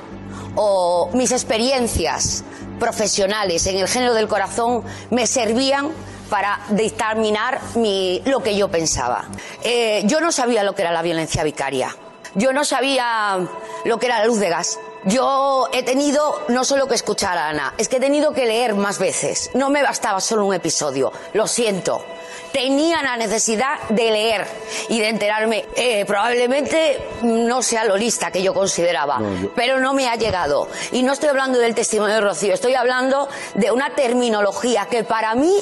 o 0.55 1.09
mis 1.13 1.31
experiencias 1.31 2.43
profesionales 2.79 3.65
en 3.67 3.77
el 3.77 3.87
género 3.87 4.13
del 4.13 4.27
corazón 4.27 4.83
me 5.09 5.25
servían 5.27 5.89
para 6.29 6.59
dictaminar 6.69 7.59
mi- 7.75 8.21
lo 8.25 8.41
que 8.41 8.55
yo 8.55 8.67
pensaba. 8.69 9.25
Eh, 9.63 10.01
yo 10.05 10.19
no 10.21 10.31
sabía 10.31 10.63
lo 10.63 10.73
que 10.75 10.81
era 10.83 10.91
la 10.91 11.01
violencia 11.01 11.43
vicaria. 11.43 11.95
Yo 12.33 12.51
no 12.51 12.65
sabía 12.65 13.37
lo 13.85 13.97
que 13.97 14.07
era 14.07 14.19
la 14.19 14.25
luz 14.25 14.39
de 14.39 14.49
gas. 14.49 14.77
Yo 15.05 15.69
he 15.71 15.83
tenido 15.83 16.41
no 16.49 16.65
solo 16.65 16.87
que 16.87 16.95
escuchar 16.95 17.37
a 17.37 17.49
Ana, 17.49 17.73
es 17.77 17.87
que 17.87 17.97
he 17.97 17.99
tenido 17.99 18.33
que 18.33 18.45
leer 18.45 18.73
más 18.73 18.97
veces. 18.99 19.51
No 19.53 19.69
me 19.69 19.83
bastaba 19.83 20.19
solo 20.19 20.45
un 20.45 20.53
episodio. 20.53 21.13
Lo 21.33 21.47
siento. 21.47 22.03
Tenía 22.51 23.01
la 23.03 23.15
necesidad 23.17 23.79
de 23.89 24.11
leer 24.11 24.47
y 24.89 24.99
de 24.99 25.09
enterarme. 25.09 25.65
Eh, 25.75 26.05
probablemente 26.05 26.99
no 27.21 27.61
sea 27.61 27.83
lo 27.85 27.95
lista 27.97 28.31
que 28.31 28.41
yo 28.41 28.53
consideraba, 28.53 29.19
pero 29.55 29.79
no 29.79 29.93
me 29.93 30.07
ha 30.07 30.15
llegado. 30.15 30.67
Y 30.91 31.03
no 31.03 31.13
estoy 31.13 31.29
hablando 31.29 31.59
del 31.59 31.75
testimonio 31.75 32.15
de 32.15 32.21
Rocío, 32.21 32.53
estoy 32.53 32.73
hablando 32.75 33.27
de 33.55 33.71
una 33.71 33.93
terminología 33.93 34.87
que 34.89 35.03
para 35.03 35.35
mí 35.35 35.53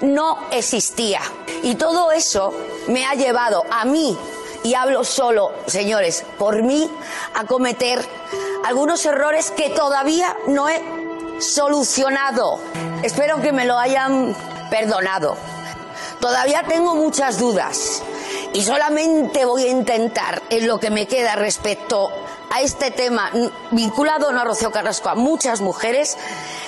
no 0.00 0.38
existía. 0.50 1.20
Y 1.62 1.74
todo 1.74 2.12
eso 2.12 2.54
me 2.88 3.04
ha 3.04 3.14
llevado 3.14 3.64
a 3.70 3.84
mí, 3.84 4.16
y 4.62 4.74
hablo 4.74 5.04
solo, 5.04 5.52
señores, 5.66 6.24
por 6.38 6.62
mí, 6.62 6.90
a 7.34 7.44
cometer 7.44 8.04
algunos 8.64 9.04
errores 9.06 9.50
que 9.50 9.70
todavía 9.70 10.36
no 10.46 10.68
he 10.68 10.82
solucionado. 11.40 12.60
Espero 13.02 13.40
que 13.40 13.52
me 13.52 13.64
lo 13.64 13.78
hayan 13.78 14.36
perdonado. 14.70 15.36
Todavía 16.20 16.64
tengo 16.68 16.94
muchas 16.94 17.38
dudas 17.38 18.02
y 18.52 18.62
solamente 18.62 19.46
voy 19.46 19.64
a 19.64 19.70
intentar 19.70 20.42
en 20.50 20.66
lo 20.66 20.78
que 20.78 20.90
me 20.90 21.06
queda 21.06 21.36
respecto 21.36 22.10
a 22.50 22.60
este 22.60 22.90
tema 22.90 23.30
vinculado 23.70 24.32
no 24.32 24.40
a 24.40 24.44
Rocío 24.44 24.70
Carrasco, 24.70 25.08
a 25.08 25.14
muchas 25.14 25.62
mujeres, 25.62 26.18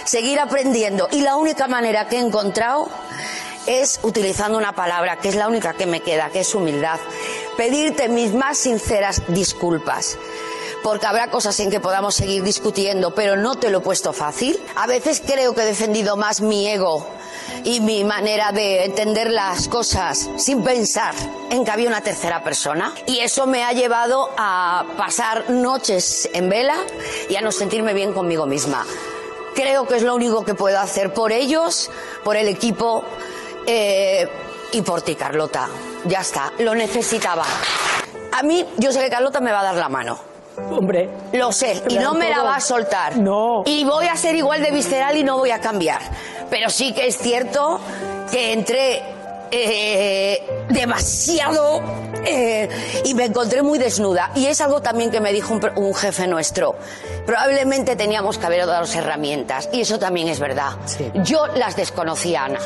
seguir 0.04 0.40
aprendiendo. 0.40 1.08
Y 1.10 1.20
la 1.20 1.36
única 1.36 1.68
manera 1.68 2.08
que 2.08 2.16
he 2.16 2.20
encontrado 2.20 2.88
es 3.66 4.00
utilizando 4.02 4.58
una 4.58 4.74
palabra 4.74 5.18
que 5.18 5.28
es 5.28 5.34
la 5.34 5.48
única 5.48 5.74
que 5.74 5.86
me 5.86 6.00
queda, 6.00 6.30
que 6.30 6.40
es 6.40 6.54
humildad. 6.54 6.98
Pedirte 7.56 8.08
mis 8.08 8.32
más 8.32 8.58
sinceras 8.58 9.22
disculpas. 9.28 10.18
Porque 10.82 11.06
habrá 11.06 11.30
cosas 11.30 11.58
en 11.60 11.70
que 11.70 11.78
podamos 11.78 12.16
seguir 12.16 12.42
discutiendo, 12.42 13.14
pero 13.14 13.36
no 13.36 13.54
te 13.54 13.70
lo 13.70 13.78
he 13.78 13.80
puesto 13.82 14.12
fácil. 14.12 14.58
A 14.74 14.88
veces 14.88 15.22
creo 15.24 15.54
que 15.54 15.62
he 15.62 15.66
defendido 15.66 16.16
más 16.16 16.40
mi 16.40 16.66
ego 16.66 17.06
y 17.62 17.80
mi 17.80 18.02
manera 18.02 18.50
de 18.50 18.84
entender 18.84 19.30
las 19.30 19.68
cosas 19.68 20.28
sin 20.38 20.64
pensar 20.64 21.14
en 21.50 21.64
que 21.64 21.70
había 21.70 21.88
una 21.88 22.00
tercera 22.00 22.42
persona. 22.42 22.92
Y 23.06 23.20
eso 23.20 23.46
me 23.46 23.62
ha 23.62 23.72
llevado 23.72 24.30
a 24.36 24.84
pasar 24.96 25.50
noches 25.50 26.28
en 26.32 26.48
vela 26.48 26.76
y 27.28 27.36
a 27.36 27.40
no 27.42 27.52
sentirme 27.52 27.94
bien 27.94 28.12
conmigo 28.12 28.46
misma. 28.46 28.84
Creo 29.54 29.86
que 29.86 29.96
es 29.96 30.02
lo 30.02 30.14
único 30.14 30.44
que 30.44 30.54
puedo 30.54 30.78
hacer 30.78 31.12
por 31.12 31.32
ellos, 31.32 31.90
por 32.24 32.36
el 32.36 32.48
equipo 32.48 33.04
eh, 33.66 34.28
y 34.72 34.82
por 34.82 35.02
ti, 35.02 35.14
Carlota. 35.14 35.68
Ya 36.04 36.20
está, 36.20 36.52
lo 36.58 36.74
necesitaba. 36.74 37.44
A 38.32 38.42
mí, 38.42 38.66
yo 38.78 38.92
sé 38.92 39.00
que 39.00 39.10
Carlota 39.10 39.40
me 39.40 39.52
va 39.52 39.60
a 39.60 39.64
dar 39.64 39.76
la 39.76 39.88
mano. 39.88 40.18
Hombre. 40.70 41.08
Lo 41.32 41.52
sé, 41.52 41.82
y 41.88 41.98
no 41.98 42.14
me 42.14 42.30
la 42.30 42.42
va 42.42 42.56
a 42.56 42.60
soltar. 42.60 43.16
No. 43.16 43.62
Y 43.66 43.84
voy 43.84 44.06
a 44.06 44.16
ser 44.16 44.34
igual 44.34 44.62
de 44.62 44.70
visceral 44.70 45.16
y 45.16 45.24
no 45.24 45.38
voy 45.38 45.50
a 45.50 45.60
cambiar. 45.60 46.00
Pero 46.50 46.70
sí 46.70 46.92
que 46.92 47.06
es 47.06 47.16
cierto 47.16 47.80
que 48.30 48.52
entré 48.52 49.02
eh, 49.52 50.42
demasiado 50.70 51.82
eh, 52.24 52.68
y 53.04 53.14
me 53.14 53.26
encontré 53.26 53.62
muy 53.62 53.78
desnuda. 53.78 54.30
Y 54.34 54.46
es 54.46 54.60
algo 54.60 54.80
también 54.80 55.10
que 55.10 55.20
me 55.20 55.32
dijo 55.32 55.54
un, 55.54 55.60
un 55.76 55.94
jefe 55.94 56.26
nuestro. 56.26 56.74
Probablemente 57.26 57.94
teníamos 57.94 58.38
que 58.38 58.46
haber 58.46 58.66
dado 58.66 58.86
herramientas. 58.94 59.68
Y 59.72 59.82
eso 59.82 59.98
también 59.98 60.28
es 60.28 60.40
verdad. 60.40 60.70
Yo 61.22 61.46
las 61.48 61.76
desconocía, 61.76 62.44
Ana. 62.44 62.60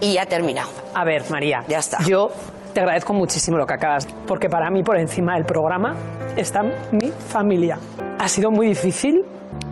Y 0.00 0.12
ya 0.14 0.26
terminado. 0.26 0.70
A 0.94 1.04
ver, 1.04 1.24
María. 1.30 1.64
Ya 1.68 1.78
está. 1.78 1.98
Yo 2.04 2.30
te 2.74 2.80
agradezco 2.80 3.14
muchísimo 3.14 3.56
lo 3.56 3.66
que 3.66 3.72
acabas, 3.72 4.06
porque 4.26 4.50
para 4.50 4.68
mí 4.68 4.82
por 4.82 4.98
encima 4.98 5.34
del 5.36 5.46
programa 5.46 5.94
está 6.36 6.62
mi 6.90 7.10
familia. 7.10 7.78
Ha 8.18 8.28
sido 8.28 8.50
muy 8.50 8.66
difícil, 8.66 9.24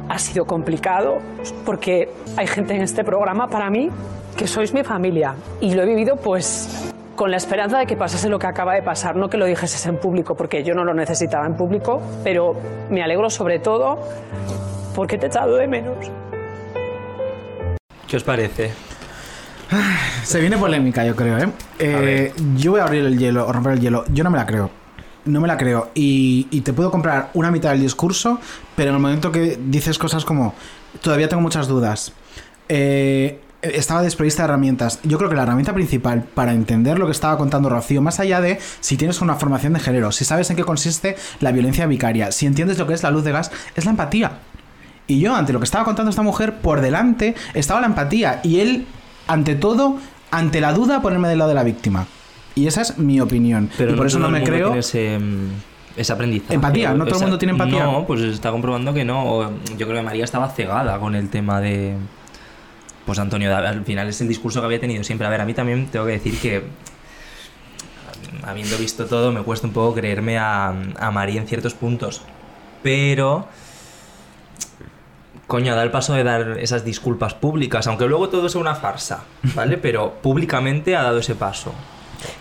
ha 0.08 0.18
sido 0.18 0.46
complicado, 0.46 1.18
porque 1.66 2.08
hay 2.36 2.46
gente 2.46 2.74
en 2.74 2.80
este 2.80 3.04
programa 3.04 3.48
para 3.48 3.68
mí 3.68 3.90
que 4.36 4.46
sois 4.46 4.72
mi 4.74 4.82
familia 4.82 5.34
y 5.60 5.74
lo 5.74 5.82
he 5.82 5.86
vivido 5.86 6.16
pues 6.16 6.92
con 7.14 7.30
la 7.30 7.36
esperanza 7.36 7.78
de 7.78 7.86
que 7.86 7.96
pasase 7.96 8.28
lo 8.28 8.38
que 8.38 8.46
acaba 8.46 8.74
de 8.74 8.82
pasar, 8.82 9.14
no 9.16 9.30
que 9.30 9.36
lo 9.36 9.46
dijeses 9.46 9.86
en 9.86 9.98
público, 9.98 10.36
porque 10.36 10.64
yo 10.64 10.74
no 10.74 10.84
lo 10.84 10.94
necesitaba 10.94 11.46
en 11.46 11.56
público, 11.56 12.02
pero 12.24 12.56
me 12.90 13.02
alegro 13.02 13.30
sobre 13.30 13.60
todo 13.60 13.98
porque 14.94 15.16
te 15.16 15.26
he 15.26 15.28
echado 15.28 15.56
de 15.56 15.68
menos. 15.68 15.96
¿Qué 18.08 18.16
os 18.16 18.24
parece? 18.24 18.72
Se 20.24 20.40
viene 20.40 20.56
polémica, 20.56 21.04
yo 21.04 21.14
creo, 21.14 21.38
¿eh? 21.38 21.48
Eh, 21.78 22.32
yo 22.56 22.72
voy 22.72 22.80
a 22.80 22.84
abrir 22.84 23.04
el 23.04 23.18
hielo, 23.18 23.46
o 23.46 23.52
romper 23.52 23.74
el 23.74 23.80
hielo. 23.80 24.04
Yo 24.08 24.24
no 24.24 24.30
me 24.30 24.38
la 24.38 24.46
creo. 24.46 24.70
No 25.24 25.40
me 25.40 25.48
la 25.48 25.56
creo. 25.56 25.90
Y, 25.94 26.48
y 26.50 26.60
te 26.60 26.72
puedo 26.72 26.90
comprar 26.90 27.30
una 27.34 27.50
mitad 27.50 27.70
del 27.70 27.80
discurso, 27.80 28.38
pero 28.76 28.90
en 28.90 28.96
el 28.96 29.02
momento 29.02 29.32
que 29.32 29.58
dices 29.58 29.98
cosas 29.98 30.24
como, 30.24 30.54
todavía 31.00 31.28
tengo 31.28 31.42
muchas 31.42 31.66
dudas. 31.66 32.12
Eh, 32.68 33.40
estaba 33.72 34.02
desprovista 34.02 34.42
de 34.42 34.48
herramientas. 34.48 35.00
Yo 35.02 35.18
creo 35.18 35.30
que 35.30 35.36
la 35.36 35.42
herramienta 35.42 35.72
principal 35.72 36.22
para 36.22 36.52
entender 36.52 36.98
lo 36.98 37.06
que 37.06 37.12
estaba 37.12 37.36
contando 37.38 37.68
Rocío, 37.68 38.02
más 38.02 38.20
allá 38.20 38.40
de 38.40 38.58
si 38.80 38.96
tienes 38.96 39.20
una 39.20 39.34
formación 39.34 39.72
de 39.72 39.80
género, 39.80 40.12
si 40.12 40.24
sabes 40.24 40.50
en 40.50 40.56
qué 40.56 40.64
consiste 40.64 41.16
la 41.40 41.52
violencia 41.52 41.86
vicaria, 41.86 42.32
si 42.32 42.46
entiendes 42.46 42.78
lo 42.78 42.86
que 42.86 42.94
es 42.94 43.02
la 43.02 43.10
luz 43.10 43.24
de 43.24 43.32
gas, 43.32 43.50
es 43.74 43.84
la 43.84 43.92
empatía. 43.92 44.32
Y 45.06 45.20
yo, 45.20 45.34
ante 45.34 45.52
lo 45.52 45.58
que 45.58 45.64
estaba 45.64 45.84
contando 45.84 46.10
esta 46.10 46.22
mujer, 46.22 46.54
por 46.54 46.80
delante 46.80 47.34
estaba 47.52 47.80
la 47.80 47.86
empatía. 47.86 48.40
Y 48.42 48.60
él, 48.60 48.86
ante 49.26 49.54
todo, 49.54 49.98
ante 50.30 50.60
la 50.60 50.72
duda, 50.72 51.02
ponerme 51.02 51.28
del 51.28 51.38
lado 51.38 51.50
de 51.50 51.54
la 51.54 51.62
víctima. 51.62 52.06
Y 52.54 52.66
esa 52.66 52.82
es 52.82 52.98
mi 52.98 53.20
opinión. 53.20 53.68
Pero 53.76 53.92
y 53.92 53.96
por 53.96 54.06
eso 54.06 54.18
todo 54.18 54.28
no 54.28 54.38
me 54.38 54.44
creo. 54.44 54.74
ese, 54.74 55.18
mm, 55.18 55.48
ese 55.96 56.12
aprendizaje. 56.12 56.54
Empatía, 56.54 56.94
¿no 56.94 57.04
todo 57.04 57.16
el 57.16 57.22
mundo 57.22 57.38
tiene 57.38 57.52
empatía? 57.52 57.84
No, 57.84 58.06
pues 58.06 58.22
está 58.22 58.50
comprobando 58.50 58.94
que 58.94 59.04
no. 59.04 59.50
Yo 59.76 59.86
creo 59.86 59.96
que 59.96 60.02
María 60.02 60.24
estaba 60.24 60.48
cegada 60.48 60.98
con 60.98 61.14
el 61.14 61.28
tema 61.28 61.60
de. 61.60 61.96
Pues 63.06 63.18
Antonio, 63.18 63.54
al 63.54 63.84
final 63.84 64.08
es 64.08 64.20
el 64.20 64.28
discurso 64.28 64.60
que 64.60 64.66
había 64.66 64.80
tenido 64.80 65.04
siempre. 65.04 65.26
A 65.26 65.30
ver, 65.30 65.40
a 65.40 65.44
mí 65.44 65.52
también 65.54 65.86
tengo 65.88 66.06
que 66.06 66.12
decir 66.12 66.38
que. 66.38 66.62
Habiendo 68.42 68.76
visto 68.76 69.06
todo, 69.06 69.32
me 69.32 69.42
cuesta 69.42 69.66
un 69.66 69.72
poco 69.72 69.94
creerme 69.94 70.38
a, 70.38 70.68
a 70.68 71.10
María 71.10 71.40
en 71.40 71.46
ciertos 71.46 71.74
puntos. 71.74 72.22
Pero. 72.82 73.46
Coño, 75.46 75.76
da 75.76 75.82
el 75.82 75.90
paso 75.90 76.14
de 76.14 76.24
dar 76.24 76.58
esas 76.58 76.84
disculpas 76.86 77.34
públicas, 77.34 77.86
aunque 77.86 78.06
luego 78.06 78.30
todo 78.30 78.48
sea 78.48 78.60
una 78.62 78.74
farsa, 78.74 79.24
¿vale? 79.54 79.76
Pero 79.82 80.14
públicamente 80.14 80.96
ha 80.96 81.02
dado 81.02 81.18
ese 81.18 81.34
paso. 81.34 81.72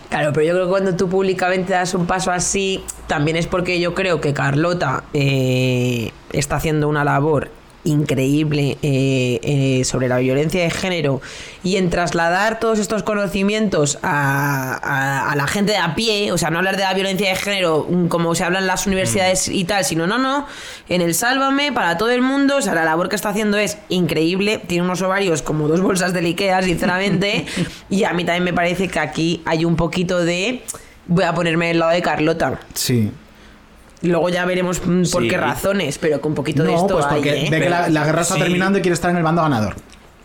Claro, 0.08 0.32
pero 0.32 0.46
yo 0.46 0.54
creo 0.54 0.64
que 0.64 0.70
cuando 0.70 0.96
tú 0.96 1.10
públicamente 1.10 1.74
das 1.74 1.92
un 1.92 2.06
paso 2.06 2.30
así, 2.30 2.82
también 3.06 3.36
es 3.36 3.46
porque 3.46 3.78
yo 3.80 3.94
creo 3.94 4.20
que 4.20 4.32
Carlota 4.32 5.04
eh, 5.12 6.10
está 6.32 6.56
haciendo 6.56 6.88
una 6.88 7.04
labor 7.04 7.50
increíble 7.84 8.78
eh, 8.82 9.40
eh, 9.42 9.84
sobre 9.84 10.08
la 10.08 10.18
violencia 10.18 10.62
de 10.62 10.70
género 10.70 11.20
y 11.62 11.76
en 11.76 11.90
trasladar 11.90 12.58
todos 12.58 12.78
estos 12.78 13.02
conocimientos 13.02 13.98
a, 14.02 14.74
a- 14.82 15.30
a 15.32 15.36
la 15.36 15.46
gente 15.46 15.72
de 15.72 15.78
a 15.78 15.94
pie, 15.94 16.32
o 16.32 16.38
sea, 16.38 16.50
no 16.50 16.58
hablar 16.58 16.76
de 16.76 16.82
la 16.82 16.94
violencia 16.94 17.28
de 17.28 17.36
género 17.36 17.86
mm, 17.88 18.06
como 18.08 18.34
se 18.34 18.44
habla 18.44 18.58
en 18.58 18.66
las 18.66 18.86
universidades 18.86 19.48
y 19.48 19.64
tal, 19.64 19.84
sino 19.84 20.06
no, 20.06 20.18
no, 20.18 20.46
en 20.88 21.00
el 21.02 21.14
Sálvame, 21.14 21.72
para 21.72 21.98
todo 21.98 22.10
el 22.10 22.22
mundo, 22.22 22.56
o 22.56 22.62
sea, 22.62 22.74
la 22.74 22.84
labor 22.84 23.08
que 23.08 23.16
está 23.16 23.28
haciendo 23.30 23.58
es 23.58 23.78
increíble, 23.88 24.58
tiene 24.66 24.84
unos 24.84 25.02
ovarios 25.02 25.42
como 25.42 25.68
dos 25.68 25.80
bolsas 25.80 26.12
de 26.12 26.20
Ikea, 26.20 26.62
sinceramente, 26.62 27.46
y 27.90 28.04
a 28.04 28.12
mí 28.12 28.24
también 28.24 28.44
me 28.44 28.52
parece 28.52 28.88
que 28.88 28.98
aquí 28.98 29.42
hay 29.44 29.64
un 29.64 29.76
poquito 29.76 30.24
de... 30.24 30.62
Voy 31.06 31.24
a 31.24 31.34
ponerme 31.34 31.66
del 31.68 31.80
lado 31.80 31.92
de 31.92 32.00
Carlota. 32.00 32.58
Sí. 32.72 33.10
Luego 34.04 34.28
ya 34.28 34.44
veremos 34.44 34.80
mm, 34.84 35.02
por 35.10 35.22
Sí. 35.22 35.28
qué 35.28 35.36
razones, 35.36 35.98
pero 35.98 36.20
con 36.20 36.32
un 36.32 36.36
poquito 36.36 36.62
de 36.62 36.70
No, 36.72 36.76
esto 36.80 36.94
pues 36.94 37.06
hay, 37.06 37.14
porque 37.16 37.46
¿eh? 37.46 37.48
ve 37.50 37.60
que 37.60 37.70
la, 37.70 37.88
la 37.88 38.04
guerra 38.04 38.22
está 38.22 38.34
Sí. 38.34 38.40
terminando 38.40 38.78
y 38.78 38.82
quiere 38.82 38.94
estar 38.94 39.10
en 39.10 39.16
el 39.16 39.22
bando 39.22 39.42
ganador. 39.42 39.74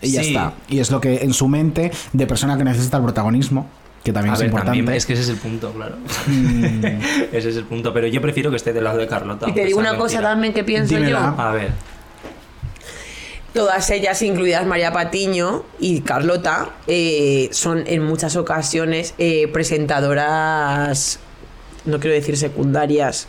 Y 0.01 0.11
ya 0.11 0.21
Sí. 0.23 0.29
está. 0.29 0.53
Y 0.67 0.79
es 0.79 0.91
lo 0.91 1.01
que 1.01 1.15
en 1.23 1.33
su 1.33 1.47
mente, 1.47 1.91
de 2.13 2.27
persona 2.27 2.57
que 2.57 2.63
necesita 2.63 2.97
el 2.97 3.03
protagonismo, 3.03 3.67
que 4.03 4.13
también 4.13 4.31
A 4.31 4.33
es 4.35 4.39
ver, 4.39 4.47
importante. 4.49 4.77
también 4.77 4.95
es 4.97 5.05
que 5.05 5.13
ese 5.13 5.23
es 5.23 5.29
el 5.29 5.35
punto, 5.37 5.71
claro. 5.73 5.97
Mm. 6.27 6.85
ese 7.33 7.49
es 7.49 7.55
el 7.57 7.63
punto. 7.65 7.93
Pero 7.93 8.07
yo 8.07 8.21
prefiero 8.21 8.49
que 8.49 8.55
esté 8.57 8.71
del 8.73 8.83
lado 8.85 8.97
de 8.97 9.07
Carlota. 9.07 9.49
Y 9.49 9.53
te 9.53 9.65
digo 9.65 9.79
una 9.79 9.97
cosa 9.97 10.15
mentira. 10.15 10.29
también 10.29 10.53
que 10.53 10.63
pienso 10.63 10.95
Dímela. 10.95 11.33
yo. 11.37 11.41
A 11.41 11.51
ver. 11.51 11.71
Todas 13.53 13.89
ellas, 13.89 14.21
incluidas 14.21 14.65
María 14.67 14.93
Patiño 14.93 15.63
y 15.79 16.01
Carlota, 16.01 16.69
eh, 16.85 17.49
son 17.51 17.83
en 17.87 18.03
muchas 18.05 18.35
ocasiones 18.35 19.15
eh, 19.17 19.47
presentadoras, 19.51 21.19
no 21.85 21.99
quiero 21.99 22.13
decir 22.15 22.37
secundarias. 22.37 23.27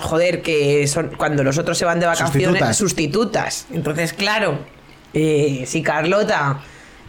Joder, 0.00 0.42
que 0.42 0.86
son 0.86 1.12
cuando 1.16 1.44
los 1.44 1.58
otros 1.58 1.76
se 1.78 1.84
van 1.84 2.00
de 2.00 2.06
vacaciones, 2.06 2.42
Sustitutas. 2.48 2.76
sustitutas. 2.76 3.66
Entonces, 3.72 4.12
claro, 4.12 4.58
eh, 5.12 5.64
si 5.66 5.82
Carlota 5.82 6.60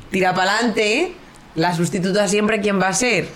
tira 0.09 0.33
para 0.33 0.55
adelante, 0.55 1.13
la 1.55 1.75
sustituta 1.75 2.27
siempre, 2.27 2.61
¿quién 2.61 2.79
va 2.81 2.89
a 2.89 2.93
ser? 2.93 3.27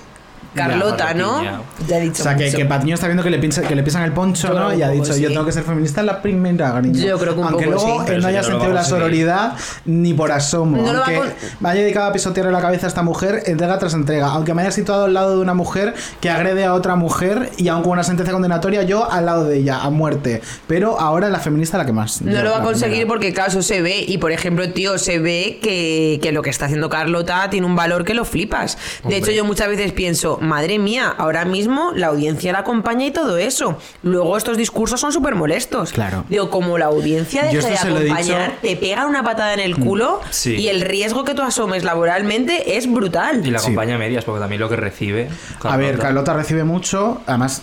Carlota, 0.55 1.13
¿no? 1.13 1.43
Ya 1.87 1.97
he 1.97 2.01
dicho 2.01 2.21
O 2.21 2.23
sea, 2.23 2.35
que, 2.35 2.45
mucho. 2.45 2.57
que 2.57 2.65
Patiño 2.65 2.95
está 2.95 3.07
viendo 3.07 3.21
que 3.23 3.29
le, 3.29 3.39
pincha- 3.41 3.61
que 3.61 3.75
le 3.75 3.83
pisan 3.83 4.03
el 4.03 4.11
poncho, 4.13 4.47
Yo 4.47 4.53
¿no? 4.59 4.73
Y 4.73 4.81
ha 4.81 4.89
dicho, 4.89 5.15
yo 5.17 5.29
tengo 5.29 5.45
que 5.45 5.51
ser 5.51 5.63
feminista 5.63 5.99
en 6.01 6.07
la 6.07 6.21
primera, 6.21 6.71
cariño. 6.73 6.99
Yo 6.99 7.17
creo 7.19 7.33
que 7.33 7.39
un 7.41 7.47
Aunque 7.47 7.65
poco 7.65 7.83
luego 7.83 8.05
sí. 8.05 8.11
él 8.13 8.21
no 8.21 8.27
haya 8.27 8.41
no 8.41 8.47
sentido 8.47 8.73
la 8.73 8.83
sororidad 8.83 9.53
ni 9.85 10.13
por 10.13 10.31
asomo. 10.31 10.77
No 10.81 10.93
lo 10.93 10.99
va 10.99 11.05
a 11.05 11.09
aunque 11.09 11.15
con- 11.29 11.33
me 11.59 11.69
haya 11.69 11.81
dedicado 11.81 12.07
a 12.07 12.13
pisotear 12.13 12.45
la 12.47 12.61
cabeza 12.61 12.87
a 12.87 12.89
esta 12.89 13.03
mujer, 13.03 13.43
entrega 13.45 13.77
tras 13.77 13.93
entrega. 13.93 14.27
Aunque 14.27 14.53
me 14.53 14.61
haya 14.61 14.71
situado 14.71 15.05
al 15.05 15.13
lado 15.13 15.35
de 15.35 15.41
una 15.41 15.53
mujer 15.53 15.93
que 16.21 16.29
agrede 16.29 16.65
a 16.65 16.73
otra 16.73 16.95
mujer 16.95 17.51
y 17.57 17.67
aun 17.67 17.83
con 17.83 17.91
una 17.91 18.03
sentencia 18.03 18.33
condenatoria, 18.33 18.83
yo 18.83 19.11
al 19.11 19.25
lado 19.25 19.45
de 19.45 19.57
ella, 19.57 19.79
a 19.81 19.89
muerte. 19.89 20.41
Pero 20.67 20.99
ahora 20.99 21.29
la 21.29 21.39
feminista 21.39 21.77
la 21.77 21.85
que 21.85 21.93
más. 21.93 22.21
No 22.21 22.31
Yo, 22.31 22.41
lo 22.43 22.51
va 22.51 22.57
a 22.59 22.63
conseguir 22.63 22.91
primera. 22.99 23.07
porque, 23.07 23.33
claro, 23.33 23.49
eso 23.51 23.61
se 23.61 23.81
ve. 23.81 24.03
Y, 24.07 24.17
por 24.17 24.31
ejemplo, 24.31 24.69
tío, 24.71 24.97
se 24.97 25.19
ve 25.19 25.59
que, 25.61 26.19
que 26.21 26.31
lo 26.31 26.41
que 26.41 26.49
está 26.49 26.65
haciendo 26.65 26.89
Carlota 26.89 27.49
tiene 27.49 27.65
un 27.67 27.75
valor 27.75 28.05
que 28.05 28.13
lo 28.13 28.25
flipas. 28.25 28.75
De 28.75 28.81
Hombre. 29.03 29.17
hecho, 29.17 29.31
yo 29.31 29.45
muchas 29.45 29.67
veces 29.67 29.91
pienso, 29.91 30.39
madre 30.45 30.79
mía, 30.79 31.13
ahora 31.17 31.43
mismo 31.45 31.91
la 31.95 32.07
audiencia 32.07 32.51
la 32.53 32.59
acompaña 32.59 33.05
y 33.05 33.11
todo 33.11 33.37
eso. 33.37 33.77
Luego 34.03 34.37
estos 34.37 34.57
discursos 34.57 34.99
son 35.01 35.11
súper 35.11 35.35
molestos. 35.35 35.91
Claro. 35.91 36.23
Digo, 36.29 36.49
como 36.49 36.77
la 36.77 36.85
audiencia 36.85 37.51
Yo 37.51 37.61
deja 37.61 37.85
de 37.89 37.95
acompañar, 37.95 38.51
dicho- 38.51 38.59
te 38.61 38.75
pegan 38.77 39.07
una 39.07 39.23
patada 39.23 39.53
en 39.53 39.59
el 39.59 39.75
culo 39.77 40.21
Sí. 40.29 40.55
y 40.55 40.67
el 40.69 40.81
riesgo 40.81 41.23
que 41.23 41.33
tú 41.33 41.41
asumes 41.41 41.83
laboralmente 41.83 42.77
es 42.77 42.91
brutal. 42.91 43.45
Y 43.45 43.51
la 43.51 43.59
Sí. 43.59 43.65
acompaña 43.67 43.95
a 43.95 43.97
medias, 43.97 44.23
porque 44.23 44.39
también 44.39 44.61
lo 44.61 44.69
que 44.69 44.75
recibe. 44.75 45.29
A 45.63 45.77
ver, 45.77 45.97
Carlota 45.97 46.33
recibe 46.33 46.63
mucho, 46.63 47.21
además. 47.25 47.61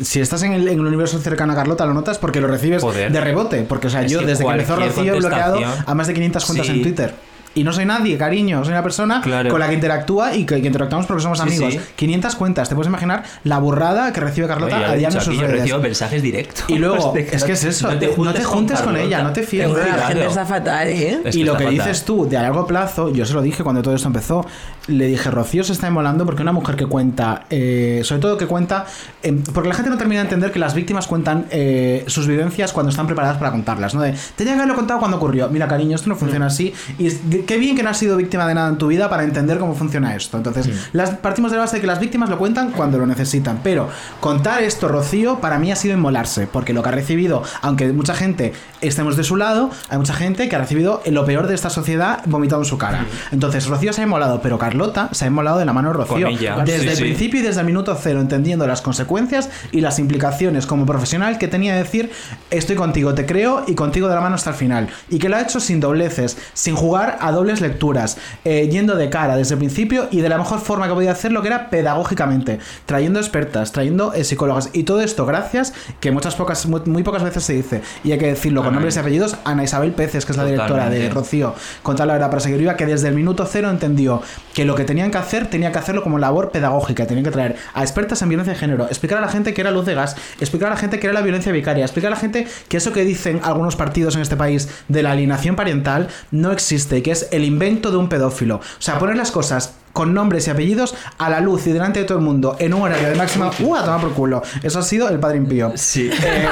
Si 0.00 0.20
estás 0.20 0.42
en 0.42 0.52
el, 0.52 0.66
en 0.66 0.80
el 0.80 0.86
universo 0.86 1.18
cercano 1.20 1.52
a 1.52 1.56
Carlota, 1.56 1.86
lo 1.86 1.94
notas 1.94 2.18
porque 2.18 2.40
lo 2.40 2.48
recibes 2.48 2.82
Joder. 2.82 3.12
de 3.12 3.20
rebote. 3.20 3.62
Porque, 3.62 3.86
o 3.86 3.90
sea, 3.90 4.02
Es 4.02 4.10
yo 4.10 4.18
que 4.20 4.26
desde 4.26 4.44
que 4.44 4.50
empezó 4.50 4.74
Rocío 4.74 5.14
he 5.14 5.18
bloqueado 5.18 5.60
a 5.86 5.94
más 5.94 6.08
de 6.08 6.14
500 6.14 6.44
cuentas 6.46 6.66
Sí. 6.66 6.72
en 6.72 6.82
Twitter. 6.82 7.14
Y 7.54 7.62
no 7.64 7.72
soy 7.72 7.84
nadie, 7.86 8.18
cariño. 8.18 8.64
Soy 8.64 8.72
una 8.72 8.82
persona 8.82 9.20
Claro. 9.20 9.50
con 9.50 9.60
la 9.60 9.68
que 9.68 9.74
interactúa 9.74 10.34
y 10.34 10.44
que, 10.44 10.60
que 10.60 10.66
interactuamos 10.66 11.06
porque 11.06 11.22
somos 11.22 11.40
amigos. 11.40 11.72
sí. 11.74 11.80
500 11.96 12.34
cuentas. 12.36 12.68
Te 12.68 12.74
puedes 12.74 12.88
imaginar 12.88 13.22
la 13.44 13.58
burrada 13.58 14.12
que 14.12 14.20
recibe 14.20 14.46
Carlota 14.48 14.76
Oye, 14.76 14.84
a 14.84 14.94
diario 14.94 15.18
en 15.18 15.24
sus 15.24 15.28
aquí, 15.28 15.36
yo 15.36 15.46
redes. 15.46 15.60
recibo 15.60 15.78
mensajes 15.78 16.22
directos. 16.22 16.64
Y 16.68 16.78
luego, 16.78 17.12
de 17.14 17.26
que 17.26 17.36
es 17.36 17.44
que 17.44 17.52
es 17.52 17.64
eso, 17.64 17.90
no 17.92 17.98
te 17.98 18.42
juntes 18.44 18.80
con 18.80 18.96
ella, 18.96 19.22
no 19.22 19.32
te 19.32 19.42
fíes 19.42 19.68
de 19.72 19.86
la 19.86 20.06
gente 20.08 20.26
está 20.26 20.44
fatal, 20.44 20.88
¿eh? 20.88 21.20
Es 21.24 21.36
y 21.36 21.44
lo 21.44 21.52
que 21.56 21.64
fatal. 21.64 21.78
dices 21.78 22.04
tú 22.04 22.28
de 22.28 22.36
a 22.36 22.42
largo 22.42 22.66
plazo, 22.66 23.12
yo 23.12 23.24
se 23.24 23.32
lo 23.34 23.42
dije 23.42 23.62
cuando 23.62 23.82
todo 23.82 23.94
esto 23.94 24.08
empezó, 24.08 24.44
le 24.88 25.06
dije, 25.06 25.30
Rocío 25.30 25.62
se 25.64 25.72
está 25.72 25.86
emolando 25.86 26.26
porque 26.26 26.42
una 26.42 26.52
mujer 26.52 26.76
que 26.76 26.86
cuenta, 26.86 27.44
eh, 27.50 28.00
sobre 28.04 28.20
todo 28.20 28.36
que 28.36 28.46
cuenta, 28.46 28.84
eh, 29.22 29.32
porque 29.52 29.68
la 29.68 29.74
gente 29.74 29.90
no 29.90 29.96
termina 29.96 30.20
de 30.20 30.24
entender 30.26 30.50
que 30.52 30.58
las 30.58 30.74
víctimas 30.74 31.06
cuentan 31.06 31.46
eh, 31.50 32.04
sus 32.08 32.26
vivencias 32.26 32.72
cuando 32.72 32.90
están 32.90 33.06
preparadas 33.06 33.38
para 33.38 33.50
contarlas, 33.52 33.94
¿no? 33.94 34.02
De, 34.02 34.14
tenía 34.36 34.54
que 34.54 34.58
haberlo 34.58 34.74
contado 34.74 34.98
cuando 34.98 35.16
ocurrió. 35.18 35.48
Mira, 35.48 35.68
cariño, 35.68 35.94
esto 35.94 36.08
no 36.08 36.16
funciona 36.16 36.46
así. 36.46 36.72
Y 36.98 37.08
qué 37.44 37.58
bien 37.58 37.76
que 37.76 37.82
no 37.82 37.90
has 37.90 37.98
sido 37.98 38.16
víctima 38.16 38.46
de 38.46 38.54
nada 38.54 38.68
en 38.68 38.78
tu 38.78 38.88
vida 38.88 39.08
para 39.08 39.24
entender 39.24 39.58
cómo 39.58 39.74
funciona 39.74 40.14
esto. 40.14 40.36
Entonces, 40.36 40.68
las, 40.92 41.10
partimos 41.10 41.50
de 41.50 41.58
la 41.58 41.64
base 41.64 41.76
de 41.76 41.80
que 41.80 41.86
las 41.86 42.00
víctimas 42.00 42.28
lo 42.28 42.38
cuentan 42.38 42.72
cuando 42.72 42.98
lo 42.98 43.06
necesitan. 43.06 43.60
Pero 43.62 43.88
contar 44.20 44.62
esto, 44.62 44.88
Rocío, 44.88 45.40
para 45.40 45.58
mí 45.58 45.72
ha 45.72 45.76
sido 45.76 45.94
inmolarse, 45.94 46.46
porque 46.46 46.72
lo 46.72 46.82
que 46.82 46.88
ha 46.88 46.92
recibido, 46.92 47.42
aunque 47.62 47.92
mucha 47.92 48.14
gente 48.14 48.52
estemos 48.80 49.16
de 49.16 49.24
su 49.24 49.36
lado, 49.36 49.70
hay 49.88 49.98
mucha 49.98 50.14
gente 50.14 50.48
que 50.48 50.56
ha 50.56 50.58
recibido 50.58 51.02
lo 51.06 51.24
peor 51.24 51.46
de 51.46 51.54
esta 51.54 51.70
sociedad 51.70 52.20
vomitado 52.26 52.62
en 52.62 52.66
su 52.66 52.78
cara. 52.78 53.06
Entonces, 53.32 53.66
Rocío 53.66 53.92
se 53.92 54.02
ha 54.02 54.04
inmolado, 54.04 54.40
pero 54.42 54.58
Carlota 54.58 55.08
se 55.12 55.24
ha 55.24 55.28
inmolado 55.28 55.58
de 55.58 55.64
la 55.64 55.72
mano 55.72 55.88
de 55.88 55.94
Rocío. 55.94 56.28
Desde 56.64 56.80
sí, 56.80 56.88
el 56.88 56.98
principio 56.98 57.40
y 57.40 57.42
desde 57.42 57.60
el 57.60 57.66
minuto 57.66 57.96
cero, 58.00 58.20
entendiendo 58.20 58.66
las 58.66 58.82
consecuencias 58.82 59.50
y 59.72 59.80
las 59.80 59.98
implicaciones 59.98 60.66
como 60.66 60.86
profesional 60.86 61.38
que 61.38 61.48
tenía 61.48 61.74
de 61.74 61.82
decir, 61.82 62.10
estoy 62.50 62.76
contigo, 62.76 63.14
te 63.14 63.26
creo 63.26 63.64
y 63.66 63.74
contigo 63.74 64.08
de 64.08 64.14
la 64.14 64.20
mano 64.20 64.34
hasta 64.34 64.50
el 64.50 64.56
final. 64.56 64.88
Y 65.08 65.18
que 65.18 65.28
lo 65.28 65.36
ha 65.36 65.40
hecho 65.40 65.60
sin 65.60 65.80
dobleces, 65.80 66.36
sin 66.52 66.74
jugar 66.74 67.18
a 67.20 67.30
dobles 67.34 67.60
lecturas, 67.60 68.16
eh, 68.44 68.68
yendo 68.70 68.96
de 68.96 69.10
cara 69.10 69.36
desde 69.36 69.54
el 69.54 69.58
principio 69.58 70.08
y 70.10 70.20
de 70.20 70.28
la 70.28 70.38
mejor 70.38 70.60
forma 70.60 70.88
que 70.88 70.94
podía 70.94 71.12
hacerlo, 71.12 71.42
que 71.42 71.48
era 71.48 71.70
pedagógicamente, 71.70 72.58
trayendo 72.86 73.18
expertas, 73.18 73.72
trayendo 73.72 74.12
eh, 74.12 74.24
psicólogas. 74.24 74.70
Y 74.72 74.84
todo 74.84 75.00
esto 75.00 75.26
gracias, 75.26 75.72
que 76.00 76.10
muchas 76.10 76.34
pocas, 76.34 76.66
muy, 76.66 76.80
muy 76.86 77.02
pocas 77.02 77.22
veces 77.22 77.44
se 77.44 77.52
dice, 77.54 77.82
y 78.02 78.12
hay 78.12 78.18
que 78.18 78.26
decirlo 78.26 78.62
con 78.62 78.72
nombres 78.72 78.96
y 78.96 78.98
apellidos, 78.98 79.36
Ana 79.44 79.64
Isabel 79.64 79.92
Peces, 79.92 80.24
que 80.24 80.32
es 80.32 80.38
la 80.38 80.44
directora 80.44 80.90
de. 80.90 81.04
Rocío, 81.14 81.54
contar 81.82 82.06
la 82.06 82.14
verdad 82.14 82.30
para 82.30 82.40
seguir 82.40 82.58
viva, 82.58 82.76
que 82.76 82.86
desde 82.86 83.08
el 83.08 83.14
minuto 83.14 83.46
cero 83.46 83.70
entendió 83.70 84.22
que 84.52 84.64
lo 84.64 84.74
que 84.74 84.84
tenían 84.84 85.10
que 85.10 85.18
hacer, 85.18 85.46
tenía 85.48 85.72
que 85.72 85.78
hacerlo 85.78 86.02
como 86.02 86.18
labor 86.18 86.50
pedagógica, 86.50 87.06
tenían 87.06 87.24
que 87.24 87.30
traer 87.30 87.56
a 87.72 87.82
expertas 87.82 88.20
en 88.22 88.28
violencia 88.28 88.54
de 88.54 88.58
género, 88.58 88.86
explicar 88.86 89.18
a 89.18 89.20
la 89.20 89.28
gente 89.28 89.54
que 89.54 89.60
era 89.60 89.70
luz 89.70 89.86
de 89.86 89.94
gas, 89.94 90.16
explicar 90.40 90.68
a 90.68 90.74
la 90.74 90.76
gente 90.76 90.98
que 90.98 91.06
era 91.06 91.14
la 91.14 91.20
violencia 91.20 91.52
vicaria, 91.52 91.84
explicar 91.84 92.08
a 92.08 92.14
la 92.14 92.20
gente 92.20 92.46
que 92.68 92.76
eso 92.76 92.92
que 92.92 93.04
dicen 93.04 93.40
algunos 93.42 93.76
partidos 93.76 94.16
en 94.16 94.22
este 94.22 94.36
país 94.36 94.68
de 94.88 95.02
la 95.02 95.12
alienación 95.12 95.56
parental 95.56 96.08
no 96.30 96.52
existe, 96.52 97.02
que 97.02 97.10
es 97.10 97.23
el 97.32 97.44
invento 97.44 97.90
de 97.90 97.96
un 97.96 98.08
pedófilo. 98.08 98.56
O 98.56 98.60
sea, 98.82 98.98
poner 98.98 99.16
las 99.16 99.30
cosas 99.30 99.74
con 99.92 100.12
nombres 100.12 100.48
y 100.48 100.50
apellidos 100.50 100.92
a 101.18 101.30
la 101.30 101.38
luz 101.38 101.68
y 101.68 101.72
delante 101.72 102.00
de 102.00 102.04
todo 102.04 102.18
el 102.18 102.24
mundo 102.24 102.56
en 102.58 102.74
un 102.74 102.82
horario 102.82 103.08
de 103.08 103.14
máxima. 103.14 103.52
¡Uh! 103.60 103.76
A 103.76 103.84
tomar 103.84 104.00
por 104.00 104.12
culo. 104.12 104.42
Eso 104.64 104.80
ha 104.80 104.82
sido 104.82 105.08
el 105.08 105.20
padre 105.20 105.36
impío. 105.36 105.72
Sí. 105.76 106.10
Eh, 106.10 106.48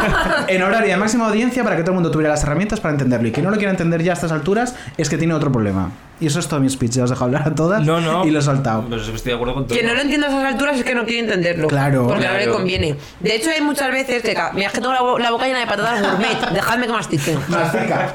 en 0.46 0.62
horario 0.62 0.90
de 0.90 0.96
máxima 0.96 1.26
audiencia 1.26 1.64
para 1.64 1.74
que 1.76 1.82
todo 1.82 1.90
el 1.90 1.94
mundo 1.96 2.12
tuviera 2.12 2.30
las 2.30 2.44
herramientas 2.44 2.78
para 2.78 2.92
entenderlo. 2.94 3.26
Y 3.26 3.32
quien 3.32 3.44
no 3.44 3.50
lo 3.50 3.56
quiera 3.56 3.72
entender 3.72 4.00
ya 4.02 4.12
a 4.12 4.14
estas 4.14 4.30
alturas 4.30 4.76
es 4.96 5.08
que 5.10 5.18
tiene 5.18 5.34
otro 5.34 5.50
problema. 5.50 5.90
Y 6.20 6.26
eso 6.28 6.38
es 6.38 6.46
todo 6.46 6.60
mi 6.60 6.70
speech. 6.70 6.92
Ya 6.92 7.02
os 7.02 7.10
dejo 7.10 7.24
hablar 7.24 7.42
a 7.48 7.52
todas 7.52 7.82
No, 7.84 8.00
no. 8.00 8.24
y 8.24 8.30
lo 8.30 8.38
he 8.38 8.42
soltado. 8.42 8.82
Pues 8.88 9.08
estoy 9.08 9.30
de 9.30 9.34
acuerdo 9.34 9.54
con 9.54 9.66
todo. 9.66 9.74
Quien 9.76 9.88
no 9.88 9.94
lo 9.94 10.00
entienda 10.02 10.28
a 10.28 10.30
esas 10.30 10.44
alturas 10.44 10.78
es 10.78 10.84
que 10.84 10.94
no 10.94 11.04
quiere 11.04 11.18
entenderlo. 11.20 11.66
Claro. 11.66 12.06
Porque 12.06 12.24
no 12.28 12.32
le 12.34 12.44
Claro. 12.44 12.52
conviene. 12.58 12.96
De 13.18 13.34
hecho, 13.34 13.50
hay 13.50 13.60
muchas 13.60 13.90
veces 13.90 14.22
que. 14.22 14.36
Mira, 14.54 14.68
es 14.68 14.72
que 14.72 14.80
tengo 14.80 14.92
la, 14.94 15.02
bo- 15.02 15.18
la 15.18 15.32
boca 15.32 15.46
llena 15.46 15.58
de 15.58 15.66
patatas 15.66 16.00
gourmet. 16.00 16.38
Dejadme 16.52 16.86
que 16.86 16.92
mastique. 16.92 17.36
Mastica. 17.48 18.14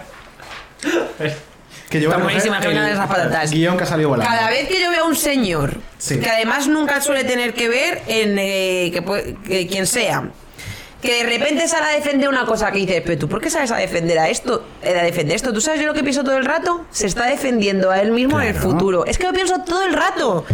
Que 1.90 2.02
yo 2.02 2.10
voy 2.10 2.16
Está 2.16 2.16
a 2.16 2.22
coger 2.22 2.24
buenísima, 2.24 2.60
que 2.60 2.68
vengan 2.68 2.86
el 2.86 2.92
esas 2.94 3.08
patatas. 3.08 3.52
Guión 3.52 3.78
que 3.78 3.84
ha 3.84 3.88
salido 3.88 4.10
volando. 4.10 4.30
Cada 4.34 4.50
vez 4.50 4.68
que 4.68 4.82
yo 4.82 4.90
veo 4.90 5.06
a 5.06 5.08
un 5.08 5.16
señor, 5.16 5.78
Sí. 5.98 6.20
que 6.20 6.30
además 6.30 6.68
nunca 6.68 7.00
suele 7.02 7.24
tener 7.24 7.54
que 7.54 7.70
ver 7.70 8.02
en 8.08 8.38
eh, 8.38 8.92
que, 9.46 9.68
quien 9.68 9.88
sea, 9.88 10.30
que 11.02 11.24
de 11.24 11.30
repente 11.30 11.66
sale 11.68 11.86
a 11.86 11.90
defender 11.96 12.28
una 12.28 12.46
cosa 12.46 12.72
que 12.72 12.80
dices, 12.80 13.02
pero 13.06 13.18
tú, 13.20 13.30
¿por 13.30 13.40
qué 13.40 13.50
sales 13.50 13.72
a 13.72 13.78
defender 13.78 14.20
a 14.20 14.28
esto? 14.30 14.66
eh, 14.84 15.00
A 15.00 15.04
defender 15.04 15.36
esto. 15.38 15.54
¿Tú 15.54 15.62
sabes 15.62 15.80
yo 15.80 15.88
lo 15.88 15.94
que 15.94 16.04
pienso 16.04 16.24
todo 16.24 16.36
el 16.38 16.44
rato? 16.46 16.86
Se 16.92 17.08
está 17.08 17.28
defendiendo 17.28 17.90
a 17.92 18.02
él 18.02 18.12
mismo 18.12 18.42
en 18.42 18.48
el 18.50 18.56
futuro. 18.56 19.06
Es 19.06 19.18
que 19.18 19.26
lo 19.26 19.32
pienso 19.34 19.60
todo 19.66 19.84
el 19.86 19.94
rato. 19.94 20.46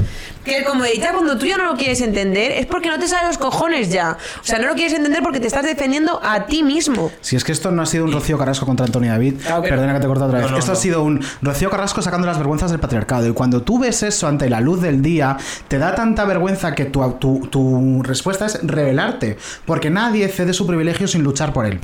Que 0.44 0.64
como 0.64 0.84
editar, 0.86 1.14
cuando 1.14 1.38
tú 1.38 1.46
ya 1.46 1.58
no 1.58 1.66
lo 1.66 1.78
quieres 1.78 2.02
entender, 2.02 2.52
es 2.52 2.66
porque 2.66 2.90
no 2.90 3.00
te 3.00 3.08
salen 3.08 3.28
los 3.28 3.38
cojones 3.38 3.90
ya. 3.90 4.18
O 4.42 4.44
sea, 4.44 4.60
no 4.60 4.68
lo 4.68 4.74
quieres 4.74 4.94
entender 4.94 5.24
porque 5.24 5.40
te 5.40 5.48
estás 5.48 5.64
defendiendo 5.64 6.20
a 6.24 6.46
ti 6.46 6.64
mismo. 6.64 7.12
Si 7.22 7.36
es 7.36 7.44
que 7.44 7.52
esto 7.52 7.72
no 7.72 7.82
ha 7.82 7.86
sido 7.86 8.06
un 8.06 8.12
Rocío 8.12 8.38
Carrasco 8.38 8.66
contra 8.66 8.86
Antonio 8.86 9.12
David, 9.12 9.36
perdona 9.62 9.94
que 9.94 10.00
te 10.00 10.06
he 10.06 10.08
cortado 10.08 10.28
otra 10.28 10.40
vez. 10.40 10.48
No, 10.48 10.54
no, 10.54 10.60
esto 10.60 10.74
ha 10.74 10.76
sido 10.76 11.04
un 11.04 11.24
Rocío 11.42 11.70
Carrasco 11.70 12.02
sacando 12.02 12.28
las 12.28 12.38
vergüenzas 12.38 12.72
del 12.72 12.80
patriarcado. 12.80 13.28
Y 13.28 13.34
cuando 13.34 13.64
tú 13.64 13.80
ves 13.80 14.04
eso 14.04 14.28
ante 14.28 14.50
la 14.50 14.60
luz 14.60 14.82
del 14.82 15.02
día, 15.02 15.38
te 15.68 15.78
da 15.78 15.96
tanta 15.96 16.26
vergüenza 16.26 16.76
que 16.76 16.86
tu, 16.86 17.10
tu, 17.14 17.48
tu 17.48 18.04
respuesta 18.04 18.46
es 18.46 18.60
rebelarte. 18.64 19.38
Porque 19.66 19.90
nadie 19.90 20.28
cede 20.28 20.54
su 20.54 20.68
privilegio 20.68 21.08
sin 21.08 21.24
luchar 21.24 21.54
por 21.54 21.66
él. 21.66 21.80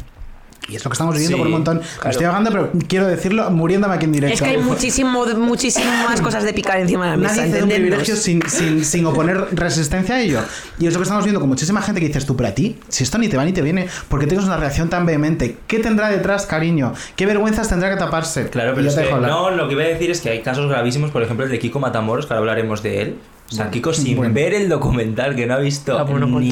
Y 0.70 0.76
es 0.76 0.84
lo 0.84 0.90
que 0.90 0.94
estamos 0.94 1.16
viviendo 1.16 1.36
Sí, 1.36 1.40
por 1.40 1.48
un 1.48 1.54
montón. 1.54 1.82
Me 2.04 2.12
estoy 2.12 2.26
ahogando, 2.26 2.52
pero 2.52 2.72
quiero 2.88 3.08
decirlo 3.08 3.50
muriéndome 3.50 3.96
aquí 3.96 4.06
en 4.06 4.12
directo. 4.12 4.36
Es 4.36 4.42
que 4.42 4.50
hay 4.50 4.58
muchísimo, 4.58 5.26
muchísimas 5.38 6.22
cosas 6.22 6.44
de 6.44 6.54
picar 6.54 6.80
encima 6.80 7.06
de 7.06 7.12
la 7.12 7.18
mesa. 7.18 7.46
Nadie 7.46 7.64
un 7.64 7.70
privilegio 7.70 8.16
sin, 8.16 8.42
sin, 8.48 8.86
sin 8.86 9.06
oponer 9.06 9.48
resistencia 9.52 10.16
a 10.16 10.22
ello. 10.22 10.42
Y 10.80 10.88
es 10.88 10.94
lo 10.94 11.00
que 11.00 11.04
estamos 11.04 11.24
viendo 11.24 11.40
con 11.40 11.50
muchísima 11.50 11.82
gente 11.82 12.02
que 12.02 12.08
dices 12.08 12.26
tú, 12.26 12.36
pero 12.36 12.50
a 12.50 12.52
ti, 12.54 12.78
si 12.88 13.04
esto 13.04 13.18
ni 13.18 13.28
te 13.28 13.38
va 13.38 13.46
ni 13.46 13.54
te 13.54 13.62
viene, 13.62 13.88
¿por 14.08 14.20
qué 14.20 14.28
tienes 14.28 14.46
una 14.46 14.58
reacción 14.58 14.90
tan 14.90 15.06
vehemente? 15.06 15.58
¿Qué 15.68 15.80
tendrá 15.80 16.10
detrás, 16.10 16.46
cariño? 16.46 16.94
¿Qué 17.16 17.26
vergüenzas 17.26 17.70
tendrá 17.70 17.90
que 17.90 17.98
taparse? 17.98 18.50
Claro, 18.50 18.74
pero 18.76 18.88
es 18.88 18.96
te 18.96 19.04
que, 19.04 19.12
no, 19.12 19.52
lo 19.52 19.68
que 19.68 19.74
iba 19.74 19.84
a 19.84 19.88
decir 19.88 20.12
es 20.12 20.22
que 20.22 20.30
hay 20.30 20.42
casos 20.42 20.70
gravísimos, 20.70 21.12
por 21.12 21.24
ejemplo 21.24 21.46
el 21.46 21.52
de 21.52 21.60
Kiko 21.60 21.80
Matamoros, 21.80 22.26
que 22.26 22.34
ahora 22.34 22.52
hablaremos 22.52 22.84
de 22.84 23.02
él. 23.02 23.16
O 23.52 23.56
sea, 23.56 23.72
Kiko 23.72 23.94
sin 23.94 24.18
bueno. 24.18 24.34
ver 24.34 24.54
el 24.54 24.70
documental, 24.70 25.36
que 25.36 25.48
no 25.48 25.56
ha 25.56 25.60
visto 25.60 25.98
Ah, 25.98 26.04
bueno, 26.04 26.28
todo 26.28 26.40
ni 26.40 26.52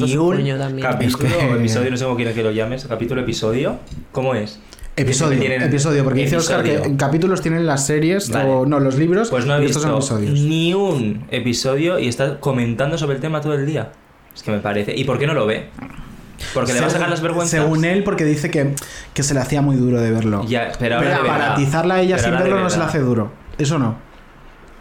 capítulo 0.82 1.28
Es 1.28 1.36
que- 1.38 1.56
episodio, 1.56 1.90
no 1.92 1.96
sé 1.96 2.04
cómo 2.04 2.16
quieres 2.16 2.34
que 2.34 2.42
lo 2.42 2.50
llames, 2.50 2.86
capítulo, 2.88 3.20
episodio, 3.20 3.78
¿cómo 4.12 4.34
es? 4.34 4.58
Episodio, 4.96 5.38
Tienen- 5.38 5.62
episodio, 5.62 6.02
porque 6.02 6.22
dice 6.22 6.36
Oscar 6.36 6.64
que 6.64 6.74
en 6.74 6.96
capítulos 6.96 7.40
tienen 7.40 7.66
las 7.66 7.86
series, 7.86 8.30
Vale. 8.30 8.50
o 8.50 8.66
no, 8.66 8.80
los 8.80 8.96
libros, 8.96 9.30
Pues 9.30 9.46
no 9.46 9.54
estos 9.54 9.84
visto 9.84 10.00
son 10.02 10.22
episodios. 10.24 10.40
ni 10.40 10.74
un 10.74 11.24
episodio 11.30 12.00
y 12.00 12.08
está 12.08 12.40
comentando 12.40 12.98
sobre 12.98 13.14
el 13.14 13.20
tema 13.20 13.40
todo 13.40 13.54
el 13.54 13.64
día. 13.64 13.92
Es 14.34 14.42
que 14.42 14.50
me 14.50 14.58
parece. 14.58 14.96
¿Y 14.96 15.04
por 15.04 15.20
qué 15.20 15.28
no 15.28 15.34
lo 15.34 15.46
ve? 15.46 15.68
Porque 16.52 16.72
le 16.72 16.80
va 16.80 16.86
a 16.86 16.90
sacar 16.90 17.08
las 17.10 17.20
vergüenzas. 17.20 17.60
Según 17.60 17.84
él, 17.84 18.02
porque 18.02 18.24
dice 18.24 18.50
que, 18.50 18.74
que 19.14 19.22
se 19.22 19.34
le 19.34 19.40
hacía 19.40 19.62
muy 19.62 19.76
duro 19.76 20.00
de 20.00 20.10
verlo. 20.10 20.44
Ya, 20.48 20.72
pero 20.78 20.96
ahora 20.96 21.10
de 21.22 21.28
a 21.94 22.00
ella 22.00 22.16
Pero 22.16 22.28
sin 22.28 22.38
verlo 22.38 22.60
no 22.60 22.70
se 22.70 22.78
le 22.78 22.84
hace 22.84 22.98
duro. 22.98 23.30
Eso 23.56 23.78
no. 23.78 24.07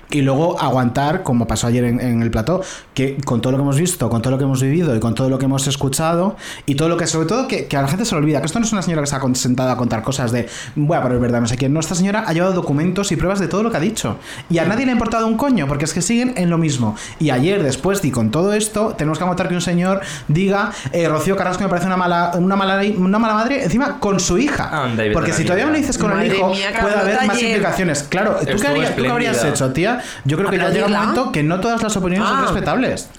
Y 0.09 0.21
luego 0.21 0.59
aguantar, 0.59 1.23
como 1.23 1.47
pasó 1.47 1.67
ayer 1.67 1.83
en, 1.83 1.99
en 1.99 2.21
el 2.21 2.31
plató, 2.31 2.61
que 2.93 3.17
con 3.25 3.41
todo 3.41 3.51
lo 3.51 3.57
que 3.57 3.63
hemos 3.63 3.77
visto, 3.77 4.09
con 4.09 4.21
todo 4.21 4.31
lo 4.31 4.37
que 4.37 4.45
hemos 4.45 4.61
vivido 4.61 4.95
y 4.95 4.99
con 4.99 5.15
todo 5.15 5.29
lo 5.29 5.37
que 5.37 5.45
hemos 5.45 5.67
escuchado, 5.67 6.37
y 6.65 6.75
todo 6.75 6.89
lo 6.89 6.97
que, 6.97 7.07
sobre 7.07 7.27
todo, 7.27 7.47
que, 7.47 7.67
que 7.67 7.77
a 7.77 7.81
la 7.81 7.87
gente 7.87 8.05
se 8.05 8.15
le 8.15 8.21
olvida, 8.21 8.39
que 8.39 8.45
esto 8.45 8.59
no 8.59 8.65
es 8.65 8.71
una 8.71 8.81
señora 8.81 9.01
que 9.01 9.05
está 9.05 9.21
sentada 9.33 9.73
a 9.73 9.77
contar 9.77 10.03
cosas 10.03 10.31
de, 10.31 10.47
bueno, 10.75 11.03
pero 11.03 11.15
es 11.15 11.21
verdad, 11.21 11.41
no 11.41 11.47
sé 11.47 11.57
quién. 11.57 11.73
No, 11.73 11.79
esta 11.79 11.95
señora 11.95 12.23
ha 12.25 12.33
llevado 12.33 12.53
documentos 12.53 13.11
y 13.11 13.15
pruebas 13.15 13.39
de 13.39 13.47
todo 13.47 13.63
lo 13.63 13.71
que 13.71 13.77
ha 13.77 13.81
dicho. 13.81 14.17
Y 14.49 14.59
a 14.59 14.65
nadie 14.65 14.85
le 14.85 14.91
ha 14.91 14.93
importado 14.93 15.27
un 15.27 15.37
coño, 15.37 15.67
porque 15.67 15.85
es 15.85 15.93
que 15.93 16.01
siguen 16.01 16.33
en 16.37 16.49
lo 16.49 16.57
mismo. 16.57 16.95
Y 17.19 17.29
ayer, 17.29 17.61
después, 17.63 18.03
y 18.03 18.11
con 18.11 18.31
todo 18.31 18.53
esto, 18.53 18.95
tenemos 18.97 19.17
que 19.17 19.23
aguantar 19.23 19.47
que 19.49 19.55
un 19.55 19.61
señor 19.61 20.01
diga, 20.27 20.71
eh, 20.91 21.07
Rocío 21.07 21.35
Carrasco 21.35 21.63
me 21.63 21.69
parece 21.69 21.87
una 21.87 21.97
mala, 21.97 22.31
una 22.35 22.55
mala, 22.55 22.81
una 22.97 23.19
mala 23.19 23.33
madre, 23.33 23.63
encima 23.63 23.99
con 23.99 24.19
su 24.19 24.37
hija. 24.37 24.83
Anda, 24.83 25.03
vete 25.03 25.13
porque 25.13 25.33
si 25.33 25.43
todavía 25.43 25.65
me 25.65 25.71
lo 25.73 25.77
dices 25.77 25.97
con 25.97 26.19
el 26.19 26.33
hijo, 26.33 26.49
mía, 26.49 26.69
puede 26.79 26.95
haber 26.95 27.27
más 27.27 27.37
ayer. 27.37 27.49
implicaciones. 27.49 28.03
Claro, 28.03 28.37
¿tú 28.39 28.57
qué, 28.59 28.67
harías, 28.67 28.95
¿tú 28.95 29.01
qué 29.03 29.09
habrías 29.09 29.43
hecho, 29.43 29.71
tía? 29.73 29.96
Yo 30.25 30.37
creo 30.37 30.49
que 30.49 30.57
ya 30.57 30.69
llega 30.69 30.85
un 30.87 30.93
momento 30.93 31.31
que 31.31 31.43
no 31.43 31.59
todas 31.59 31.81
las 31.83 31.95
opiniones 31.97 32.27
son 32.27 32.37
Ah. 32.39 32.41
respetables. 32.43 33.09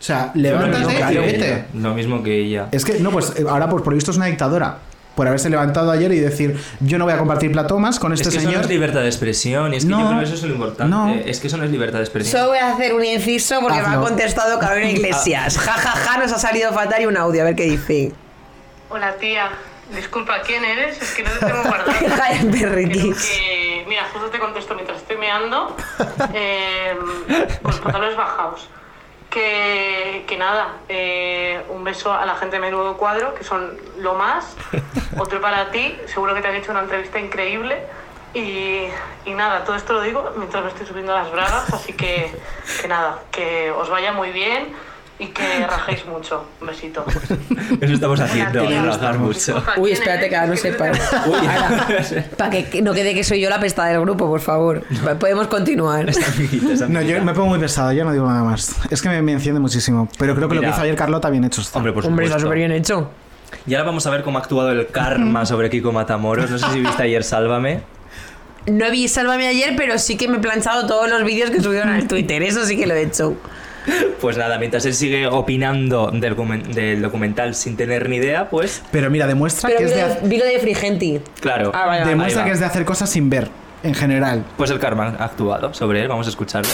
O 0.00 0.02
sea, 0.06 0.30
levántate 0.34 0.92
y 0.92 0.96
ella, 0.96 1.20
vete. 1.20 1.64
Lo 1.74 1.94
mismo 1.94 2.22
que 2.22 2.38
ella. 2.40 2.68
Es 2.72 2.84
que, 2.84 3.00
no, 3.00 3.10
pues 3.10 3.32
eh, 3.36 3.44
ahora 3.48 3.68
pues 3.70 3.82
por 3.82 3.92
lo 3.92 3.96
visto 3.96 4.10
es 4.10 4.16
una 4.16 4.26
dictadora. 4.26 4.78
Por 5.14 5.28
haberse 5.28 5.48
levantado 5.48 5.92
ayer 5.92 6.10
y 6.12 6.18
decir, 6.18 6.58
yo 6.80 6.98
no 6.98 7.04
voy 7.04 7.14
a 7.14 7.18
compartir 7.18 7.52
platomas 7.52 8.00
con 8.00 8.12
este 8.12 8.24
es 8.24 8.30
que 8.30 8.38
eso 8.38 8.46
no 8.46 8.50
señor. 8.50 8.64
es 8.64 8.68
libertad 8.70 9.00
de 9.02 9.06
expresión, 9.06 9.72
y 9.72 9.76
es 9.76 9.84
que 9.84 9.90
No. 9.90 10.00
yo 10.00 10.06
creo 10.08 10.18
que 10.18 10.24
eso 10.24 10.34
es 10.34 10.42
lo 10.42 10.54
importante. 10.54 10.90
No. 10.90 11.14
Es 11.24 11.38
que 11.38 11.46
eso 11.46 11.56
no 11.56 11.62
es 11.64 11.70
libertad 11.70 11.98
de 11.98 12.04
expresión. 12.04 12.32
Solo 12.32 12.48
voy 12.50 12.58
a 12.58 12.72
hacer 12.74 12.92
un 12.94 13.04
inciso 13.04 13.60
porque 13.60 13.80
me 13.80 13.86
ha 13.86 14.00
contestado 14.00 14.58
Carolina 14.58 14.90
Iglesias. 14.98 15.56
Ja, 15.56 15.72
ja, 15.74 15.90
ja, 15.92 16.18
nos 16.18 16.32
ha 16.32 16.38
salido 16.38 16.72
fatal 16.72 17.00
y 17.02 17.06
un 17.06 17.16
audio, 17.16 17.42
a 17.42 17.44
ver 17.44 17.54
qué 17.54 17.62
dice. 17.62 18.12
Hola 18.90 19.14
tía, 19.20 19.50
disculpa, 19.90 20.40
¿quién 20.40 20.64
eres? 20.64 21.00
Es 21.00 21.14
que 21.14 21.22
no 21.22 21.30
te 21.30 21.46
tengo 21.46 21.62
guardado. 21.64 21.92
Que, 23.22 23.84
mira, 23.86 24.04
justo 24.12 24.28
te 24.28 24.38
contesto 24.38 24.74
mientras 24.74 24.98
estoy 24.98 25.16
meando, 25.16 25.76
eh, 26.34 26.96
con 27.62 27.70
los 27.70 27.80
pantalones 27.80 28.16
bajados. 28.16 28.68
Que, 29.30 30.24
que 30.28 30.36
nada, 30.36 30.76
eh, 30.88 31.60
un 31.68 31.82
beso 31.82 32.12
a 32.12 32.24
la 32.24 32.36
gente 32.36 32.56
de 32.56 32.60
Menudo 32.60 32.96
Cuadro, 32.96 33.34
que 33.34 33.42
son 33.42 33.76
lo 33.98 34.14
más. 34.14 34.54
Otro 35.18 35.40
para 35.40 35.70
ti, 35.72 35.98
seguro 36.06 36.34
que 36.34 36.40
te 36.40 36.48
han 36.48 36.54
hecho 36.54 36.70
una 36.70 36.80
entrevista 36.82 37.18
increíble. 37.18 37.82
Y, 38.32 38.86
y 39.24 39.34
nada, 39.34 39.64
todo 39.64 39.76
esto 39.76 39.92
lo 39.92 40.02
digo 40.02 40.32
mientras 40.36 40.62
me 40.62 40.70
estoy 40.70 40.86
subiendo 40.86 41.12
las 41.12 41.30
bragas, 41.30 41.72
así 41.72 41.92
que, 41.92 42.32
que 42.80 42.88
nada, 42.88 43.20
que 43.30 43.70
os 43.70 43.88
vaya 43.88 44.12
muy 44.12 44.30
bien 44.30 44.74
y 45.18 45.26
que 45.26 45.66
rajéis 45.66 46.04
mucho. 46.06 46.44
Un 46.60 46.66
besito. 46.66 47.04
Eso 47.80 47.92
estamos 47.94 48.18
haciendo, 48.18 48.66
tía. 48.66 48.82
rajar 48.82 49.18
mucho. 49.18 49.62
Uy, 49.76 49.92
espérate 49.92 50.28
que 50.28 50.36
ahora 50.36 50.48
no 50.48 50.56
sepa. 50.56 50.86
Para 52.36 52.50
que 52.50 52.82
no 52.82 52.92
quede 52.92 53.14
que 53.14 53.22
soy 53.22 53.40
yo 53.40 53.48
la 53.48 53.60
pesta 53.60 53.84
del 53.86 54.00
grupo, 54.00 54.26
por 54.26 54.40
favor. 54.40 54.82
Podemos 55.20 55.46
continuar. 55.46 56.06
No, 56.88 57.02
yo 57.02 57.22
me 57.22 57.32
pongo 57.32 57.48
muy 57.48 57.58
pesado, 57.60 57.92
ya 57.92 58.04
no 58.04 58.12
digo 58.12 58.26
nada 58.26 58.42
más. 58.42 58.76
Es 58.90 59.00
que 59.00 59.08
me, 59.08 59.22
me 59.22 59.32
enciende 59.32 59.60
muchísimo. 59.60 60.08
Pero 60.18 60.34
creo 60.34 60.48
que 60.48 60.56
lo 60.56 60.60
que 60.60 60.68
hizo 60.68 60.80
ayer 60.80 60.96
Carlota 60.96 61.30
bien 61.30 61.44
hecho 61.44 61.60
está. 61.60 61.78
Hombre, 61.78 61.92
por 61.92 62.04
Hombre, 62.06 62.26
está 62.26 62.40
súper 62.40 62.58
bien 62.58 62.72
hecho. 62.72 63.10
Y 63.66 63.74
ahora 63.74 63.86
vamos 63.86 64.06
a 64.06 64.10
ver 64.10 64.22
cómo 64.22 64.38
ha 64.38 64.42
actuado 64.42 64.72
el 64.72 64.88
karma 64.88 65.46
sobre 65.46 65.70
Kiko 65.70 65.92
Matamoros. 65.92 66.50
No 66.50 66.58
sé 66.58 66.66
si 66.72 66.80
viste 66.80 67.02
ayer 67.02 67.22
Sálvame. 67.22 67.82
No 68.66 68.90
vi 68.90 69.08
Sálvame 69.08 69.46
ayer, 69.46 69.74
pero 69.76 69.98
sí 69.98 70.16
que 70.16 70.26
me 70.26 70.38
he 70.38 70.40
planchado 70.40 70.86
todos 70.86 71.08
los 71.08 71.22
vídeos 71.24 71.50
que 71.50 71.60
subieron 71.60 71.90
al 71.90 72.08
Twitter. 72.08 72.42
Eso 72.42 72.64
sí 72.64 72.76
que 72.76 72.86
lo 72.86 72.94
he 72.94 73.02
hecho. 73.02 73.36
Pues 74.20 74.36
nada, 74.38 74.58
mientras 74.58 74.84
él 74.86 74.94
sigue 74.94 75.26
opinando 75.26 76.10
del, 76.10 76.34
del 76.72 77.02
documental 77.02 77.54
sin 77.54 77.76
tener 77.76 78.08
ni 78.08 78.16
idea, 78.16 78.48
pues 78.48 78.82
Pero 78.90 79.10
mira, 79.10 79.26
demuestra 79.26 79.68
Pero 79.68 79.78
que 79.80 79.84
es 79.84 79.94
de, 79.94 80.20
de, 80.22 80.28
vi 80.28 80.38
lo 80.38 80.46
de 80.46 80.58
Frigenti. 80.58 81.20
claro. 81.40 81.70
Ah, 81.74 82.04
demuestra 82.06 82.44
que 82.44 82.52
es 82.52 82.60
de 82.60 82.64
hacer 82.66 82.84
cosas 82.84 83.10
sin 83.10 83.28
ver, 83.28 83.48
en 83.82 83.94
general. 83.94 84.44
Pues 84.56 84.70
el 84.70 84.78
karma 84.78 85.14
ha 85.18 85.24
actuado 85.24 85.74
sobre 85.74 86.00
él, 86.00 86.08
vamos 86.08 86.26
a 86.26 86.30
escucharlo. 86.30 86.70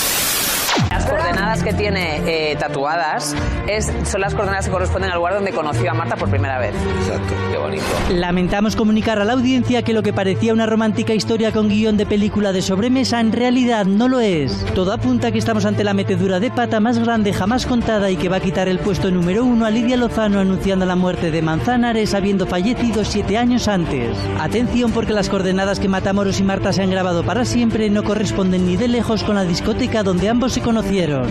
Las 0.91 1.05
coordenadas 1.07 1.63
que 1.63 1.73
tiene 1.73 2.23
eh, 2.27 2.57
tatuadas 2.57 3.35
es, 3.69 3.93
son 4.05 4.21
las 4.21 4.35
coordenadas 4.35 4.67
que 4.67 4.73
corresponden 4.73 5.11
al 5.11 5.19
lugar 5.19 5.35
donde 5.35 5.53
conoció 5.53 5.91
a 5.91 5.95
Marta 5.95 6.17
por 6.17 6.31
primera 6.31 6.59
vez. 6.59 6.75
Exacto. 6.75 7.35
Qué 7.51 7.59
bonito. 7.59 7.85
Lamentamos 8.11 8.77
comunicar 8.77 9.19
a 9.19 9.25
la 9.25 9.35
audiencia 9.35 9.83
que 9.83 9.93
lo 9.93 10.03
que 10.03 10.13
parecía 10.13 10.53
una 10.53 10.67
romántica 10.67 11.15
historia 11.15 11.53
con 11.53 11.69
guion 11.69 11.97
de 11.97 12.07
película 12.07 12.53
de 12.53 12.63
sobremesa 12.63 13.21
en 13.21 13.33
realidad 13.33 13.85
no 13.87 14.09
lo 14.09 14.21
es. 14.21 14.65
Todo 14.75 14.93
apunta 14.93 15.29
a 15.29 15.33
que 15.33 15.39
estamos 15.39 15.65
ante 15.65 15.85
la 15.85 15.95
metedura 15.95 16.41
de 16.41 16.51
pata 16.51 16.81
más 16.81 16.99
grande 16.99 17.33
jamás 17.33 17.67
contada 17.67 18.11
y 18.11 18.17
que 18.17 18.29
va 18.29 18.37
a 18.37 18.41
quitar 18.41 18.69
el 18.69 18.79
puesto 18.79 19.11
número 19.11 19.45
uno 19.45 19.67
a 19.67 19.71
Lidia 19.71 19.97
Lozano 19.97 20.41
anunciando 20.41 20.87
la 20.87 20.97
muerte 20.97 21.31
de 21.31 21.43
Manzanares 21.43 22.15
habiendo 22.15 22.47
fallecido 22.47 23.05
siete 23.05 23.39
años 23.39 23.69
antes. 23.69 24.17
Atención 24.39 24.93
porque 24.93 25.13
las 25.13 25.29
coordenadas 25.29 25.81
que 25.81 25.89
Matamoros 25.89 26.41
y 26.41 26.45
Marta 26.45 26.73
se 26.73 26.83
han 26.83 26.91
grabado 26.91 27.23
para 27.23 27.45
siempre 27.45 27.91
no 27.91 28.03
corresponden 28.03 28.67
ni 28.67 28.77
de 28.77 28.89
lejos 28.89 29.23
con 29.25 29.35
la 29.35 29.45
discoteca 29.45 30.03
donde 30.03 30.29
ambos 30.29 30.53
se 30.53 30.61
conocieron. 30.71 31.27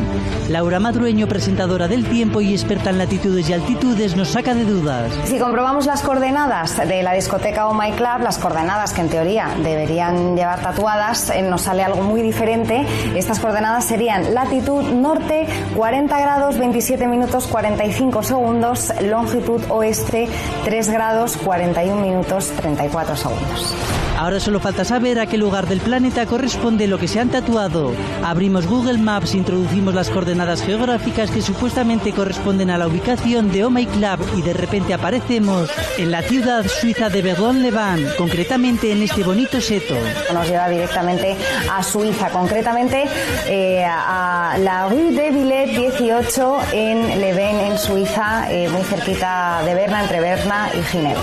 Laura 0.50 0.82
Madrueño, 0.82 1.26
presentadora 1.26 1.88
del 1.88 2.04
tiempo 2.04 2.42
y 2.42 2.52
experta 2.52 2.90
en 2.90 2.98
latitudes 2.98 3.50
y 3.50 3.54
altitudes, 3.54 4.18
nos 4.18 4.28
saca 4.28 4.54
de 4.54 4.66
dudas. 4.66 5.14
Si 5.24 5.40
comprobamos 5.40 5.86
las 5.86 6.02
coordenadas 6.02 6.76
de 6.86 7.04
la 7.04 7.14
discoteca 7.14 7.70
Oh 7.70 7.74
My 7.74 7.94
Club, 7.94 8.20
las 8.22 8.38
coordenadas 8.38 8.92
que 8.92 9.00
en 9.00 9.08
teoría 9.08 9.48
deberían 9.64 10.36
llevar 10.36 10.62
tatuadas, 10.62 11.30
eh, 11.30 11.42
nos 11.42 11.62
sale 11.62 11.84
algo 11.84 12.02
muy 12.02 12.22
diferente. 12.22 12.86
Estas 13.16 13.40
coordenadas 13.40 13.86
serían 13.86 14.34
latitud 14.34 14.84
norte 14.84 15.48
40 15.74 16.20
grados 16.20 16.58
27 16.58 17.08
minutos 17.08 17.48
45 17.48 18.24
segundos, 18.24 18.92
longitud 19.02 19.62
oeste 19.70 20.28
3 20.66 20.90
grados 20.90 21.38
41 21.38 22.02
minutos 22.02 22.52
34 22.58 23.16
segundos. 23.16 23.74
Ahora 24.20 24.42
solo 24.42 24.60
falta 24.60 24.84
saber 24.84 25.18
a 25.18 25.28
qué 25.28 25.38
lugar 25.38 25.66
del 25.66 25.80
planeta 25.80 26.26
corresponde 26.26 26.88
lo 26.88 26.98
que 26.98 27.08
se 27.08 27.22
han 27.22 27.30
tatuado. 27.30 27.94
Abrimos 28.22 28.68
Google 28.68 28.98
Maps, 28.98 29.29
introducimos 29.36 29.94
las 29.94 30.10
coordenadas 30.10 30.62
geográficas 30.62 31.32
que 31.32 31.42
supuestamente 31.42 32.14
corresponden 32.14 32.70
a 32.70 32.78
la 32.78 32.88
ubicación 32.88 33.52
de 33.52 33.70
My 33.70 33.86
Club 33.86 34.26
y 34.38 34.42
de 34.42 34.54
repente 34.54 34.94
aparecemos 34.94 35.70
en 35.98 36.12
la 36.12 36.22
ciudad 36.22 36.66
suiza 36.68 37.10
de 37.10 37.22
Verdun-Levant, 37.22 38.16
concretamente 38.16 38.92
en 38.92 39.02
este 39.02 39.24
bonito 39.24 39.62
seto. 39.62 39.96
Nos 40.34 40.48
lleva 40.48 40.70
directamente 40.70 41.36
a 41.70 41.84
Suiza, 41.84 42.30
concretamente 42.30 43.06
eh, 43.48 43.86
a 43.86 44.58
la 44.60 44.88
Rue 44.88 45.12
de 45.12 45.32
Villette 45.32 45.78
18 45.78 46.60
en 46.74 47.20
Leven, 47.20 47.60
en 47.72 47.78
Suiza, 47.78 48.52
eh, 48.52 48.70
muy 48.70 48.84
cerquita 48.84 49.62
de 49.66 49.74
Berna, 49.76 50.02
entre 50.02 50.20
Berna 50.22 50.70
y 50.74 50.84
Ginebra. 50.84 51.22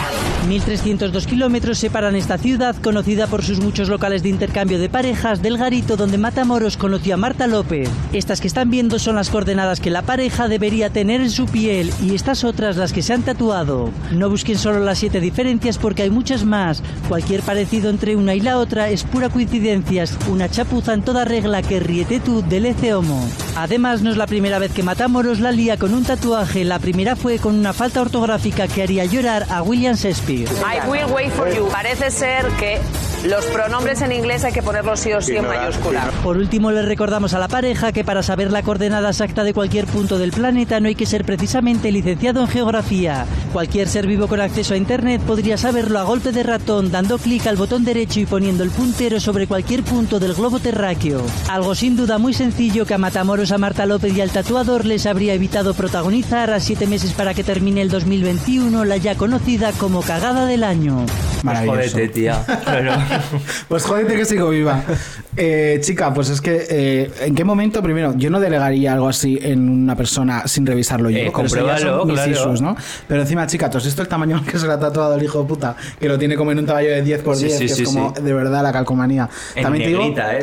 1.302 0.48 1.26
kilómetros 1.26 1.78
separan 1.78 2.14
esta 2.14 2.38
ciudad, 2.38 2.76
conocida 2.76 3.26
por 3.26 3.42
sus 3.42 3.60
muchos 3.60 3.88
locales 3.88 4.22
de 4.22 4.28
intercambio 4.28 4.78
de 4.78 4.88
parejas, 4.88 5.42
del 5.42 5.58
garito 5.58 5.96
donde 5.96 6.18
Matamoros 6.18 6.76
conoció 6.76 7.14
a 7.14 7.16
Marta 7.16 7.46
López. 7.46 7.85
Estas 8.12 8.40
que 8.40 8.48
están 8.48 8.70
viendo 8.70 8.98
son 8.98 9.16
las 9.16 9.30
coordenadas 9.30 9.80
que 9.80 9.90
la 9.90 10.02
pareja 10.02 10.48
debería 10.48 10.90
tener 10.90 11.20
en 11.20 11.30
su 11.30 11.46
piel 11.46 11.92
y 12.02 12.14
estas 12.14 12.44
otras 12.44 12.76
las 12.76 12.92
que 12.92 13.02
se 13.02 13.12
han 13.12 13.22
tatuado. 13.22 13.90
No 14.12 14.28
busquen 14.28 14.58
solo 14.58 14.80
las 14.80 14.98
siete 14.98 15.20
diferencias 15.20 15.78
porque 15.78 16.02
hay 16.02 16.10
muchas 16.10 16.44
más. 16.44 16.82
Cualquier 17.08 17.42
parecido 17.42 17.90
entre 17.90 18.16
una 18.16 18.34
y 18.34 18.40
la 18.40 18.58
otra 18.58 18.90
es 18.90 19.04
pura 19.04 19.28
coincidencia, 19.28 20.04
una 20.28 20.48
chapuza 20.48 20.94
en 20.94 21.02
toda 21.02 21.24
regla 21.24 21.62
que 21.62 21.80
riete 21.80 22.20
tú 22.20 22.42
del 22.42 22.66
homo. 22.94 23.28
Además, 23.56 24.02
no 24.02 24.10
es 24.10 24.16
la 24.16 24.26
primera 24.26 24.58
vez 24.58 24.72
que 24.72 24.82
Matamoros 24.82 25.40
la 25.40 25.52
lía 25.52 25.76
con 25.76 25.94
un 25.94 26.04
tatuaje, 26.04 26.64
la 26.64 26.78
primera 26.78 27.16
fue 27.16 27.38
con 27.38 27.54
una 27.54 27.72
falta 27.72 28.00
ortográfica 28.00 28.68
que 28.68 28.82
haría 28.82 29.04
llorar 29.04 29.46
a 29.50 29.62
William 29.62 29.94
Shakespeare. 29.94 30.48
I 30.62 30.88
will 30.88 31.12
wait 31.12 31.30
for 31.32 31.48
you. 31.54 31.68
Parece 31.68 32.10
ser 32.10 32.46
que 32.58 32.80
los 33.24 33.44
pronombres 33.46 34.02
en 34.02 34.12
inglés 34.12 34.44
hay 34.44 34.52
que 34.52 34.62
ponerlos 34.62 35.00
sí 35.00 35.12
o 35.12 35.20
sí 35.20 35.36
en 35.36 35.46
mayúscula. 35.46 36.10
Por 36.22 36.36
último, 36.36 36.70
le 36.70 36.82
recordamos 36.82 37.34
a 37.34 37.38
la 37.38 37.48
pareja 37.48 37.92
que 37.92 38.04
para 38.04 38.22
saber 38.22 38.52
la 38.52 38.62
coordenada 38.62 39.10
exacta 39.10 39.42
de 39.44 39.54
cualquier 39.54 39.86
punto 39.86 40.18
del 40.18 40.30
planeta 40.30 40.80
no 40.80 40.88
hay 40.88 40.94
que 40.94 41.06
ser 41.06 41.24
precisamente 41.24 41.90
licenciado 41.90 42.40
en 42.42 42.48
geografía. 42.48 43.26
Cualquier 43.52 43.88
ser 43.88 44.06
vivo 44.06 44.28
con 44.28 44.40
acceso 44.40 44.74
a 44.74 44.76
Internet 44.76 45.22
podría 45.22 45.56
saberlo 45.56 45.98
a 45.98 46.04
golpe 46.04 46.32
de 46.32 46.42
ratón, 46.42 46.90
dando 46.90 47.18
clic 47.18 47.46
al 47.46 47.56
botón 47.56 47.84
derecho 47.84 48.20
y 48.20 48.26
poniendo 48.26 48.62
el 48.62 48.70
puntero 48.70 49.18
sobre 49.18 49.46
cualquier 49.46 49.82
punto 49.82 50.20
del 50.20 50.34
globo 50.34 50.60
terráqueo. 50.60 51.22
Algo 51.48 51.74
sin 51.74 51.96
duda 51.96 52.18
muy 52.18 52.34
sencillo 52.34 52.86
que 52.86 52.94
a 52.94 52.98
Matamoros, 52.98 53.52
a 53.52 53.58
Marta 53.58 53.86
López 53.86 54.16
y 54.16 54.20
al 54.20 54.30
tatuador 54.30 54.84
les 54.84 55.06
habría 55.06 55.34
evitado 55.34 55.74
protagonizar 55.74 56.50
a 56.52 56.60
siete 56.60 56.86
meses 56.86 57.12
para 57.12 57.34
que 57.34 57.44
termine 57.44 57.82
el 57.82 57.90
2021 57.90 58.84
la 58.84 58.96
ya 58.96 59.16
conocida 59.16 59.72
como 59.72 60.02
cagada 60.02 60.46
del 60.46 60.62
año. 60.64 61.06
Maravilloso. 61.46 61.92
Jódete, 61.92 62.08
tía. 62.08 62.38
Pero- 62.64 62.92
Pues 63.68 63.84
jódete 63.84 64.14
que 64.16 64.24
sigo 64.24 64.50
viva. 64.50 64.82
Eh, 65.36 65.78
chica, 65.82 66.12
pues 66.14 66.30
es 66.30 66.40
que, 66.40 66.66
eh, 66.70 67.10
¿en 67.20 67.34
qué 67.34 67.44
momento? 67.44 67.82
Primero, 67.82 68.14
yo 68.16 68.30
no 68.30 68.40
delegaría 68.40 68.92
algo 68.94 69.08
así 69.08 69.38
en 69.42 69.68
una 69.68 69.94
persona 69.96 70.46
sin 70.46 70.64
revisarlo 70.66 71.10
yo. 71.10 71.18
Eh, 71.18 71.22
eso 71.24 71.32
compruébalo, 71.32 72.04
mis 72.06 72.14
claro. 72.14 72.30
issues, 72.32 72.60
¿no? 72.60 72.76
Pero 73.08 73.20
encima, 73.22 73.46
chica, 73.46 73.68
¿tú 73.70 73.78
has 73.78 73.84
visto 73.84 74.00
el 74.02 74.08
tamaño 74.08 74.42
que 74.50 74.58
se 74.58 74.66
le 74.66 74.72
ha 74.72 74.78
tatuado 74.78 75.14
el 75.14 75.22
hijo 75.22 75.42
de 75.42 75.48
puta? 75.48 75.76
Que 76.00 76.08
lo 76.08 76.18
tiene 76.18 76.36
como 76.36 76.52
en 76.52 76.58
un 76.60 76.66
tamaño 76.66 76.88
de 76.88 77.02
10 77.02 77.22
por 77.22 77.36
Sí, 77.36 77.44
10, 77.46 77.58
sí, 77.58 77.66
que 77.66 77.74
sí, 77.74 77.82
es 77.82 77.88
como 77.88 78.14
sí. 78.16 78.22
de 78.22 78.32
verdad 78.32 78.62
la 78.62 78.72
calcomanía. 78.72 79.28
En 79.54 79.62
También 79.64 79.84
te 79.84 79.88
digo 79.88 80.00
negrita, 80.00 80.36
¿eh? 80.36 80.40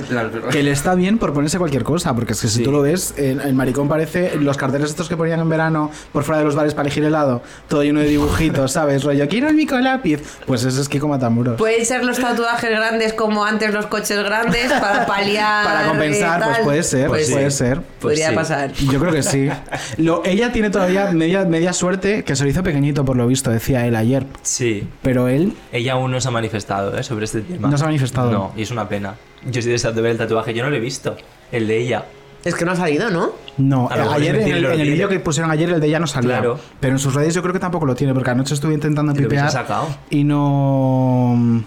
Que 0.52 0.62
le 0.64 0.72
está 0.72 0.94
bien 0.96 1.18
por 1.18 1.34
ponerse 1.34 1.58
cualquier 1.58 1.84
cosa, 1.84 2.14
porque 2.14 2.34
es 2.34 2.42
que 2.42 2.48
si 2.48 2.58
Sí. 2.60 2.64
tú 2.64 2.72
lo 2.72 2.82
ves, 2.82 3.16
el, 3.18 3.42
el 3.42 3.54
maricón 3.56 3.88
parece 3.88 4.36
los 4.36 4.58
carteles 4.58 4.90
estos 4.92 5.10
que 5.10 5.18
ponían 5.18 5.40
en 5.40 5.50
verano 5.50 5.90
por 6.12 6.24
fuera 6.24 6.38
de 6.40 6.46
los 6.46 6.56
bares 6.56 6.74
para 6.76 6.84
elegir 6.88 7.04
helado, 7.04 7.42
todo 7.68 7.84
lleno 7.84 8.00
de 8.00 8.08
dibujitos, 8.08 8.72
¿sabes? 8.74 9.04
Rollo, 9.04 9.28
quiero 9.28 9.48
el 9.50 9.56
mico 9.56 9.76
lápiz. 9.80 10.20
Pues 10.46 10.64
ese 10.66 10.82
es 10.82 10.88
Kiko 10.94 11.08
Matamuros. 11.08 11.58
Pueden 11.58 11.84
ser 11.88 12.06
los 12.06 12.20
tatuajes 12.20 12.70
grandes 12.70 13.14
como 13.14 13.44
antes 13.44 13.74
los 13.74 13.88
coches 13.88 14.24
grandes 14.24 14.72
para 14.72 15.06
paliar. 15.08 15.66
Para 15.66 15.88
compensar, 15.88 16.44
pues 16.44 16.60
puede 16.60 16.84
ser, 16.84 17.08
Pues 17.08 17.32
puede 17.32 17.50
sí. 17.50 17.58
ser. 17.58 17.82
Podría 17.82 18.36
pasar. 18.36 18.72
Yo 18.74 19.00
creo 19.00 19.12
que 19.12 19.24
sí. 19.24 19.50
Lo, 19.98 20.24
ella 20.24 20.52
tiene 20.52 20.70
todavía 20.70 21.10
media, 21.12 21.46
media 21.46 21.74
suerte 21.74 22.24
que 22.24 22.36
se 22.36 22.44
lo 22.44 22.50
hizo 22.52 22.62
pequeñito, 22.62 23.04
por 23.04 23.18
lo 23.18 23.26
visto, 23.26 23.50
decía 23.50 23.88
él 23.88 23.96
ayer. 23.96 24.28
Sí. 24.44 24.88
Pero 25.02 25.28
él 25.30 25.54
Ella 25.72 25.94
aún 25.94 26.12
no 26.12 26.22
se 26.22 26.28
ha 26.28 26.32
manifestado 26.32 26.96
¿eh? 26.96 27.02
sobre 27.02 27.26
este 27.26 27.42
tema. 27.42 27.70
No 27.70 27.78
se 27.78 27.84
ha 27.84 27.88
manifestado. 27.88 28.32
No, 28.32 28.54
y 28.56 28.62
es 28.62 28.70
una 28.70 28.88
pena. 28.88 29.16
Yo 29.46 29.60
estoy 29.60 29.72
deseando 29.72 30.04
ver 30.04 30.12
el 30.12 30.18
tatuaje. 30.20 30.54
Yo 30.54 30.64
no 30.64 30.70
lo 30.70 30.76
he 30.76 30.80
visto. 30.80 31.18
El 31.52 31.66
de 31.68 31.78
ella. 31.80 32.06
Es 32.44 32.56
que 32.56 32.66
no 32.66 32.72
ha 32.72 32.76
salido, 32.76 33.10
¿no? 33.10 33.32
No, 33.58 33.90
ayer 33.90 34.36
en 34.36 34.48
el, 34.50 34.66
en 34.66 34.80
el 34.82 34.90
vídeo 34.92 35.08
que 35.08 35.20
pusieron 35.20 35.50
ayer 35.52 35.70
el 35.70 35.80
de 35.80 35.88
ella 35.88 36.00
no 36.00 36.08
salía. 36.08 36.40
Claro. 36.40 36.60
Pero 36.80 36.94
en 36.94 37.00
sus 37.00 37.14
redes 37.14 37.34
yo 37.34 37.42
creo 37.42 37.54
que 37.54 37.60
tampoco 37.60 37.86
lo 37.86 37.96
tiene, 37.96 38.14
porque 38.14 38.32
anoche 38.32 38.54
estuve 38.54 38.74
intentando 38.74 39.14
pipear 39.14 39.50
sacado. 39.52 39.88
y 40.10 40.24
no 40.24 41.64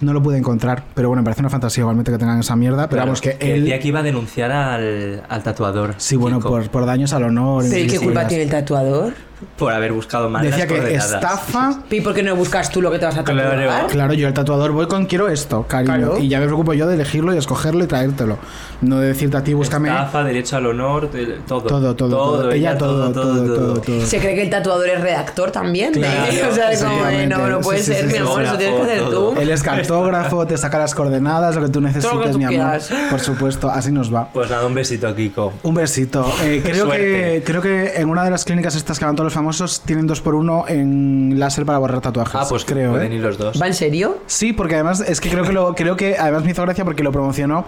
no 0.00 0.12
lo 0.12 0.22
pude 0.22 0.36
encontrar. 0.38 0.84
Pero 0.94 1.08
bueno, 1.08 1.22
me 1.22 1.24
parece 1.24 1.42
una 1.42 1.50
fantasía 1.50 1.82
igualmente 1.82 2.10
que 2.12 2.18
tengan 2.18 2.40
esa 2.40 2.56
mierda. 2.56 2.88
Pero 2.88 2.96
Claro, 3.02 3.06
vamos, 3.06 3.20
que 3.20 3.36
que 3.36 3.54
él. 3.54 3.62
Decía 3.62 3.78
que 3.78 3.88
iba 3.88 4.00
a 4.00 4.02
denunciar 4.02 4.50
al, 4.52 5.22
al 5.28 5.42
tatuador. 5.42 5.94
Sí, 5.98 6.16
bueno, 6.16 6.40
por, 6.40 6.68
por 6.70 6.86
daños 6.86 7.12
al 7.12 7.24
honor. 7.24 7.64
y 7.64 7.70
¿Pero 7.70 7.84
¿y 7.84 7.86
qué 7.86 7.98
culpa 8.00 8.26
tiene 8.26 8.44
el 8.44 8.50
tatuador? 8.50 9.14
Por 9.58 9.72
haber 9.72 9.92
buscado 9.92 10.30
mal 10.30 10.42
Decía 10.42 10.58
las 10.64 10.68
que 10.68 10.74
coordenadas. 10.78 11.12
estafa. 11.14 11.80
¿Y 11.90 12.00
por 12.00 12.14
qué 12.14 12.22
no 12.22 12.34
buscas 12.36 12.70
tú 12.70 12.80
lo 12.80 12.90
que 12.90 12.98
te 12.98 13.04
vas 13.04 13.16
a 13.16 13.24
tatuar? 13.24 13.54
Claro. 13.56 13.86
Claro, 13.88 14.14
yo 14.14 14.28
el 14.28 14.34
tatuador 14.34 14.70
voy 14.72 14.86
con 14.86 15.06
quiero 15.06 15.28
esto, 15.28 15.64
cariño. 15.68 15.94
Claro. 15.96 16.18
Y 16.18 16.28
ya 16.28 16.40
me 16.40 16.46
preocupo 16.46 16.72
yo 16.72 16.86
de 16.86 16.94
elegirlo 16.94 17.34
y 17.34 17.38
escogerlo 17.38 17.84
y 17.84 17.86
traértelo. 17.86 18.38
No 18.80 19.00
de 19.00 19.08
decirte 19.08 19.36
a 19.36 19.44
ti, 19.44 19.52
búscame. 19.54 19.88
Estafa, 19.88 20.24
derecho 20.24 20.56
al 20.56 20.66
honor, 20.66 21.10
todo. 21.46 21.62
Todo, 21.62 21.94
todo, 21.94 22.08
todo. 22.08 22.50
Ella 22.52 22.76
todo, 22.78 23.12
todo, 23.12 23.44
todo, 23.44 23.80
todo. 23.80 24.06
¿Se 24.06 24.18
cree 24.18 24.34
que 24.34 24.42
el 24.42 24.50
tatuador 24.50 24.88
es 24.88 25.00
redactor 25.00 25.50
también? 25.50 25.92
Claro, 25.92 26.32
o 26.50 26.54
sea, 26.54 26.70
como, 26.88 27.06
eh, 27.08 27.26
no, 27.26 27.46
no 27.48 27.60
puede 27.60 27.80
Sí, 27.80 27.92
ser, 27.92 28.00
sí, 28.02 28.06
mi 28.06 28.12
sí, 28.12 28.18
amor, 28.18 28.40
sí. 28.40 28.46
eso 28.46 28.56
tienes 28.58 28.76
que 28.76 28.82
hacer 28.82 29.10
tú. 29.10 29.34
Él 29.38 29.50
es 29.50 29.62
cartógrafo, 29.62 30.46
te 30.46 30.56
saca 30.56 30.78
las 30.78 30.94
coordenadas, 30.94 31.54
lo 31.56 31.62
que 31.62 31.68
tú 31.68 31.80
necesites, 31.80 32.18
que 32.18 32.30
tú 32.30 32.38
mi 32.38 32.44
amor. 32.44 32.56
quieras. 32.78 32.90
Por 33.10 33.20
supuesto, 33.20 33.68
así 33.70 33.90
nos 33.92 34.14
va. 34.14 34.28
Pues 34.32 34.50
nada, 34.50 34.66
un 34.66 34.74
besito 34.74 35.08
a 35.08 35.14
Kiko. 35.14 35.52
Un 35.62 35.74
besito. 35.74 36.24
Eh, 36.42 36.62
creo, 36.64 36.90
que, 36.90 37.42
creo 37.44 37.62
que 37.62 37.92
en 37.96 38.08
una 38.08 38.24
de 38.24 38.30
las 38.30 38.44
clínicas 38.44 38.74
estas 38.74 38.98
que 38.98 39.04
van 39.04 39.16
todos 39.24 39.32
los 39.32 39.34
famosos 39.34 39.80
tienen 39.86 40.06
dos 40.06 40.20
por 40.20 40.34
uno 40.34 40.66
en 40.68 41.38
láser 41.38 41.64
para 41.64 41.78
borrar 41.78 42.02
tatuajes. 42.02 42.34
Ah, 42.34 42.44
pues 42.46 42.66
creo, 42.66 42.90
pueden 42.90 43.12
¿eh? 43.12 43.14
ir 43.14 43.22
los 43.22 43.38
dos. 43.38 43.60
¿Va 43.60 43.66
en 43.66 43.72
serio? 43.72 44.18
Sí, 44.26 44.52
porque 44.52 44.74
además 44.74 45.00
es 45.00 45.18
que 45.18 45.30
creo 45.30 45.44
que 45.44 45.52
lo 45.54 45.74
creo 45.76 45.96
que 45.96 46.18
además 46.18 46.44
me 46.44 46.50
hizo 46.50 46.60
gracia 46.60 46.84
porque 46.84 47.02
lo 47.02 47.10
promocionó 47.10 47.64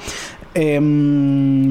eh, 0.52 0.78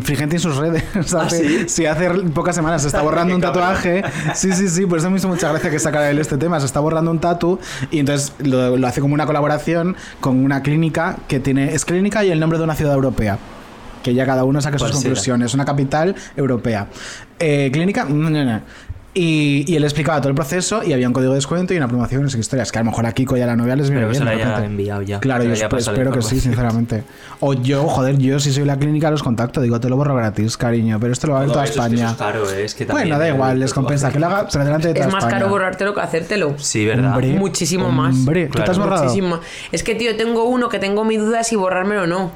Frigente 0.02 0.38
en 0.38 0.40
sus 0.40 0.58
redes. 0.58 0.84
¿Ah, 1.14 1.22
hace, 1.22 1.70
sí? 1.70 1.86
hace 1.86 2.10
pocas 2.34 2.56
semanas 2.56 2.82
se 2.82 2.88
está 2.88 3.02
borrando 3.04 3.36
un 3.36 3.42
tatuaje. 3.42 4.04
Sí, 4.34 4.54
sí, 4.54 4.70
sí, 4.70 4.88
por 4.88 4.98
eso 4.98 5.12
me 5.12 5.18
hizo 5.18 5.28
mucha 5.28 5.50
gracia 5.50 5.70
que 5.70 5.78
sacara 5.78 6.10
él 6.10 6.18
este 6.18 6.38
tema. 6.38 6.60
Se 6.60 6.66
está 6.66 6.80
borrando 6.80 7.12
un 7.12 7.20
tatu 7.20 7.60
y 7.92 8.00
entonces 8.00 8.34
lo, 8.40 8.78
lo 8.78 8.88
hace 8.88 9.02
como 9.02 9.14
una 9.14 9.28
colaboración 9.28 9.96
con 10.20 10.44
una 10.44 10.64
clínica 10.64 11.18
que 11.28 11.40
tiene 11.40 11.76
es 11.76 11.86
clínica 11.86 12.26
y 12.26 12.32
el 12.32 12.40
nombre 12.40 12.58
de 12.58 12.64
una 12.64 12.74
ciudad 12.74 12.96
europea. 12.96 13.38
Que 14.02 14.16
ya 14.16 14.26
cada 14.26 14.46
uno 14.46 14.62
saque 14.62 14.80
sus 14.80 14.92
conclusiones. 14.92 15.54
Una 15.54 15.66
capital 15.66 16.16
europea. 16.36 16.88
Eh, 17.38 17.70
clínica. 17.72 18.06
no, 18.06 18.32
no, 18.32 18.44
no. 18.44 18.62
Y, 19.18 19.64
y 19.66 19.78
él 19.78 19.84
explicaba 19.86 20.20
todo 20.20 20.28
el 20.28 20.36
proceso 20.36 20.84
y 20.84 20.92
había 20.92 21.08
un 21.08 21.14
código 21.14 21.32
de 21.32 21.38
descuento 21.38 21.74
y 21.74 21.78
una 21.78 21.88
promoción 21.88 22.22
no 22.24 22.30
sé 22.30 22.36
qué 22.36 22.42
historias. 22.42 22.70
Que 22.70 22.80
a 22.80 22.82
lo 22.84 22.92
mejor 22.92 23.06
a 23.06 23.14
Kiko 23.14 23.38
y 23.38 23.42
a 23.42 23.46
la 23.46 23.56
novia 23.56 23.78
les 23.78 23.90
viene 23.90 24.02
Pero 24.06 24.12
que 24.12 24.20
bien. 24.20 24.30
se 24.38 24.44
la 24.46 24.56
haya 24.58 24.66
enviado 24.66 25.02
ya. 25.04 25.22
Claro, 25.22 25.44
Se 25.44 25.48
yo 25.48 25.54
le 25.54 25.58
haya 25.58 25.68
esp- 25.68 25.72
pasado 25.72 25.96
la 25.96 26.04
espero 26.04 26.12
que 26.12 26.22
sí, 26.22 26.40
sinceramente. 26.42 27.04
O 27.40 27.54
yo, 27.54 27.88
joder, 27.88 28.18
yo 28.18 28.40
si 28.42 28.52
soy 28.52 28.66
la 28.66 28.78
clínica 28.78 29.10
los 29.10 29.24
contacto, 29.24 29.62
digo, 29.62 29.80
te 29.80 29.88
lo 29.88 29.96
borro 29.96 30.16
gratis, 30.16 30.58
cariño, 30.58 31.00
pero 31.00 31.14
esto 31.14 31.28
lo 31.28 31.34
va 31.34 31.40
a 31.40 31.42
ver 31.44 31.48
No, 31.48 31.54
toda 31.54 31.64
eso 31.66 31.72
es 31.74 31.80
que 31.80 31.96
eso 31.96 31.96
España. 31.96 32.12
es 32.12 32.18
caro, 32.18 32.52
eh, 32.52 32.66
es 32.66 32.76
que 32.76 32.86
también 32.86 33.08
bueno, 33.08 33.20
da 33.24 33.30
igual, 33.30 33.60
les 33.60 33.74
compensa 33.74 34.12
que 34.12 34.20
lo 34.20 34.28
haga, 34.28 34.48
pero 34.52 34.66
delante 34.66 34.90
de 34.90 34.94
toda 34.96 35.06
Es 35.08 35.14
más 35.14 35.24
España. 35.24 35.40
caro 35.40 35.50
borrártelo 35.50 35.94
que 35.94 36.02
hacértelo. 36.02 36.56
Sí, 36.58 36.86
¿verdad? 36.86 37.12
Hombre, 37.12 37.30
Muchísimo 37.40 37.90
más. 37.92 38.14
Hombre, 38.16 38.48
¿tú 38.48 38.62
te 38.62 38.70
has 38.70 38.78
borrado? 38.78 39.04
Muchísimo. 39.06 39.40
Es 39.72 39.82
que, 39.84 39.96
tío, 39.96 40.18
tengo 40.18 40.44
uno 40.44 40.68
que 40.68 40.80
tengo 40.80 41.06
mi 41.06 41.16
duda 41.16 41.44
si 41.46 41.56
borrármelo 41.56 42.04
o 42.04 42.08
no. 42.08 42.32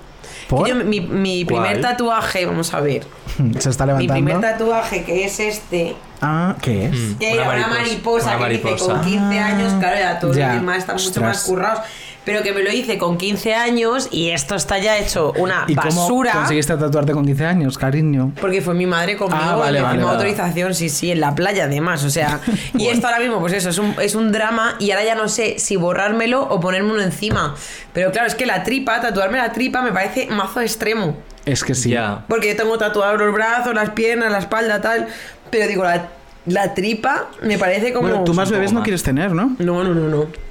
¿Por? 0.50 0.68
Yo, 0.68 0.76
mi, 0.76 1.00
mi 1.00 1.46
primer 1.46 1.80
tatuaje, 1.80 2.46
vamos 2.46 2.74
a 2.74 2.82
ver. 2.82 3.06
Se 3.60 3.70
está 3.70 3.86
Mi 3.86 3.92
levantando. 4.08 4.14
primer 4.14 4.42
tatuaje, 4.42 5.04
que 5.04 5.24
es 5.26 5.40
este, 5.40 5.96
Ah, 6.22 6.56
¿qué 6.62 6.88
es? 6.88 6.96
que 7.20 7.34
era 7.36 7.50
una 7.50 7.68
mariposa, 7.68 8.36
una 8.36 8.48
que 8.48 8.54
dice 8.56 8.64
mariposa. 8.66 8.94
con 8.94 9.02
15 9.06 9.40
años, 9.40 9.74
claro, 9.80 9.98
ya 9.98 10.20
todos 10.20 10.36
los 10.36 10.52
demás 10.54 10.78
están 10.80 10.96
mucho 10.96 11.08
ostras. 11.08 11.26
más 11.28 11.44
currados. 11.44 11.80
Pero 12.26 12.44
que 12.44 12.52
me 12.54 12.62
lo 12.62 12.72
hice 12.72 12.98
con 12.98 13.18
15 13.18 13.56
años 13.56 14.08
y 14.12 14.30
esto 14.30 14.54
está 14.56 14.78
ya 14.78 14.98
hecho 14.98 15.32
una 15.38 15.64
¿Y 15.68 15.76
cómo 15.76 16.02
basura. 16.02 16.34
conseguiste 16.34 16.76
tatuarte 16.78 17.14
con 17.14 17.26
15 17.26 17.46
años, 17.46 17.78
cariño? 17.78 18.34
Porque 18.40 18.62
fue 18.62 18.74
mi 18.76 18.86
madre 18.86 19.16
conmigo 19.18 19.42
Ah, 19.42 19.56
vale, 19.56 19.80
y 19.80 19.82
me 19.82 19.86
vale, 19.88 19.98
firmó 19.98 20.08
vale. 20.14 20.18
autorización, 20.30 20.76
sí, 20.76 20.90
sí, 20.90 21.12
en 21.12 21.22
la 21.22 21.34
playa 21.34 21.64
además. 21.64 22.04
O 22.04 22.10
sea, 22.10 22.40
y 22.78 22.88
esto 22.88 23.08
ahora 23.08 23.20
mismo, 23.20 23.40
pues 23.40 23.54
eso, 23.54 23.70
es 23.70 23.78
un, 23.80 23.96
es 24.02 24.16
un 24.16 24.32
drama 24.32 24.76
y 24.80 24.92
ahora 24.92 25.06
ya 25.06 25.16
no 25.16 25.28
sé 25.28 25.58
si 25.60 25.76
borrármelo 25.76 26.44
o 26.44 26.60
ponerme 26.60 26.92
uno 26.92 27.02
encima. 27.02 27.56
Pero 27.94 28.12
claro, 28.12 28.28
es 28.28 28.36
que 28.36 28.46
la 28.46 28.64
tripa, 28.64 29.02
tatuarme 29.02 29.38
la 29.38 29.52
tripa 29.52 29.82
me 29.82 29.92
parece 29.92 30.28
mazo 30.28 30.62
extremo. 30.62 31.18
Es 31.46 31.64
que 31.64 31.74
sí. 31.74 31.96
Porque 32.28 32.50
yo 32.50 32.56
tengo 32.58 32.78
tatuados 32.78 33.20
los 33.20 33.34
brazos, 33.34 33.74
las 33.74 33.90
piernas, 33.92 34.32
la 34.32 34.40
espalda, 34.40 34.82
tal. 34.82 35.08
Pero 35.50 35.68
digo, 35.68 35.84
la, 35.84 36.10
la 36.46 36.74
tripa 36.76 37.30
me 37.42 37.58
parece 37.58 37.92
como. 37.92 38.08
Bueno, 38.10 38.24
tú 38.24 38.34
más 38.36 38.52
bebés 38.52 38.72
no 38.72 38.84
quieres 38.84 39.02
tener, 39.02 39.32
¿no? 39.32 39.56
No, 39.58 39.84
no, 39.84 39.96
no, 39.96 40.08
no. 40.10 40.49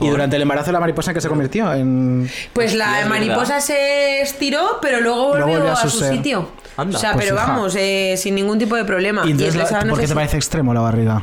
Y 0.00 0.08
durante 0.08 0.36
el 0.36 0.42
embarazo 0.42 0.72
la 0.72 0.80
mariposa 0.80 1.12
que 1.14 1.20
se 1.20 1.28
convirtió 1.28 1.72
en... 1.72 2.28
Pues 2.52 2.74
la 2.74 3.06
mariposa 3.08 3.60
se 3.60 4.20
estiró, 4.22 4.78
pero 4.80 5.00
luego 5.00 5.28
volvió 5.28 5.46
Luego 5.46 5.58
volvió 5.60 5.70
a, 5.76 5.80
a 5.82 5.88
su 5.88 5.90
sitio. 6.04 6.48
Anda. 6.76 6.96
o 6.96 7.00
sea, 7.00 7.12
Pues 7.12 7.24
pero 7.26 7.36
hija. 7.36 7.46
vamos, 7.46 7.74
eh, 7.76 8.14
sin 8.16 8.34
ningún 8.34 8.58
tipo 8.58 8.76
de 8.76 8.84
problema. 8.84 9.22
Y 9.26 9.32
entonces, 9.32 9.56
la- 9.70 9.80
¿por 9.88 10.00
qué 10.00 10.06
te 10.06 10.14
parece 10.14 10.36
extremo 10.36 10.72
la 10.72 10.80
barriga? 10.80 11.22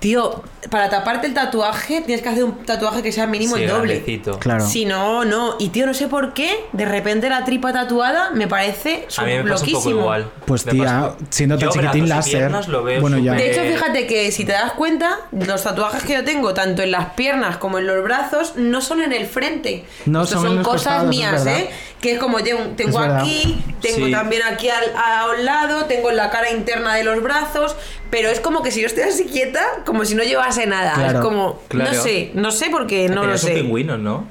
Tío, 0.00 0.44
para 0.70 0.88
taparte 0.88 1.26
el 1.26 1.34
tatuaje 1.34 2.02
tienes 2.02 2.22
que 2.22 2.28
hacer 2.28 2.44
un 2.44 2.64
tatuaje 2.64 3.02
que 3.02 3.10
sea 3.10 3.26
mínimo 3.26 3.56
Sí, 3.56 3.64
el 3.64 3.68
doble. 3.70 3.94
grandecito. 3.94 4.38
Claro. 4.38 4.64
Si 4.64 4.84
no, 4.84 5.24
no. 5.24 5.56
Y 5.58 5.70
tío, 5.70 5.86
no 5.86 5.94
sé 5.94 6.06
por 6.06 6.34
qué, 6.34 6.66
de 6.72 6.84
repente 6.84 7.28
la 7.28 7.44
tripa 7.44 7.72
tatuada 7.72 8.30
me 8.30 8.46
parece 8.46 9.08
A 9.16 9.24
mí 9.24 9.32
me 9.32 9.42
pasa 9.42 9.42
un 9.42 9.48
loquísimo. 9.60 9.80
poco 9.80 9.90
igual. 9.90 10.30
Pues 10.46 10.66
Me 10.66 10.72
tía, 10.72 10.84
pasa- 10.84 11.16
siendo 11.30 11.58
tan 11.58 11.70
chiquitín 11.70 12.08
láser... 12.08 12.38
piernas 12.38 12.68
lo 12.68 12.84
veo 12.84 13.00
Bueno, 13.00 13.18
ya. 13.18 13.32
De 13.34 13.50
hecho, 13.50 13.62
fíjate 13.62 14.06
que 14.06 14.30
si 14.30 14.44
te 14.44 14.52
das 14.52 14.72
cuenta, 14.74 15.16
los 15.32 15.62
tatuajes 15.64 16.04
que 16.04 16.12
yo 16.12 16.24
tengo, 16.24 16.54
tanto 16.54 16.82
en 16.82 16.92
las 16.92 17.14
piernas 17.14 17.56
como 17.56 17.78
en 17.78 17.86
los 17.88 18.02
brazos, 18.04 18.52
no 18.56 18.80
son 18.80 19.02
en 19.02 19.12
el 19.12 19.26
frente. 19.26 19.84
No, 20.06 20.22
Estos 20.22 20.40
son 20.40 20.46
en 20.50 20.54
son 20.56 20.62
cosas 20.62 20.82
costados, 21.02 21.08
mías. 21.08 21.44
¿eh? 21.46 21.70
Que 22.00 22.12
es 22.12 22.18
como 22.20 22.38
tengo, 22.42 22.60
tengo 22.76 22.98
aquí, 23.00 23.62
tengo 23.82 24.06
Sí. 24.06 24.12
también 24.12 24.42
aquí 24.42 24.68
al, 24.68 24.84
a 24.96 25.26
un 25.36 25.44
lado, 25.44 25.86
tengo 25.86 26.10
en 26.10 26.16
la 26.16 26.30
cara 26.30 26.50
interna 26.50 26.94
de 26.94 27.02
los 27.02 27.20
brazos, 27.22 27.74
pero 28.10 28.28
es 28.28 28.38
como 28.40 28.62
que 28.62 28.70
si 28.70 28.80
yo 28.80 28.86
estoy 28.86 29.02
así 29.04 29.24
quieta, 29.24 29.64
como 29.84 30.04
si 30.04 30.14
no 30.14 30.22
llevase 30.22 30.66
nada. 30.66 30.94
Claro, 30.94 31.18
es 31.18 31.24
como, 31.24 31.60
claro. 31.68 31.92
no 31.92 32.00
sé, 32.00 32.30
no 32.34 32.50
sé 32.52 32.68
porque 32.70 33.08
no 33.08 33.24
lo 33.26 33.36
sé. 33.36 33.52
pingüino, 33.52 33.98
¿no? 33.98 34.26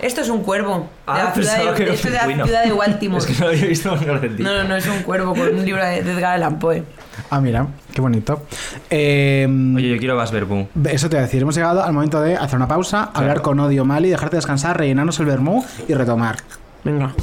Esto 0.00 0.20
es 0.22 0.30
un 0.30 0.42
cuervo. 0.42 0.88
Ah, 1.06 1.18
de 1.18 1.24
la 1.24 1.32
ciudad 1.32 1.74
de, 1.76 1.92
esto 1.94 2.08
de 2.08 2.14
la 2.14 2.44
ciudad 2.44 2.64
de 2.64 2.72
Baltimore. 2.72 3.18
Es 3.20 3.26
que 3.26 3.34
no 3.34 3.44
lo 3.44 3.52
había 3.52 3.66
visto 3.66 3.94
en 3.94 4.10
Argentina. 4.10 4.50
No, 4.50 4.62
no, 4.62 4.68
no, 4.70 4.76
es 4.76 4.86
un 4.88 5.02
cuervo 5.04 5.32
con 5.32 5.42
un 5.54 5.64
libro 5.64 5.84
de, 5.84 6.02
de 6.02 6.12
Edgar 6.12 6.32
Allan 6.34 6.58
Poe. 6.58 6.82
Ah, 7.30 7.40
mira, 7.40 7.68
qué 7.94 8.00
bonito. 8.00 8.42
Eh, 8.90 9.46
Oye, 9.76 9.90
yo 9.90 9.98
quiero 9.98 10.16
más 10.16 10.32
verbú. 10.32 10.66
Eso 10.90 11.08
te 11.08 11.16
voy 11.16 11.20
a 11.20 11.26
decir, 11.26 11.42
hemos 11.42 11.54
llegado 11.54 11.84
al 11.84 11.92
momento 11.92 12.20
de 12.20 12.34
hacer 12.36 12.56
una 12.56 12.66
pausa, 12.66 13.10
hablar 13.14 13.42
con 13.42 13.60
Odio 13.60 13.84
Mali, 13.84 14.10
dejarte 14.10 14.34
descansar, 14.36 14.76
rellenarnos 14.76 15.20
el 15.20 15.26
vermú 15.26 15.64
y 15.86 15.94
retomar. 15.94 16.36
Venga. 16.84 17.14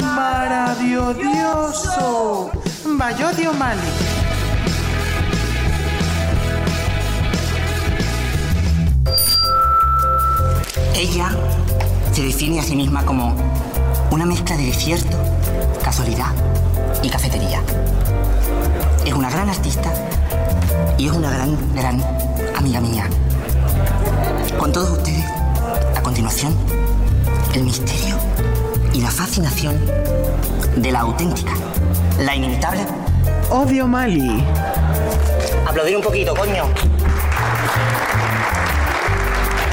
Maravilloso. 0.00 2.50
Bayodio 2.96 3.52
Mali. 3.54 3.80
Ella 10.94 11.30
se 12.12 12.22
define 12.22 12.60
a 12.60 12.62
sí 12.62 12.76
misma 12.76 13.04
como 13.04 13.34
una 14.10 14.26
mezcla 14.26 14.56
de 14.56 14.66
desierto, 14.66 15.16
casualidad 15.82 16.32
y 17.02 17.08
cafetería. 17.08 17.60
Es 19.04 19.12
una 19.12 19.28
gran 19.28 19.48
artista 19.48 19.92
y 20.98 21.06
es 21.06 21.12
una 21.12 21.30
gran, 21.30 21.74
gran 21.74 22.02
amiga 22.56 22.80
mía. 22.80 23.08
Con 24.58 24.72
todos 24.72 24.90
ustedes, 24.90 25.24
a 25.96 26.02
continuación, 26.02 26.54
el 27.54 27.64
misterio 27.64 28.16
y 28.92 29.00
la 29.00 29.10
fascinación 29.10 29.76
de 30.76 30.92
la 30.92 31.00
auténtica, 31.00 31.52
la 32.18 32.34
inimitable. 32.34 32.80
Odio 33.50 33.86
Mali. 33.86 34.44
Aplaudir 35.66 35.96
un 35.96 36.02
poquito, 36.02 36.34
coño. 36.34 36.64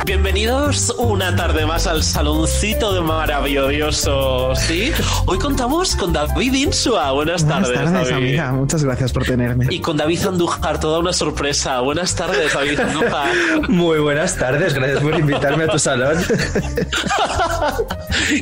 Bienvenidos 0.05 0.93
una 0.99 1.35
tarde 1.35 1.65
más 1.65 1.87
al 1.87 2.03
saloncito 2.03 2.93
de 2.93 3.01
maravilloso. 3.01 4.53
¿Sí? 4.55 4.91
Hoy 5.25 5.39
contamos 5.39 5.95
con 5.95 6.13
David 6.13 6.53
Insua. 6.53 7.11
Buenas, 7.11 7.43
Buenas 7.43 7.63
tardes, 7.63 7.83
tardes, 7.91 8.09
David. 8.11 8.25
amiga. 8.27 8.51
Muchas 8.51 8.83
gracias 8.83 9.11
por 9.11 9.25
tenerme. 9.25 9.65
Y 9.71 9.79
con 9.79 9.97
David 9.97 10.27
Andújar, 10.27 10.79
toda 10.79 10.99
una 10.99 11.11
sorpresa. 11.11 11.79
Buenas 11.79 12.13
tardes, 12.13 12.53
David 12.53 12.79
Andújar. 12.81 13.29
Muy 13.67 13.97
buenas 13.97 14.35
tardes, 14.35 14.75
gracias 14.75 15.01
por 15.01 15.19
invitarme 15.19 15.63
a 15.63 15.67
tu 15.69 15.79
salón. 15.79 16.17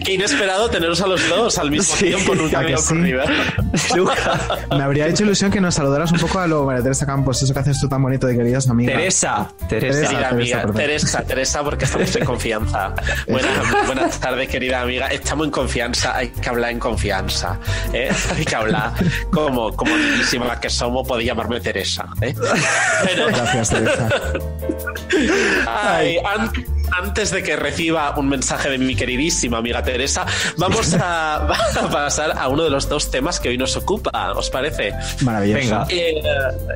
Qué 0.04 0.14
inesperado 0.14 0.70
teneros 0.70 1.00
a 1.00 1.08
los 1.08 1.30
dos 1.30 1.58
al 1.58 1.72
mismo 1.72 1.96
tiempo. 1.96 2.36
Nunca 2.36 2.60
ocurrido. 2.60 3.24
Me 4.70 4.84
habría 4.84 5.08
hecho 5.08 5.24
ilusión 5.24 5.50
que 5.50 5.62
nos 5.62 5.76
saludaras 5.76 6.12
un 6.12 6.20
poco 6.20 6.40
a 6.40 6.48
lo 6.48 6.66
María 6.66 6.84
Teresa 6.84 7.06
Campos, 7.06 7.42
eso 7.42 7.54
que 7.54 7.60
haces 7.60 7.80
tú 7.80 7.88
tan 7.88 8.02
bonito 8.02 8.28
de 8.28 8.36
queridas 8.36 8.70
amigas. 8.70 8.96
Teresa, 8.96 9.48
Teresa. 9.70 10.30
Amiga, 10.30 10.62
perdón. 10.62 10.76
Teresa, 10.76 11.24
Porque 11.62 11.86
estamos 11.86 12.16
en 12.16 12.26
confianza. 12.26 12.94
Buenas, 13.28 13.86
buenas 13.86 14.20
tardes, 14.20 14.48
querida 14.50 14.82
amiga. 14.82 15.08
Estamos 15.08 15.46
en 15.46 15.52
confianza, 15.52 16.16
hay 16.16 16.30
que 16.30 16.50
hablar 16.50 16.72
en 16.72 16.80
confianza. 16.80 17.60
¿eh? 17.94 18.10
Hay 18.36 18.46
que 18.46 18.56
hablar 18.56 18.94
como, 19.32 19.76
como 19.76 19.92
que 20.62 20.70
somos, 20.70 21.08
podéis 21.08 21.28
llamarme 21.28 21.60
Teresa. 21.60 22.08
¿eh? 22.22 22.34
Pero- 23.06 23.28
Gracias, 23.34 23.70
Teresa. 23.70 24.10
Ay, 25.68 26.18
an- 26.26 26.52
antes 26.98 27.32
de 27.32 27.44
que 27.44 27.56
reciba 27.56 28.14
un 28.18 28.30
mensaje 28.30 28.70
de 28.70 28.78
mi 28.78 28.96
queridísima 28.96 29.58
amiga 29.58 29.84
Teresa, 29.84 30.26
vamos 30.58 30.94
a, 30.94 31.36
a 31.80 31.90
pasar 31.90 32.38
a 32.38 32.48
uno 32.48 32.64
de 32.64 32.70
los 32.70 32.88
dos 32.90 33.10
temas 33.12 33.40
que 33.40 33.50
hoy 33.50 33.58
nos 33.58 33.76
ocupa. 33.76 34.34
¿Os 34.36 34.50
parece? 34.50 34.94
Maravilloso. 35.22 35.62
Venga. 35.62 35.88
Eh, 35.90 36.22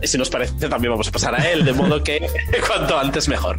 si 0.03 0.17
nos 0.17 0.29
parece, 0.29 0.69
también 0.69 0.91
vamos 0.91 1.07
a 1.07 1.11
pasar 1.11 1.35
a 1.35 1.49
él, 1.49 1.65
de 1.65 1.73
modo 1.73 2.03
que 2.03 2.27
cuanto 2.67 2.97
antes 2.97 3.27
mejor. 3.27 3.57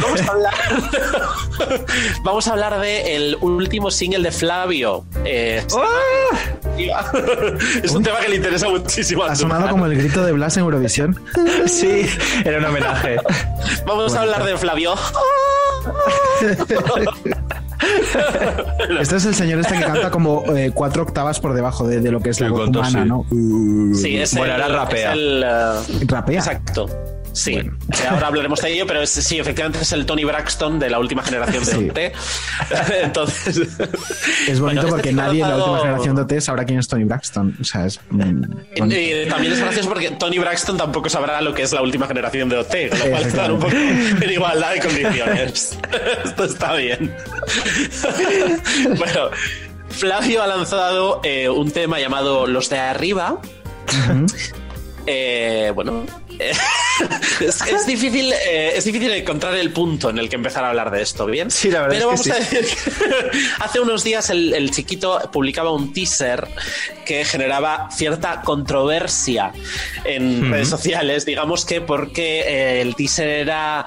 Vamos 0.00 0.20
a 0.20 0.30
hablar, 0.30 0.54
vamos 2.24 2.48
a 2.48 2.52
hablar 2.52 2.80
de 2.80 3.16
el 3.16 3.36
último 3.40 3.90
single 3.90 4.22
de 4.22 4.32
Flavio. 4.32 5.04
Eh, 5.24 5.64
es 7.82 7.92
un 7.92 8.02
tema 8.02 8.20
que 8.20 8.28
le 8.28 8.36
interesa 8.36 8.68
muchísimo. 8.68 9.24
a 9.24 9.32
Ha 9.32 9.36
sonado 9.36 9.68
como 9.68 9.86
el 9.86 9.96
grito 9.96 10.24
de 10.24 10.32
Blas 10.32 10.56
en 10.56 10.64
Eurovisión. 10.64 11.20
Sí, 11.66 12.06
era 12.44 12.58
un 12.58 12.64
homenaje. 12.64 13.16
Vamos 13.86 14.14
a 14.14 14.22
hablar 14.22 14.44
de 14.44 14.56
Flavio. 14.56 14.94
Este 19.00 19.16
es 19.16 19.24
el 19.24 19.34
señor 19.34 19.60
este 19.60 19.74
que 19.78 19.84
canta 19.84 20.10
como 20.10 20.44
eh, 20.54 20.70
cuatro 20.74 21.02
octavas 21.02 21.40
por 21.40 21.54
debajo 21.54 21.86
de, 21.88 22.00
de 22.00 22.10
lo 22.10 22.20
que 22.20 22.30
es 22.30 22.40
la 22.40 22.50
voz 22.50 22.68
humana, 22.68 23.00
así. 23.00 23.08
¿no? 23.08 23.24
Sí, 23.94 24.16
es 24.18 24.34
Bueno, 24.36 24.54
el, 24.54 24.62
ahora 24.62 24.76
rapea. 24.84 25.12
es 25.12 25.18
el, 25.18 25.42
eh, 25.44 26.04
Rapea. 26.06 26.38
Exacto. 26.38 26.86
Sí, 27.32 27.54
Eh, 27.54 27.70
ahora 28.10 28.26
hablaremos 28.26 28.60
de 28.60 28.72
ello, 28.72 28.86
pero 28.86 29.02
es- 29.02 29.10
sí, 29.10 29.38
efectivamente 29.38 29.78
es 29.82 29.92
el 29.92 30.04
Tony 30.04 30.24
Braxton 30.24 30.78
de 30.80 30.90
la 30.90 30.98
última 30.98 31.22
generación 31.22 31.64
de 31.64 31.70
Sí. 31.72 31.88
OT. 31.88 32.12
Entonces, 33.04 33.56
Es 34.48 34.58
bonito 34.58 34.62
Bueno, 34.62 34.80
este 34.80 34.90
porque 34.90 35.08
ha 35.10 35.12
nadie 35.12 35.42
en 35.42 35.48
la 35.48 35.56
última 35.56 35.72
lanzado- 35.78 35.82
generación 35.82 36.16
de 36.16 36.22
OT 36.22 36.40
sabrá 36.40 36.64
quién 36.64 36.78
es 36.80 36.88
Tony 36.88 37.04
Braxton. 37.04 37.56
O 37.60 37.64
sea, 37.64 37.86
es. 37.86 38.00
y, 38.10 38.16
bonito. 38.16 38.96
y 38.96 39.28
también 39.28 39.52
es 39.52 39.60
gracioso 39.60 39.88
porque 39.88 40.10
Tony 40.10 40.38
Braxton 40.38 40.76
tampoco 40.76 41.08
sabrá 41.08 41.40
lo 41.40 41.54
que 41.54 41.62
es 41.62 41.72
la 41.72 41.82
última 41.82 42.06
generación 42.08 42.48
de 42.48 42.56
OT, 42.56 42.88
con 42.90 42.98
lo 42.98 43.04
cual 43.10 43.22
están 43.22 43.50
un 43.52 43.60
poco 43.60 43.72
en 43.76 44.30
igualdad 44.30 44.72
de 44.72 44.80
condiciones. 44.80 45.78
Esto 46.24 46.44
está 46.44 46.74
bien. 46.74 47.14
bueno, 48.98 49.30
Flavio 49.90 50.42
ha 50.42 50.46
lanzado 50.46 51.20
eh, 51.24 51.48
un 51.48 51.70
tema 51.70 52.00
llamado 52.00 52.46
Los 52.46 52.68
de 52.70 52.78
Arriba. 52.78 53.38
Eh, 55.06 55.72
bueno, 55.74 56.04
eh, 56.38 56.52
es, 57.40 57.60
es 57.62 57.86
difícil, 57.86 58.32
eh, 58.32 58.72
es 58.76 58.84
difícil 58.84 59.10
encontrar 59.12 59.54
el 59.54 59.72
punto 59.72 60.10
en 60.10 60.18
el 60.18 60.28
que 60.28 60.36
empezar 60.36 60.64
a 60.64 60.70
hablar 60.70 60.90
de 60.90 61.02
esto, 61.02 61.26
¿bien? 61.26 61.50
Sí, 61.50 61.70
la 61.70 61.82
verdad 61.82 61.96
Pero 61.98 62.12
es 62.12 62.22
que 62.22 62.30
vamos 62.30 62.50
a 62.50 62.54
decir 62.54 62.66
que 62.66 63.38
hace 63.60 63.80
unos 63.80 64.04
días 64.04 64.30
el, 64.30 64.54
el 64.54 64.70
chiquito 64.70 65.20
publicaba 65.32 65.72
un 65.72 65.92
teaser 65.92 66.48
que 67.04 67.24
generaba 67.24 67.88
cierta 67.90 68.42
controversia 68.42 69.52
en 70.04 70.50
redes 70.50 70.68
sociales, 70.68 71.24
digamos 71.24 71.64
que 71.64 71.80
porque 71.80 72.40
eh, 72.40 72.80
el 72.80 72.94
teaser 72.94 73.28
era 73.28 73.84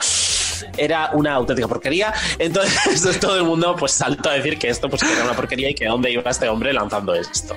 era 0.77 1.11
una 1.13 1.33
auténtica 1.33 1.67
porquería. 1.67 2.13
Entonces 2.39 3.19
todo 3.19 3.37
el 3.37 3.43
mundo 3.43 3.75
pues 3.77 3.91
saltó 3.93 4.29
a 4.29 4.33
decir 4.33 4.57
que 4.57 4.69
esto 4.69 4.89
pues 4.89 5.03
que 5.03 5.11
era 5.11 5.23
una 5.23 5.33
porquería 5.33 5.69
y 5.69 5.75
que 5.75 5.85
dónde 5.85 6.11
iba 6.11 6.29
este 6.29 6.47
hombre 6.49 6.73
lanzando 6.73 7.13
esto. 7.13 7.55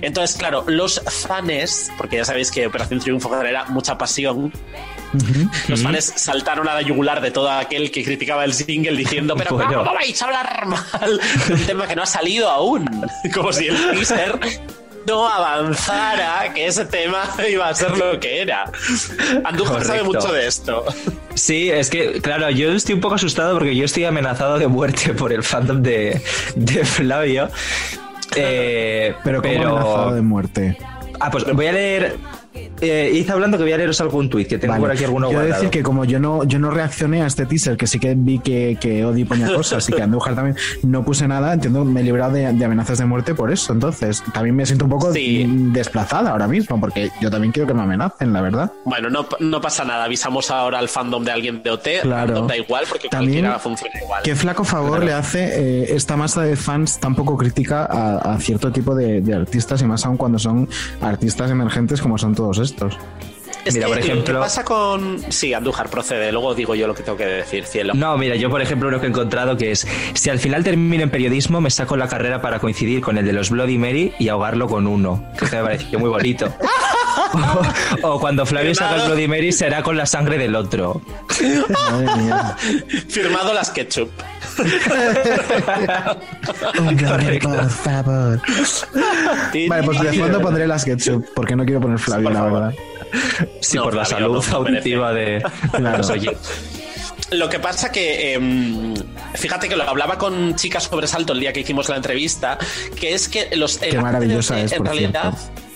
Entonces, 0.00 0.36
claro, 0.36 0.64
los 0.66 1.00
fans, 1.26 1.90
porque 1.96 2.16
ya 2.16 2.24
sabéis 2.24 2.50
que 2.50 2.66
Operación 2.66 3.00
Triunfo 3.00 3.30
genera 3.30 3.64
mucha 3.66 3.96
pasión, 3.98 4.52
los 5.68 5.82
fans 5.82 6.12
saltaron 6.16 6.68
a 6.68 6.74
la 6.74 6.82
yugular 6.82 7.20
de 7.20 7.30
todo 7.30 7.50
aquel 7.50 7.90
que 7.90 8.02
criticaba 8.02 8.44
el 8.44 8.54
single 8.54 8.96
diciendo, 8.96 9.34
pero 9.36 9.56
Bueno. 9.56 9.78
¿cómo 9.84 9.94
vais 9.94 10.20
a 10.22 10.24
hablar 10.24 10.66
mal 10.66 11.20
de 11.48 11.54
un 11.54 11.66
tema 11.66 11.86
que 11.86 11.94
no 11.96 12.02
ha 12.02 12.06
salido 12.06 12.48
aún? 12.48 12.88
Como 13.34 13.52
si 13.52 13.68
el 13.68 13.76
teaser 13.92 14.38
no 15.06 15.28
avanzara, 15.28 16.52
que 16.54 16.66
ese 16.66 16.84
tema 16.84 17.24
iba 17.50 17.68
a 17.68 17.74
ser 17.74 17.96
lo 17.96 18.18
que 18.20 18.42
era. 18.42 18.70
Andújar 19.44 19.84
sabe 19.84 20.02
mucho 20.02 20.32
de 20.32 20.46
esto. 20.46 20.84
Sí, 21.34 21.70
es 21.70 21.90
que, 21.90 22.20
claro, 22.20 22.50
yo 22.50 22.72
estoy 22.72 22.94
un 22.94 23.00
poco 23.00 23.14
asustado 23.14 23.54
porque 23.54 23.74
yo 23.74 23.84
estoy 23.84 24.04
amenazado 24.04 24.58
de 24.58 24.66
muerte 24.68 25.14
por 25.14 25.32
el 25.32 25.42
fandom 25.42 25.82
de, 25.82 26.20
de 26.54 26.84
Flavio. 26.84 27.48
Eh, 28.36 29.14
Pero 29.24 29.42
como 29.42 29.54
amenazado 29.54 30.14
de 30.14 30.22
muerte. 30.22 30.78
Ah, 31.20 31.30
pues 31.30 31.44
voy 31.52 31.66
a 31.66 31.72
leer. 31.72 32.16
Eh, 32.82 33.12
hice 33.14 33.30
hablando 33.30 33.56
que 33.56 33.62
voy 33.62 33.72
a 33.72 33.76
leeros 33.78 34.00
algún 34.00 34.28
tuit, 34.28 34.48
que 34.48 34.58
tengo 34.58 34.72
Vale. 34.72 34.82
por 34.82 34.90
aquí 34.90 35.04
alguno 35.04 35.28
Quiero 35.28 35.40
guardado. 35.42 35.62
decir 35.62 35.70
que 35.70 35.84
como 35.84 36.04
yo 36.04 36.18
no, 36.18 36.42
yo 36.42 36.58
no 36.58 36.70
reaccioné 36.70 37.22
a 37.22 37.26
este 37.26 37.46
teaser, 37.46 37.76
que 37.76 37.86
sí 37.86 38.00
que 38.00 38.14
vi 38.16 38.40
que, 38.40 38.76
que 38.80 39.04
Odi 39.04 39.24
ponía 39.24 39.46
cosas 39.54 39.88
y 39.88 39.92
que 39.92 40.02
Andújar 40.02 40.34
también 40.34 40.56
no 40.82 41.04
puse 41.04 41.28
nada, 41.28 41.52
entiendo, 41.52 41.84
me 41.84 42.00
he 42.00 42.02
librado 42.02 42.32
de, 42.32 42.52
de 42.52 42.64
amenazas 42.64 42.98
de 42.98 43.04
muerte 43.06 43.34
por 43.36 43.52
eso. 43.52 43.72
Entonces, 43.72 44.24
también 44.34 44.56
me 44.56 44.66
siento 44.66 44.86
un 44.86 44.90
poco 44.90 45.12
desplazada 45.12 46.30
ahora 46.30 46.48
mismo, 46.48 46.80
porque 46.80 47.10
yo 47.20 47.30
también 47.30 47.52
quiero 47.52 47.66
que 47.68 47.74
me 47.74 47.82
amenacen, 47.82 48.32
la 48.32 48.40
verdad. 48.40 48.72
Bueno, 48.84 49.08
no, 49.10 49.26
no 49.38 49.60
pasa 49.60 49.84
nada. 49.84 50.04
Avisamos 50.04 50.50
ahora 50.50 50.78
al 50.80 50.88
fandom 50.88 51.22
de 51.24 51.30
alguien 51.30 51.62
de 51.62 51.70
OT. 51.70 51.88
Claro. 52.02 52.46
Da 52.46 52.56
igual 52.56 52.84
porque 52.88 53.08
También, 53.08 53.40
cualquiera 53.44 53.58
funciona 53.60 54.00
igual. 54.02 54.22
Qué 54.24 54.34
flaco 54.34 54.64
favor 54.64 54.90
Claro. 54.98 55.04
le 55.06 55.12
hace 55.12 55.82
eh, 55.84 55.94
esta 55.94 56.16
masa 56.16 56.42
de 56.42 56.56
fans 56.56 56.98
tan 56.98 57.14
poco 57.14 57.36
crítica 57.36 57.84
a, 57.84 58.34
a 58.34 58.38
cierto 58.40 58.72
tipo 58.72 58.94
de, 58.94 59.20
de 59.20 59.34
artistas 59.34 59.80
y 59.82 59.84
más 59.86 60.04
aún 60.04 60.16
cuando 60.16 60.38
son 60.40 60.68
artistas 61.00 61.48
emergentes 61.50 62.00
como 62.00 62.18
son 62.18 62.34
todos 62.34 62.58
estos. 62.58 62.71
Es 63.64 63.74
Mira, 63.74 63.86
que 63.86 63.92
por 63.92 63.98
ejemplo- 64.00 64.34
Lo 64.34 64.40
que 64.40 64.44
pasa 64.44 64.64
con. 64.64 65.20
Sí, 65.32 65.54
Andújar 65.54 65.88
procede. 65.88 66.32
Luego 66.32 66.52
digo 66.54 66.74
yo 66.74 66.88
lo 66.88 66.94
que 66.94 67.04
tengo 67.04 67.16
que 67.16 67.26
decir, 67.26 67.64
cielo. 67.64 67.92
No, 67.94 68.16
mira, 68.18 68.34
yo 68.34 68.50
por 68.50 68.60
ejemplo 68.60 68.90
lo 68.90 68.98
que 68.98 69.06
he 69.06 69.08
encontrado 69.08 69.56
que 69.56 69.70
es, 69.70 69.86
si 70.14 70.30
al 70.30 70.40
final 70.40 70.64
termino 70.64 71.04
en 71.04 71.10
periodismo, 71.10 71.60
me 71.60 71.70
saco 71.70 71.96
la 71.96 72.08
carrera 72.08 72.42
para 72.42 72.58
coincidir 72.58 73.00
con 73.02 73.18
el 73.18 73.24
de 73.24 73.32
los 73.32 73.50
Bloody 73.50 73.78
Mary 73.78 74.14
y 74.18 74.28
ahogarlo 74.30 74.66
con 74.66 74.88
uno, 74.88 75.24
que 75.38 75.44
me 75.44 75.62
pareció 75.62 75.98
muy 76.00 76.08
bonito. 76.10 76.52
o, 77.32 77.62
o 78.14 78.20
cuando 78.20 78.44
Flavio 78.46 78.74
saca 78.74 78.96
el 78.96 79.02
Bloody 79.06 79.28
Mary 79.28 79.52
será 79.52 79.82
con 79.82 79.96
la 79.96 80.06
sangre 80.06 80.38
del 80.38 80.54
otro. 80.54 81.00
Firmado 83.08 83.52
las 83.54 83.70
ketchup. 83.70 84.10
por 87.42 87.70
favor. 87.70 88.40
Vale, 89.68 89.82
pues 89.82 90.00
de 90.00 90.12
fondo 90.12 90.40
pondré 90.40 90.66
las 90.66 90.84
ketchup, 90.84 91.26
porque 91.34 91.56
no 91.56 91.64
quiero 91.64 91.80
poner 91.80 91.98
Flavio, 91.98 92.30
la 92.30 92.42
verdad. 92.44 92.74
Sí, 93.60 93.76
No, 93.76 93.84
por 93.84 93.94
la 93.94 94.04
salud 94.04 94.44
no, 94.50 94.56
auditiva 94.56 95.12
de 95.12 95.44
Claro. 95.72 95.98
los 95.98 96.10
oyentes. 96.10 96.50
Lo 97.30 97.48
que 97.48 97.58
pasa 97.58 97.90
que, 97.90 98.34
em, 98.34 98.94
fíjate 99.34 99.68
que 99.68 99.76
lo 99.76 99.88
hablaba 99.88 100.18
con 100.18 100.54
chicas 100.56 100.84
sobresalto 100.84 101.32
el 101.32 101.40
día 101.40 101.52
que 101.52 101.60
hicimos 101.60 101.88
la 101.88 101.96
entrevista, 101.96 102.58
que 102.98 103.14
es 103.14 103.28
que 103.28 103.48
los... 103.56 103.78
Qué 103.78 103.98
maravillosa 103.98 104.60
es, 104.60 104.72
en 104.72 104.78
por 104.78 104.88
realidad, 104.88 105.32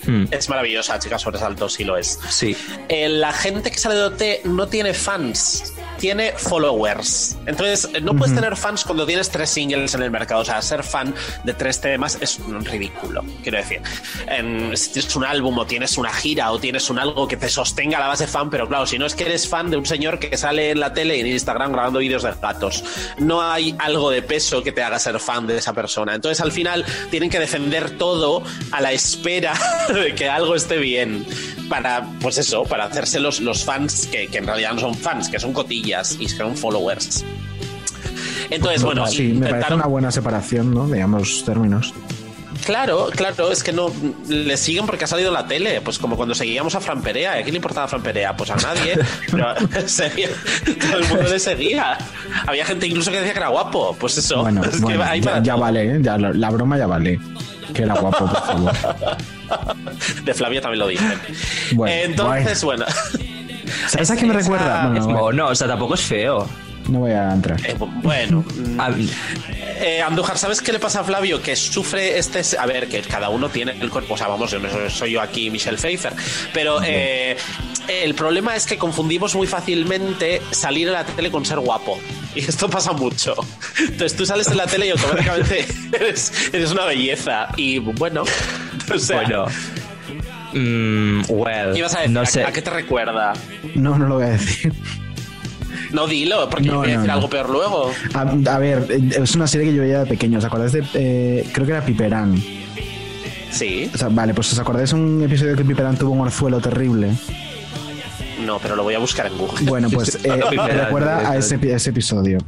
Hmm. 0.07 0.25
es 0.31 0.49
maravillosa, 0.49 0.99
chicas 0.99 1.23
sobresalto, 1.23 1.69
sí 1.69 1.85
lo 1.85 1.97
es. 1.97 2.19
Sí. 2.29 2.57
Eh, 2.89 3.09
la 3.09 3.33
gente 3.33 3.71
que 3.71 3.79
sale 3.79 3.95
de 3.97 4.05
OT 4.05 4.23
no 4.45 4.69
tiene 4.69 4.95
fans, 4.95 5.75
tiene 5.99 6.33
followers. 6.37 7.37
Entonces, 7.47 7.89
eh, 7.95 8.01
no 8.01 8.13
puedes 8.15 8.33
Ujú. 8.33 8.41
tener 8.43 8.57
fans 8.57 8.85
cuando 8.85 9.07
tienes 9.07 9.31
tres 9.31 9.51
singles 9.51 9.95
en 9.95 10.03
el 10.03 10.11
mercado. 10.11 10.43
O 10.43 10.45
sea, 10.45 10.61
ser 10.63 10.83
fan 10.83 11.15
de 11.45 11.55
tres 11.55 11.81
temas 11.81 12.19
es 12.21 12.39
un 12.39 12.65
ridículo. 12.65 13.25
Quiero 13.43 13.59
decir, 13.59 13.81
En- 14.29 14.77
si 14.77 14.91
tienes 14.93 15.15
un 15.17 15.25
álbum 15.25 15.59
o 15.59 15.67
tienes 15.67 15.97
una 15.99 16.13
gira 16.13 16.51
o 16.53 16.59
tienes 16.59 16.91
un 16.91 16.99
algo 16.99 17.27
que 17.29 17.37
te 17.37 17.49
sostenga 17.49 17.99
la 18.01 18.09
base 18.09 18.27
fan, 18.27 18.51
pero 18.51 18.69
claro, 18.69 18.87
si 18.87 18.99
no 18.99 19.07
es 19.07 19.15
que 19.15 19.25
eres 19.25 19.49
fan 19.49 19.71
de 19.71 19.77
un 19.77 19.87
señor 19.87 20.19
que 20.19 20.37
sale 20.37 20.71
en 20.71 20.81
la 20.81 20.93
tele 20.93 21.17
y 21.17 21.21
en 21.21 21.27
Instagram 21.29 21.73
grabando 21.73 21.99
vídeos 22.01 22.23
de 22.23 22.33
gatos, 22.41 22.85
no 23.19 23.41
hay 23.43 23.75
algo 23.79 24.11
de 24.11 24.23
peso 24.23 24.63
que 24.63 24.73
te 24.73 24.83
haga 24.83 24.99
ser 24.99 25.19
fan 25.21 25.47
de 25.47 25.57
esa 25.57 25.73
persona. 25.73 26.15
Entonces, 26.15 26.41
al 26.41 26.53
final, 26.53 26.85
tienen 27.11 27.31
que 27.31 27.39
defender 27.39 27.91
todo 27.99 28.43
a 28.73 28.81
la 28.81 28.93
espera 28.93 29.55
de 29.95 30.15
que 30.15 30.29
algo 30.29 30.55
esté 30.55 30.79
bien 30.79 31.27
para, 31.69 32.07
pues 32.21 32.39
eso, 32.39 32.63
para 32.65 32.85
hacerse 32.85 33.19
los, 33.21 33.41
los 33.41 33.65
fans 33.65 34.07
que, 34.11 34.29
que 34.29 34.39
en 34.39 34.47
realidad 34.47 34.73
no 34.75 34.81
son 34.81 34.95
fans, 34.95 35.29
que 35.29 35.39
son 35.41 35.53
cotillas 35.53 35.86
y 35.87 36.29
son 36.29 36.57
followers. 36.57 37.25
Entonces, 38.51 38.83
bueno, 38.83 39.07
sí, 39.07 39.33
me 39.33 39.49
parece 39.49 39.75
una 39.75 39.87
buena 39.87 40.11
separación, 40.11 40.73
¿no? 40.73 40.87
De 40.87 41.03
ambos 41.03 41.45
términos. 41.45 41.93
Claro, 42.65 43.11
claro, 43.15 43.53
es 43.53 43.63
que 43.63 43.73
no 43.73 43.93
le 44.29 44.57
siguen 44.57 44.87
porque 44.87 45.05
ha 45.05 45.07
salido 45.07 45.31
la 45.31 45.47
tele, 45.47 45.81
pues 45.83 46.01
como 46.01 46.17
cuando 46.17 46.35
seguíamos 46.35 46.75
a 46.75 46.81
Fran 46.81 47.01
Perea, 47.01 47.35
¿a 47.35 47.37
quién 47.37 47.53
le 47.53 47.57
importaba 47.57 47.87
Fran 47.87 48.03
Perea? 48.03 48.37
Pues 48.37 48.51
a 48.51 48.57
nadie, 48.57 48.99
pero 49.31 49.55
todo 49.55 50.99
el 50.99 51.09
mundo 51.09 51.29
le 51.29 51.39
seguía. 51.39 51.97
Había 52.45 52.65
gente 52.65 52.89
incluso 52.89 53.13
que 53.13 53.19
decía 53.19 53.35
que 53.35 53.39
era 53.39 53.49
guapo, 53.49 53.97
pues 54.01 54.19
eso. 54.19 54.41
Bueno, 54.43 54.65
es 54.65 54.81
bueno, 54.81 55.05
ya, 55.43 55.55
vale, 55.55 55.95
¿eh? 55.95 55.99
Ya, 56.01 56.19
la 56.19 56.51
broma 56.51 56.77
ya 56.77 56.89
vale. 56.89 57.21
Que 57.73 57.83
era 57.83 57.95
guapo, 57.95 58.27
por 58.27 58.47
favor. 58.47 58.73
De 60.25 60.35
Flavia 60.35 60.61
también 60.61 60.81
lo 60.81 60.89
dicen. 60.89 61.21
Bueno, 61.73 61.95
Entonces, 61.95 62.65
bueno. 62.65 62.85
¿Sabes 63.89 64.11
a 64.11 64.17
qué 64.17 64.23
me 64.27 64.31
Esa- 64.35 64.41
recuerda? 64.43 64.83
Bueno, 64.89 65.01
Es 65.01 65.07
mono, 65.07 65.47
o 65.49 65.55
sea, 65.55 65.67
tampoco 65.69 65.95
es 65.95 66.01
feo. 66.03 66.49
no 66.89 67.01
voy 67.01 67.11
a 67.13 67.33
entrar. 67.33 67.59
Eh, 67.67 67.75
bueno, 68.03 68.45
eh, 69.81 70.03
Andújar, 70.03 70.39
¿sabes 70.39 70.61
qué 70.61 70.73
le 70.73 70.79
pasa 70.79 71.01
a 71.01 71.05
Flavio? 71.05 71.43
Que 71.43 71.57
sufre 71.57 72.19
este. 72.19 72.43
A 72.59 72.67
ver, 72.67 72.89
que 72.89 73.01
cada 73.03 73.29
uno 73.29 73.49
tiene 73.49 73.73
el 73.81 73.91
cuerpo. 73.91 74.15
O 74.15 74.17
sea, 74.17 74.29
vamos, 74.29 74.51
yo 74.51 74.59
no 74.59 74.69
soy- 74.91 75.13
yo 75.13 75.21
aquí 75.21 75.51
Michelle 75.51 75.77
Pfeiffer. 75.79 76.13
Pero 76.53 76.81
eh, 76.85 77.37
el 77.89 78.15
problema 78.15 78.55
es 78.57 78.67
que 78.67 78.79
confundimos 78.79 79.35
muy 79.35 79.47
fácilmente 79.47 80.41
salir 80.51 80.87
en 80.89 80.95
la 80.95 81.05
tele 81.05 81.31
con 81.31 81.45
ser 81.45 81.59
guapo. 81.61 81.99
Y 82.35 82.41
esto 82.41 82.69
pasa 82.69 82.93
mucho. 82.93 83.35
Entonces 83.81 84.15
tú 84.17 84.25
sales 84.27 84.47
en 84.49 84.57
la 84.59 84.67
tele 84.67 84.87
y 84.87 84.91
automáticamente 84.91 85.67
eres, 85.93 86.33
eres 86.53 86.71
una 86.71 86.85
belleza. 86.85 87.49
Y 87.57 87.79
bueno, 87.79 88.25
o 88.95 88.99
sea, 88.99 89.17
Bueno. 89.23 89.47
Mm, 90.59 91.21
well, 91.29 91.73
¿qué 91.73 91.79
ibas 91.81 91.95
a 91.95 91.99
decir? 91.99 92.13
no 92.15 92.21
¿A- 92.21 92.27
sé. 92.27 92.45
¿A, 92.45 92.53
qué 92.53 92.63
te 92.63 92.71
recuerda? 92.71 93.35
No, 93.75 93.99
no 93.99 94.07
lo 94.09 94.15
voy 94.17 94.25
a 94.25 94.29
decir. 94.31 94.73
No 95.93 96.07
dilo, 96.07 96.49
porque 96.51 96.69
No, 96.69 96.79
voy 96.79 96.89
a 96.89 96.93
decir 96.93 97.07
no. 97.07 97.13
algo 97.13 97.29
peor 97.31 97.51
luego. 97.51 97.91
A, 98.15 98.21
a 98.23 98.59
ver, 98.59 98.87
eh, 98.91 99.11
es 99.23 99.35
una 99.35 99.47
serie 99.47 99.69
que 99.69 99.75
yo 99.75 99.83
veía 99.83 100.01
de 100.01 100.07
pequeño. 100.07 100.39
¿Os 100.39 100.45
acordáis 100.45 100.73
de.? 100.73 100.85
eh, 100.95 101.49
creo 101.53 101.67
que 101.67 101.73
era 101.73 101.85
Piperán. 101.85 102.43
Sí. 103.51 103.91
O 103.95 103.97
sea, 103.99 104.09
vale, 104.09 104.35
pues 104.35 104.53
¿os 104.53 104.59
acordáis 104.59 104.93
un 104.93 105.23
episodio 105.23 105.55
que 105.57 105.65
Piperán 105.65 105.97
tuvo 105.97 106.11
un 106.13 106.21
orzuelo 106.21 106.61
terrible? 106.61 107.13
No, 108.45 108.59
pero 108.59 108.77
lo 108.77 108.83
voy 108.83 108.95
a 108.95 108.99
buscar 108.99 109.27
en 109.27 109.39
Google. 109.39 109.65
Bueno, 109.67 109.89
pues 109.93 110.19
eh, 110.25 110.41
me 110.57 110.69
recuerda 110.69 111.31
a 111.31 111.37
ese 111.37 111.55
episodio. 111.91 112.39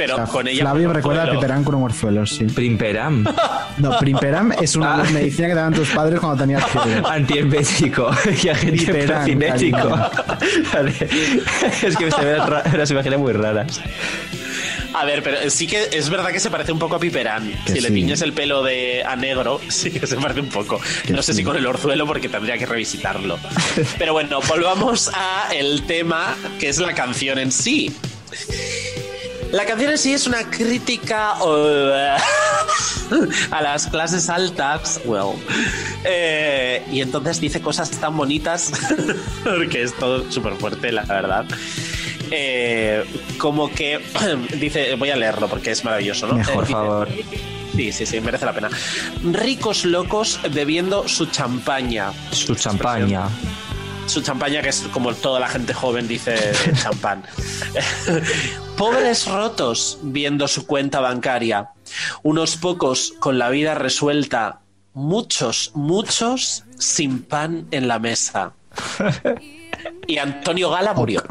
Pero 0.00 0.16
sea, 0.16 0.24
con 0.24 0.48
ella. 0.48 0.62
Flavio 0.62 0.88
me 0.88 0.94
recuerda 0.94 1.24
a. 1.24 1.30
Piperán 1.30 1.62
con 1.62 1.74
un 1.74 1.82
orzuelo, 1.84 2.24
sí. 2.26 2.44
Primperam. 2.44 3.24
No, 3.78 3.98
Primperam 3.98 4.52
es 4.52 4.74
una 4.76 4.94
Ah. 5.02 5.04
medicina 5.12 5.48
que 5.48 5.54
te 5.54 5.60
dan 5.60 5.74
tus 5.74 5.88
padres 5.90 6.18
cuando 6.20 6.38
tenías 6.42 6.64
fiebre. 6.66 7.02
Antiembético 7.08 8.10
y 8.42 8.48
agente 8.48 9.04
procinético. 9.06 9.78
Es 11.82 11.96
que 11.96 12.10
se 12.10 12.22
me 12.22 12.36
ra- 12.36 12.64
las 12.76 12.90
imágenes 12.90 13.18
muy 13.18 13.32
raras. 13.32 13.80
A 14.92 15.04
ver, 15.04 15.22
pero 15.22 15.48
sí 15.50 15.66
que 15.68 15.88
es 15.92 16.10
verdad 16.10 16.30
que 16.32 16.40
se 16.40 16.50
parece 16.50 16.72
un 16.72 16.78
poco 16.78 16.96
a 16.96 16.98
Piperán. 16.98 17.52
Que 17.64 17.72
si 17.74 17.80
le 17.80 17.90
tiñes 17.90 18.22
el 18.22 18.32
pelo 18.32 18.62
de 18.64 19.04
a 19.04 19.14
negro, 19.16 19.60
sí 19.68 19.90
que 19.90 20.06
se 20.06 20.16
parece 20.16 20.40
un 20.40 20.48
poco. 20.48 20.80
Que 21.06 21.12
no 21.12 21.22
sé 21.22 21.32
sí. 21.32 21.38
si 21.38 21.44
con 21.44 21.56
el 21.56 21.66
orzuelo 21.66 22.06
porque 22.06 22.28
tendría 22.28 22.58
que 22.58 22.66
revisitarlo. 22.66 23.38
Pero 23.98 24.12
bueno, 24.14 24.40
volvamos 24.48 25.10
a 25.14 25.48
el 25.54 25.82
tema 25.82 26.34
que 26.58 26.68
es 26.68 26.78
la 26.78 26.92
canción 26.94 27.38
en 27.38 27.52
sí. 27.52 27.94
La 29.52 29.64
canción 29.64 29.90
en 29.90 29.98
sí 29.98 30.12
es 30.12 30.26
una 30.26 30.48
crítica 30.48 31.34
uh, 31.42 32.16
a 33.50 33.62
las 33.62 33.86
clases 33.88 34.28
altas, 34.28 35.00
well, 35.04 35.30
eh, 36.04 36.84
y 36.92 37.00
entonces 37.00 37.40
dice 37.40 37.60
cosas 37.60 37.90
tan 37.90 38.16
bonitas, 38.16 38.70
porque 39.44 39.82
es 39.82 39.96
todo 39.96 40.30
súper 40.30 40.54
fuerte, 40.54 40.92
la 40.92 41.02
verdad. 41.04 41.46
Eh, 42.30 43.04
como 43.38 43.70
que 43.72 44.00
dice, 44.60 44.94
voy 44.94 45.10
a 45.10 45.16
leerlo 45.16 45.48
porque 45.48 45.72
es 45.72 45.84
maravilloso, 45.84 46.28
¿no? 46.28 46.40
Eh, 46.40 46.44
por 46.54 46.62
dice- 46.64 46.72
favor. 46.72 47.08
Sí, 47.74 47.92
sí, 47.92 48.04
sí, 48.04 48.20
merece 48.20 48.44
la 48.44 48.52
pena. 48.52 48.68
Ricos 49.32 49.84
locos 49.84 50.40
bebiendo 50.52 51.08
su 51.08 51.26
champaña. 51.26 52.12
Su 52.32 52.54
champaña. 52.54 53.28
Su 54.06 54.22
champaña, 54.22 54.62
que 54.62 54.70
es 54.70 54.82
como 54.92 55.14
toda 55.14 55.40
la 55.40 55.48
gente 55.48 55.72
joven 55.72 56.08
dice 56.08 56.52
champán. 56.74 57.22
Pobres 58.76 59.26
rotos 59.26 59.98
viendo 60.02 60.48
su 60.48 60.66
cuenta 60.66 61.00
bancaria. 61.00 61.70
Unos 62.22 62.56
pocos 62.56 63.14
con 63.18 63.38
la 63.38 63.50
vida 63.50 63.74
resuelta. 63.74 64.60
Muchos, 64.94 65.72
muchos 65.74 66.64
sin 66.78 67.22
pan 67.22 67.66
en 67.70 67.88
la 67.88 67.98
mesa. 67.98 68.52
Y 70.06 70.18
Antonio 70.18 70.70
Gala 70.70 70.94
murió. 70.94 71.22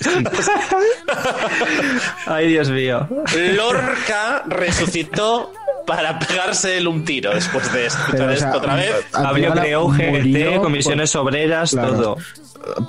Ay, 2.26 2.48
Dios 2.48 2.70
mío. 2.70 3.08
Lorca 3.54 4.44
resucitó 4.46 5.52
para 5.90 6.18
pegarse 6.20 6.78
él 6.78 6.86
un 6.86 7.04
tiro 7.04 7.34
después 7.34 7.72
de 7.72 7.86
escuchar 7.86 8.10
Pero, 8.12 8.32
o 8.32 8.36
sea, 8.36 8.46
esto 8.46 8.58
otra 8.58 8.74
vez. 8.76 8.92
Pablo 9.10 9.84
UGT, 9.86 10.54
por- 10.54 10.62
comisiones 10.62 11.16
obreras, 11.16 11.70
Claro. 11.72 11.92
todo. 11.96 12.16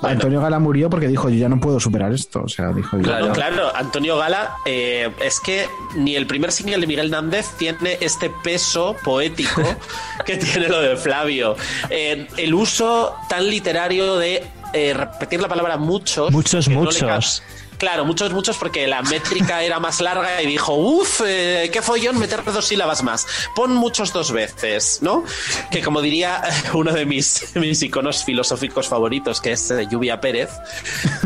Antonio 0.02 0.40
Gala 0.40 0.58
murió 0.60 0.88
porque 0.88 1.08
dijo, 1.08 1.28
yo 1.30 1.36
ya 1.36 1.48
no 1.48 1.58
puedo 1.58 1.80
superar 1.80 2.12
esto. 2.12 2.42
O 2.44 2.48
sea, 2.48 2.68
dijo, 2.72 2.96
yo- 2.98 3.02
Claro, 3.02 3.32
claro, 3.32 3.74
Antonio 3.74 4.16
Gala, 4.18 4.54
eh, 4.66 5.10
es 5.20 5.40
que 5.40 5.66
ni 5.96 6.14
el 6.14 6.26
primer 6.28 6.52
single 6.52 6.78
de 6.78 6.86
Miguel 6.86 7.10
Nández 7.10 7.48
tiene 7.58 7.96
este 8.00 8.30
peso 8.44 8.94
poético 9.02 9.62
que 10.26 10.36
tiene 10.36 10.68
lo 10.68 10.80
de 10.80 10.96
Flavio. 10.96 11.56
Eh, 11.90 12.28
el 12.36 12.54
uso 12.54 13.16
tan 13.28 13.48
literario 13.50 14.16
de 14.16 14.44
eh, 14.74 14.94
repetir 14.94 15.40
la 15.40 15.48
palabra 15.48 15.76
muchos. 15.76 16.30
Muchos, 16.30 16.68
no 16.68 16.80
muchos. 16.80 17.42
Claro, 17.82 18.04
muchos, 18.04 18.32
muchos, 18.32 18.58
porque 18.58 18.86
la 18.86 19.02
métrica 19.02 19.64
era 19.64 19.80
más 19.80 20.00
larga 20.00 20.40
y 20.40 20.46
dijo, 20.46 20.72
uff, 20.76 21.20
eh, 21.26 21.68
qué 21.72 21.82
follón 21.82 22.16
meter 22.16 22.44
dos 22.44 22.64
sílabas 22.64 23.02
más. 23.02 23.26
Pon 23.56 23.74
muchos 23.74 24.12
dos 24.12 24.30
veces, 24.30 25.00
¿no? 25.02 25.24
Que 25.68 25.82
como 25.82 26.00
diría 26.00 26.40
uno 26.74 26.92
de 26.92 27.04
mis, 27.06 27.44
mis 27.56 27.82
iconos 27.82 28.22
filosóficos 28.22 28.86
favoritos, 28.86 29.40
que 29.40 29.50
es 29.50 29.68
eh, 29.72 29.88
Lluvia 29.90 30.20
Pérez. 30.20 30.50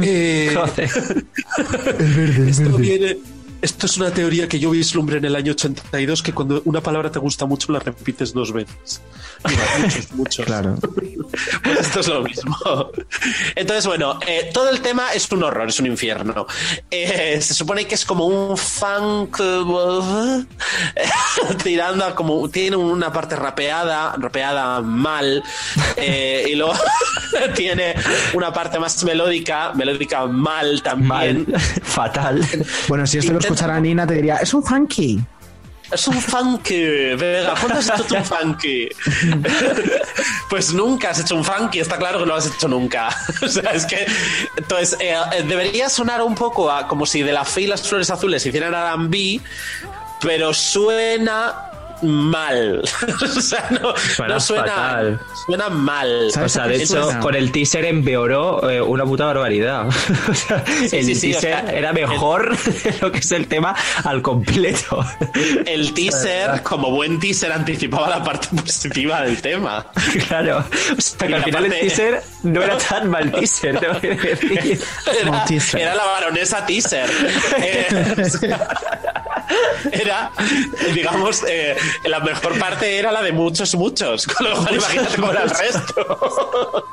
eh, 0.00 0.56
esto 2.48 2.70
viene. 2.78 3.35
Esto 3.66 3.86
es 3.86 3.96
una 3.96 4.12
teoría 4.12 4.48
que 4.48 4.60
yo 4.60 4.70
vislumbré 4.70 5.18
en 5.18 5.24
el 5.24 5.34
año 5.34 5.50
82, 5.50 6.22
que 6.22 6.32
cuando 6.32 6.62
una 6.66 6.80
palabra 6.80 7.10
te 7.10 7.18
gusta 7.18 7.46
mucho 7.46 7.72
la 7.72 7.80
repites 7.80 8.32
dos 8.32 8.52
veces. 8.52 9.02
Mira, 9.44 9.62
muchos, 9.80 10.12
muchos. 10.14 10.46
Claro. 10.46 10.76
Pues 11.64 11.80
esto 11.80 11.98
es 11.98 12.06
lo 12.06 12.22
mismo. 12.22 12.56
Entonces, 13.56 13.86
bueno, 13.88 14.20
eh, 14.24 14.50
todo 14.54 14.70
el 14.70 14.80
tema 14.80 15.12
es 15.14 15.28
un 15.32 15.42
horror, 15.42 15.68
es 15.68 15.80
un 15.80 15.86
infierno. 15.86 16.46
Eh, 16.92 17.40
se 17.40 17.54
supone 17.54 17.86
que 17.86 17.96
es 17.96 18.04
como 18.04 18.26
un 18.26 18.56
funk 18.56 19.40
eh, 19.40 20.44
tirando 21.64 22.04
a 22.04 22.14
como 22.14 22.48
tiene 22.48 22.76
una 22.76 23.12
parte 23.12 23.34
rapeada, 23.34 24.14
rapeada 24.16 24.80
mal, 24.80 25.42
eh, 25.96 26.46
y 26.48 26.54
luego 26.54 26.74
tiene 27.56 27.94
una 28.32 28.52
parte 28.52 28.78
más 28.78 29.02
melódica, 29.02 29.72
melódica 29.74 30.26
mal 30.26 30.82
también. 30.82 31.46
Fatal. 31.82 32.46
Bueno, 32.86 33.06
si 33.08 33.18
esto 33.18 33.32
lo 33.32 33.40
escuchara 33.56 33.80
Nina, 33.80 34.06
te 34.06 34.14
diría, 34.14 34.36
es 34.36 34.52
un 34.52 34.62
funky. 34.62 35.18
Es 35.90 36.06
un 36.08 36.20
funky, 36.20 37.14
Vega. 37.14 37.54
¿Cuándo 37.58 37.78
has 37.78 37.88
hecho 37.88 38.04
tú 38.04 38.16
un 38.16 38.24
funky? 38.24 38.88
pues 40.50 40.74
nunca 40.74 41.10
has 41.10 41.20
hecho 41.20 41.36
un 41.36 41.44
funky, 41.44 41.78
está 41.78 41.96
claro 41.96 42.18
que 42.18 42.26
no 42.26 42.32
lo 42.32 42.36
has 42.36 42.46
hecho 42.54 42.68
nunca. 42.68 43.08
o 43.42 43.48
sea, 43.48 43.70
es 43.70 43.86
que. 43.86 44.06
Entonces, 44.56 44.98
eh, 45.00 45.16
eh, 45.32 45.42
debería 45.44 45.88
sonar 45.88 46.20
un 46.22 46.34
poco 46.34 46.70
a, 46.70 46.86
como 46.86 47.06
si 47.06 47.22
de 47.22 47.32
la 47.32 47.46
fe 47.46 47.62
y 47.62 47.66
las 47.66 47.88
flores 47.88 48.10
azules 48.10 48.44
hicieran 48.44 48.74
RB, 48.74 49.40
pero 50.20 50.52
suena 50.52 51.65
mal. 52.02 52.82
o 53.22 53.40
sea, 53.40 53.68
no 53.70 53.96
Suena 53.96 54.34
no 54.34 54.40
suena. 54.40 54.64
fatal. 54.64 55.20
Suena 55.46 55.68
mal. 55.68 56.30
O 56.42 56.48
sea, 56.48 56.66
de 56.66 56.82
hecho, 56.82 57.08
con 57.20 57.34
el 57.34 57.50
teaser 57.52 57.84
empeoró 57.84 58.68
eh, 58.70 58.80
una 58.80 59.04
puta 59.04 59.26
barbaridad. 59.26 59.86
O 60.28 60.34
sea, 60.34 60.64
Sí, 60.66 60.96
el 60.96 61.04
sí, 61.06 61.14
sí, 61.14 61.30
teaser 61.32 61.54
o 61.54 61.66
sea, 61.66 61.72
era 61.72 61.92
mejor 61.92 62.56
de 62.58 62.94
lo 63.00 63.12
que 63.12 63.18
es 63.18 63.32
el 63.32 63.46
tema 63.46 63.74
al 64.04 64.22
completo. 64.22 65.04
El 65.66 65.92
teaser, 65.94 66.62
como 66.62 66.90
buen 66.90 67.18
teaser, 67.20 67.52
anticipaba 67.52 68.08
la 68.08 68.22
parte 68.22 68.48
positiva 68.56 69.22
del 69.22 69.40
tema. 69.40 69.86
Claro. 70.28 70.64
O 70.96 71.00
sea, 71.00 71.28
que 71.28 71.34
al 71.34 71.44
final 71.44 71.66
el 71.66 71.72
teaser 71.72 72.22
no 72.42 72.62
era 72.62 72.76
tan 72.78 73.10
mal 73.10 73.30
teaser, 73.32 73.78
tengo 73.78 74.00
que 74.00 74.08
decir. 74.14 74.80
Era, 75.20 75.44
era 75.78 75.94
la 75.94 76.04
baronesa 76.04 76.64
teaser. 76.66 77.08
Eh, 77.58 78.14
o 78.18 78.24
sea, 78.38 78.68
era, 79.92 80.30
digamos, 80.94 81.42
eh, 81.48 81.76
la 82.04 82.20
mejor 82.20 82.58
parte 82.58 82.98
era 82.98 83.12
la 83.12 83.22
de 83.22 83.32
muchos, 83.32 83.74
muchos. 83.74 84.26
Con 84.26 84.50
lo 84.50 84.56
cual, 84.56 84.74
imagínate 84.74 85.14
era 85.30 85.42
el 85.42 85.50
resto. 85.50 86.84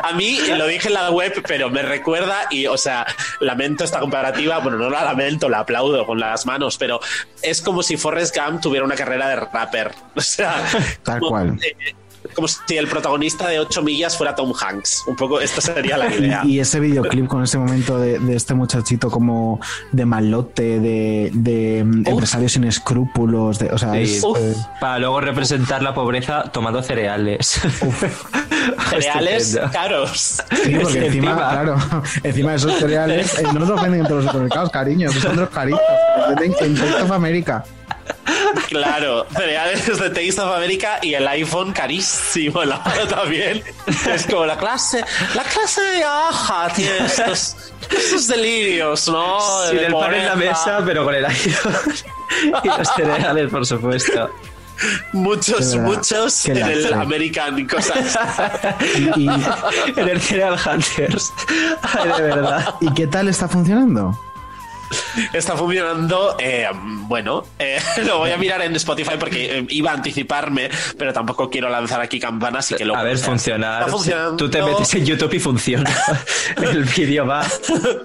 A 0.00 0.12
mí, 0.12 0.38
lo 0.56 0.66
dije 0.66 0.88
en 0.88 0.94
la 0.94 1.10
web, 1.10 1.42
pero 1.46 1.70
me 1.70 1.82
recuerda 1.82 2.46
y, 2.50 2.66
o 2.66 2.76
sea, 2.76 3.06
lamento 3.40 3.84
esta 3.84 4.00
comparativa. 4.00 4.58
Bueno, 4.58 4.78
no 4.78 4.90
la 4.90 5.04
lamento, 5.04 5.48
la 5.48 5.60
aplaudo 5.60 6.06
con 6.06 6.18
las 6.20 6.46
manos, 6.46 6.76
pero 6.78 7.00
es 7.42 7.60
como 7.62 7.82
si 7.82 7.96
Forrest 7.96 8.36
Gump 8.36 8.60
tuviera 8.60 8.84
una 8.84 8.94
carrera 8.94 9.28
de 9.28 9.36
rapper. 9.36 9.92
O 10.14 10.20
sea, 10.20 10.54
Tal 11.02 11.18
como- 11.18 11.30
cual. 11.30 11.58
eh, 11.62 11.94
como 12.34 12.48
si 12.48 12.76
el 12.76 12.86
protagonista 12.88 13.48
de 13.48 13.58
8 13.60 13.82
millas 13.82 14.16
fuera 14.16 14.34
Tom 14.34 14.52
Hanks. 14.58 15.04
Un 15.06 15.16
poco, 15.16 15.40
esta 15.40 15.60
sería 15.60 15.96
la 15.96 16.14
idea. 16.14 16.40
Y, 16.44 16.56
y 16.56 16.60
ese 16.60 16.80
videoclip 16.80 17.26
con 17.26 17.42
ese 17.42 17.58
momento 17.58 17.98
de, 17.98 18.18
de 18.18 18.36
este 18.36 18.54
muchachito 18.54 19.10
como 19.10 19.60
de 19.92 20.04
malote, 20.06 20.80
de, 20.80 21.30
de 21.32 21.84
mm, 21.84 22.06
empresario 22.08 22.48
sin 22.48 22.64
escrúpulos, 22.64 23.58
de, 23.58 23.70
o 23.70 23.78
sea, 23.78 23.92
Sí. 23.92 24.16
es, 24.16 24.24
eh, 24.24 24.54
Para 24.80 24.98
luego 24.98 25.20
representar 25.20 25.82
la 25.82 25.92
pobreza 25.94 26.44
tomando 26.52 26.82
cereales. 26.82 27.60
Cereales 28.90 29.58
caros. 29.72 30.42
Sí, 30.64 30.76
porque 30.80 31.06
encima, 31.06 31.34
claro, 31.34 31.76
encima 32.22 32.50
de 32.52 32.56
esos 32.56 32.74
cereales 32.78 33.38
eh, 33.38 33.42
no 33.52 33.60
los 33.60 33.80
venden 33.82 34.00
en 34.00 34.06
todos 34.06 34.24
los 34.24 34.32
supermercados, 34.32 34.70
cariño, 34.70 35.10
que 35.10 35.20
son 35.20 35.36
los 35.36 35.48
caritos, 35.50 35.80
los 36.28 36.36
venden 36.36 36.76
en 37.04 37.12
America. 37.12 37.64
Claro, 38.68 39.26
cereales 39.30 39.86
de 39.86 40.08
Taste 40.10 40.40
of 40.40 40.56
America 40.56 40.98
y 41.02 41.14
el 41.14 41.26
iPhone 41.28 41.72
carísimo, 41.72 42.64
la 42.64 42.78
mano 42.78 43.06
también. 43.08 43.62
Es 43.86 44.26
como 44.26 44.46
la 44.46 44.56
clase, 44.56 45.04
la 45.34 45.42
clase 45.42 45.80
de 45.80 46.04
aja 46.04 46.68
tiene 46.74 47.06
estos, 47.06 47.56
estos 47.90 48.26
delirios, 48.28 49.08
¿no? 49.08 49.40
Sin 49.68 49.76
De 49.76 49.86
el 49.86 49.92
pan 49.92 50.14
en 50.14 50.26
la 50.26 50.36
mesa, 50.36 50.80
pero 50.84 51.04
con 51.04 51.14
el 51.14 51.24
iPhone. 51.24 51.94
y 52.64 52.68
los 52.68 52.88
cereales, 52.94 53.50
por 53.50 53.66
supuesto. 53.66 54.30
Muchos, 55.12 55.76
muchos 55.76 56.46
en 56.46 56.56
el. 56.56 56.92
American 56.94 57.66
cosas. 57.68 58.18
Y, 59.16 59.28
en 59.28 60.08
el 60.08 60.20
Cereal 60.20 60.58
Hunters. 60.58 61.32
Ay, 61.82 62.10
de 62.16 62.22
verdad. 62.22 62.74
¿Y 62.80 62.92
qué 62.92 63.06
tal 63.06 63.28
está 63.28 63.46
funcionando? 63.46 64.18
Está 65.32 65.56
funcionando, 65.56 66.36
eh, 66.38 66.66
bueno, 66.74 67.44
eh, 67.58 67.78
lo 68.06 68.18
voy 68.18 68.30
a 68.30 68.36
mirar 68.36 68.62
en 68.62 68.74
Spotify 68.76 69.14
porque 69.18 69.58
eh, 69.58 69.66
iba 69.70 69.90
a 69.90 69.94
anticiparme, 69.94 70.70
pero 70.98 71.12
tampoco 71.12 71.48
quiero 71.50 71.68
lanzar 71.68 72.00
aquí 72.00 72.18
campanas 72.20 72.70
y 72.72 72.74
que 72.76 72.84
luego... 72.84 73.00
A 73.00 73.04
ver, 73.04 73.18
funcionar. 73.18 73.80
Está 73.82 73.92
funcionando. 73.92 74.36
Tú 74.36 74.50
te 74.50 74.62
metes 74.62 74.94
en 74.94 75.04
YouTube 75.06 75.34
y 75.34 75.38
funciona. 75.40 75.90
el 76.56 76.84
vídeo 76.84 77.26
va. 77.26 77.46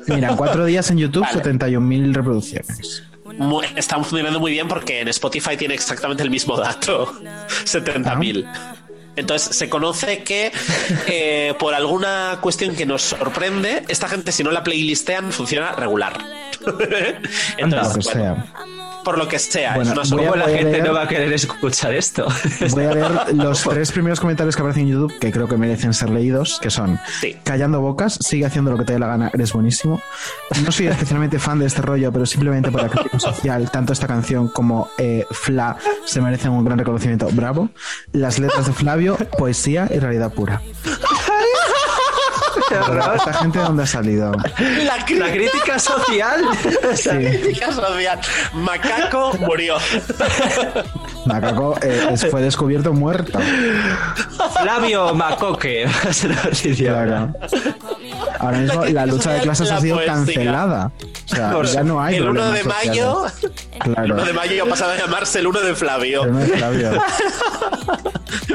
Mira, 0.07 0.35
cuatro 0.35 0.65
días 0.65 0.89
en 0.91 0.97
YouTube, 0.97 1.23
Vale. 1.23 1.43
71.000 1.43 2.13
reproducciones. 2.13 3.03
Mu- 3.37 3.61
Está 3.75 3.97
funcionando 3.97 4.39
muy 4.39 4.51
bien 4.51 4.67
porque 4.67 5.01
en 5.01 5.07
Spotify 5.09 5.55
tiene 5.57 5.73
exactamente 5.73 6.23
el 6.23 6.29
mismo 6.29 6.57
dato, 6.57 7.13
70.000. 7.65 8.47
Entonces 9.17 9.57
se 9.57 9.67
conoce 9.69 10.23
que 10.23 10.51
eh, 11.07 11.53
por 11.59 11.73
alguna 11.73 12.37
cuestión 12.41 12.75
que 12.75 12.85
nos 12.85 13.01
sorprende, 13.01 13.83
esta 13.89 14.07
gente 14.07 14.31
si 14.31 14.43
no 14.43 14.51
la 14.51 14.63
playlistean 14.63 15.33
funciona 15.33 15.73
regular. 15.73 16.13
Anda, 16.65 17.21
Entonces, 17.57 18.07
que 18.07 18.17
bueno, 18.17 18.35
sea. 18.35 18.76
Por 19.07 19.17
lo 19.17 19.25
que 19.25 19.39
sea, 19.39 19.73
Bueno, 19.75 19.93
voy 19.95 20.25
a- 20.25 20.27
¿Cómo 20.27 20.35
la 20.35 20.49
gente 20.49 20.79
leer- 20.81 20.83
no 20.85 20.93
va 20.93 21.03
a 21.03 21.07
querer 21.07 21.31
escuchar 21.31 21.93
esto? 21.93 22.27
Voy 22.71 22.83
a 22.83 22.91
leer 22.93 23.11
los 23.35 23.61
tres 23.69 23.89
primeros 23.93 24.19
comentarios 24.19 24.53
que 24.53 24.61
aparecen 24.61 24.83
en 24.83 24.89
YouTube 24.89 25.17
que 25.17 25.31
creo 25.31 25.47
que 25.47 25.55
merecen 25.55 25.93
ser 25.93 26.09
leídos, 26.09 26.59
que 26.61 26.69
son 26.69 26.99
Sí. 27.21 27.37
Callando 27.45 27.79
bocas, 27.79 28.17
sigue 28.19 28.45
haciendo 28.45 28.71
lo 28.71 28.77
que 28.77 28.83
te 28.83 28.91
dé 28.93 28.99
la 28.99 29.07
gana, 29.07 29.31
eres 29.33 29.53
buenísimo. 29.53 30.01
No 30.61 30.73
soy 30.73 30.87
especialmente 30.87 31.39
fan 31.39 31.57
de 31.59 31.67
este 31.67 31.81
rollo, 31.81 32.11
pero 32.11 32.25
simplemente 32.25 32.69
por 32.69 32.81
la 32.81 32.89
crítica 32.89 33.17
social, 33.17 33.71
tanto 33.71 33.93
esta 33.93 34.07
canción 34.07 34.49
como 34.49 34.89
eh, 34.97 35.25
Fla 35.31 35.77
se 36.03 36.19
merecen 36.19 36.51
un 36.51 36.65
gran 36.65 36.77
reconocimiento. 36.77 37.29
Bravo. 37.31 37.69
Las 38.11 38.39
letras 38.39 38.65
de 38.67 38.73
Flavio, 38.73 39.15
poesía 39.37 39.87
y 39.89 39.99
realidad 39.99 40.33
pura. 40.33 40.61
¿Esta 42.69 43.33
gente 43.33 43.59
de 43.59 43.65
dónde 43.65 43.83
ha 43.83 43.87
salido? 43.87 44.31
La, 44.31 44.97
cri- 45.05 45.17
La 45.19 45.31
crítica 45.31 45.79
social. 45.79 46.41
Sí. 46.95 47.09
crítica 47.09 47.71
social. 47.71 48.19
Macaco 48.53 49.33
murió. 49.39 49.77
Macaco 51.27 51.75
eh, 51.81 52.07
es- 52.11 52.25
fue 52.29 52.41
descubierto 52.41 52.93
muerto. 52.93 53.39
Flavio 54.61 55.13
Macoque. 55.13 55.87
Claro. 56.77 57.33
Ahora 58.39 58.57
mismo 58.59 58.85
la 58.85 59.05
lucha 59.05 59.31
de 59.33 59.41
clases 59.41 59.69
La 59.69 59.77
ha 59.77 59.81
sido 59.81 59.95
poesía. 59.95 60.13
cancelada. 60.13 60.91
O 61.25 61.35
sea, 61.35 61.63
ya 61.63 61.83
no 61.83 62.01
hay 62.01 62.15
el 62.15 62.23
1 62.29 62.33
problemas 62.33 62.53
de 62.53 62.63
mayo, 62.63 63.25
el 63.85 63.93
Claro. 63.93 64.13
1 64.15 64.25
de 64.25 64.33
mayo 64.33 64.63
ha 64.63 64.67
pasado 64.69 64.91
a 64.91 64.97
llamarse 64.97 65.39
el 65.39 65.47
1 65.47 65.59
de 65.61 65.75
Flavio. 65.75 66.23
El 66.23 66.29
uno 66.29 66.39
de 66.39 66.47
Flavio. 66.47 66.91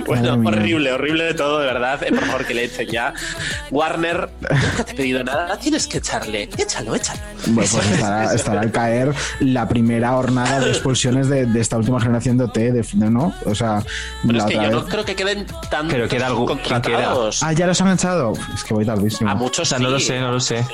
Bueno, 0.06 0.36
Madre 0.36 0.36
mía. 0.36 0.48
horrible, 0.76 0.92
horrible 0.92 1.24
de 1.24 1.34
todo, 1.34 1.60
de 1.60 1.66
verdad. 1.66 2.02
Eh, 2.02 2.10
por 2.12 2.24
favor, 2.24 2.44
que 2.44 2.54
le 2.54 2.64
echen 2.64 2.88
ya. 2.88 3.14
Warner, 3.70 4.28
nunca 4.40 4.84
te 4.84 4.92
he 4.92 4.94
pedido 4.94 5.22
nada, 5.24 5.56
tienes 5.58 5.86
que 5.86 5.98
echarle. 5.98 6.48
Échalo, 6.58 6.94
échalo. 6.96 7.20
Bueno, 7.46 7.70
pues 7.72 7.86
estará, 7.92 8.34
estará 8.34 8.60
al 8.60 8.70
caer 8.72 9.14
la 9.40 9.68
primera 9.68 10.14
hornada 10.16 10.60
de 10.60 10.70
expulsiones 10.70 11.28
de, 11.28 11.46
de 11.46 11.60
esta 11.60 11.76
última 11.78 12.00
generación 12.00 12.36
de 12.36 12.44
OT, 12.44 12.56
de- 12.70 13.10
¿no? 13.10 13.34
O 13.46 13.54
sea, 13.54 13.82
Pero 14.22 14.32
la 14.34 14.38
es 14.38 14.44
que 14.50 14.54
otra 14.58 14.70
yo 14.70 14.76
vez. 14.76 14.84
no 14.84 14.88
creo 14.92 15.04
que 15.04 15.16
queden 15.16 15.46
tan 15.70 15.88
Pero 15.88 16.08
queda 16.08 16.26
algo- 16.28 16.46
¿quién 16.46 16.58
queda? 16.60 16.74
contratados. 16.80 17.42
Ah, 17.42 17.52
ya 17.52 17.66
los 17.66 17.80
han 17.80 17.92
echado. 17.92 18.34
Es 18.54 18.62
que 18.62 18.74
voy 18.74 18.84
tardísimo. 18.84 19.28
A 19.30 19.34
muchos 19.34 19.66
O 19.66 19.70
sea, 19.70 19.78
no 19.78 19.90
lo 19.90 19.98
sé, 19.98 20.20
no 20.20 20.30
lo 20.32 20.38
sé. 20.40 20.64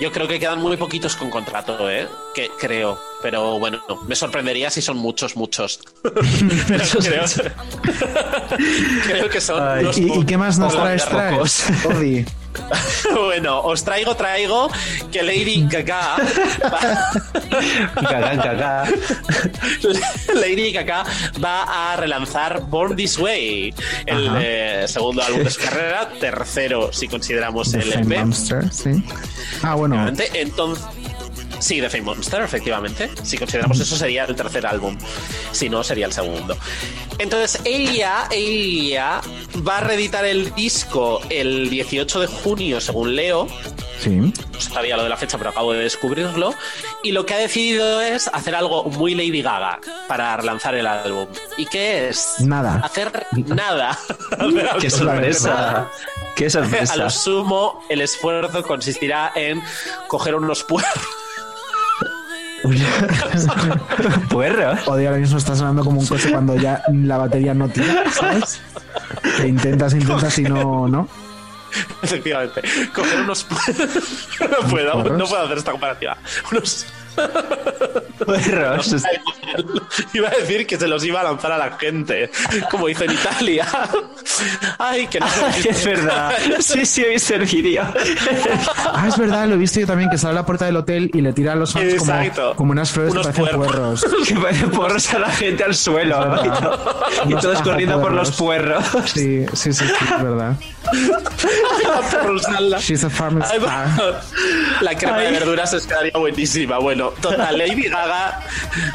Yo 0.00 0.12
creo 0.12 0.28
que 0.28 0.38
quedan 0.38 0.60
muy 0.60 0.76
poquitos 0.76 1.16
con 1.16 1.28
contrato, 1.28 1.90
¿eh? 1.90 2.06
Que, 2.32 2.48
creo. 2.60 3.00
Pero 3.20 3.58
bueno, 3.58 3.80
no. 3.88 3.96
me 4.04 4.14
sorprendería 4.14 4.70
si 4.70 4.80
son 4.80 4.96
muchos, 4.96 5.34
muchos. 5.36 5.80
Pero 6.02 6.84
creo, 7.00 7.24
creo 9.06 9.28
que 9.28 9.40
son 9.40 9.60
Ay, 9.60 9.86
¿Y, 9.96 10.20
y 10.20 10.24
qué 10.24 10.36
más 10.38 10.58
nos 10.58 10.72
traes, 10.74 11.04
traes? 11.04 11.66
Odi. 11.84 12.24
bueno, 13.14 13.60
os 13.60 13.84
traigo, 13.84 14.14
traigo 14.14 14.70
que 15.10 15.22
Lady 15.22 15.66
Gaga. 15.68 16.16
Gaga. 18.00 18.84
Lady 20.34 20.72
Gaga 20.72 21.04
va 21.42 21.92
a 21.92 21.96
relanzar 21.96 22.62
Born 22.62 22.96
This 22.96 23.18
Way, 23.18 23.74
el 24.06 24.30
eh, 24.40 24.84
segundo 24.88 25.22
álbum 25.22 25.44
de 25.44 25.50
su 25.50 25.60
carrera, 25.60 26.08
tercero 26.20 26.92
si 26.92 27.08
consideramos 27.08 27.74
el 27.74 27.92
EP. 27.92 28.18
Monster, 28.18 28.72
sí. 28.72 29.02
Ah, 29.62 29.74
bueno. 29.74 30.08
Entonces, 30.08 30.84
sí, 31.58 31.80
The 31.80 31.90
Fame 31.90 32.02
Monster, 32.04 32.42
efectivamente. 32.42 33.10
Si 33.22 33.36
consideramos 33.38 33.78
eso 33.80 33.96
sería 33.96 34.24
el 34.24 34.34
tercer 34.36 34.66
álbum. 34.66 34.96
Si 35.52 35.68
no, 35.68 35.82
sería 35.84 36.06
el 36.06 36.12
segundo. 36.12 36.56
Entonces, 37.18 37.60
ella, 37.64 38.28
ella 38.30 39.20
va 39.66 39.78
a 39.78 39.80
reeditar 39.80 40.24
el 40.24 40.54
disco 40.54 41.20
el 41.30 41.68
18 41.70 42.20
de 42.20 42.26
junio, 42.26 42.80
según 42.80 43.16
leo. 43.16 43.48
Sí. 44.00 44.10
No 44.10 44.60
sabía 44.60 44.96
lo 44.96 45.02
de 45.02 45.08
la 45.08 45.16
fecha, 45.16 45.38
pero 45.38 45.50
acabo 45.50 45.72
de 45.72 45.80
descubrirlo. 45.80 46.54
Y 47.02 47.10
lo 47.12 47.26
que 47.26 47.34
ha 47.34 47.38
decidido 47.38 48.00
es 48.00 48.28
hacer 48.28 48.54
algo 48.54 48.84
muy 48.84 49.14
Lady 49.14 49.42
Gaga 49.42 49.80
para 50.06 50.36
relanzar 50.36 50.76
el 50.76 50.86
álbum. 50.86 51.26
¿Y 51.56 51.66
qué 51.66 52.08
es? 52.08 52.36
Nada. 52.40 52.80
Hacer 52.84 53.26
nada. 53.32 53.98
Qué 54.80 54.90
sorpresa. 54.90 55.90
Qué 56.36 56.46
A 56.46 56.50
sorpresa. 56.50 56.96
lo 56.96 57.10
sumo, 57.10 57.84
el 57.88 58.00
esfuerzo 58.00 58.62
consistirá 58.62 59.32
en 59.34 59.60
coger 60.06 60.36
unos 60.36 60.62
puerros. 60.62 60.92
¿Puerros? 64.30 64.86
Odio, 64.88 65.08
ahora 65.08 65.20
mismo 65.20 65.38
está 65.38 65.54
sonando 65.54 65.84
como 65.84 66.00
un 66.00 66.06
coche 66.06 66.30
cuando 66.30 66.56
ya 66.56 66.82
la 66.92 67.16
batería 67.18 67.54
no 67.54 67.68
tira, 67.68 68.10
¿sabes? 68.10 68.60
Que 69.36 69.46
intentas, 69.46 69.94
intentas 69.94 70.38
y 70.38 70.42
no, 70.42 70.88
¿no? 70.88 71.08
Efectivamente. 72.02 72.62
Coger 72.94 73.20
unos. 73.20 73.46
No 74.40 74.68
puedo, 74.68 75.04
no 75.04 75.26
puedo 75.26 75.44
hacer 75.44 75.58
esta 75.58 75.72
comparativa. 75.72 76.16
Unos. 76.50 76.86
Puerros. 78.24 78.94
Iba 80.12 80.28
a 80.28 80.32
decir 80.32 80.66
que 80.66 80.76
se 80.76 80.86
los 80.88 81.02
iba 81.04 81.20
a 81.20 81.24
lanzar 81.24 81.52
a 81.52 81.58
la 81.58 81.72
gente, 81.78 82.30
como 82.70 82.88
hizo 82.88 83.04
en 83.04 83.12
Italia. 83.12 83.66
Ay, 84.78 85.06
que 85.06 85.20
no. 85.20 85.26
Ay, 85.26 85.62
es 85.68 85.84
verdad. 85.86 86.32
Sí, 86.60 86.84
sí, 86.84 87.04
hoy 87.04 87.18
serviría. 87.18 87.92
Ah, 88.92 89.06
es 89.08 89.16
verdad, 89.16 89.46
lo 89.46 89.54
he 89.54 89.58
visto 89.58 89.80
yo 89.80 89.86
también, 89.86 90.10
que 90.10 90.18
sale 90.18 90.32
a 90.32 90.34
la 90.34 90.46
puerta 90.46 90.66
del 90.66 90.76
hotel 90.76 91.10
y 91.14 91.20
le 91.20 91.32
tira 91.32 91.52
a 91.52 91.56
los 91.56 91.72
fans 91.72 91.94
como, 92.56 92.72
unas 92.72 92.90
flores 92.90 93.12
Unos 93.12 93.26
que 93.28 93.32
parecen 93.32 93.56
puerros. 93.56 94.00
puerros. 94.04 94.28
Que 94.28 94.34
parece 94.34 94.66
porros 94.66 95.14
a 95.14 95.18
la 95.20 95.30
gente 95.30 95.64
al 95.64 95.74
suelo. 95.74 96.24
¿no? 96.26 96.44
Y, 96.44 96.48
to- 96.50 96.78
y 97.24 97.28
Unos 97.28 97.42
todos 97.42 97.62
corriendo 97.62 98.00
por 98.00 98.12
los 98.12 98.30
puerros. 98.32 98.84
Sí, 99.06 99.46
sí, 99.54 99.72
sí, 99.72 99.84
sí, 99.86 99.92
es 100.16 100.22
verdad. 100.22 100.54
She's 102.80 103.04
a 103.04 103.10
farmer 103.10 103.44
Ay, 103.48 103.58
star. 103.58 104.20
La 104.80 104.94
crema 104.96 105.18
de 105.18 105.30
verduras 105.32 105.72
es 105.72 105.86
quedaría 105.86 106.12
buenísima. 106.16 106.78
Bueno, 106.78 107.07
total, 107.20 107.56
Lady 107.58 107.88
Gaga 107.88 108.40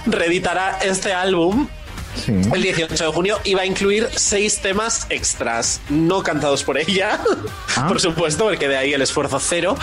reeditará 0.05 0.80
este 0.84 1.14
álbum 1.14 1.68
Sí. 2.16 2.32
el 2.32 2.61
18 2.61 2.93
de 3.07 3.11
junio 3.11 3.39
y 3.43 3.55
va 3.55 3.61
a 3.61 3.66
incluir 3.66 4.07
seis 4.16 4.59
temas 4.59 5.07
extras, 5.09 5.82
no 5.89 6.22
cantados 6.22 6.64
por 6.64 6.78
ella, 6.78 7.20
Ah. 7.76 7.88
por 7.88 7.99
supuesto, 7.99 8.43
porque 8.43 8.68
de 8.68 8.78
ahí 8.78 8.93
el 8.93 9.01
esfuerzo 9.01 9.39
cero, 9.39 9.76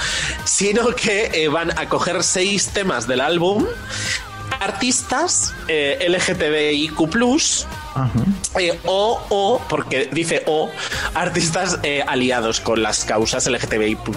sino 0.45 0.95
que 0.95 1.31
eh, 1.35 1.49
van 1.49 1.77
a 1.77 1.89
coger 1.89 2.23
seis 2.23 2.69
temas 2.69 3.09
del 3.09 3.21
álbum, 3.21 3.67
artistas 4.61 5.53
eh, 5.67 5.99
LGTBIQ+, 6.09 7.67
eh, 8.61 8.79
o, 8.85 9.21
o, 9.29 9.63
porque 9.69 10.09
dice 10.13 10.45
o, 10.47 10.71
artistas 11.15 11.81
eh, 11.83 12.05
aliados 12.07 12.61
con 12.61 12.81
las 12.81 13.05
causas 13.05 13.47
LGTBIQ+. 13.49 14.15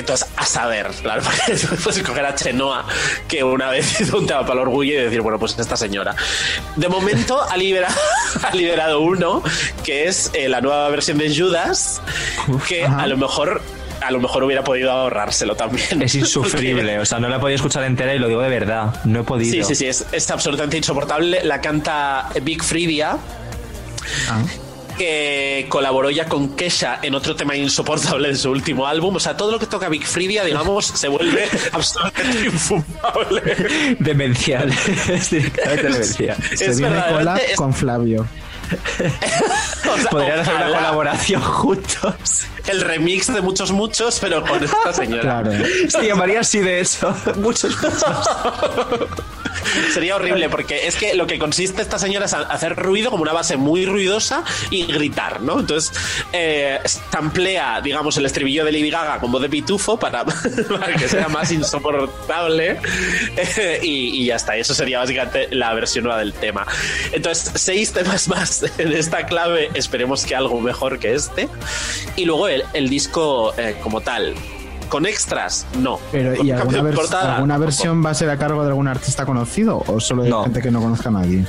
Entonces, 0.00 0.28
a 0.36 0.44
saber, 0.44 0.88
claro, 1.02 1.22
porque 1.22 1.76
puedes 1.82 2.02
coger 2.02 2.24
a 2.24 2.34
Chenoa, 2.34 2.86
que 3.28 3.44
una 3.44 3.70
vez 3.70 4.00
hizo 4.00 4.18
un 4.18 4.26
tema 4.26 4.40
para 4.40 4.54
el 4.54 4.58
orgullo 4.60 4.92
y 4.94 4.96
decir, 4.96 5.20
bueno, 5.20 5.38
pues 5.38 5.58
esta 5.58 5.76
señora. 5.76 6.14
De 6.76 6.88
momento 6.88 7.40
ha 7.42 7.56
liberado, 7.56 7.94
ha 8.42 8.54
liberado 8.54 9.00
uno, 9.00 9.42
que 9.84 10.08
es 10.08 10.30
eh, 10.34 10.48
la 10.48 10.60
nueva 10.60 10.88
versión 10.88 11.18
de 11.18 11.34
Judas, 11.34 12.00
que 12.66 12.84
Ajá. 12.84 13.02
a 13.02 13.06
lo 13.06 13.16
mejor 13.16 13.62
a 14.00 14.10
lo 14.10 14.18
mejor 14.18 14.42
hubiera 14.44 14.64
podido 14.64 14.90
ahorrárselo 14.90 15.56
también. 15.56 16.00
Es 16.00 16.14
insufrible, 16.16 16.98
o 16.98 17.04
sea, 17.04 17.20
no 17.20 17.28
la 17.28 17.36
he 17.36 17.38
podido 17.38 17.56
escuchar 17.56 17.84
entera 17.84 18.14
y 18.14 18.18
lo 18.18 18.28
digo 18.28 18.40
de 18.40 18.48
verdad. 18.48 18.94
No 19.04 19.20
he 19.20 19.24
podido. 19.24 19.52
Sí, 19.52 19.62
sí, 19.62 19.74
sí, 19.74 19.86
es, 19.86 20.06
es 20.10 20.30
absolutamente 20.30 20.78
insoportable. 20.78 21.44
La 21.44 21.60
canta 21.60 22.30
Big 22.42 22.62
Fridia. 22.62 23.18
Ah. 24.28 24.42
Que 25.00 25.64
colaboró 25.70 26.10
ya 26.10 26.26
con 26.26 26.54
Kesha 26.56 26.98
en 27.00 27.14
otro 27.14 27.34
tema 27.34 27.56
insoportable 27.56 28.28
de 28.28 28.36
su 28.36 28.50
último 28.50 28.86
álbum. 28.86 29.16
O 29.16 29.18
sea, 29.18 29.34
todo 29.34 29.50
lo 29.50 29.58
que 29.58 29.64
toca 29.64 29.88
Big 29.88 30.04
Fridia, 30.04 30.44
digamos, 30.44 30.84
se 30.84 31.08
vuelve 31.08 31.48
absolutamente 31.72 32.44
infumable. 32.44 33.96
Demencial. 33.98 34.70
es 35.08 35.30
directamente 35.30 35.82
demencial. 35.84 36.36
Se 36.54 36.66
Es 36.66 36.78
viene 36.78 37.02
cola 37.10 37.36
es- 37.38 37.56
con 37.56 37.72
Flavio. 37.72 38.26
O 39.90 39.96
sea, 39.98 40.10
Podrían 40.10 40.38
hacer 40.40 40.54
una 40.54 40.66
colaboración 40.68 41.40
juntos. 41.42 42.44
El 42.70 42.80
remix 42.82 43.32
de 43.32 43.40
muchos, 43.40 43.72
muchos, 43.72 44.18
pero 44.20 44.44
con 44.44 44.62
esta 44.62 44.92
señora. 44.92 45.42
Claro. 45.42 45.52
Se 45.88 46.06
llamaría 46.06 46.40
así 46.40 46.60
de 46.60 46.80
eso. 46.80 47.14
Muchos, 47.36 47.76
muchos. 47.82 48.04
Sería 49.92 50.16
horrible 50.16 50.48
porque 50.48 50.86
es 50.86 50.96
que 50.96 51.14
lo 51.14 51.26
que 51.26 51.38
consiste 51.38 51.82
esta 51.82 51.98
señora 51.98 52.26
es 52.26 52.34
hacer 52.34 52.76
ruido 52.76 53.10
como 53.10 53.22
una 53.22 53.32
base 53.32 53.56
muy 53.56 53.86
ruidosa 53.86 54.44
y 54.70 54.84
gritar, 54.86 55.40
¿no? 55.42 55.60
Entonces, 55.60 55.92
eh, 56.32 56.80
samplea, 56.84 57.80
digamos, 57.80 58.16
el 58.16 58.26
estribillo 58.26 58.64
de 58.64 58.72
Lady 58.72 58.90
Gaga 58.90 59.18
con 59.18 59.30
voz 59.32 59.42
de 59.42 59.48
pitufo 59.48 59.98
para, 59.98 60.24
para 60.80 60.94
que 60.94 61.08
sea 61.08 61.28
más 61.28 61.50
insoportable 61.52 62.78
Eh, 63.36 63.80
y, 63.82 64.22
y 64.22 64.26
ya 64.26 64.36
está. 64.36 64.56
Eso 64.56 64.74
sería 64.74 64.98
básicamente 64.98 65.48
la 65.50 65.72
versión 65.74 66.04
nueva 66.04 66.18
del 66.20 66.32
tema. 66.32 66.66
Entonces, 67.12 67.52
seis 67.54 67.92
temas 67.92 68.28
más 68.28 68.64
en 68.78 68.92
esta 68.92 69.26
clave. 69.26 69.70
Esperemos 69.74 70.24
que 70.24 70.34
algo 70.34 70.60
mejor 70.60 70.98
que 70.98 71.14
este. 71.14 71.48
Y 72.16 72.24
luego 72.24 72.48
el, 72.48 72.59
el 72.72 72.88
disco 72.88 73.52
eh, 73.56 73.76
como 73.82 74.00
tal. 74.00 74.34
Con 74.88 75.06
extras, 75.06 75.66
no. 75.78 76.00
Pero, 76.10 76.42
¿y 76.42 76.50
alguna, 76.50 76.82
vers- 76.82 76.94
portada, 76.94 77.58
versión 77.58 78.04
va 78.04 78.10
a 78.10 78.14
ser 78.14 78.28
a 78.28 78.36
cargo 78.36 78.62
de 78.62 78.68
algún 78.70 78.88
artista 78.88 79.24
conocido 79.24 79.84
o 79.86 80.00
solo 80.00 80.24
de 80.24 80.30
No. 80.30 80.42
gente 80.42 80.60
que 80.60 80.70
no 80.72 80.80
conozca 80.80 81.10
a 81.10 81.12
nadie? 81.12 81.44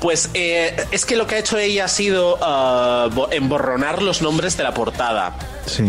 Pues 0.00 0.30
eh, 0.34 0.76
es 0.90 1.06
que 1.06 1.14
lo 1.16 1.26
que 1.28 1.36
ha 1.36 1.38
hecho 1.38 1.58
ella 1.58 1.84
ha 1.84 1.88
sido 1.88 2.38
ah, 2.42 3.08
bo- 3.14 3.28
emborronar 3.30 4.02
los 4.02 4.20
nombres 4.20 4.56
de 4.56 4.64
la 4.64 4.74
portada. 4.74 5.36
Sí. 5.66 5.84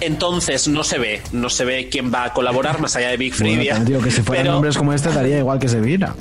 Entonces 0.00 0.66
no 0.68 0.82
se 0.84 0.98
ve, 0.98 1.22
no 1.32 1.48
se 1.50 1.64
ve 1.64 1.88
quién 1.90 2.12
va 2.12 2.24
a 2.24 2.32
colaborar 2.32 2.80
más 2.80 2.96
allá 2.96 3.08
de 3.08 3.16
Big 3.16 3.34
Bueno, 3.38 4.00
que 4.02 4.10
si 4.10 4.22
fueran 4.22 4.44
pero 4.44 4.52
nombres 4.54 4.76
como 4.76 4.92
este 4.92 5.10
daría 5.10 5.38
igual 5.38 5.58
que 5.58 5.68
se 5.68 5.80
viera. 5.80 6.14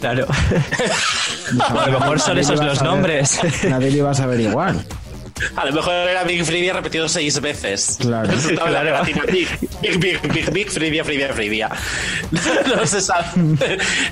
Claro. 0.00 0.26
A 1.68 1.88
lo 1.88 2.00
mejor 2.00 2.20
son 2.20 2.38
esos 2.38 2.62
los 2.62 2.82
nombres. 2.82 3.38
Nadie 3.68 3.90
lo 3.90 3.96
iba 3.98 4.10
a 4.10 4.14
saber 4.14 4.40
igual. 4.40 4.84
A 5.56 5.64
lo 5.66 5.72
mejor 5.72 5.94
era 5.94 6.24
Big 6.24 6.44
Fridia 6.44 6.72
repetido 6.72 7.08
seis 7.08 7.40
veces. 7.40 7.98
Claro. 8.00 8.28
Big, 9.04 9.48
Big, 9.80 9.98
Big, 10.00 10.32
Big, 10.32 10.50
Big 10.50 10.70
Fridia, 10.70 11.04
Fridia, 11.04 11.32
Fridia. 11.32 11.70
No 12.76 12.86
se 12.86 13.00
sabe, 13.00 13.26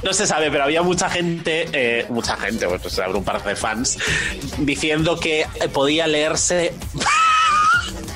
no 0.03 0.13
se 0.13 0.27
sabe, 0.27 0.51
pero 0.51 0.65
había 0.65 0.83
mucha 0.83 1.09
gente, 1.09 1.69
eh, 1.73 2.07
mucha 2.09 2.37
gente, 2.37 2.67
bueno, 2.67 2.89
se 2.89 3.03
abre 3.03 3.19
un 3.19 3.25
par 3.25 3.43
de 3.43 3.57
fans, 3.57 3.99
diciendo 4.59 5.19
que 5.19 5.43
eh, 5.43 5.69
podía 5.73 6.07
leerse. 6.07 6.75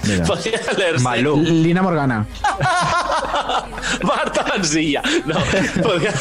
Mira. 0.04 0.24
podía 0.24 0.58
leerse. 0.76 1.04
Malú. 1.04 1.36
Lina 1.42 1.82
Morgana. 1.82 2.26
Marta 4.02 4.44
Mansilla. 4.48 5.02
No, 5.26 5.38
podía, 5.82 6.12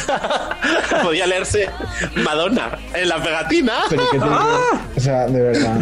podía 1.02 1.26
leerse 1.26 1.70
Madonna 2.16 2.78
en 2.94 3.08
la 3.08 3.22
pegatina. 3.22 3.72
Pero 3.88 4.10
que 4.10 4.18
O 4.18 5.00
sea, 5.00 5.26
de 5.26 5.40
verdad. 5.40 5.80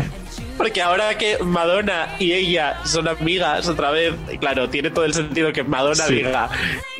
Porque 0.59 0.82
ahora 0.82 1.16
que 1.16 1.38
Madonna 1.38 2.14
y 2.18 2.32
ella 2.34 2.80
son 2.84 3.09
amigas 3.09 3.66
otra 3.68 3.90
vez, 3.90 4.12
claro, 4.40 4.68
tiene 4.68 4.90
todo 4.90 5.04
el 5.06 5.14
sentido 5.14 5.52
que 5.52 5.62
Madonna 5.64 6.04
Sí. 6.04 6.16
diga, 6.16 6.50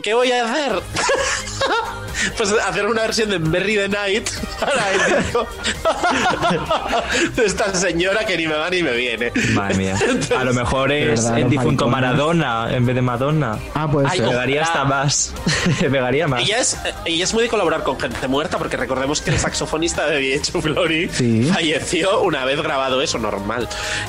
¿qué 0.03 0.15
voy 0.15 0.33
a 0.33 0.45
hacer? 0.51 0.81
pues 2.37 2.53
hacer 2.53 2.87
una 2.87 3.03
versión 3.03 3.31
de 3.31 3.39
Merry 3.39 3.77
the 3.77 3.89
Night 3.89 4.29
para 4.61 4.93
el 4.93 5.23
disco 5.23 5.47
de 7.37 7.45
esta 7.47 7.75
señora 7.75 8.25
que 8.25 8.37
ni 8.37 8.47
me 8.47 8.55
va 8.55 8.71
ni 8.71 8.83
me 8.83 8.93
viene. 8.93 9.33
Madre 9.53 9.75
mía. 9.77 9.97
A 10.37 10.45
lo 10.45 10.55
mejor 10.55 10.93
es 10.93 11.23
Verdad, 11.25 11.39
el 11.39 11.51
difunto 11.51 11.87
maricones. 11.89 12.37
Maradona 12.37 12.69
en 12.77 12.87
vez 12.87 12.95
de 12.95 13.03
Madonna. 13.03 13.59
Ah, 13.75 13.89
puede 13.91 14.09
Ay. 14.11 14.21
Pegaría 14.21 14.63
hasta 14.63 14.85
más. 14.85 15.33
Pegaría 15.81 16.27
más. 16.29 16.43
Ella 16.43 16.59
es, 16.59 16.77
ella 17.05 17.25
es 17.25 17.35
muy 17.35 17.43
de 17.45 17.49
colaborar 17.49 17.83
con 17.83 17.99
gente 17.99 18.27
muerta 18.29 18.59
porque 18.59 18.77
recordemos 18.77 19.21
que 19.21 19.31
el 19.31 19.39
saxofonista 19.39 20.07
de 20.07 20.19
Viecho 20.19 20.61
Flori 20.61 21.09
Sí. 21.09 21.49
falleció 21.53 22.21
una 22.23 22.45
vez 22.45 22.61
grabado 22.61 23.01
eso, 23.03 23.19
normal. 23.19 23.48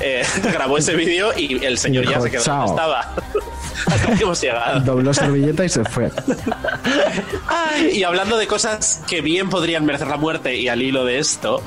Eh, 0.01 0.23
grabó 0.53 0.77
ese 0.77 0.95
vídeo 0.95 1.31
y 1.37 1.63
el 1.65 1.77
señor 1.77 2.07
ya 2.09 2.19
se 2.21 2.29
quedó 2.31 2.43
"Chao". 2.43 2.67
donde 2.67 2.71
estaba. 2.81 3.15
Hasta 3.87 4.13
que 4.15 4.23
hemos 4.23 4.41
llegado. 4.41 4.79
Dobló 4.81 5.13
servilleta 5.13 5.63
y 5.65 5.69
se 5.69 5.83
fue. 5.85 6.11
Ay, 7.47 7.91
y 7.99 8.03
hablando 8.03 8.37
de 8.37 8.45
cosas 8.47 9.01
que 9.07 9.21
bien 9.21 9.49
podrían 9.49 9.85
merecer 9.85 10.07
la 10.07 10.17
muerte 10.17 10.55
y 10.55 10.67
al 10.67 10.81
hilo 10.81 11.05
de 11.05 11.19
esto, 11.19 11.63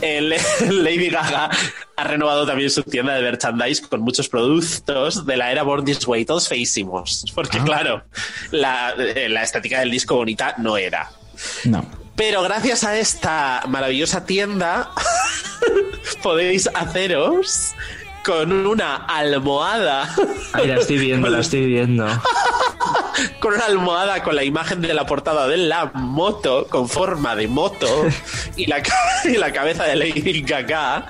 el- 0.00 0.34
Lady 0.70 1.08
Gaga 1.08 1.50
ha 1.96 2.04
renovado 2.04 2.46
también 2.46 2.70
su 2.70 2.82
tienda 2.82 3.14
de 3.14 3.22
merchandise 3.22 3.82
con 3.88 4.02
muchos 4.02 4.28
productos 4.28 5.24
de 5.24 5.36
la 5.36 5.50
era 5.50 5.62
Born 5.62 5.84
This 5.84 6.06
Way, 6.06 6.24
todos 6.26 6.46
feísimos. 6.48 7.24
Porque 7.34 7.58
claro, 7.60 8.04
la, 8.50 8.94
eh, 8.98 9.28
la 9.28 9.42
estética 9.42 9.80
del 9.80 9.90
disco 9.90 10.14
bonita 10.16 10.54
no 10.58 10.76
era. 10.76 11.10
No. 11.64 11.84
Pero 12.16 12.42
gracias 12.42 12.82
a 12.82 12.98
esta 12.98 13.62
maravillosa 13.68 14.24
tienda 14.24 14.90
podéis 16.22 16.68
haceros 16.74 17.74
con 18.24 18.66
una 18.66 18.96
almohada. 18.96 20.12
Ay, 20.52 20.66
la 20.66 20.76
estoy 20.76 20.98
viendo, 20.98 21.28
la 21.28 21.40
estoy 21.40 21.66
viendo. 21.66 22.06
con 23.40 23.54
una 23.54 23.66
almohada 23.66 24.22
con 24.22 24.34
la 24.34 24.44
imagen 24.44 24.80
de 24.80 24.94
la 24.94 25.06
portada 25.06 25.46
de 25.46 25.58
la 25.58 25.90
moto, 25.94 26.66
con 26.68 26.88
forma 26.88 27.36
de 27.36 27.48
moto, 27.48 27.86
y 28.56 28.66
la, 28.66 28.82
y 29.24 29.36
la 29.36 29.52
cabeza 29.52 29.84
de 29.84 29.96
Lady 29.96 30.42
Gaga, 30.42 31.06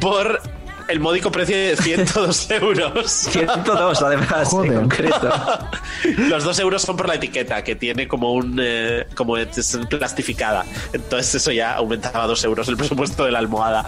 por 0.00 0.40
el 0.88 1.00
módico 1.00 1.30
precio 1.30 1.56
de 1.56 1.76
102 1.76 2.50
euros. 2.50 3.10
102 3.10 4.02
además, 4.02 4.48
Joder. 4.48 4.72
en 4.72 4.78
concreto. 4.80 5.30
Los 6.28 6.44
dos 6.44 6.58
euros 6.58 6.82
son 6.82 6.96
por 6.96 7.08
la 7.08 7.14
etiqueta, 7.14 7.62
que 7.64 7.76
tiene 7.76 8.08
como 8.08 8.32
un 8.32 8.58
eh, 8.60 9.06
como 9.14 9.36
es 9.36 9.78
plastificada. 9.88 10.64
Entonces 10.92 11.34
eso 11.36 11.52
ya 11.52 11.74
aumentaba 11.74 12.26
dos 12.26 12.42
euros 12.44 12.68
el 12.68 12.76
presupuesto 12.76 13.24
de 13.24 13.32
la 13.32 13.38
almohada. 13.38 13.84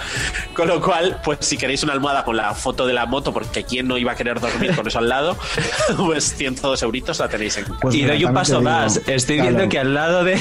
Con 0.54 0.68
lo 0.68 0.80
cual, 0.80 1.20
pues 1.24 1.38
si 1.40 1.56
queréis 1.56 1.82
una 1.82 1.92
almohada 1.92 2.24
con 2.24 2.36
la 2.36 2.54
foto 2.54 2.86
de 2.86 2.92
la 2.92 3.06
moto, 3.06 3.32
porque 3.32 3.64
quién 3.64 3.88
no 3.88 3.98
iba 3.98 4.12
a 4.12 4.14
querer 4.14 4.40
dormir 4.40 4.74
con 4.74 4.86
eso 4.86 4.98
al 4.98 5.08
lado, 5.08 5.36
pues 5.96 6.34
102 6.36 6.82
euritos 6.82 7.18
la 7.18 7.28
tenéis 7.28 7.56
en 7.58 7.64
casa. 7.64 7.78
Pues 7.80 7.94
y 7.94 7.98
mira, 8.02 8.14
doy 8.14 8.24
un 8.24 8.34
paso 8.34 8.58
digo, 8.58 8.70
más. 8.70 8.96
Estoy 9.06 9.36
claro. 9.36 9.50
viendo 9.50 9.68
que 9.68 9.78
al 9.78 9.94
lado 9.94 10.24
de 10.24 10.38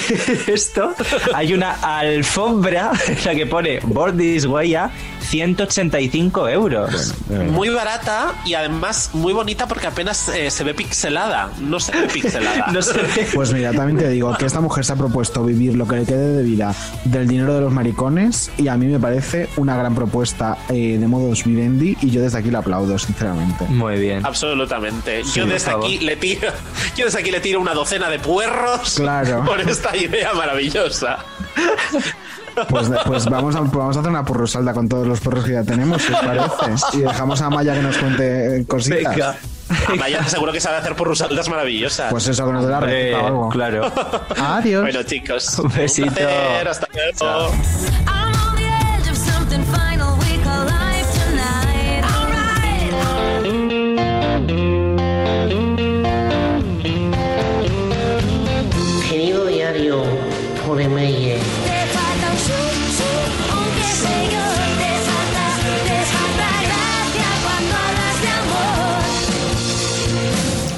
esto 0.47 0.93
hay 1.33 1.53
una 1.53 1.73
alfombra 1.73 2.91
en 3.07 3.17
la 3.25 3.35
que 3.35 3.45
pone 3.45 3.79
Board 3.83 4.17
This 4.17 4.45
Way 4.45 4.75
a 4.75 4.91
185 5.23 6.49
euros. 6.49 7.13
Muy 7.51 7.69
barata 7.69 8.33
y 8.45 8.53
además 8.53 9.11
muy 9.13 9.33
bonita 9.33 9.67
porque 9.67 9.87
apenas 9.87 10.29
eh, 10.29 10.51
se 10.51 10.63
ve 10.63 10.73
pixelada. 10.73 11.49
No 11.59 11.79
se 11.79 11.91
ve 11.91 12.07
pixelada. 12.07 12.67
No 12.73 12.81
se 12.81 12.93
ve. 12.93 13.27
Pues 13.33 13.53
mira, 13.53 13.71
también 13.71 13.97
te 13.97 14.09
digo 14.09 14.35
que 14.37 14.45
esta 14.45 14.59
mujer 14.61 14.83
se 14.85 14.93
ha 14.93 14.95
propuesto 14.95 15.43
vivir 15.43 15.75
lo 15.75 15.87
que 15.87 15.97
le 15.97 16.05
quede 16.05 16.37
de 16.37 16.43
vida 16.43 16.73
del 17.05 17.27
dinero 17.27 17.53
de 17.55 17.61
los 17.61 17.71
maricones 17.71 18.51
y 18.57 18.67
a 18.67 18.77
mí 18.77 18.85
me 18.87 18.99
parece 18.99 19.49
una 19.57 19.75
gran 19.77 19.93
propuesta 19.95 20.57
eh, 20.69 20.97
de 20.99 21.07
modos 21.07 21.43
vivendi 21.43 21.97
y 22.01 22.09
yo 22.09 22.21
desde 22.21 22.39
aquí 22.39 22.51
la 22.51 22.59
aplaudo, 22.59 22.97
sinceramente. 22.97 23.65
Muy 23.65 23.99
bien. 23.99 24.25
Absolutamente. 24.25 25.23
Sí, 25.23 25.39
yo 25.39 25.45
desde 25.45 25.71
aquí 25.71 25.99
le 25.99 26.15
tiro, 26.15 26.49
yo 26.95 27.05
desde 27.05 27.19
aquí 27.19 27.31
le 27.31 27.39
tiro 27.39 27.59
una 27.59 27.73
docena 27.73 28.09
de 28.09 28.19
puerros 28.19 28.95
Claro. 28.95 29.43
por 29.45 29.59
esta 29.61 29.95
idea 29.95 30.33
maravillosa. 30.33 31.19
Pues, 32.69 32.89
pues 33.05 33.25
vamos, 33.25 33.55
a, 33.55 33.61
vamos 33.61 33.97
a 33.97 33.99
hacer 33.99 34.09
una 34.11 34.23
porrosalda 34.23 34.73
con 34.73 34.87
todos 34.87 35.07
los 35.07 35.19
porros 35.19 35.43
que 35.45 35.53
ya 35.53 35.63
tenemos, 35.63 36.01
si 36.01 36.13
os 36.13 36.19
parece. 36.19 36.97
Y 36.97 37.01
dejamos 37.01 37.41
a 37.41 37.49
Maya 37.49 37.73
que 37.73 37.81
nos 37.81 37.97
cuente 37.97 38.65
cositas. 38.67 39.15
Venga. 39.15 39.35
Amaya 39.87 40.23
seguro 40.27 40.51
que 40.51 40.59
sabe 40.59 40.77
hacer 40.77 40.95
porrusaldas 40.95 41.49
maravillosas. 41.49 42.11
Pues 42.11 42.27
eso, 42.27 42.45
que 42.45 42.53
nos 42.53 42.65
dé 42.65 42.71
la 42.71 42.79
receta 42.79 43.21
o 43.21 43.27
algo. 43.27 43.49
claro. 43.49 43.91
Adiós. 44.37 44.83
Bueno, 44.83 45.03
chicos. 45.03 45.57
Un 45.59 45.71
besito. 45.71 46.11
placer, 46.13 46.67
hasta 46.67 46.87
luego. 46.93 47.51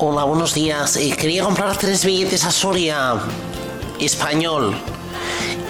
Hola, 0.08 0.24
buenos 0.24 0.54
días. 0.54 0.98
Eh, 0.98 1.16
quería 1.18 1.44
comprar 1.44 1.76
tres 1.78 2.06
billetes 2.06 2.46
a 2.46 2.52
Soria. 2.52 3.16
Español. 4.00 4.78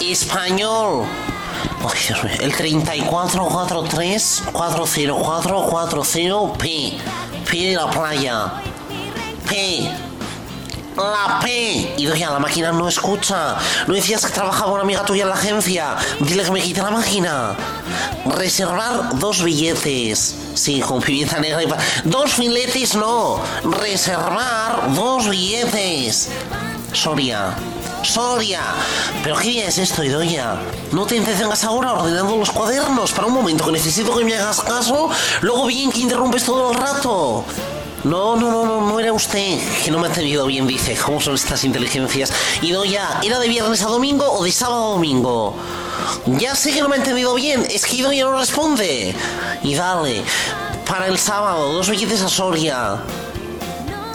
Español. 0.02 1.06
Ay, 1.80 2.00
Dios 2.06 2.22
mío. 2.24 2.34
El 2.42 2.54
3443 2.54 4.44
40440 4.52 6.58
P. 6.58 6.98
P 7.50 7.58
de 7.58 7.76
la 7.76 7.90
playa. 7.90 8.52
P. 9.48 9.90
La 10.96 11.40
P. 11.42 11.94
Y 11.98 12.06
doña, 12.06 12.32
la 12.32 12.40
máquina 12.40 12.72
no 12.72 12.88
escucha. 12.88 13.58
¿No 13.88 13.94
decías 13.94 14.26
que 14.26 14.32
trabajaba 14.32 14.72
una 14.72 14.84
amiga 14.84 15.04
tuya 15.04 15.24
en 15.24 15.30
la 15.30 15.36
agencia? 15.36 15.98
Dile 16.22 16.44
que 16.44 16.52
me 16.52 16.62
quite 16.62 16.82
la 16.82 16.92
máquina. 16.92 17.56
Reservar 18.26 19.18
dos 19.20 19.44
billetes. 19.44 20.36
Sí, 20.54 20.80
con 20.80 21.02
pimienta 21.02 21.40
negra 21.40 21.64
y 21.64 21.68
Dos 22.06 22.34
filetes 22.34 22.96
no. 22.96 23.42
Reservar 23.82 24.94
dos 24.96 25.28
billetes. 25.28 26.30
Soria. 26.94 27.54
Soria. 28.02 28.62
¿Pero 29.22 29.36
qué 29.36 29.50
día 29.50 29.68
es 29.68 29.78
esto, 29.78 30.02
Idoya? 30.02 30.56
No 30.94 31.06
te 31.06 31.18
entretengas 31.18 31.66
ahora 31.66 31.92
ordenando 31.94 32.38
los 32.38 32.52
cuadernos. 32.52 33.12
Para 33.12 33.28
un 33.28 33.34
momento 33.34 33.66
que 33.66 33.74
necesito 33.74 34.16
que 34.16 34.24
me 34.24 34.38
hagas 34.38 34.62
caso. 34.62 35.10
Luego 35.42 35.66
bien 35.66 35.92
que 35.92 36.00
interrumpes 36.00 36.46
todo 36.46 36.72
el 36.72 36.78
rato. 36.78 37.44
No, 38.06 38.36
no, 38.36 38.52
no, 38.52 38.66
no, 38.66 38.82
no 38.82 39.00
era 39.00 39.12
usted. 39.12 39.58
Que 39.84 39.90
no 39.90 39.98
me 39.98 40.06
ha 40.06 40.10
entendido 40.10 40.46
bien, 40.46 40.68
dice. 40.68 40.96
¿Cómo 40.96 41.20
son 41.20 41.34
estas 41.34 41.64
inteligencias? 41.64 42.32
Idoya, 42.62 43.20
¿era 43.24 43.40
de 43.40 43.48
viernes 43.48 43.82
a 43.82 43.88
domingo 43.88 44.32
o 44.32 44.44
de 44.44 44.52
sábado 44.52 44.86
a 44.86 44.90
domingo? 44.92 45.56
Ya 46.28 46.54
sé 46.54 46.72
que 46.72 46.82
no 46.82 46.88
me 46.88 46.98
ha 46.98 47.00
entendido 47.00 47.34
bien. 47.34 47.66
Es 47.68 47.84
que 47.84 47.96
Idoya 47.96 48.26
no 48.26 48.38
responde. 48.38 49.16
Y 49.64 49.74
dale. 49.74 50.22
Para 50.88 51.08
el 51.08 51.18
sábado, 51.18 51.74
dos 51.74 51.90
billetes 51.90 52.22
a 52.22 52.30
Soria. 52.30 53.02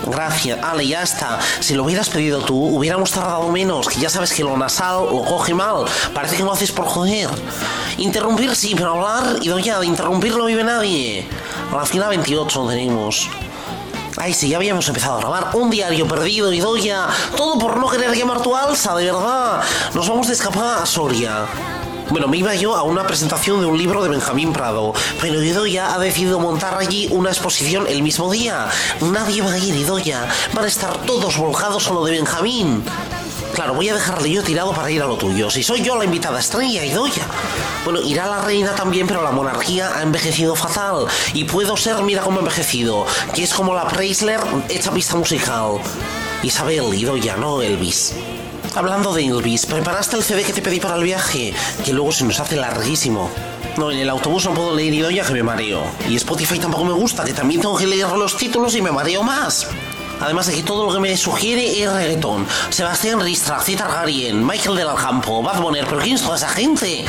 Gracias. 0.07 0.63
Ale, 0.63 0.87
ya 0.87 1.03
está. 1.03 1.41
Si 1.59 1.75
lo 1.75 1.83
hubieras 1.83 2.09
pedido 2.11 2.43
tú, 2.43 2.57
hubiéramos 2.77 3.11
tardado 3.11 3.49
menos. 3.49 3.89
Que 3.89 3.99
ya 3.99 4.09
sabes 4.09 4.33
que 4.33 4.45
lo 4.45 4.57
nasal 4.57 5.07
lo 5.07 5.25
coge 5.25 5.53
mal. 5.53 5.85
Parece 6.15 6.37
que 6.37 6.45
lo 6.45 6.53
haces 6.53 6.71
por 6.71 6.87
joder. 6.87 7.29
Interrumpir 7.99 8.55
sí, 8.55 8.77
pero 8.77 8.93
hablar, 8.93 9.41
y 9.43 9.63
ya, 9.65 9.81
de 9.81 9.87
interrumpir 9.87 10.37
no 10.37 10.45
vive 10.45 10.63
nadie. 10.63 11.27
A 11.73 11.77
la 11.77 11.87
fila 11.87 12.07
28 12.07 12.69
tenemos. 12.69 13.29
Ay, 14.17 14.35
sí, 14.35 14.49
ya 14.49 14.57
habíamos 14.57 14.87
empezado 14.89 15.17
a 15.17 15.21
grabar. 15.21 15.51
Un 15.55 15.71
diario 15.71 16.07
perdido, 16.07 16.53
Idoya. 16.53 17.09
Todo 17.37 17.59
por 17.59 17.77
no 17.77 17.89
querer 17.89 18.15
llamar 18.15 18.43
tu 18.43 18.57
alza, 18.57 18.95
de 18.97 19.07
verdad. 19.07 19.63
Nos 19.95 20.09
vamos 20.09 20.27
de 20.27 20.35
escapada 20.35 20.83
a 20.83 20.87
Soria. 20.87 21.47
Bueno, 22.11 22.27
me 22.27 22.39
iba 22.39 22.55
yo 22.57 22.75
a 22.75 22.83
una 22.83 23.07
presentación 23.07 23.61
de 23.61 23.67
un 23.67 23.79
libro 23.79 24.03
de 24.03 24.09
Benjamín 24.09 24.53
Prado, 24.53 24.93
pero 25.21 25.41
Idoya 25.41 25.95
ha 25.95 25.99
decidido 26.01 26.41
montar 26.41 26.77
allí 26.77 27.07
una 27.13 27.31
exposición 27.31 27.87
el 27.87 28.03
mismo 28.03 28.31
día. 28.33 28.69
Nadie 29.01 29.43
va 29.43 29.53
a 29.53 29.59
ir, 29.59 29.77
Idoya. 29.77 30.29
Van 30.53 30.65
a 30.65 30.69
estar 30.69 30.97
todos 31.03 31.37
volcados 31.37 31.87
a 31.87 31.93
lo 31.93 32.05
de 32.05 32.13
Benjamín. 32.13 32.83
Claro, 33.55 33.75
voy 33.75 33.89
a 33.89 33.95
dejarle 33.95 34.31
yo 34.31 34.43
tirado 34.43 34.73
para 34.73 34.91
ir 34.91 35.03
a 35.03 35.07
lo 35.07 35.17
tuyo. 35.17 35.51
Si 35.51 35.63
soy 35.63 35.83
yo 35.83 35.97
la 35.97 36.05
invitada 36.05 36.41
estrella, 36.41 36.85
Idoya. 36.85 37.27
Bueno, 37.85 38.01
irá 38.01 38.27
la 38.27 38.43
reina 38.43 38.75
también, 38.75 39.07
pero 39.07 39.23
la 39.23 39.33
monarquía 39.33 39.97
ha 39.97 40.03
envejecido 40.03 40.55
fatal. 40.55 41.07
Y 41.35 41.45
puedo 41.45 41.77
ser, 41.77 42.03
mira 42.03 42.23
cómo 42.23 42.39
envejecido, 42.39 43.07
que 43.35 43.43
es 43.43 43.53
como 43.53 43.75
la 43.75 43.89
Preisler 43.89 44.41
hecha 44.69 44.93
pista 44.93 45.17
musical. 45.17 45.79
Isabel, 46.43 46.95
Idoya, 46.95 47.37
no 47.37 47.61
Elvis. 47.61 48.15
Hablando 48.75 49.13
de 49.13 49.27
Elvis, 49.27 49.67
¿preparaste 49.67 50.17
el 50.17 50.23
CD 50.23 50.45
que 50.45 50.53
te 50.53 50.63
pedí 50.63 50.79
para 50.79 50.97
el 50.97 51.03
viaje? 51.03 51.53
Que 51.85 51.93
luego 51.93 52.13
se 52.13 52.25
nos 52.25 52.39
hace 52.39 52.57
larguísimo. 52.57 53.31
No, 53.77 53.91
en 53.91 53.99
el 53.99 54.09
autobús 54.09 54.45
no 54.45 54.55
puedo 54.55 54.75
leer 54.75 54.95
Idoya 54.95 55.25
que 55.25 55.33
me 55.33 55.43
mareo. 55.43 55.83
Y 56.09 56.17
Spotify 56.17 56.59
tampoco 56.59 56.85
me 56.85 56.93
gusta, 56.93 57.25
que 57.25 57.33
también 57.33 57.61
tengo 57.61 57.77
que 57.77 57.87
leer 57.87 58.09
los 58.13 58.37
títulos 58.37 58.75
y 58.77 58.83
me 58.83 58.93
mareo 58.93 59.23
más. 59.23 59.67
Además 60.21 60.47
de 60.47 60.55
que 60.55 60.63
todo 60.63 60.87
lo 60.87 60.93
que 60.93 61.01
me 61.01 61.17
sugiere 61.17 61.83
es 61.83 61.93
reggaetón. 61.93 62.47
Sebastián 62.69 63.21
Ristra, 63.21 63.61
Zita 63.61 63.85
Targaryen, 63.85 64.47
Michael 64.47 64.77
del 64.77 64.89
Alcampo, 64.89 65.43
Bad 65.43 65.61
Bunny, 65.61 65.81
pero 65.89 65.99
¿quién 65.99 66.17
es 66.17 66.23
toda 66.23 66.37
esa 66.37 66.49
gente? 66.49 67.05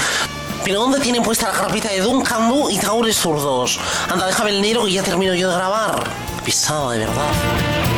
¿Pero 0.63 0.81
dónde 0.81 0.99
tienen 0.99 1.23
puesta 1.23 1.47
la 1.47 1.53
carpeta 1.53 1.89
de 1.89 2.01
Duncan 2.01 2.49
Du 2.49 2.69
y 2.69 2.77
Taures 2.77 3.17
Zurdos? 3.17 3.79
Anda, 4.09 4.27
déjame 4.27 4.51
el 4.51 4.61
negro 4.61 4.85
que 4.85 4.93
ya 4.93 5.03
termino 5.03 5.33
yo 5.33 5.49
de 5.49 5.55
grabar. 5.55 6.03
Pisado, 6.45 6.91
de 6.91 6.99
verdad. 6.99 7.90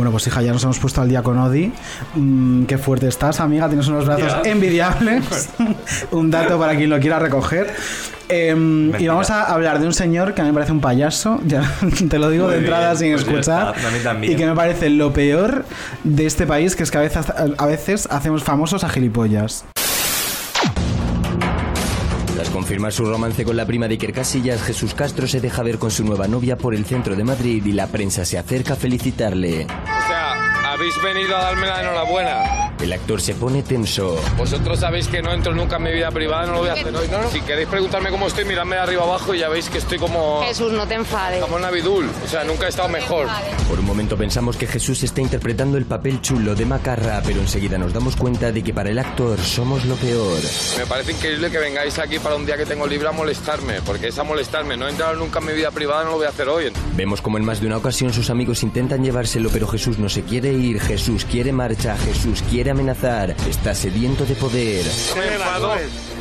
Bueno, 0.00 0.12
pues 0.12 0.26
hija, 0.28 0.40
ya 0.40 0.50
nos 0.50 0.64
hemos 0.64 0.78
puesto 0.78 1.02
al 1.02 1.10
día 1.10 1.22
con 1.22 1.36
Odi. 1.36 1.70
Mm, 2.14 2.64
qué 2.64 2.78
fuerte 2.78 3.06
estás, 3.06 3.38
amiga. 3.38 3.68
Tienes 3.68 3.86
unos 3.86 4.06
brazos 4.06 4.34
envidiables. 4.46 5.50
Un 6.10 6.30
dato 6.30 6.58
para 6.58 6.74
quien 6.74 6.88
lo 6.88 6.98
quiera 6.98 7.18
recoger. 7.18 7.70
Em, 8.30 8.98
y 8.98 9.06
vamos 9.06 9.28
a 9.28 9.52
hablar 9.52 9.78
de 9.78 9.86
un 9.86 9.92
señor 9.92 10.32
que 10.32 10.40
a 10.40 10.44
mí 10.44 10.52
me 10.52 10.54
parece 10.54 10.72
un 10.72 10.80
payaso. 10.80 11.38
Ya 11.46 11.70
te 12.08 12.18
lo 12.18 12.30
digo 12.30 12.46
Muy 12.46 12.54
de 12.54 12.60
entrada 12.60 12.94
bien, 12.94 12.96
sin 12.96 13.12
pues 13.12 13.46
escuchar. 13.46 13.74
está, 13.76 14.16
y 14.24 14.36
que 14.36 14.46
me 14.46 14.54
parece 14.54 14.88
lo 14.88 15.12
peor 15.12 15.66
de 16.02 16.24
este 16.24 16.46
país, 16.46 16.76
que 16.76 16.84
es 16.84 16.90
que 16.90 16.96
a 16.96 17.02
veces, 17.02 17.26
a 17.58 17.66
veces 17.66 18.08
hacemos 18.10 18.42
famosos 18.42 18.84
a 18.84 18.88
gilipollas. 18.88 19.66
Confirmar 22.70 22.92
su 22.92 23.04
romance 23.04 23.44
con 23.44 23.56
la 23.56 23.66
prima 23.66 23.88
de 23.88 23.94
Iker 23.94 24.12
Casillas, 24.12 24.62
Jesús 24.62 24.94
Castro 24.94 25.26
se 25.26 25.40
deja 25.40 25.64
ver 25.64 25.76
con 25.80 25.90
su 25.90 26.04
nueva 26.04 26.28
novia 26.28 26.56
por 26.56 26.72
el 26.72 26.84
centro 26.84 27.16
de 27.16 27.24
Madrid 27.24 27.66
y 27.66 27.72
la 27.72 27.88
prensa 27.88 28.24
se 28.24 28.38
acerca 28.38 28.74
a 28.74 28.76
felicitarle. 28.76 29.66
Habéis 30.80 31.02
venido 31.02 31.36
a 31.36 31.42
darme 31.42 31.66
la 31.66 31.82
enhorabuena. 31.82 32.70
El 32.80 32.90
actor 32.94 33.20
se 33.20 33.34
pone 33.34 33.62
tenso. 33.62 34.18
Vosotros 34.38 34.80
sabéis 34.80 35.08
que 35.08 35.20
no 35.20 35.30
entro 35.30 35.54
nunca 35.54 35.76
en 35.76 35.82
mi 35.82 35.92
vida 35.92 36.10
privada, 36.10 36.46
no 36.46 36.54
lo 36.54 36.58
voy 36.60 36.70
a 36.70 36.72
hacer 36.72 36.96
hoy. 36.96 37.06
Si 37.30 37.42
queréis 37.42 37.68
preguntarme 37.68 38.08
cómo 38.08 38.26
estoy, 38.26 38.46
miradme 38.46 38.76
de 38.76 38.80
arriba 38.80 39.02
abajo 39.02 39.34
y 39.34 39.40
ya 39.40 39.50
veis 39.50 39.68
que 39.68 39.76
estoy 39.76 39.98
como... 39.98 40.42
Jesús, 40.42 40.72
no 40.72 40.88
te 40.88 40.94
enfades. 40.94 41.42
Como 41.42 41.58
Navidul. 41.58 42.08
O 42.24 42.26
sea, 42.26 42.44
nunca 42.44 42.64
he 42.64 42.70
estado 42.70 42.88
mejor. 42.88 43.26
Por 43.68 43.78
un 43.78 43.84
momento 43.84 44.16
pensamos 44.16 44.56
que 44.56 44.66
Jesús 44.66 45.02
está 45.02 45.20
interpretando 45.20 45.76
el 45.76 45.84
papel 45.84 46.22
chulo 46.22 46.54
de 46.54 46.64
Macarra, 46.64 47.20
pero 47.22 47.40
enseguida 47.40 47.76
nos 47.76 47.92
damos 47.92 48.16
cuenta 48.16 48.50
de 48.50 48.64
que 48.64 48.72
para 48.72 48.88
el 48.88 48.98
actor 48.98 49.38
somos 49.38 49.84
lo 49.84 49.96
peor. 49.96 50.40
Me 50.78 50.86
parece 50.86 51.12
increíble 51.12 51.50
que 51.50 51.58
vengáis 51.58 51.98
aquí 51.98 52.18
para 52.18 52.36
un 52.36 52.46
día 52.46 52.56
que 52.56 52.64
tengo 52.64 52.86
libre 52.86 53.08
a 53.08 53.12
molestarme, 53.12 53.82
porque 53.84 54.08
es 54.08 54.18
a 54.18 54.24
molestarme. 54.24 54.78
No 54.78 54.86
he 54.88 54.90
entrado 54.90 55.14
nunca 55.16 55.40
en 55.40 55.46
mi 55.46 55.52
vida 55.52 55.70
privada, 55.70 56.04
no 56.04 56.12
lo 56.12 56.16
voy 56.16 56.26
a 56.26 56.30
hacer 56.30 56.48
hoy. 56.48 56.72
Vemos 56.96 57.20
como 57.20 57.36
en 57.36 57.44
más 57.44 57.60
de 57.60 57.66
una 57.66 57.76
ocasión 57.76 58.14
sus 58.14 58.30
amigos 58.30 58.62
intentan 58.62 59.04
llevárselo, 59.04 59.50
pero 59.50 59.68
Jesús 59.68 59.98
no 59.98 60.08
se 60.08 60.22
quiere 60.22 60.50
ir, 60.54 60.69
Jesús 60.78 61.24
quiere 61.24 61.52
marcha, 61.52 61.96
Jesús 61.96 62.42
quiere 62.48 62.70
amenazar, 62.70 63.34
está 63.48 63.74
sediento 63.74 64.24
de 64.24 64.34
poder. 64.34 64.84
No 65.10 65.16
me 65.16 65.34
enfado. 65.34 65.72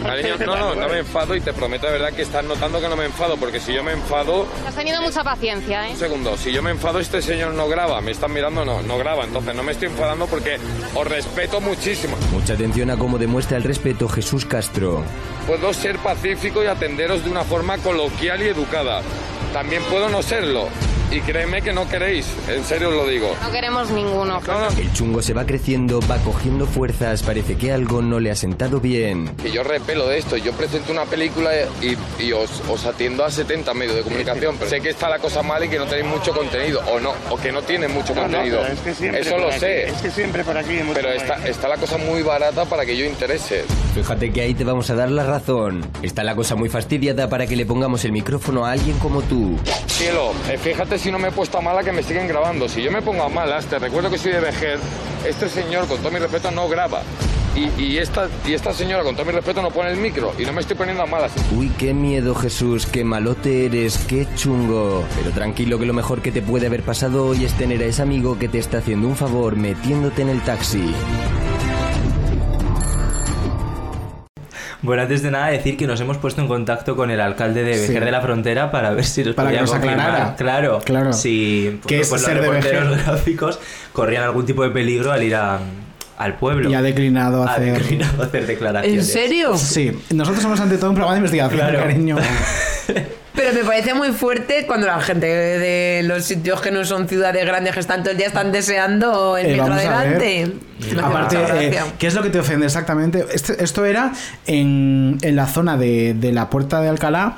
Cariño, 0.01 0.35
no, 0.45 0.55
no, 0.55 0.75
no 0.75 0.89
me 0.89 0.99
enfado 0.99 1.35
y 1.35 1.41
te 1.41 1.51
prometo 1.51 1.85
de 1.87 1.91
verdad 1.93 2.13
que 2.13 2.21
estás 2.21 2.43
notando 2.45 2.79
que 2.79 2.87
no 2.87 2.95
me 2.95 3.05
enfado, 3.05 3.35
porque 3.35 3.59
si 3.59 3.73
yo 3.73 3.83
me 3.83 3.91
enfado, 3.91 4.47
Has 4.65 4.73
tenido 4.75 5.01
mucha 5.01 5.23
paciencia, 5.23 5.87
¿eh? 5.87 5.91
Un 5.91 5.97
segundo, 5.97 6.37
si 6.37 6.51
yo 6.53 6.63
me 6.63 6.71
enfado, 6.71 6.99
este 6.99 7.21
señor 7.21 7.53
no 7.53 7.67
graba. 7.67 7.99
Me 8.01 8.11
están 8.11 8.31
mirando, 8.33 8.63
no, 8.63 8.81
no 8.81 8.97
graba. 8.97 9.25
Entonces 9.25 9.53
no 9.55 9.61
me 9.63 9.73
estoy 9.73 9.89
enfadando 9.89 10.25
porque 10.27 10.57
os 10.95 11.07
respeto 11.07 11.59
muchísimo. 11.59 12.15
Mucha 12.31 12.53
atención 12.53 12.89
a 12.91 12.97
cómo 12.97 13.17
demuestra 13.17 13.57
el 13.57 13.63
respeto 13.63 14.07
Jesús 14.07 14.45
Castro. 14.45 15.03
Puedo 15.45 15.73
ser 15.73 15.97
pacífico 15.99 16.63
y 16.63 16.67
atenderos 16.67 17.23
de 17.23 17.29
una 17.29 17.43
forma 17.43 17.77
coloquial 17.79 18.41
y 18.41 18.47
educada. 18.47 19.01
También 19.53 19.81
puedo 19.89 20.09
no 20.09 20.21
serlo. 20.21 20.67
Y 21.11 21.21
créeme 21.21 21.63
que 21.63 21.73
no 21.73 21.89
queréis, 21.89 22.27
en 22.47 22.63
serio 22.63 22.89
os 22.89 22.93
lo 22.95 23.07
digo. 23.07 23.35
No 23.41 23.49
queremos 23.49 23.89
ninguno. 23.89 24.39
El 24.77 24.93
chungo 24.93 25.23
se 25.23 25.33
va 25.33 25.43
creciendo, 25.43 25.99
va 26.01 26.17
cogiendo 26.17 26.67
fuerzas, 26.67 27.23
parece 27.23 27.55
que 27.57 27.71
algo 27.71 28.03
no 28.03 28.19
le 28.19 28.29
ha 28.29 28.35
sentado 28.35 28.79
bien. 28.79 29.27
Que 29.41 29.49
yo 29.51 29.63
repelo 29.63 30.07
de 30.07 30.19
esto, 30.19 30.37
yo 30.37 30.51
presento 30.51 30.91
una 30.91 31.05
película 31.05 31.49
y, 31.81 31.97
y 32.23 32.31
os, 32.31 32.61
os 32.69 32.85
atiendo 32.85 33.25
a 33.25 33.31
70 33.31 33.73
medios 33.73 33.95
de 33.95 34.01
comunicación, 34.03 34.55
pero 34.59 34.69
sé 34.69 34.81
que 34.81 34.89
está 34.89 35.09
la 35.09 35.17
cosa 35.17 35.41
mal 35.41 35.63
y 35.63 35.67
que 35.67 35.79
no 35.79 35.85
tenéis 35.87 36.05
mucho 36.05 36.31
contenido, 36.31 36.79
o 36.93 36.99
no, 36.99 37.13
o 37.31 37.37
que 37.37 37.51
no 37.51 37.63
tienen 37.63 37.91
mucho 37.91 38.13
No, 38.13 38.21
contenido. 38.21 38.59
pero 38.61 38.73
es 38.75 38.79
que 38.81 38.93
siempre 38.93 39.21
Eso 39.21 39.37
lo 39.39 39.47
aquí, 39.47 39.59
sé. 39.61 39.87
es 39.89 40.01
que 40.03 40.11
siempre 40.11 40.43
por 40.43 40.55
aquí 40.59 40.77
hemos 40.77 40.93
Pero 40.95 41.09
está 41.11 41.67
la 41.67 41.77
cosa 41.77 41.97
muy 41.97 42.21
barata 42.21 42.65
para 42.65 42.85
que 42.85 42.95
yo 42.95 43.05
interese. 43.05 43.63
Fíjate 43.95 44.31
que 44.31 44.41
ahí 44.41 44.53
te 44.53 44.63
vamos 44.63 44.87
a 44.91 44.93
dar 44.95 45.09
la 45.09 45.23
razón. 45.23 45.83
Está 46.03 46.23
la 46.23 46.35
cosa 46.35 46.55
muy 46.55 46.69
fastidiada 46.69 47.27
para 47.29 47.47
que 47.47 47.55
le 47.55 47.65
pongamos 47.65 48.05
el 48.05 48.11
micrófono 48.11 48.63
a 48.63 48.73
alguien 48.73 48.99
como 48.99 49.23
tú. 49.23 49.38
Cielo, 49.87 50.31
eh, 50.49 50.57
fíjate 50.57 50.97
si 50.97 51.11
no 51.11 51.19
me 51.19 51.29
he 51.29 51.31
puesto 51.31 51.57
a 51.57 51.61
mala 51.61 51.83
que 51.83 51.91
me 51.91 52.03
siguen 52.03 52.27
grabando. 52.27 52.69
Si 52.69 52.81
yo 52.81 52.91
me 52.91 53.01
pongo 53.01 53.23
a 53.23 53.29
malas, 53.29 53.65
te 53.65 53.79
recuerdo 53.79 54.09
que 54.09 54.17
soy 54.17 54.31
de 54.31 54.39
Vejer, 54.39 54.79
este 55.27 55.49
señor, 55.49 55.87
con 55.87 55.97
todo 55.99 56.11
mi 56.11 56.19
respeto, 56.19 56.51
no 56.51 56.67
graba. 56.69 57.01
Y, 57.55 57.81
y 57.81 57.97
esta, 57.97 58.29
y 58.45 58.53
esta 58.53 58.73
señora, 58.73 59.03
con 59.03 59.15
todo 59.15 59.25
mi 59.25 59.31
respeto, 59.31 59.61
no 59.61 59.71
pone 59.71 59.91
el 59.91 59.97
micro. 59.97 60.33
Y 60.37 60.43
no 60.43 60.53
me 60.53 60.61
estoy 60.61 60.77
poniendo 60.77 61.03
a 61.03 61.05
malas. 61.05 61.31
Uy, 61.57 61.69
qué 61.77 61.93
miedo 61.93 62.35
Jesús, 62.35 62.85
qué 62.85 63.03
malote 63.03 63.65
eres, 63.65 63.97
qué 63.97 64.27
chungo. 64.35 65.03
Pero 65.17 65.31
tranquilo 65.31 65.79
que 65.79 65.85
lo 65.85 65.93
mejor 65.93 66.21
que 66.21 66.31
te 66.31 66.41
puede 66.41 66.67
haber 66.67 66.83
pasado 66.83 67.25
hoy 67.25 67.43
es 67.45 67.53
tener 67.53 67.81
a 67.81 67.85
ese 67.85 68.01
amigo 68.01 68.37
que 68.37 68.47
te 68.47 68.59
está 68.59 68.77
haciendo 68.77 69.07
un 69.07 69.15
favor 69.15 69.55
metiéndote 69.55 70.21
en 70.21 70.29
el 70.29 70.41
taxi. 70.43 70.93
Bueno, 74.81 75.01
antes 75.01 75.21
de 75.21 75.29
nada 75.31 75.47
decir 75.47 75.75
que 75.75 75.85
nos 75.87 75.99
hemos 75.99 76.17
puesto 76.17 76.39
en 76.41 76.47
contacto 76.47 76.95
con 76.95 77.11
el 77.11 77.19
alcalde 77.19 77.63
de 77.63 77.71
Vejer 77.71 77.99
Sí. 77.99 78.05
de 78.05 78.11
la 78.11 78.21
Frontera 78.21 78.71
para 78.71 78.91
ver 78.91 79.03
si 79.03 79.23
nos 79.25 79.35
Para 79.35 79.49
que 79.49 79.55
podía 79.57 79.61
nos 79.61 79.71
confirmar. 79.71 79.99
aclarara. 80.09 80.35
Claro, 80.35 80.79
Claro. 80.85 81.11
Si 81.13 81.79
¿Qué 81.85 81.99
es 81.99 82.07
pues, 82.09 82.21
ser 82.21 82.37
los 82.37 82.45
de 82.45 82.49
reporteros 82.51 82.89
Vejer? 82.91 83.05
gráficos 83.05 83.59
corrían 83.91 84.23
algún 84.23 84.45
tipo 84.45 84.63
de 84.63 84.69
peligro 84.69 85.11
al 85.11 85.21
ir 85.23 85.35
a- 85.35 85.59
al 86.17 86.35
pueblo. 86.35 86.69
Y 86.69 86.73
ha 86.75 86.81
declinado 86.81 87.43
Ha 87.43 87.53
hacer. 87.55 87.73
declinado 87.77 88.23
hacer 88.23 88.45
declaraciones. 88.47 89.11
Sí, 89.61 89.91
nosotros 90.11 90.41
somos 90.43 90.59
ante 90.61 90.77
todo 90.77 90.91
un 90.91 90.95
programa 90.95 91.13
de 91.15 91.19
investigación, 91.19 91.59
Claro. 91.59 91.79
cariño. 91.79 92.15
Pero 93.39 93.53
me 93.53 93.63
parece 93.63 93.93
muy 93.93 94.11
fuerte 94.11 94.65
cuando 94.67 94.85
la 94.87 94.99
gente 94.99 95.25
de 95.25 96.03
los 96.03 96.25
sitios 96.25 96.59
que 96.59 96.71
no 96.71 96.83
son 96.83 97.07
ciudades 97.07 97.45
grandes 97.45 97.73
que 97.73 97.79
están 97.79 98.01
todo 98.03 98.11
el 98.11 98.17
día 98.17 98.27
están 98.27 98.51
deseando 98.51 99.37
el 99.37 99.45
Eh, 99.45 99.55
metro 99.57 99.73
adelante. 99.73 100.51
Me 100.79 100.85
hace 100.91 100.99
Aparte, 100.99 101.37
eh. 101.67 101.79
¿qué 101.97 102.07
es 102.07 102.13
lo 102.15 102.21
que 102.21 102.29
te 102.31 102.39
ofende 102.39 102.65
exactamente? 102.65 103.25
Este- 103.33 103.63
esto 103.63 103.85
era 103.85 104.11
en, 104.45 105.17
en 105.21 105.35
la 105.37 105.47
zona 105.47 105.77
de, 105.77 106.15
de 106.15 106.33
la 106.33 106.49
Puerta 106.49 106.81
de 106.81 106.89
Alcalá, 106.89 107.37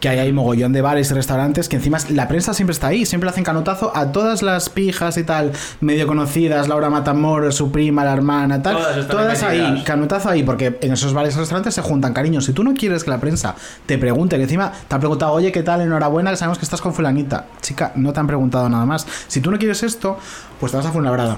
que 0.00 0.08
ahí 0.08 0.18
hay 0.18 0.32
mogollón 0.32 0.72
de 0.72 0.82
bares 0.82 1.10
y 1.10 1.14
restaurantes, 1.14 1.68
que 1.68 1.76
encima 1.76 1.98
la 2.10 2.28
prensa 2.28 2.54
siempre 2.54 2.72
está 2.72 2.88
ahí, 2.88 3.06
siempre 3.06 3.30
hacen 3.30 3.44
canotazo 3.44 3.96
a 3.96 4.12
todas 4.12 4.42
las 4.42 4.68
pijas 4.68 5.16
y 5.16 5.24
tal, 5.24 5.52
medio 5.80 6.06
conocidas, 6.06 6.68
Laura 6.68 6.90
Matamoros, 6.90 7.54
su 7.54 7.70
prima, 7.70 8.04
la 8.04 8.12
hermana, 8.12 8.62
tal, 8.62 8.76
Todas 9.08 9.42
ahí, 9.42 9.82
canotazo 9.84 10.30
ahí, 10.30 10.42
porque 10.42 10.78
en 10.80 10.92
esos 10.92 11.12
bares 11.12 11.34
y 11.36 11.38
restaurantes 11.38 11.74
se 11.74 11.82
juntan, 11.82 12.12
cariño, 12.12 12.40
si 12.40 12.52
tú 12.52 12.62
no 12.62 12.74
quieres 12.74 13.04
que 13.04 13.10
la 13.10 13.18
prensa 13.18 13.54
te 13.86 13.98
pregunte, 13.98 14.36
que 14.36 14.42
encima 14.42 14.72
te 14.88 14.94
han 14.94 15.00
preguntado, 15.00 15.32
oye, 15.32 15.52
¿qué 15.52 15.62
tal? 15.62 15.80
Enhorabuena, 15.80 16.30
que 16.30 16.36
sabemos 16.36 16.58
que 16.58 16.64
estás 16.64 16.80
con 16.80 16.94
fulanita. 16.94 17.46
Chica, 17.60 17.92
no 17.94 18.12
te 18.12 18.20
han 18.20 18.26
preguntado 18.26 18.68
nada 18.68 18.84
más. 18.84 19.06
Si 19.28 19.40
tú 19.40 19.50
no 19.50 19.58
quieres 19.58 19.82
esto, 19.82 20.18
pues 20.60 20.72
te 20.72 20.78
vas 20.78 20.86
a 20.86 20.92
Fuenlabrada. 20.92 21.36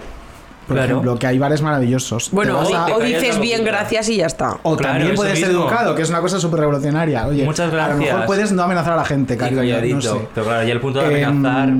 Por 0.68 0.76
Claro. 0.76 0.90
ejemplo, 0.92 1.18
que 1.18 1.26
hay 1.26 1.38
bares 1.38 1.62
maravillosos. 1.62 2.30
Bueno, 2.30 2.60
o, 2.60 2.74
a- 2.76 2.94
o 2.94 3.00
dices 3.00 3.40
bien 3.40 3.64
gracias 3.64 4.08
y 4.10 4.18
ya 4.18 4.26
está. 4.26 4.58
o 4.62 4.76
también 4.76 5.14
puedes 5.16 5.38
ser 5.40 5.50
educado, 5.50 5.94
que 5.94 6.02
es 6.02 6.10
una 6.10 6.20
cosa 6.20 6.38
súper 6.38 6.60
revolucionaria. 6.60 7.26
Oye, 7.26 7.44
Muchas 7.44 7.72
A 7.72 7.76
lo 7.88 7.94
mejor 7.94 7.98
gracias. 7.98 8.26
puedes 8.26 8.52
no 8.52 8.62
amenazar 8.62 8.92
a 8.92 8.96
la 8.96 9.04
gente, 9.06 9.34
Y 9.34 9.36
cariño. 9.38 9.94
No 9.96 10.00
sé. 10.02 10.10
Pero 10.34 10.46
claro, 10.46 10.66
ya 10.66 10.72
el 10.72 10.80
punto 10.80 11.00
de 11.00 11.22
Em, 11.22 11.28
amenazar. 11.46 11.70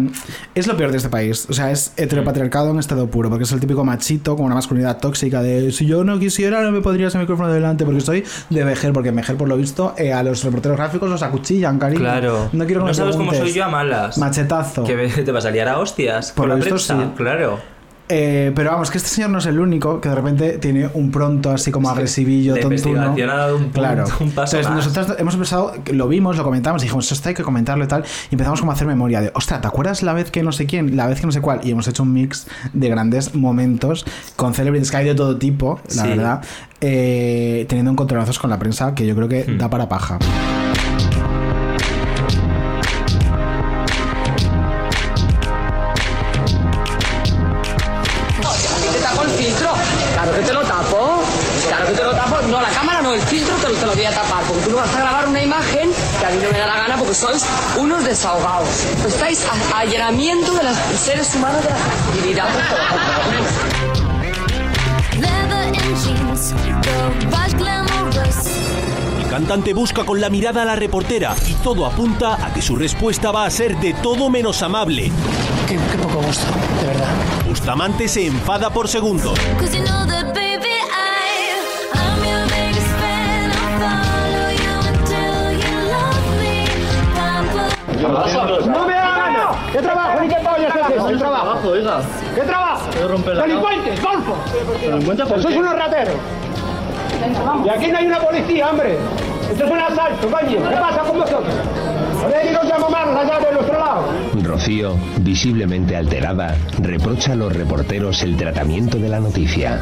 es 0.54 0.66
lo 0.66 0.76
peor 0.76 0.90
de 0.90 0.96
este 0.96 1.08
país. 1.10 1.46
O 1.48 1.52
sea, 1.52 1.70
es 1.70 1.92
heteropatriarcado 1.96 2.70
en 2.70 2.78
estado 2.78 3.06
puro, 3.08 3.28
porque 3.28 3.44
es 3.44 3.52
el 3.52 3.60
típico 3.60 3.84
machito 3.84 4.34
con 4.36 4.46
una 4.46 4.54
masculinidad 4.54 4.98
tóxica 4.98 5.42
de 5.42 5.70
si 5.70 5.84
yo 5.86 6.02
no 6.02 6.18
quisiera 6.18 6.62
no 6.62 6.70
me 6.72 6.80
podrías 6.80 7.14
el 7.14 7.20
micrófono 7.20 7.52
delante 7.52 7.84
porque 7.84 8.00
soy 8.00 8.24
de 8.50 8.64
Vejer, 8.64 8.92
porque 8.94 9.10
en 9.10 9.16
Vejer, 9.16 9.36
por 9.36 9.48
lo 9.48 9.56
visto, 9.56 9.94
eh, 9.98 10.12
a 10.14 10.22
los 10.22 10.42
reporteros 10.42 10.76
gráficos 10.78 11.10
los 11.10 11.22
acuchillan, 11.22 11.78
cariño. 11.78 12.00
Claro. 12.00 12.48
No 12.52 12.64
quiero 12.64 12.80
que 12.82 12.86
me 12.88 12.94
sabes 12.94 13.16
cómo 13.16 13.34
soy 13.34 13.52
yo 13.52 13.64
a 13.64 13.68
malas. 13.68 14.16
Machetazo. 14.16 14.84
Que 14.84 14.96
te 15.08 15.30
vas 15.32 15.44
a 15.44 15.50
liar 15.50 15.68
a 15.68 15.78
hostias 15.78 16.32
Por 16.32 16.44
con 16.44 16.48
lo 16.50 16.54
la 16.56 16.64
visto, 16.64 16.74
prensa. 16.94 17.04
sí. 17.04 17.22
Claro. 17.22 17.77
Eh, 18.10 18.52
pero 18.54 18.70
vamos, 18.70 18.90
que 18.90 18.96
este 18.98 19.10
señor 19.10 19.28
no 19.30 19.38
es 19.38 19.44
el 19.46 19.60
único 19.60 20.00
que 20.00 20.08
de 20.08 20.14
repente 20.14 20.58
tiene 20.58 20.88
un 20.94 21.10
pronto 21.10 21.50
así 21.50 21.70
como 21.70 21.90
agresivillo, 21.90 22.56
la 22.56 22.62
tontuno. 22.62 23.02
ha 23.02 23.36
dado 23.36 23.56
un 23.56 23.62
punto- 23.64 23.78
claro. 23.80 24.04
un 24.20 24.30
paso 24.30 24.56
Entonces, 24.56 24.66
más. 24.86 24.96
nosotros 24.96 25.16
hemos 25.18 25.36
que 25.84 25.92
lo 25.92 26.08
vimos, 26.08 26.36
lo 26.38 26.44
comentamos, 26.44 26.80
dijimos, 26.82 27.10
esto 27.12 27.28
hay 27.28 27.34
que 27.34 27.42
comentarlo 27.42 27.84
y 27.84 27.88
tal. 27.88 28.04
Y 28.30 28.34
empezamos 28.34 28.60
como 28.60 28.72
a 28.72 28.74
hacer 28.74 28.86
memoria 28.86 29.20
de, 29.20 29.30
ostras, 29.34 29.60
¿te 29.60 29.66
acuerdas 29.68 30.02
la 30.02 30.14
vez 30.14 30.30
que 30.30 30.42
no 30.42 30.52
sé 30.52 30.64
quién? 30.66 30.96
La 30.96 31.06
vez 31.06 31.20
que 31.20 31.26
no 31.26 31.32
sé 31.32 31.40
cuál. 31.42 31.60
Y 31.64 31.70
hemos 31.70 31.86
hecho 31.86 32.02
un 32.02 32.12
mix 32.14 32.46
de 32.72 32.88
grandes 32.88 33.34
momentos 33.34 34.06
con 34.36 34.54
celebrities 34.54 34.90
que 34.90 34.96
hay 34.96 35.04
de 35.04 35.14
todo 35.14 35.36
tipo, 35.36 35.80
la 35.94 36.02
Sí. 36.04 36.08
verdad. 36.08 36.42
eh, 36.80 37.66
teniendo 37.68 37.90
encontronazos 37.90 38.38
con 38.38 38.50
la 38.50 38.58
prensa 38.60 38.94
que 38.94 39.04
yo 39.04 39.16
creo 39.16 39.28
que 39.28 39.42
Hmm. 39.44 39.58
da 39.58 39.68
para 39.68 39.88
paja. 39.88 40.18
Desahogados. 58.18 58.84
Estáis 59.06 59.46
a 59.46 59.78
allanamiento 59.78 60.52
de 60.52 60.64
los 60.64 60.76
seres 60.76 61.32
humanos 61.36 61.62
de 61.62 61.70
la 61.70 61.76
actividad. 61.76 62.48
El 69.20 69.28
cantante 69.28 69.72
busca 69.72 70.04
con 70.04 70.20
la 70.20 70.30
mirada 70.30 70.62
a 70.62 70.64
la 70.64 70.74
reportera 70.74 71.36
y 71.46 71.52
todo 71.62 71.86
apunta 71.86 72.44
a 72.44 72.52
que 72.52 72.60
su 72.60 72.74
respuesta 72.74 73.30
va 73.30 73.44
a 73.44 73.50
ser 73.50 73.76
de 73.78 73.94
todo 73.94 74.28
menos 74.28 74.62
amable. 74.62 75.12
Qué, 75.68 75.78
poco 76.02 76.20
gusto, 76.20 76.46
de 76.80 76.86
verdad. 76.88 77.14
Bustamante 77.46 78.08
se 78.08 78.26
enfada 78.26 78.70
por 78.70 78.88
segundos. 78.88 79.38
Cause 79.60 79.76
you 79.76 79.84
know 79.84 80.04
that, 80.06 80.34
baby, 80.34 80.66
I, 80.66 81.07
¡No 88.02 88.86
me 88.86 88.94
hagas! 88.94 89.56
¡Qué 89.72 89.78
trabajo 89.78 90.20
ni 90.20 90.28
qué 90.28 90.36
pollo 90.36 90.68
es 90.68 90.74
ese! 90.74 90.94
¿Qué 91.08 91.16
trabajo, 91.18 91.68
oiga? 91.68 92.00
¿Qué 92.34 92.40
trabajo? 92.42 92.82
Delincuentes, 93.42 94.02
golfos. 94.02 94.38
Pues 95.28 95.42
sois 95.42 95.56
unos 95.56 95.74
rateros. 95.76 96.14
Y 97.64 97.68
aquí 97.68 97.88
no 97.88 97.98
hay 97.98 98.06
una 98.06 98.20
policía, 98.20 98.70
hombre. 98.70 98.96
Esto 99.50 99.64
es 99.64 99.70
un 99.70 99.78
asalto, 99.78 100.30
coño. 100.30 100.68
¿Qué 100.68 100.76
pasa 100.76 101.00
con 101.00 101.18
vosotros? 101.18 101.54
Rocío, 104.42 104.94
visiblemente 105.20 105.96
alterada, 105.96 106.56
reprocha 106.80 107.32
a 107.32 107.36
los 107.36 107.52
reporteros 107.54 108.22
el 108.22 108.36
tratamiento 108.36 108.98
de 108.98 109.08
la 109.08 109.20
noticia. 109.20 109.80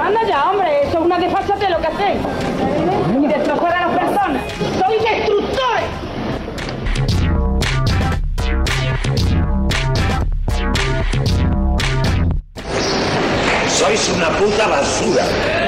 Anda 0.00 0.20
ya, 0.26 0.50
hombre, 0.50 0.82
eso 0.88 0.98
es 0.98 1.04
una 1.04 1.18
desfachate 1.18 1.70
lo 1.70 1.78
que 1.78 1.86
hacéis. 1.86 2.18
Y 3.22 3.26
destrozar 3.26 3.72
a 3.74 3.86
las 3.86 3.98
personas. 3.98 4.42
¡Sois 4.78 5.02
destructores! 5.02 5.33
Sois 13.94 14.16
una 14.16 14.28
puta 14.30 14.66
basura. 14.66 15.22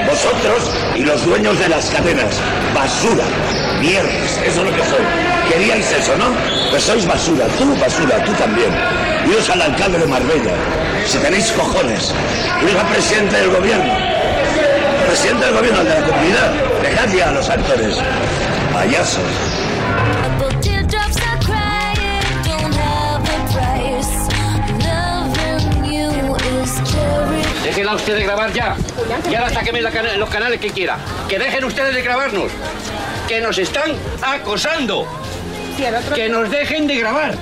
Vosotros 0.05 0.69
y 0.97 1.03
los 1.03 1.25
dueños 1.25 1.57
de 1.59 1.69
las 1.69 1.89
cadenas. 1.89 2.41
Basura. 2.75 3.23
Mierdas. 3.79 4.37
Eso 4.43 4.59
es 4.59 4.69
lo 4.69 4.75
que 4.75 4.83
sois. 4.83 5.07
Queríais 5.49 5.89
eso, 5.93 6.13
¿no? 6.17 6.35
Pues 6.69 6.83
sois 6.83 7.05
basura. 7.05 7.45
Tú 7.57 7.73
basura. 7.79 8.21
Tú 8.25 8.33
también. 8.33 8.67
Iros 9.29 9.49
al 9.49 9.61
alcalde 9.61 9.99
de 9.99 10.07
Marbella. 10.07 10.51
Si 11.05 11.17
tenéis 11.19 11.53
cojones. 11.53 12.11
Iros 12.61 12.75
al 12.75 12.87
presidente 12.87 13.37
del 13.37 13.49
gobierno. 13.49 13.93
Presidente 15.07 15.45
del 15.45 15.55
gobierno 15.55 15.83
de 15.85 15.89
la 15.89 16.05
comunidad. 16.05 16.51
Dejad 16.83 17.13
ya 17.13 17.29
a 17.29 17.31
los 17.31 17.49
actores. 17.49 17.95
Payasos. 18.73 19.56
Déjenla 27.77 27.93
usted 27.95 28.15
de 28.15 28.23
grabar 28.23 28.51
ya. 28.53 28.75
Y 29.29 29.35
ahora 29.35 29.51
sáqueme 29.53 29.83
la 29.83 29.91
cana- 29.91 30.17
los 30.17 30.29
canales 30.29 30.59
que 30.59 30.71
quiera. 30.71 30.97
Que 31.29 31.37
dejen 31.37 31.63
ustedes 31.63 31.93
de 31.93 32.01
grabarnos. 32.01 32.51
Que 33.27 33.39
nos 33.39 33.55
están 33.59 33.91
acosando. 34.23 35.05
Que 36.15 36.27
nos 36.27 36.49
dejen 36.49 36.87
de 36.87 36.95
grabar. 36.95 37.35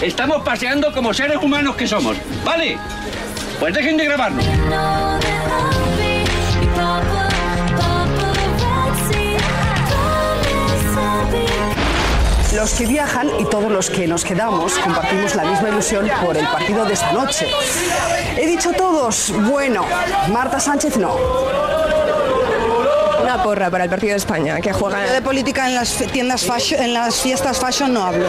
Estamos 0.00 0.44
paseando 0.44 0.92
como 0.92 1.12
seres 1.12 1.38
humanos 1.38 1.74
que 1.74 1.88
somos. 1.88 2.16
¿Vale? 2.44 2.78
Pues 3.58 3.74
dejen 3.74 3.96
de 3.96 4.04
grabarnos. 4.04 4.44
Los 12.54 12.74
que 12.74 12.86
viajan 12.86 13.28
y 13.38 13.44
todos 13.44 13.70
los 13.70 13.90
que 13.90 14.08
nos 14.08 14.24
quedamos 14.24 14.76
compartimos 14.78 15.34
la 15.36 15.44
misma 15.44 15.68
ilusión 15.68 16.10
por 16.24 16.36
el 16.36 16.46
partido 16.46 16.84
de 16.84 16.94
esta 16.94 17.12
noche. 17.12 17.46
He 18.36 18.46
dicho 18.46 18.72
todos, 18.72 19.32
bueno, 19.48 19.84
Marta 20.32 20.58
Sánchez 20.58 20.96
no. 20.96 21.16
Una 23.22 23.42
porra 23.42 23.70
para 23.70 23.84
el 23.84 23.90
partido 23.90 24.12
de 24.12 24.16
España, 24.16 24.60
que 24.60 24.72
juega... 24.72 25.06
Yo 25.06 25.12
de 25.12 25.22
política 25.22 25.68
en 25.68 25.76
las 25.76 25.94
tiendas 26.12 26.44
fashion, 26.44 26.82
en 26.82 26.92
las 26.92 27.20
fiestas 27.20 27.58
fashion 27.58 27.92
no 27.92 28.04
hablo. 28.04 28.26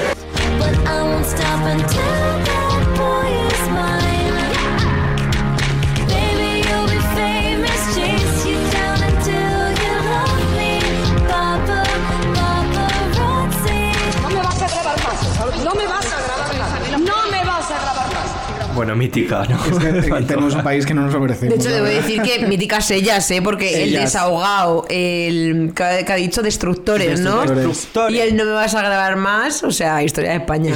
Bueno, 18.82 18.96
mítica, 18.96 19.46
¿no? 19.48 19.64
Es 19.64 19.78
que 19.78 20.22
tenemos 20.28 20.56
un 20.56 20.64
país 20.64 20.88
que 20.88 20.96
no 20.96 21.04
nos 21.04 21.14
lo 21.14 21.20
merecemos. 21.20 21.54
De 21.54 21.62
hecho, 21.64 21.70
debo 21.72 21.86
decir 21.86 22.20
que 22.24 22.48
míticas 22.48 22.90
ellas, 22.90 23.30
¿eh? 23.30 23.40
Porque 23.40 23.84
el 23.84 23.92
desahogado, 23.94 24.88
el 24.90 25.72
que 25.76 25.84
ha, 25.84 26.04
que 26.04 26.12
ha 26.12 26.16
dicho 26.16 26.42
destructores, 26.42 27.20
¿no? 27.20 27.46
Destructores. 27.46 28.18
Y 28.18 28.22
el 28.22 28.36
no 28.36 28.44
me 28.46 28.54
vas 28.54 28.74
a 28.74 28.80
grabar 28.82 29.18
más, 29.18 29.62
o 29.62 29.70
sea, 29.70 30.02
historia 30.02 30.32
de 30.32 30.38
España. 30.38 30.74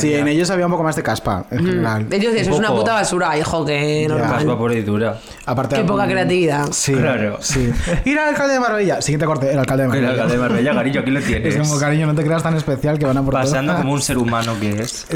Sí, 0.00 0.14
en 0.14 0.26
ellos 0.26 0.48
había 0.48 0.64
un 0.64 0.72
poco 0.72 0.84
más 0.84 0.96
de 0.96 1.02
caspa, 1.02 1.44
en 1.50 1.66
general. 1.66 2.06
Ellos 2.10 2.32
dicen, 2.32 2.48
es 2.52 2.58
Un 2.58 2.64
una 2.64 2.74
puta 2.74 2.94
basura, 2.94 3.36
hijo, 3.36 3.62
que 3.66 4.06
normal. 4.08 4.30
Caspa 4.30 4.56
pura 4.56 4.74
y 4.74 4.80
dura. 4.80 5.20
Aparte, 5.44 5.76
Qué 5.76 5.84
poca 5.84 6.06
creatividad. 6.06 6.68
Sí, 6.72 6.94
Claro. 6.94 7.36
Sí. 7.42 7.70
Ir 8.06 8.18
al 8.18 8.30
alcalde 8.30 8.54
de 8.54 8.60
Marbella. 8.60 9.02
Siguiente 9.02 9.26
corte, 9.26 9.52
el 9.52 9.58
alcalde 9.58 9.82
de 9.82 9.88
El 9.88 9.90
Marbella. 9.90 10.10
alcalde 10.12 10.32
de 10.32 10.40
Marbella, 10.40 10.74
cariño, 10.74 11.00
aquí 11.02 11.10
lo 11.10 11.20
tienes. 11.26 11.54
Es 11.54 11.60
como, 11.60 11.78
cariño, 11.78 12.06
no 12.06 12.14
te 12.14 12.24
creas 12.24 12.42
tan 12.42 12.56
especial 12.56 12.98
que 12.98 13.04
van 13.04 13.18
a 13.18 13.22
por 13.22 13.34
todo. 13.34 13.42
Pasando 13.42 13.76
como 13.76 13.92
un 13.92 14.00
ser 14.00 14.16
humano 14.16 14.54
que 14.58 14.80
es. 14.80 15.06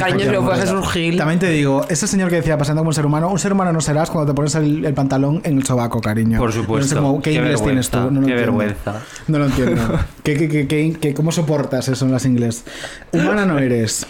Gil. 0.92 1.16
También 1.16 1.40
te 1.40 1.48
digo, 1.48 1.86
ese 1.88 2.06
señor 2.18 2.30
que 2.30 2.36
decía 2.36 2.58
pasando 2.58 2.80
como 2.80 2.88
un 2.90 2.94
ser 2.94 3.06
humano, 3.06 3.28
un 3.30 3.38
ser 3.38 3.52
humano 3.52 3.72
no 3.72 3.80
serás 3.80 4.10
cuando 4.10 4.32
te 4.32 4.36
pones 4.36 4.54
el, 4.56 4.84
el 4.84 4.94
pantalón 4.94 5.40
en 5.44 5.58
el 5.58 5.64
sobaco, 5.64 6.00
cariño. 6.00 6.38
Por 6.38 6.52
supuesto. 6.52 6.94
No 6.96 7.00
sé 7.00 7.06
cómo- 7.06 7.22
¿Qué, 7.22 7.30
Qué 7.30 7.36
inglés 7.36 7.62
tienes 7.62 7.90
tú? 7.90 7.98
vergüenza, 7.98 8.10
No 8.14 8.20
lo 8.20 8.26
qué 8.26 8.32
entiendo. 8.32 8.58
vergüenza. 8.58 8.94
No 9.28 9.38
lo 9.38 9.44
entiendo. 9.46 9.98
¿Qué, 10.22 10.34
qué, 10.36 10.48
qué, 10.48 10.66
qué- 10.68 10.96
qué- 11.00 11.14
¿Cómo 11.14 11.32
soportas 11.32 11.88
eso 11.88 12.04
en 12.04 12.12
las 12.12 12.24
inglés? 12.26 12.64
Humana 13.12 13.46
no 13.46 13.58
eres. 13.58 14.06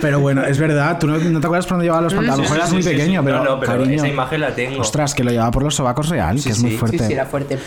Pero 0.00 0.18
bueno, 0.18 0.42
es 0.44 0.58
verdad, 0.58 0.98
tú 0.98 1.06
no, 1.06 1.18
no 1.18 1.40
te 1.40 1.46
acuerdas 1.46 1.66
cuando 1.66 1.84
llevaba 1.84 2.02
los 2.02 2.12
pantalones, 2.12 2.48
sí, 2.48 2.52
sí, 2.52 2.56
eras 2.58 2.68
sí, 2.68 2.74
muy 2.74 2.82
sí, 2.82 2.88
pequeño, 2.90 3.20
sí. 3.20 3.24
pero, 3.26 3.38
No, 3.38 3.44
no, 3.44 3.60
pero 3.60 3.72
cariño, 3.74 3.94
esa 3.96 4.08
imagen 4.08 4.40
la 4.40 4.54
tengo. 4.54 4.80
Ostras, 4.80 5.14
que 5.14 5.22
lo 5.22 5.30
llevaba 5.30 5.52
por 5.52 5.62
los 5.62 5.74
sobacos 5.76 6.08
real, 6.08 6.42
que 6.42 6.50
es 6.50 6.58
muy 6.60 6.72
fuerte. 6.72 6.98
Sí, 6.98 7.04
sí, 7.06 7.12
era 7.12 7.26
fuerte. 7.26 7.58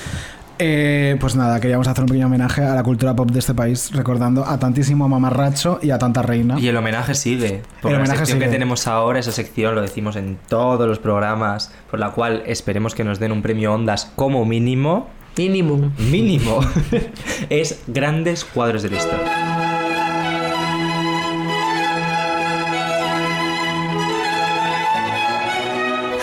Eh, 0.64 1.18
pues 1.20 1.36
nada, 1.36 1.60
queríamos 1.60 1.88
hacer 1.88 2.04
un 2.04 2.08
pequeño 2.08 2.28
homenaje 2.28 2.64
a 2.64 2.76
la 2.76 2.84
cultura 2.84 3.16
pop 3.16 3.32
de 3.32 3.40
este 3.40 3.56
país, 3.56 3.90
recordando 3.94 4.46
a 4.46 4.60
tantísimo 4.60 5.10
mamarracho 5.10 5.80
y 5.82 5.90
a 5.90 5.98
tanta 5.98 6.22
reina. 6.22 6.60
Y 6.60 6.68
el 6.68 6.78
homenaje 6.78 7.16
sigue. 7.16 7.64
Porque 7.82 7.88
El 7.88 7.94
la 7.94 8.00
homenaje 8.00 8.20
sección 8.20 8.38
sigue. 8.38 8.46
que 8.46 8.52
tenemos 8.52 8.86
ahora, 8.86 9.18
esa 9.18 9.32
sección 9.32 9.74
lo 9.74 9.82
decimos 9.82 10.16
en 10.18 10.38
todos 10.48 10.88
los 10.88 11.00
programas, 11.00 11.72
por 11.90 12.00
la 12.00 12.12
cual 12.12 12.44
esperemos 12.46 12.94
que 12.94 13.04
nos 13.04 13.18
den 13.20 13.32
un 13.32 13.42
premio 13.42 13.74
Ondas 13.74 14.12
como 14.16 14.46
mínimo. 14.46 15.10
Mínimo. 15.36 15.92
Mínimo. 15.98 16.60
es 17.50 17.80
grandes 17.88 18.46
cuadros 18.46 18.84
de 18.84 18.92
la 18.92 18.98
historia. 18.98 19.32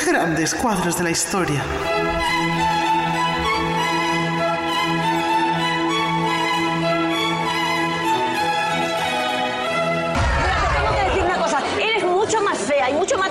Grandes 0.07 0.55
cuadros 0.55 0.97
de 0.97 1.05
la 1.05 1.11
historia. 1.11 1.63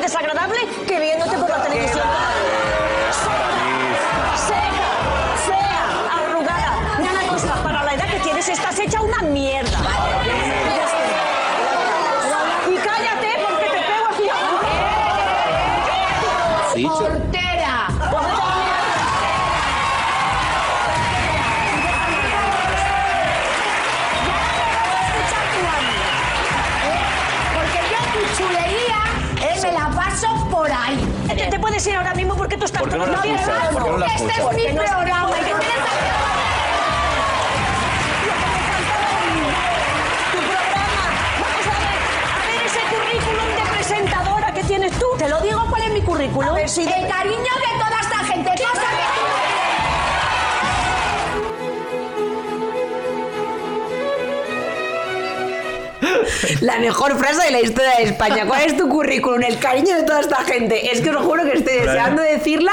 Desagradable 0.07 0.57
que 0.87 0.99
viéndote 1.01 1.37
por 1.37 1.49
la 1.49 1.63
televisión. 1.63 2.26
Puedes 31.77 31.87
ir 31.93 31.95
ahora 31.95 32.13
mismo 32.15 32.35
porque 32.35 32.57
tú 32.57 32.65
estás 32.65 32.81
¿Por 32.81 32.89
qué 32.89 32.97
no 32.97 33.03
todo 33.03 33.13
la 33.13 33.17
el 33.21 33.23
día 33.29 33.35
escuchas? 33.35 33.55
hablando. 33.59 33.77
¿Por 33.77 33.83
qué 33.85 33.91
no 33.91 33.97
la 33.99 34.05
Este 34.07 34.15
es 34.15 34.27
mi 34.27 34.33
programa. 34.33 34.49
y 34.49 35.27
porque 35.27 35.45
tú 35.45 35.59
tienes 35.59 35.83
Tu 40.31 40.39
programa. 40.49 41.05
Vamos 41.37 41.65
a 41.69 41.75
ver. 41.77 41.97
A 42.33 42.37
ver 42.49 42.61
ese 42.65 42.81
currículum 42.89 43.49
de 43.57 43.63
presentadora 43.77 44.47
que 44.53 44.63
tienes 44.63 44.91
tú. 44.97 45.05
Te 45.19 45.29
lo 45.29 45.39
digo 45.41 45.65
cuál 45.69 45.83
es 45.83 45.91
mi 45.93 46.01
currículum. 46.01 46.55
Cariño 46.55 46.65
de 46.65 46.65
esta 46.65 47.56
La 56.61 56.79
mejor 56.79 57.17
frase 57.17 57.45
de 57.45 57.51
la 57.51 57.61
historia 57.61 57.97
de 57.97 58.03
España. 58.03 58.45
¿Cuál 58.47 58.61
es 58.63 58.77
tu 58.77 58.89
currículum? 58.89 59.43
El 59.43 59.59
cariño 59.59 59.95
de 59.95 60.03
toda 60.03 60.21
esta 60.21 60.37
gente. 60.37 60.91
Es 60.91 61.01
que 61.01 61.11
os 61.11 61.23
juro 61.23 61.43
que 61.43 61.53
estoy 61.53 61.75
deseando 61.75 62.21
decirla 62.21 62.71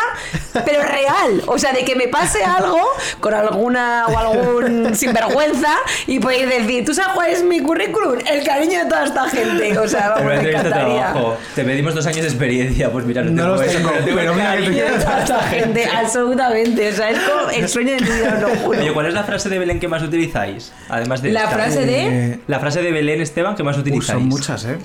pero 0.65 0.83
real. 0.83 1.43
O 1.47 1.59
sea, 1.59 1.73
de 1.73 1.85
que 1.85 1.95
me 1.97 2.09
pase 2.09 2.45
algo 2.45 2.81
con 3.21 3.35
alguna 3.35 4.07
o 4.09 4.19
algún 4.19 4.95
sinvergüenza 4.95 5.75
y 6.07 6.21
podéis 6.21 6.49
decir, 6.49 6.85
¿tú 6.85 6.95
sabes 6.95 7.13
cuál 7.15 7.31
es 7.31 7.43
mi 7.43 7.61
currículum? 7.61 8.19
El 8.31 8.45
cariño 8.45 8.81
de 8.85 8.87
toda 8.87 9.05
esta 9.05 9.29
gente. 9.29 9.79
O 9.79 9.89
sea, 9.89 10.11
vamos, 10.11 10.25
me 10.27 10.35
entrevista 10.35 10.63
de 10.63 10.69
encantaría. 10.69 11.01
trabajo. 11.13 11.37
Te 11.55 11.65
pedimos 11.65 11.95
dos 11.95 12.07
años 12.07 12.23
de 12.23 12.29
experiencia. 12.29 12.91
Pues 12.93 13.05
mira, 13.05 13.23
no, 13.23 13.31
No 13.31 13.49
los 13.57 13.67
tengo, 13.67 13.91
pero 14.05 14.35
mira 14.35 14.57
que 14.57 14.63
te 14.63 14.65
cariño. 14.65 14.85
De 14.85 15.05
toda 15.05 15.21
esta 15.23 15.41
gente, 15.43 15.85
absolutamente. 15.87 16.89
O 16.89 16.93
sea, 16.93 17.11
es 17.11 17.19
como 17.21 17.51
el 17.51 17.69
sueño 17.69 17.93
de 17.95 18.01
mi 18.01 18.11
vida, 18.11 18.39
lo 18.41 18.49
juro. 18.57 18.81
Oye, 18.81 18.93
¿cuál 18.93 19.07
es 19.07 19.15
la 19.15 19.25
frase 19.25 19.49
de 19.49 19.59
Belén 19.59 19.81
que 19.81 19.89
más 19.89 20.03
utilizáis? 20.03 20.73
Además 20.89 21.23
de 21.23 21.33
La 21.33 21.45
esta. 21.45 21.53
frase 21.55 21.87
de- 21.87 22.41
La 22.47 22.61
frase 22.61 22.83
de 22.83 22.93
Belén 22.93 23.21
Esteban 23.21 23.55
que 23.57 23.63
más 23.63 23.77
utilizáis. 23.79 24.19
son 24.19 24.29
muchas, 24.29 24.65
¿eh? 24.65 24.79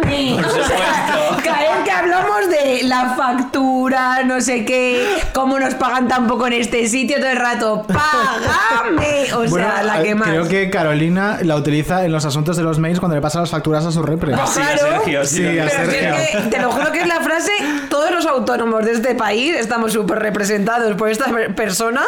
Por 0.00 0.44
O 0.46 0.64
sea, 0.66 1.82
que 1.84 1.90
hablamos 1.90 2.48
de 2.48 2.82
la 2.84 3.14
factura, 3.16 4.22
no 4.24 4.40
sé 4.40 4.64
qué, 4.64 5.06
cómo 5.34 5.58
nos 5.58 5.74
pagan 5.74 6.08
tan 6.08 6.26
poco 6.26 6.46
en 6.46 6.54
este 6.54 6.86
sitio 6.88 7.16
todo 7.18 7.28
el 7.28 7.36
rato. 7.36 7.86
¡Págame! 7.86 9.32
O 9.34 9.48
Bueno, 9.48 9.68
sea, 9.70 9.82
la 9.82 10.00
eh, 10.00 10.04
que 10.04 10.14
más. 10.14 10.28
Creo 10.28 10.48
que 10.48 10.70
Carolina 10.70 11.38
la 11.42 11.56
utiliza 11.56 12.04
en 12.04 12.12
los 12.12 12.24
asuntos 12.24 12.56
de 12.56 12.62
los 12.62 12.78
mails 12.78 13.00
cuando 13.00 13.16
le 13.16 13.22
pasa 13.22 13.40
las 13.40 13.50
facturas 13.50 13.84
a 13.86 13.92
su 13.92 14.02
repre. 14.02 14.34
Ah, 14.34 14.46
Sí, 14.46 14.60
a 14.60 14.72
claro. 14.74 14.78
Sergio, 14.98 15.24
sí, 15.24 15.36
Sí, 15.36 15.46
a 15.58 15.64
mismo. 15.64 15.70
Pero 15.78 15.90
si 15.90 15.96
Sergio. 15.98 16.14
es 16.14 16.30
que, 16.44 16.50
te 16.50 16.58
lo 16.58 16.70
juro 16.72 16.92
que 16.92 17.00
es 17.00 17.06
la 17.08 17.20
frase, 17.20 17.52
todos 17.88 18.10
los 18.10 18.26
autónomos 18.26 18.84
de 18.84 18.92
este 18.92 19.14
país 19.14 19.54
estamos 19.56 19.92
súper 19.92 20.18
representados 20.18 20.94
por 20.96 21.08
esta 21.10 21.26
per- 21.30 21.54
persona. 21.54 22.02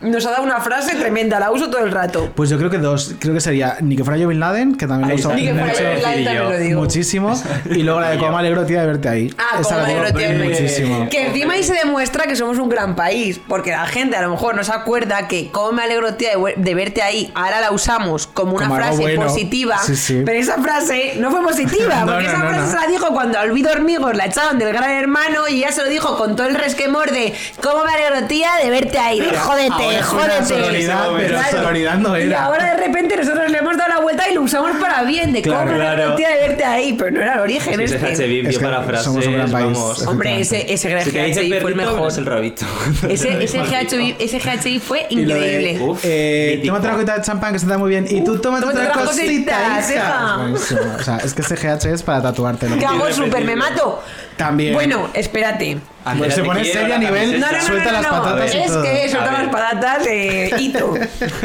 Nos 0.00 0.24
ha 0.26 0.30
dado 0.30 0.44
una 0.44 0.60
frase 0.60 0.94
tremenda, 0.94 1.40
la 1.40 1.50
uso 1.50 1.68
todo 1.70 1.84
el 1.84 1.90
rato. 1.90 2.30
Pues 2.36 2.48
yo 2.50 2.56
creo 2.58 2.70
que 2.70 2.78
dos. 2.78 3.14
Creo 3.18 3.34
que 3.34 3.40
sería 3.40 3.78
Ni 3.80 3.96
que 3.96 4.04
fuera 4.04 4.16
yo 4.16 4.28
Bin 4.28 4.38
Laden, 4.38 4.76
que 4.76 4.86
también 4.86 5.08
lo 5.08 5.14
uso 5.16 5.30
está. 5.30 5.40
Ni 5.40 5.46
que 5.46 5.52
fuera 5.54 5.66
mucho, 5.66 5.82
Laden, 5.82 6.24
también 6.24 6.44
lo 6.44 6.58
digo. 6.58 6.80
muchísimo. 6.80 7.42
Y 7.70 7.82
luego 7.82 8.00
la 8.00 8.10
de 8.10 8.18
cómo 8.18 8.30
me 8.32 8.38
alegro, 8.38 8.64
tía, 8.64 8.80
de 8.82 8.86
verte 8.86 9.08
ahí. 9.08 9.34
Ah, 9.38 9.58
Esa 9.60 9.70
como 9.70 9.80
la 9.80 9.86
digo 9.88 10.00
alegro, 10.02 10.18
tía, 10.18 10.28
de 10.28 10.38
verte. 10.38 10.62
muchísimo. 10.62 11.08
Que 11.10 11.26
encima 11.26 11.54
ahí 11.54 11.62
se 11.64 11.74
demuestra 11.74 12.26
que 12.26 12.36
somos 12.36 12.58
un 12.58 12.68
gran 12.68 12.94
país, 12.94 13.40
porque 13.48 13.70
la 13.72 13.86
gente 13.86 14.16
a 14.16 14.22
lo 14.22 14.30
mejor 14.30 14.54
no 14.54 14.62
se 14.62 14.72
acuerda 14.72 15.26
que 15.26 15.50
como 15.50 15.72
me 15.72 15.82
alegro 15.82 16.14
tía 16.14 16.30
de, 16.56 16.74
verte 16.74 17.02
ahí, 17.02 17.32
ahora 17.34 17.60
la 17.60 17.72
usamos 17.72 18.26
como 18.28 18.54
una 18.54 18.66
Como 18.68 18.76
frase 18.78 19.00
bueno. 19.02 19.22
positiva, 19.26 19.78
Sí, 19.78 19.96
sí. 19.96 20.22
pero 20.24 20.38
esa 20.38 20.62
frase 20.62 21.14
no 21.18 21.30
fue 21.32 21.42
positiva, 21.42 22.00
No, 22.04 22.12
porque 22.12 22.22
no, 22.24 22.28
esa 22.30 22.38
no, 22.38 22.48
frase 22.50 22.60
no. 22.66 22.70
se 22.70 22.76
la 22.76 22.86
dijo 22.86 23.08
cuando 23.12 23.38
a 23.38 23.42
Olvido 23.42 23.72
Hormigos 23.72 24.14
la 24.16 24.26
echaron 24.26 24.58
del 24.60 24.72
gran 24.72 24.90
hermano 24.92 25.48
y 25.48 25.56
ella 25.64 25.72
se 25.72 25.82
lo 25.82 25.88
dijo 25.88 26.16
con 26.16 26.36
todo 26.36 26.46
el 26.46 26.54
resquemor 26.54 27.10
de 27.10 27.34
como 27.60 27.84
me 27.84 27.92
alegro 27.92 28.28
tía 28.28 28.50
de 28.62 28.70
verte 28.70 28.98
ahí, 29.00 29.20
de 29.20 29.36
jódete, 29.36 29.87
jódete. 30.02 30.44
sororidad, 30.44 31.06
pero 31.16 31.28
Claro. 31.28 31.56
sororidad 31.58 31.94
no 31.98 32.18
Y 32.18 32.22
era. 32.22 32.44
ahora 32.44 32.74
de 32.74 32.86
repente 32.86 33.16
nosotros 33.16 33.50
le 33.50 33.58
hemos 33.58 33.76
dado 33.76 33.88
la 33.88 34.00
vuelta 34.00 34.28
y 34.30 34.34
lo 34.34 34.42
usamos 34.42 34.76
para 34.78 35.02
bien, 35.04 35.32
de 35.32 35.42
Claro, 35.42 35.66
cómo 35.66 35.76
claro. 35.78 36.14
tía 36.14 36.28
de 36.30 36.48
verte 36.48 36.64
ahí, 36.64 36.92
pero 36.94 37.10
no 37.10 37.20
era 37.22 37.34
el 37.34 37.40
origen 37.40 37.74
Sí, 37.78 37.82
ese 37.84 37.96
este. 37.96 38.24
HB 38.44 38.48
Es 38.48 38.58
que 38.58 38.64
para 38.64 38.82
frases, 38.82 39.04
somos 39.04 39.26
un 39.26 39.32
gran 39.34 39.50
país. 39.50 39.64
vamos. 39.66 40.06
Hombre, 40.06 40.40
ese, 40.40 40.72
ese 40.72 40.88
GHI 40.94 41.60
fue 41.60 41.70
el 41.70 41.76
mejor. 41.76 42.08
es 42.08 42.18
el 42.18 42.26
rabito. 42.26 42.66
Ese, 43.08 43.42
ese, 43.42 43.58
GHI, 43.62 44.16
ese 44.18 44.38
GHI 44.38 44.78
fue 44.80 45.06
Y 45.10 45.20
increíble. 45.20 45.78
Uf, 45.80 46.00
eh, 46.04 46.62
tómate 46.64 46.86
una 46.86 46.94
cosita 46.94 47.16
de 47.16 47.22
champán 47.22 47.52
que 47.52 47.58
se 47.58 47.66
te 47.66 47.72
da 47.72 47.78
muy 47.78 47.90
bien. 47.90 48.06
Y 48.08 48.22
tú 48.24 48.38
tómate 48.38 48.62
tómate 48.62 48.80
otra 48.80 48.90
otra 48.92 49.04
cosita, 49.04 49.76
cosita, 49.76 49.94
hija. 49.94 50.48
Es. 50.54 50.72
O 51.00 51.02
sea, 51.04 51.16
es 51.18 51.34
que 51.34 51.42
ese 51.42 51.54
GH 51.56 51.92
es 51.94 52.02
para 52.02 52.22
tatuártelo. 52.22 52.78
Que 52.78 52.86
hago 52.86 53.10
súper, 53.12 53.44
me 53.44 53.56
mato. 53.56 54.02
También. 54.36 54.74
Bueno, 54.74 55.08
espérate. 55.14 55.78
Pues 56.16 56.34
se 56.34 56.42
pone 56.44 56.64
seria 56.64 56.96
a 56.96 56.98
nivel, 56.98 57.38
No, 57.40 57.46
no, 57.50 57.58
no, 57.58 57.62
suelta 57.64 57.84
no, 57.86 57.92
las 57.92 58.02
no. 58.02 58.10
patatas 58.22 58.54
y 58.54 58.58
Es 58.58 58.66
todo. 58.66 58.82
que 58.82 59.08
suelta 59.08 59.32
las 59.32 59.48
patatas 59.48 60.04
de 60.04 60.54
hito. 60.58 60.94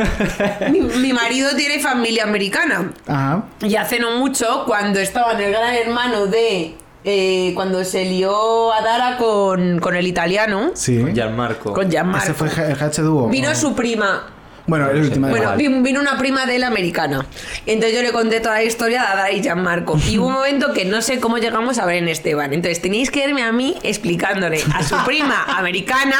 mi, 0.71 0.79
mi 0.81 1.13
marido 1.13 1.55
tiene 1.55 1.79
familia 1.79 2.23
americana. 2.23 2.91
Ajá. 3.07 3.43
Y 3.61 3.75
hace 3.75 3.99
no 3.99 4.17
mucho, 4.17 4.63
cuando 4.65 4.99
estaba 4.99 5.33
en 5.33 5.41
el 5.41 5.51
gran 5.51 5.73
hermano 5.75 6.27
de. 6.27 6.75
eh, 7.05 7.51
cuando 7.55 7.83
se 7.83 8.05
lió 8.05 8.71
a 8.73 8.81
Dara 8.81 9.17
con, 9.17 9.79
con 9.79 9.95
el 9.95 10.07
italiano, 10.07 10.71
Sí. 10.73 11.01
Con 11.01 11.13
Gianmarco. 11.13 11.73
con 11.73 11.89
Gianmarco, 11.89 12.23
Ese 12.23 12.33
fue 12.33 12.47
el 12.47 12.75
GH 12.77 13.01
dúo. 13.01 13.27
vino 13.29 13.53
su 13.55 13.75
prima. 13.75 14.27
Bueno, 14.65 14.89
el 14.89 15.01
último. 15.01 15.27
Bueno, 15.27 15.55
vino 15.57 15.99
una 15.99 16.17
prima 16.17 16.45
de 16.45 16.55
él 16.55 16.63
americana. 16.63 17.25
Entonces 17.65 17.95
yo 17.97 18.01
le 18.01 18.11
conté 18.13 18.39
toda 18.39 18.55
la 18.55 18.63
historia 18.63 19.11
a 19.11 19.15
Dara 19.15 19.31
y 19.31 19.41
Gianmarco. 19.41 19.99
Y 20.09 20.17
hubo 20.17 20.27
un 20.27 20.33
momento 20.33 20.73
que 20.73 20.85
no 20.85 21.01
sé 21.01 21.19
cómo 21.19 21.37
llegamos 21.37 21.79
a 21.79 21.85
Belén 21.85 22.07
Esteban. 22.07 22.53
Entonces 22.53 22.81
tenéis 22.81 23.11
que 23.11 23.25
irme 23.27 23.43
a 23.43 23.51
mí 23.51 23.75
explicándole 23.83 24.63
a 24.73 24.81
su 24.83 24.95
prima 25.05 25.43
americana 25.57 26.15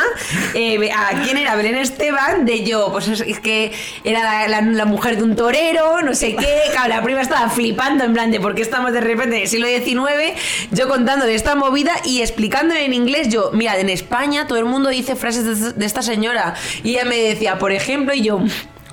eh, 0.54 0.92
a 0.92 1.22
quién 1.24 1.38
era 1.38 1.56
Belén 1.56 1.76
Esteban, 1.78 2.46
de 2.46 2.64
yo, 2.66 2.90
pues 2.92 3.08
es, 3.08 3.22
es 3.22 3.40
que 3.40 3.72
era 4.04 4.22
la, 4.24 4.48
la- 4.50 4.62
la 4.74 4.86
mujer 4.86 5.16
de 5.18 5.24
un 5.24 5.36
torero, 5.38 6.02
no 6.02 6.14
sé 6.14 6.36
qué. 6.36 6.48
Claro, 6.72 6.90
la 6.90 7.02
prima 7.02 7.22
estaba 7.22 7.50
flipando 7.50 8.04
en 8.04 8.14
plan 8.14 8.30
de 8.32 8.40
por 8.42 8.56
qué 8.56 8.62
estamos 8.62 8.92
de 8.92 9.00
repente 9.02 9.38
en 9.38 9.44
el 9.44 9.48
siglo 9.48 9.68
XIX, 9.68 10.38
yo 10.72 10.88
contándole 10.90 11.34
esta 11.36 11.56
movida 11.56 11.94
y 12.04 12.22
explicándole 12.22 12.84
en 12.86 12.94
inglés 12.94 13.30
yo, 13.30 13.52
mira, 13.54 13.78
en 13.80 13.90
España 13.90 14.48
todo 14.48 14.58
el 14.60 14.66
mundo 14.66 14.90
dice 14.90 15.16
frases 15.16 15.46
de, 15.62 15.72
de 15.74 15.86
esta 15.86 16.02
señora. 16.02 16.56
Y 16.84 16.92
ella 16.96 17.06
me 17.06 17.18
decía, 17.18 17.58
por 17.58 17.72
ejemplo, 17.72 18.14
y 18.14 18.22
yo, 18.22 18.33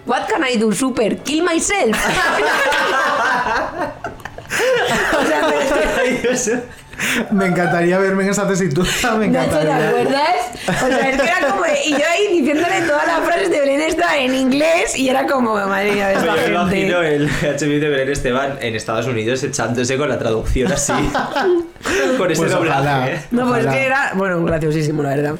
What 0.04 0.28
can 0.28 0.44
I 0.44 0.56
do, 0.56 0.72
super? 0.72 1.14
Kill 1.16 1.44
myself. 1.44 1.96
o 6.30 6.36
sea, 6.36 6.64
Me 7.30 7.46
encantaría 7.46 7.98
verme 7.98 8.24
en 8.24 8.30
esa 8.30 8.46
tesitura. 8.46 8.88
Me 9.18 9.28
Nacho, 9.28 9.50
¿te 9.50 9.62
encantaría. 9.62 9.88
acuerdas? 9.88 10.36
O 10.68 10.86
sea, 10.86 11.10
es 11.10 11.16
que 11.20 11.26
era 11.28 11.48
como. 11.50 11.62
Y 11.86 11.90
yo 11.90 11.98
ahí 12.10 12.38
diciéndole 12.38 12.80
todas 12.86 13.06
las 13.06 13.20
frases 13.20 13.50
de 13.50 13.60
Belén 13.60 13.80
Esteban 13.80 14.14
en 14.18 14.34
inglés 14.34 14.96
y 14.98 15.08
era 15.08 15.26
como, 15.26 15.54
madre 15.54 15.92
mía, 15.92 16.12
esta 16.12 16.24
Yo 16.26 16.32
me 16.32 16.38
gente. 16.38 16.52
imagino 16.52 17.02
el 17.02 17.28
HB 17.28 17.80
de 17.80 17.88
Belén 17.88 18.08
Esteban 18.10 18.58
en 18.60 18.74
Estados 18.76 19.06
Unidos 19.06 19.42
echándose 19.42 19.96
con 19.96 20.08
la 20.08 20.18
traducción 20.18 20.70
así. 20.72 20.92
con 22.18 22.30
ese 22.30 22.40
Pues 22.40 22.52
doblaje. 22.52 22.80
ojalá. 22.80 23.08
¿eh? 23.10 23.20
No, 23.30 23.46
pues 23.48 23.60
Ojalá. 23.64 23.72
que 23.72 23.86
era. 23.86 24.12
Bueno, 24.14 24.44
graciosísimo, 24.44 25.02
la 25.02 25.08
verdad. 25.10 25.34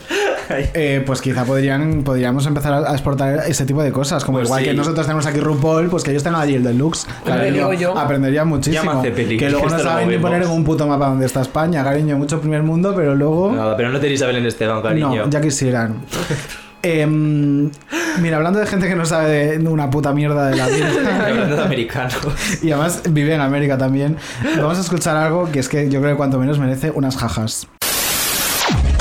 Eh, 0.74 1.03
pues 1.07 1.20
quizá 1.20 1.45
podrían, 1.45 2.03
podríamos 2.03 2.45
empezar 2.47 2.73
a 2.85 2.93
exportar 2.93 3.45
ese 3.47 3.65
tipo 3.66 3.82
de 3.82 3.93
cosas. 3.93 4.24
Como 4.24 4.39
Pues 4.39 4.49
igual 4.49 4.62
sí. 4.62 4.69
que 4.70 4.74
nosotros 4.74 5.07
tenemos 5.07 5.27
aquí 5.27 5.39
RuPaul, 5.39 5.89
pues 5.89 6.03
que 6.03 6.11
ellos 6.11 6.23
tengan 6.24 6.41
allí 6.41 6.55
el 6.57 6.65
deluxe. 6.65 7.07
Digo 7.53 7.73
yo. 7.74 7.97
Aprenderían 7.97 8.49
muchísimo. 8.49 9.01
Que 9.03 9.11
luego 9.51 9.66
que 9.66 9.73
no 9.73 9.78
saben 9.78 10.09
ni 10.09 10.19
poner 10.19 10.43
en 10.43 10.49
un 10.51 10.65
puto 10.65 10.87
mapa 10.87 11.07
donde 11.07 11.27
está 11.27 11.41
España, 11.51 11.82
cariño. 11.82 12.16
Mucho 12.16 12.40
primer 12.40 12.62
mundo, 12.62 12.93
pero 12.94 13.16
luego. 13.16 13.51
No, 13.52 13.77
pero 13.77 13.90
no 13.90 13.98
tenéis 13.98 14.22
a 14.22 14.27
Belén 14.28 14.47
Esteban, 14.47 14.81
cariño. 14.81 15.24
No, 15.27 15.31
ya 15.31 15.40
quisieran. 15.40 15.97
Em, 16.82 17.70
mira, 18.20 18.36
hablando 18.36 18.60
de 18.60 18.66
gente 18.66 18.89
que 18.89 18.94
no 18.94 19.05
sabe 19.05 19.59
de 19.59 19.68
una 19.68 19.90
puta 19.90 20.12
mierda 20.14 20.47
de 20.48 20.56
la 20.56 20.64
Hablando 21.27 21.43
de 21.43 21.47
vida. 21.51 21.64
americanos. 21.66 22.16
y 22.62 22.70
además 22.70 23.02
vive 23.10 23.35
en 23.35 23.40
América 23.40 23.77
también. 23.77 24.16
Vamos 24.56 24.78
a 24.78 24.81
escuchar 24.81 25.16
algo 25.16 25.51
que 25.51 25.59
es 25.59 25.68
que 25.68 25.90
yo 25.90 26.01
creo 26.01 26.12
que 26.12 26.16
cuanto 26.16 26.39
menos 26.39 26.59
merece 26.59 26.90
unas 26.93 27.16
jajas. 27.16 27.66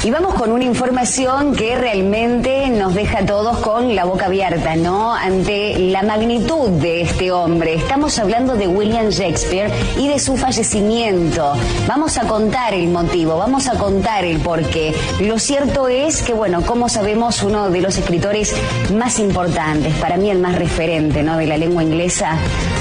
Y 0.01 0.11
vamos 0.11 0.33
con 0.35 0.53
una 0.53 0.63
información 0.63 1.53
que 1.53 1.75
realmente 1.75 2.69
nos 2.69 2.95
deja 2.95 3.19
a 3.19 3.25
todos 3.25 3.57
con 3.57 3.95
la 3.95 4.05
boca 4.05 4.27
abierta, 4.27 4.77
¿no? 4.77 5.13
Ante 5.13 5.77
la 5.77 6.03
magnitud 6.03 6.69
de 6.69 7.01
este 7.01 7.33
hombre. 7.33 7.73
Estamos 7.73 8.17
hablando 8.17 8.55
de 8.55 8.65
William 8.65 9.09
Shakespeare 9.09 9.69
y 9.97 10.07
de 10.07 10.17
su 10.17 10.37
fallecimiento. 10.37 11.51
Vamos 11.85 12.17
a 12.17 12.21
contar 12.27 12.73
el 12.73 12.87
motivo, 12.87 13.37
vamos 13.37 13.67
a 13.67 13.77
contar 13.77 14.23
el 14.23 14.39
porqué. 14.39 14.95
Lo 15.19 15.37
cierto 15.37 15.89
es 15.89 16.21
que, 16.21 16.31
bueno, 16.31 16.61
como 16.61 16.87
sabemos, 16.87 17.43
uno 17.43 17.69
de 17.69 17.81
los 17.81 17.97
escritores 17.97 18.55
más 18.95 19.19
importantes, 19.19 19.93
para 19.95 20.15
mí 20.15 20.31
el 20.31 20.39
más 20.39 20.55
referente, 20.55 21.23
¿no? 21.23 21.35
De 21.35 21.45
la 21.45 21.57
lengua 21.57 21.83
inglesa, 21.83 22.37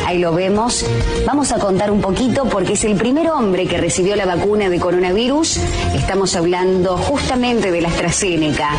ahí 0.07 0.19
lo 0.19 0.33
vemos. 0.33 0.87
Vamos 1.27 1.51
a 1.51 1.59
contar 1.59 1.91
un 1.91 2.01
poquito 2.01 2.45
porque 2.45 2.75
es 2.75 2.85
el 2.85 2.95
primer 2.95 3.29
hombre 3.29 3.67
que 3.67 3.77
recibió 3.77 4.15
la 4.15 4.25
vacuna 4.25 4.69
de 4.69 4.79
coronavirus. 4.79 5.59
Estamos 5.97 6.37
hablando 6.37 6.97
justamente 6.97 7.18
de 7.27 7.81
la 7.81 7.89
AstraZeneca. 7.89 8.71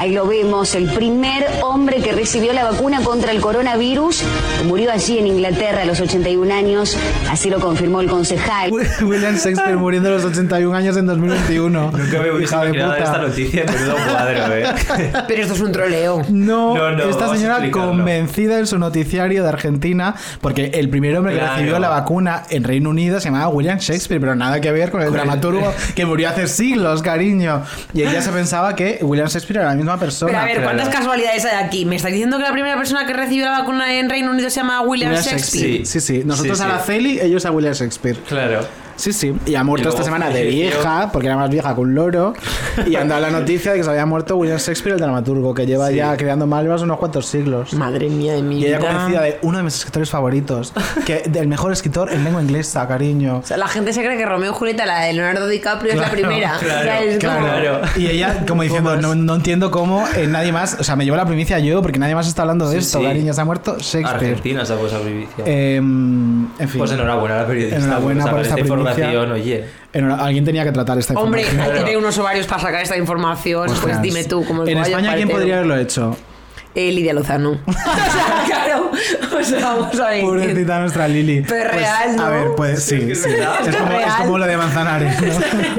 Ahí 0.00 0.12
lo 0.12 0.26
vemos, 0.26 0.74
el 0.74 0.88
primer 0.90 1.46
hombre 1.62 1.98
que 2.02 2.12
recibió 2.12 2.52
la 2.52 2.64
vacuna 2.64 3.00
contra 3.02 3.30
el 3.32 3.40
coronavirus. 3.40 4.22
Murió 4.66 4.90
allí 4.90 5.18
en 5.18 5.26
Inglaterra 5.26 5.82
a 5.82 5.84
los 5.84 6.00
81 6.00 6.52
años, 6.52 6.96
así 7.30 7.48
lo 7.50 7.60
confirmó 7.60 8.00
el 8.00 8.08
concejal. 8.08 8.72
William 9.02 9.36
Shakespeare 9.36 9.76
muriendo 9.76 10.08
a 10.08 10.12
los 10.12 10.24
81 10.24 10.74
años 10.76 10.96
en 10.96 11.06
2021. 11.06 11.90
Nunca 11.96 12.18
me 12.22 12.30
hubiese 12.32 12.54
imaginado 12.54 12.92
puta. 12.92 13.04
esta 13.04 13.18
noticia 13.18 13.60
en 13.62 13.72
menudo 13.72 13.94
cuadro, 14.10 14.54
¿eh? 14.56 14.64
Pero 15.28 15.42
esto 15.42 15.54
es 15.54 15.60
un 15.60 15.72
troleo. 15.72 16.22
No, 16.30 16.74
No, 16.74 16.90
no, 16.92 17.04
esta 17.04 17.28
señora 17.36 17.70
convencida 17.70 18.58
en 18.58 18.66
su 18.66 18.78
noticiario 18.78 19.42
de 19.42 19.48
Argentina, 19.50 20.14
porque 20.40 20.72
el 20.74 20.88
primer 20.88 21.16
hombre 21.16 21.34
Claro. 21.34 21.46
que 21.50 21.54
recibió 21.56 21.78
la 21.78 21.88
vacuna 21.90 22.42
en 22.50 22.64
Reino 22.64 22.90
Unido 22.90 23.20
se 23.20 23.26
llamaba 23.26 23.48
William 23.48 23.78
Shakespeare, 23.78 24.20
pero 24.20 24.34
nada 24.34 24.60
que 24.60 24.72
ver 24.72 24.90
con 24.90 25.00
el 25.02 25.08
Con 25.08 25.16
el- 25.18 25.22
dramaturgo 25.24 25.72
que 25.94 26.04
murió 26.06 26.30
hace 26.30 26.46
siglos, 26.48 27.02
cariño. 27.02 27.62
Y 27.94 28.02
ella 28.02 28.22
se 28.22 28.30
pensaba 28.30 28.74
que 28.74 28.98
William 29.02 29.28
Shakespeare 29.28 29.60
era 29.60 29.70
la 29.70 29.74
misma 29.74 29.98
persona. 29.98 30.32
Pero 30.32 30.40
a 30.42 30.44
ver, 30.44 30.62
¿cuántas 30.62 30.88
casualidades 30.88 31.44
hay 31.44 31.64
aquí? 31.64 31.84
¿Me 31.84 31.96
estás 31.96 32.10
diciendo 32.12 32.38
que 32.38 32.44
la 32.44 32.52
primera 32.52 32.76
persona 32.76 33.06
que 33.06 33.12
recibió 33.12 33.44
la 33.46 33.60
vacuna 33.60 33.98
en 33.98 34.08
Reino 34.10 34.30
Unido 34.30 34.50
se 34.50 34.56
llama 34.56 34.80
William, 34.82 35.10
William 35.12 35.24
Shakespeare? 35.24 35.86
Sí, 35.86 35.86
sí, 35.86 36.00
sí. 36.00 36.22
Nosotros 36.24 36.58
Sí, 36.58 36.64
a 36.64 36.68
la 36.68 36.78
Celi, 36.78 37.20
ellos 37.20 37.44
a 37.46 37.50
William 37.50 37.74
Shakespeare. 37.74 38.16
Claro. 38.28 38.66
Sí, 39.02 39.12
sí. 39.12 39.34
Y 39.46 39.56
ha 39.56 39.64
muerto 39.64 39.88
Y 39.88 39.90
esta 39.90 40.04
semana 40.04 40.28
de 40.30 40.44
vieja, 40.44 41.10
porque 41.12 41.26
era 41.26 41.36
más 41.36 41.50
vieja 41.50 41.74
que 41.74 41.80
un 41.80 41.92
loro. 41.92 42.34
Y 42.86 42.94
han 42.94 43.08
dado 43.08 43.20
la 43.20 43.30
noticia 43.30 43.72
de 43.72 43.78
que 43.78 43.82
se 43.84 43.90
había 43.90 44.06
muerto 44.06 44.36
William 44.36 44.58
Shakespeare, 44.58 44.94
el 44.94 45.00
dramaturgo, 45.00 45.52
que 45.54 45.66
lleva 45.66 45.88
Sí. 45.88 45.96
ya 45.96 46.16
creando 46.16 46.46
malvas 46.46 46.82
unos 46.82 46.98
cuantos 46.98 47.26
siglos. 47.26 47.74
Madre 47.74 48.08
mía 48.08 48.34
de 48.34 48.42
mi 48.42 48.60
Y 48.60 48.66
ella 48.66 48.78
vida. 48.78 48.88
conocida 48.92 49.20
de 49.22 49.38
uno 49.42 49.58
de 49.58 49.64
mis 49.64 49.74
escritores 49.74 50.08
favoritos, 50.08 50.72
que 51.04 51.22
del 51.28 51.48
mejor 51.48 51.72
escritor 51.72 52.12
en 52.12 52.22
lengua 52.22 52.40
inglesa, 52.42 52.86
cariño. 52.86 53.38
O 53.38 53.42
sea, 53.44 53.56
la 53.56 53.66
gente 53.66 53.92
se 53.92 54.04
cree 54.04 54.16
que 54.16 54.24
Romeo 54.24 54.52
y 54.52 54.54
Julieta, 54.54 54.86
la 54.86 55.00
de 55.00 55.12
Leonardo 55.14 55.48
DiCaprio, 55.48 55.94
es 55.94 55.98
la 55.98 56.10
primera. 56.10 56.56
Claro, 56.60 56.80
O 56.80 56.82
sea, 56.84 57.02
es 57.02 57.24
como- 57.24 57.38
claro. 57.38 57.80
Y 57.96 58.06
ella 58.06 58.44
como 58.46 58.62
diciendo, 58.62 58.96
no, 58.98 59.16
no 59.16 59.34
entiendo 59.34 59.72
cómo 59.72 60.04
eh, 60.16 60.28
nadie 60.28 60.52
más, 60.52 60.76
o 60.78 60.84
sea, 60.84 60.94
me 60.94 61.04
llevo 61.04 61.16
la 61.16 61.26
primicia 61.26 61.58
yo, 61.58 61.82
porque 61.82 61.98
nadie 61.98 62.14
más 62.14 62.28
está 62.28 62.42
hablando 62.42 62.66
de 62.68 62.74
Sí, 62.80 62.86
esto, 62.86 62.98
sí. 63.00 63.04
cariño, 63.04 63.32
se 63.32 63.40
ha 63.40 63.44
muerto 63.44 63.76
Shakespeare. 63.80 64.06
Argentina 64.30 64.64
sacó 64.64 64.86
esa 64.86 65.00
primicia. 65.00 65.42
Eh, 65.44 65.76
en 65.78 66.48
fin. 66.68 66.78
Pues 66.78 66.92
enhorabuena 66.92 67.34
a 67.34 67.38
la 67.42 67.46
periodista. 67.48 67.76
Enhorabuena 67.78 68.26
por 68.30 68.40
esta 68.40 68.54
primicia. 68.54 68.91
Información, 69.00 69.32
oye. 69.32 69.64
Enhora- 69.92 70.24
Alguien 70.24 70.44
tenía 70.44 70.64
que 70.64 70.72
tratar 70.72 70.98
esta 70.98 71.14
Hombre, 71.14 71.42
información. 71.42 71.70
hay 71.72 71.78
que 71.78 71.84
tener 71.84 71.98
unos 71.98 72.18
ovarios 72.18 72.46
para 72.46 72.60
sacar 72.62 72.82
esta 72.82 72.96
información. 72.96 73.66
Pues 73.66 73.78
Ostras. 73.78 74.02
dime 74.02 74.24
tú, 74.24 74.44
como 74.44 74.62
el 74.62 74.68
En 74.70 74.78
España, 74.78 75.14
¿quién 75.16 75.28
podría 75.28 75.56
haberlo 75.56 75.76
hecho? 75.76 76.16
Eh, 76.74 76.90
Lidia 76.92 77.12
Lozano. 77.12 77.50
o 77.66 77.72
sea, 77.72 78.44
claro. 78.46 78.90
O 79.38 79.44
sea, 79.44 79.60
vamos 79.60 80.00
a 80.00 80.08
ver. 80.10 80.22
Pobrecita 80.22 80.78
nuestra 80.80 81.06
Lili. 81.08 81.44
Pero 81.46 81.70
Pues, 81.70 81.80
real, 81.82 82.16
¿no? 82.16 82.22
A 82.22 82.28
ver, 82.30 82.48
pues 82.56 82.82
sí, 82.82 82.94
Es 83.10 83.22
sí. 83.22 83.28
es. 83.30 83.36
Es, 83.68 83.76
como, 83.76 83.90
es 83.90 83.98
real. 83.98 84.10
como 84.18 84.38
lo 84.38 84.46
de 84.46 84.56
Manzanares, 84.56 85.16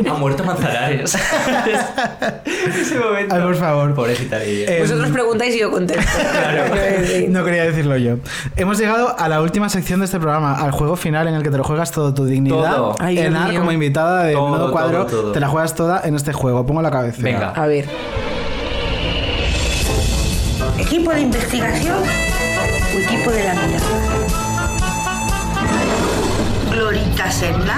¿no? 0.03 0.13
Ha 0.13 0.17
muerto 0.17 0.43
Manzanares. 0.43 1.15
Ese 2.79 2.99
momento. 2.99 3.35
Ay, 3.35 3.41
por 3.41 3.55
favor. 3.55 3.93
Pobrecita 3.95 4.37
Lidia. 4.39 4.69
Eh, 4.77 4.81
Vosotros 4.81 5.09
preguntáis 5.09 5.55
y 5.55 5.59
yo 5.59 5.71
contesto. 5.71 6.03
No 7.29 7.43
quería 7.43 7.63
decirlo 7.63 7.97
yo. 7.97 8.17
Hemos 8.55 8.77
llegado 8.77 9.17
a 9.17 9.27
la 9.29 9.41
última 9.41 9.69
sección 9.69 9.99
de 9.99 10.05
este 10.05 10.19
programa, 10.19 10.53
al 10.63 10.71
juego 10.71 10.95
final 10.95 11.27
en 11.27 11.33
el 11.35 11.43
que 11.43 11.49
te 11.49 11.57
lo 11.57 11.63
juegas 11.63 11.91
todo, 11.91 12.13
tu 12.13 12.25
dignidad. 12.25 12.75
Todo. 12.75 12.95
Ay, 12.99 13.17
Enar, 13.19 13.53
como 13.55 13.71
invitada 13.71 14.23
de 14.23 14.33
Todo, 14.33 14.49
Menudo 14.51 14.71
Cuadro, 14.71 15.05
todo, 15.05 15.21
todo. 15.21 15.31
te 15.31 15.39
la 15.39 15.47
juegas 15.47 15.73
toda 15.75 16.01
en 16.03 16.15
este 16.15 16.33
juego. 16.33 16.65
Pongo 16.65 16.81
la 16.81 16.91
cabeza. 16.91 17.17
Venga. 17.21 17.49
A 17.51 17.65
ver. 17.65 17.85
¿Equipo 20.77 21.11
de 21.11 21.21
investigación 21.21 21.97
o 21.97 22.99
equipo 22.99 23.31
de 23.31 23.43
la 23.43 23.53
mierda? 23.53 23.87
Glorita 26.71 27.31
Senna. 27.31 27.77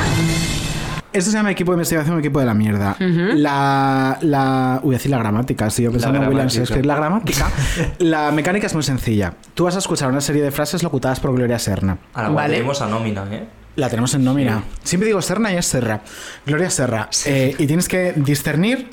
Esto 1.12 1.32
se 1.32 1.38
llama 1.38 1.52
equipo 1.52 1.72
de 1.72 1.76
investigación 1.76 2.16
o 2.16 2.20
equipo 2.20 2.40
de 2.40 2.46
la 2.46 2.54
mierda. 2.54 2.96
La, 3.00 4.18
la. 4.22 4.80
Uy, 4.84 4.96
decir 4.96 5.12
la 5.12 5.18
gramática, 5.18 5.68
estoy 5.68 5.86
yo 5.86 5.92
pensando 5.92 6.18
en 6.18 6.28
William 6.28 6.48
gramática. 6.48 6.60
Shakespeare. 6.60 6.86
La 6.86 6.96
gramática. 6.96 7.52
la 8.00 8.32
mecánica 8.32 8.68
es 8.68 8.74
muy 8.74 8.84
sencilla. 8.84 9.34
Tú 9.54 9.66
vas 9.66 9.76
a 9.76 9.80
escuchar 9.80 10.10
una 10.10 10.22
serie 10.22 10.42
de 10.42 10.52
frases 10.52 10.84
locutadas 10.84 11.20
por 11.20 11.34
Gloria 11.34 11.60
Serna. 11.60 11.98
Ahora 12.14 12.30
Vale. 12.30 12.54
tenemos 12.56 12.82
a 12.82 12.88
nómina, 12.88 13.26
¿eh? 13.32 13.48
La 13.76 13.90
tenemos 13.90 14.14
en 14.14 14.24
nómina. 14.24 14.64
Siempre 14.84 15.08
digo 15.08 15.22
Serna 15.22 15.52
y 15.54 15.58
es 15.58 15.66
Serra. 15.66 16.02
Gloria 16.46 16.70
Serra. 16.70 17.10
Eh, 17.26 17.56
y 17.58 17.68
tienes 17.68 17.90
que 17.90 18.14
discernir 18.16 18.90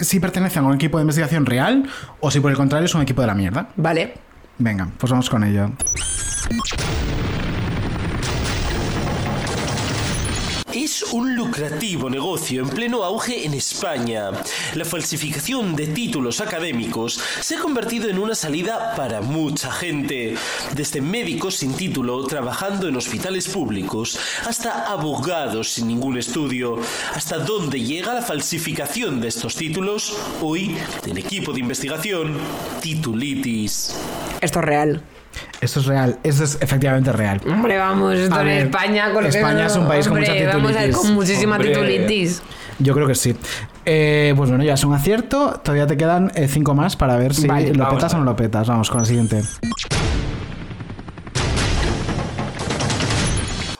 si 0.00 0.20
pertenecen 0.20 0.64
a 0.64 0.68
un 0.68 0.74
equipo 0.74 0.98
de 0.98 1.02
investigación 1.02 1.46
real 1.46 1.88
o 2.20 2.30
si 2.30 2.40
por 2.40 2.50
el 2.50 2.56
contrario 2.56 2.86
es 2.86 2.94
un 2.94 3.02
equipo 3.02 3.20
de 3.20 3.26
la 3.26 3.34
mierda. 3.34 3.68
Vale. 3.76 4.14
Venga, 4.58 4.88
pues 4.98 5.10
vamos 5.10 5.30
con 5.30 5.44
ello. 5.44 5.70
Es 10.72 11.02
un 11.12 11.34
lucrativo 11.34 12.08
negocio 12.08 12.62
en 12.62 12.68
pleno 12.68 13.02
auge 13.02 13.44
en 13.44 13.54
España. 13.54 14.30
La 14.76 14.84
falsificación 14.84 15.74
de 15.74 15.88
títulos 15.88 16.40
académicos 16.40 17.20
se 17.40 17.56
ha 17.56 17.58
convertido 17.58 18.08
en 18.08 18.20
una 18.20 18.36
salida 18.36 18.94
para 18.94 19.20
mucha 19.20 19.72
gente, 19.72 20.36
desde 20.76 21.00
médicos 21.00 21.56
sin 21.56 21.74
título 21.74 22.24
trabajando 22.24 22.86
en 22.86 22.96
hospitales 22.96 23.48
públicos 23.48 24.16
hasta 24.46 24.86
abogados 24.86 25.70
sin 25.70 25.88
ningún 25.88 26.16
estudio. 26.16 26.78
¿Hasta 27.14 27.38
dónde 27.38 27.80
llega 27.80 28.14
la 28.14 28.22
falsificación 28.22 29.20
de 29.20 29.26
estos 29.26 29.56
títulos? 29.56 30.16
Hoy, 30.40 30.76
en 31.04 31.18
equipo 31.18 31.52
de 31.52 31.60
investigación, 31.60 32.38
titulitis. 32.80 33.96
Esto 34.40 34.60
es 34.60 34.64
real. 34.64 35.02
Esto 35.60 35.80
es 35.80 35.86
real, 35.86 36.18
esto 36.22 36.44
es 36.44 36.58
efectivamente 36.60 37.12
real. 37.12 37.40
Hombre, 37.46 37.76
vamos, 37.78 38.14
esto 38.14 38.34
A 38.34 38.40
en 38.40 38.46
ver, 38.46 38.66
España. 38.66 39.12
Con 39.12 39.26
España 39.26 39.66
es 39.66 39.76
un 39.76 39.86
país 39.86 40.08
con 40.08 40.18
mucha 40.18 40.32
Vamos 40.32 40.42
a 40.42 40.52
ver, 40.52 40.72
titulitis. 40.72 40.96
con 40.96 41.14
muchísima 41.14 41.56
Hombre. 41.56 41.70
titulitis. 41.72 42.42
Yo 42.78 42.94
creo 42.94 43.06
que 43.06 43.14
sí. 43.14 43.36
Eh, 43.84 44.32
pues 44.36 44.48
bueno, 44.48 44.64
ya 44.64 44.74
es 44.74 44.84
un 44.84 44.94
acierto. 44.94 45.60
Todavía 45.62 45.86
te 45.86 45.96
quedan 45.96 46.32
eh, 46.34 46.48
cinco 46.48 46.74
más 46.74 46.96
para 46.96 47.16
ver 47.16 47.34
si 47.34 47.46
Vale, 47.46 47.74
lo 47.74 47.88
petas 47.90 48.14
a 48.14 48.16
o 48.16 48.20
no 48.20 48.24
lo 48.24 48.36
petas. 48.36 48.66
Vamos 48.68 48.88
con 48.90 49.00
la 49.00 49.06
siguiente. 49.06 49.42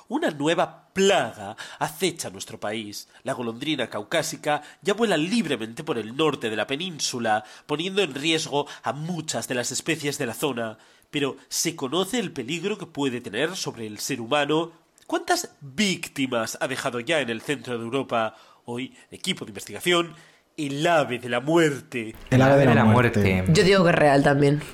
Una 0.09 0.31
nueva 0.33 0.89
plaga 0.93 1.57
acecha 1.79 2.31
nuestro 2.31 2.59
país. 2.59 3.09
La 3.23 3.33
golondrina 3.33 3.87
caucásica 3.89 4.61
ya 4.83 4.93
vuela 4.95 5.17
libremente 5.17 5.85
por 5.85 5.99
el 5.99 6.17
norte 6.17 6.51
de 6.51 6.57
la 6.57 6.67
península, 6.67 7.45
poniendo 7.67 8.03
en 8.03 8.15
riesgo 8.15 8.67
a 8.83 8.93
muchas 8.93 9.47
de 9.49 9.55
las 9.55 9.71
especies 9.71 10.19
de 10.19 10.27
la 10.27 10.35
zona. 10.35 10.79
Pero 11.11 11.37
¿se 11.49 11.75
conoce 11.75 12.19
el 12.19 12.33
peligro 12.33 12.79
que 12.79 12.87
puede 12.87 13.21
tener 13.21 13.57
sobre 13.57 13.87
el 13.87 13.99
ser 13.99 14.21
humano? 14.21 14.73
¿Cuántas 15.07 15.51
víctimas 15.61 16.57
ha 16.61 16.69
dejado 16.69 17.01
ya 17.01 17.21
en 17.21 17.31
el 17.31 17.41
centro 17.41 17.77
de 17.77 17.85
Europa? 17.85 18.37
Hoy, 18.65 18.95
equipo 19.11 19.45
de 19.45 19.51
investigación, 19.51 20.15
el 20.57 20.87
ave 20.87 21.19
de 21.19 21.29
la 21.29 21.41
muerte. 21.41 22.15
El 22.31 22.43
ave 22.43 22.65
de 22.67 22.75
la, 22.75 22.85
muerte. 22.85 23.45
Yo 23.49 23.65
digo 23.65 23.83
que 23.83 23.91
es 23.91 23.97
real 23.97 24.23
también. 24.23 24.63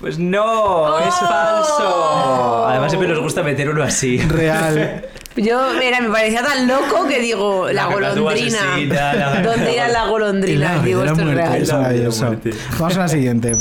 Pues 0.00 0.16
no, 0.16 0.96
es 1.00 1.12
falso. 1.12 2.66
Además 2.68 2.92
siempre 2.92 3.08
nos 3.08 3.18
gusta 3.18 3.42
meter 3.42 3.68
uno 3.68 3.82
así. 3.82 4.18
Real. 4.28 5.04
Yo, 5.36 5.72
mira, 5.76 6.00
me 6.00 6.08
parecía 6.08 6.40
tan 6.44 6.68
loco 6.68 7.08
que 7.08 7.18
digo, 7.20 7.66
la, 7.66 7.72
La 7.72 7.86
golondrina. 7.86 8.74
asesina, 8.74 9.12
la- 9.14 9.42
¿Dónde 9.42 9.72
irá 9.72 9.88
la 9.88 10.04
El 10.04 10.10
golondrina? 10.10 10.74
ave 10.74 10.86
Digo, 10.86 11.00
de 11.00 11.06
la 11.06 11.12
esto 11.12 11.28
es 11.28 11.34
real. 11.34 11.92
De 11.94 12.02
la. 12.04 12.56
Vamos 12.78 12.96
a 12.96 13.00
la 13.00 13.08
siguiente. 13.08 13.52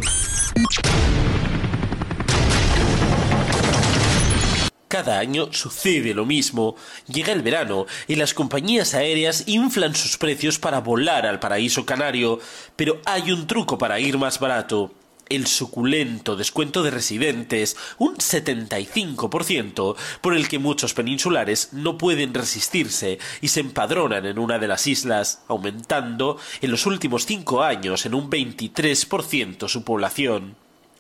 Cada 4.98 5.20
año 5.20 5.54
sucede 5.54 6.16
lo 6.16 6.26
mismo. 6.26 6.76
Llega 7.06 7.32
el 7.32 7.44
verano 7.44 7.86
y 8.08 8.16
las 8.16 8.34
compañías 8.34 8.96
aéreas 8.96 9.44
inflan 9.46 9.94
sus 9.94 10.18
precios 10.18 10.58
para 10.58 10.80
volar 10.80 11.28
al 11.28 11.40
paraíso 11.40 11.86
canario, 11.86 12.40
pero 12.76 13.00
hay 13.06 13.32
un 13.32 13.46
truco 13.46 13.78
para 13.78 14.00
ir 14.00 14.18
más 14.18 14.40
barato. 14.40 14.92
El 15.30 15.46
suculento 15.46 16.36
descuento 16.36 16.82
de 16.82 16.90
residentes, 16.90 17.78
un 18.00 18.16
75%, 18.16 19.96
por 20.22 20.34
el 20.34 20.48
que 20.48 20.58
muchos 20.58 20.96
peninsulares 20.96 21.74
no 21.74 22.00
pueden 22.00 22.34
resistirse 22.34 23.20
y 23.40 23.50
se 23.50 23.60
empadronan 23.60 24.26
en 24.26 24.40
una 24.40 24.58
de 24.58 24.68
las 24.68 24.88
islas, 24.88 25.44
aumentando 25.48 26.40
en 26.60 26.72
los 26.72 26.88
últimos 26.88 27.28
cinco 27.28 27.62
años 27.62 28.08
en 28.08 28.16
un 28.16 28.32
23% 28.32 29.68
su 29.68 29.84
población. 29.84 30.56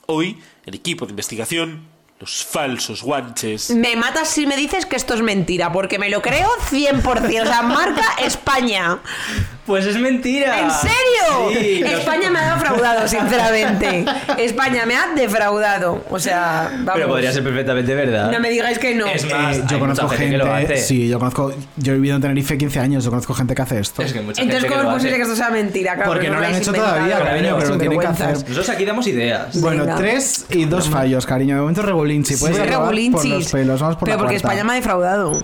Hoy, 0.06 0.38
en 0.68 0.76
equipo 0.76 1.07
de 1.07 1.14
investigación, 1.14 1.97
los 2.19 2.44
falsos 2.44 3.03
guanches. 3.03 3.69
Me 3.69 3.95
matas 3.95 4.27
si 4.30 4.48
me 4.48 4.57
dices 4.57 4.88
que 4.88 4.95
esto 4.95 5.14
es 5.14 5.22
mentira, 5.22 5.72
porque 5.72 5.99
me 5.99 6.10
lo 6.10 6.22
creo 6.23 6.49
100%. 6.72 7.41
O 7.44 7.45
sea, 7.45 7.61
marca 7.61 8.03
España. 8.23 8.98
Pues 9.68 9.85
es 9.85 9.98
mentira. 9.99 10.61
¿En 10.61 10.72
serio? 10.72 11.61
Sí, 11.61 11.80
los- 11.81 11.91
España 11.91 12.30
me 12.31 12.39
ha 12.39 12.56
defraudado, 12.56 13.07
sinceramente. 13.07 14.06
España 14.38 14.85
me 14.88 14.95
ha 14.95 15.07
defraudado. 15.14 16.03
O 16.10 16.18
sea, 16.19 16.69
vamos. 16.80 16.94
Pero 16.95 17.07
podría 17.10 17.31
ser 17.34 17.44
perfectamente 17.44 17.94
verdad. 17.94 18.31
No 18.31 18.39
me 18.39 18.49
digáis 18.49 18.80
que 18.80 18.95
no. 18.95 19.06
Es 19.07 19.30
más, 19.30 19.57
Eh, 19.57 19.64
yo 19.68 19.76
hay 19.76 19.80
conozco 19.81 20.06
mucha 20.06 20.18
gente, 20.18 20.31
que 20.31 20.38
lo 20.44 20.52
hace. 20.53 20.77
sí, 20.77 21.07
yo 21.10 21.19
conozco, 21.19 21.53
yo 21.76 21.91
he 21.91 21.95
vivido 21.98 22.15
en 22.15 22.22
Tenerife 22.22 22.57
15 22.57 22.80
años, 22.80 23.03
yo 23.03 23.10
conozco 23.11 23.34
gente 23.35 23.53
que 23.53 23.61
hace 23.61 23.80
esto. 23.80 24.02
Es 24.02 24.14
que 24.14 24.22
mucha 24.22 24.41
Entonces, 24.41 24.64
gente 24.64 24.76
¿cómo 24.76 24.89
que 24.89 24.95
es 24.95 25.02
posible 25.03 25.15
que 25.18 25.22
esto 25.23 25.35
sea 25.35 25.49
mentira? 25.52 25.95
Claro, 25.95 26.11
Porque 26.14 26.30
no 26.30 26.39
lo 26.39 26.45
han 26.48 26.56
hecho 26.56 26.69
inventado, 26.72 26.95
todavía, 26.95 27.19
cariño, 27.19 27.56
pero 27.60 27.69
lo 27.72 27.77
tienen 27.77 27.99
que 27.99 28.07
hacer. 28.07 28.30
Nosotros 28.38 28.69
aquí 28.69 28.85
damos 28.85 29.06
ideas. 29.07 29.61
Bueno, 29.61 29.84
Venga. 29.84 29.95
tres 29.98 30.45
y 30.49 30.65
dos 30.65 30.89
fallos, 30.89 31.26
cariño. 31.27 31.56
De 31.56 31.61
momento 31.61 31.81
Puedes 32.40 32.58
Sí, 33.22 33.30
por 33.30 33.40
los 33.40 33.52
pelos. 33.52 33.82
Vamos 33.82 33.96
por 33.98 34.06
Pero 34.06 34.18
la 34.18 34.24
porque 34.24 34.40
cuarta. 34.40 34.48
España 34.48 34.64
me 34.64 34.72
ha 34.72 34.76
defraudado. 34.76 35.42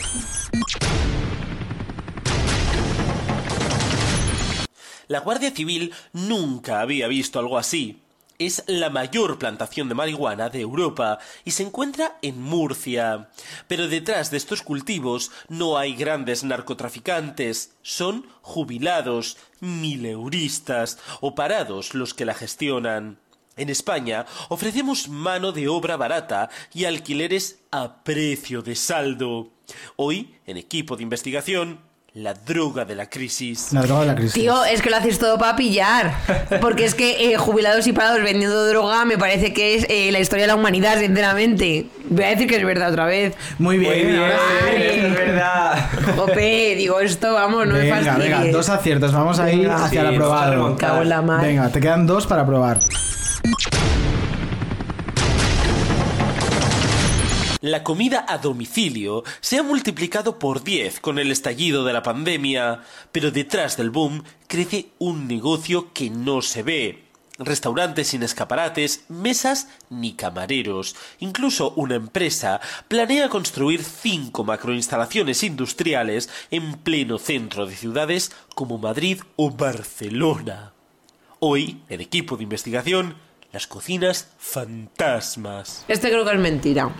La 5.07 5.19
Guardia 5.19 5.51
Civil 5.51 5.93
nunca 6.13 6.81
había 6.81 7.07
visto 7.07 7.39
algo 7.39 7.57
así. 7.57 7.99
Es 8.39 8.63
la 8.67 8.89
mayor 8.89 9.37
plantación 9.37 9.87
de 9.89 9.95
marihuana 9.95 10.49
de 10.49 10.61
Europa 10.61 11.19
y 11.45 11.51
se 11.51 11.63
encuentra 11.63 12.17
en 12.21 12.41
Murcia. 12.41 13.29
Pero 13.67 13.87
detrás 13.87 14.31
de 14.31 14.37
estos 14.37 14.63
cultivos 14.63 15.31
no 15.49 15.77
hay 15.77 15.95
grandes 15.95 16.43
narcotraficantes, 16.43 17.73
son 17.83 18.25
jubilados, 18.41 19.37
mileuristas 19.59 20.97
o 21.21 21.35
parados 21.35 21.93
los 21.93 22.13
que 22.13 22.25
la 22.25 22.33
gestionan. 22.33 23.19
En 23.55 23.69
España 23.69 24.25
ofrecemos 24.49 25.09
mano 25.09 25.51
de 25.51 25.67
obra 25.67 25.95
barata 25.95 26.49
y 26.73 26.85
alquileres 26.85 27.59
a 27.71 28.03
precio 28.03 28.63
de 28.63 28.75
saldo. 28.75 29.51
Hoy, 29.95 30.35
en 30.47 30.57
equipo 30.57 30.95
de 30.95 31.03
investigación, 31.03 31.79
la 32.15 32.35
droga 32.35 32.85
de 32.85 32.93
la 32.93 33.07
crisis. 33.09 33.73
La 33.73 33.81
droga 33.81 34.01
de 34.01 34.07
la 34.07 34.15
crisis. 34.15 34.33
Tío, 34.33 34.63
es 34.65 34.83
que 34.83 34.91
lo 34.91 34.97
haces 34.97 35.17
todo 35.17 35.39
para 35.39 35.55
pillar. 35.55 36.13
Porque 36.61 36.85
es 36.85 36.93
que 36.93 37.33
eh, 37.33 37.37
jubilados 37.37 37.87
y 37.87 37.93
parados 37.93 38.21
vendiendo 38.21 38.67
droga 38.67 39.03
me 39.03 39.17
parece 39.17 39.51
que 39.51 39.75
es 39.75 39.85
eh, 39.89 40.11
la 40.11 40.19
historia 40.19 40.43
de 40.43 40.47
la 40.49 40.55
humanidad, 40.55 40.99
sinceramente. 40.99 41.87
Voy 42.09 42.23
a 42.23 42.27
decir 42.29 42.47
que 42.47 42.57
es 42.57 42.65
verdad 42.65 42.91
otra 42.91 43.05
vez. 43.05 43.33
Muy 43.57 43.79
bien. 43.79 44.05
Muy 44.05 44.11
bien, 44.13 45.05
es 45.07 45.13
verdad. 45.15 45.89
Jope, 46.15 46.75
digo 46.75 46.99
esto, 46.99 47.33
vamos, 47.33 47.65
no 47.65 47.73
me 47.73 47.79
venga, 47.79 47.95
fastidies. 48.03 48.37
venga, 48.39 48.51
dos 48.51 48.69
aciertos. 48.69 49.11
Vamos 49.11 49.39
a 49.39 49.51
ir 49.51 49.61
Venga. 49.61 49.83
hacia 49.85 50.01
el 50.01 50.09
Sí, 50.13 50.17
vamos 50.19 50.33
a 50.33 50.45
aprobado. 50.45 50.75
Cago 50.77 51.01
en 51.01 51.09
la 51.09 51.21
mar. 51.23 51.41
Venga, 51.41 51.69
te 51.69 51.79
quedan 51.79 52.05
dos 52.05 52.27
para 52.27 52.45
probar. 52.45 52.79
La 57.63 57.81
comida 57.81 58.25
a 58.27 58.39
domicilio 58.39 59.23
se 59.39 59.57
ha 59.57 59.63
multiplicado 59.63 60.37
por 60.37 60.65
10 60.65 60.99
con 60.99 61.17
el 61.17 61.31
estallido 61.31 61.85
de 61.85 61.93
la 61.93 62.03
pandemia, 62.03 62.81
pero 63.13 63.31
detrás 63.31 63.77
del 63.77 63.89
boom 63.89 64.25
crece 64.47 64.87
un 64.99 65.29
negocio 65.29 65.93
que 65.93 66.09
no 66.09 66.41
se 66.41 66.61
ve. 66.61 67.05
Restaurantes 67.37 68.09
sin 68.09 68.21
escaparates, 68.21 69.05
mesas 69.07 69.69
ni 69.89 70.11
camareros. 70.11 70.97
Incluso 71.19 71.71
una 71.77 71.95
empresa 71.95 72.59
planea 72.89 73.29
construir 73.29 73.81
cinco 73.81 74.43
macroinstalaciones 74.43 75.41
industriales 75.41 76.29
en 76.51 76.73
pleno 76.73 77.17
centro 77.17 77.65
de 77.65 77.77
ciudades 77.77 78.33
como 78.55 78.77
Madrid 78.77 79.21
o 79.37 79.51
Barcelona. 79.51 80.73
Hoy, 81.39 81.81
en 81.87 82.01
equipo 82.01 82.35
de 82.35 82.43
investigación, 82.43 83.15
las 83.53 83.67
cocinas 83.67 84.33
fantasmas. 84.37 85.85
Este 85.87 86.09
creo 86.09 86.25
que 86.25 86.33
es 86.33 86.39
mentira. 86.39 86.91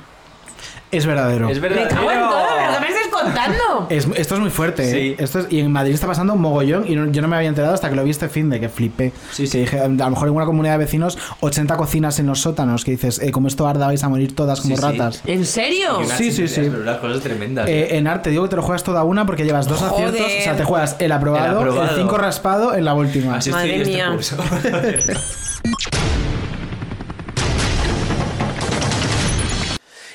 Es 0.93 1.05
verdadero. 1.05 1.49
Es 1.49 1.59
Me 1.59 1.67
cago 1.69 1.79
en 1.79 1.87
verdadero. 1.87 2.29
todo, 2.29 2.43
pero 2.57 2.73
¿qué 2.73 2.79
me 2.79 2.87
estás 2.87 3.07
contando? 3.11 3.87
Es- 3.89 4.07
esto 4.15 4.35
es 4.35 4.39
muy 4.41 4.49
fuerte. 4.49 4.89
Sí. 4.91 4.97
¿eh? 4.97 5.15
Esto 5.19 5.39
es- 5.39 5.47
y 5.49 5.59
en 5.59 5.71
Madrid 5.71 5.93
está 5.93 6.07
pasando 6.07 6.33
un 6.33 6.41
mogollón 6.41 6.85
y 6.87 6.95
no- 6.95 7.11
yo 7.11 7.21
no 7.21 7.27
me 7.27 7.35
había 7.35 7.49
enterado 7.49 7.73
hasta 7.73 7.89
que 7.89 7.95
lo 7.95 8.03
vi 8.03 8.11
este 8.11 8.29
fin 8.29 8.49
de 8.49 8.59
que 8.59 8.69
flipé. 8.69 9.11
Sí, 9.31 9.47
sí. 9.47 9.51
Que 9.51 9.59
dije, 9.61 9.79
a 9.79 9.87
lo 9.87 10.09
mejor 10.09 10.27
en 10.27 10.35
una 10.35 10.45
comunidad 10.45 10.73
de 10.73 10.77
vecinos, 10.79 11.17
80 11.41 11.75
cocinas 11.77 12.19
en 12.19 12.27
los 12.27 12.39
sótanos, 12.41 12.85
que 12.85 12.91
dices, 12.91 13.19
eh, 13.19 13.31
como 13.31 13.47
esto 13.47 13.67
arda 13.67 13.87
vais 13.87 14.03
a 14.03 14.09
morir 14.09 14.35
todas 14.35 14.61
como 14.61 14.75
Sí, 14.75 14.81
sí. 14.81 14.87
ratas. 14.87 15.21
¿En 15.25 15.45
serio? 15.45 15.99
Sí, 16.17 16.31
sí, 16.31 16.47
sí. 16.47 16.61
pero 16.69 16.81
Unas 16.83 16.97
cosas 16.97 17.21
tremendas. 17.21 17.67
Eh, 17.67 17.97
en 17.97 18.07
arte 18.07 18.29
digo 18.29 18.43
que 18.43 18.49
te 18.49 18.55
lo 18.55 18.61
juegas 18.63 18.83
toda 18.83 19.03
una 19.03 19.25
porque 19.25 19.43
llevas 19.45 19.67
dos 19.67 19.79
Joder. 19.79 20.09
aciertos. 20.09 20.31
O 20.39 20.43
sea, 20.43 20.55
te 20.55 20.63
juegas 20.63 20.95
el 20.99 21.11
aprobado, 21.11 21.45
El 21.61 21.67
el 21.67 21.73
aprobado. 21.73 21.97
5 21.97 22.17
raspado 22.17 22.75
en 22.75 22.85
la 22.85 22.93
última. 22.93 23.37
Así 23.37 23.49
Madre 23.51 23.77
estoy 23.77 23.93
mía. 23.95 24.13
este 24.19 24.35
curso. 24.35 24.43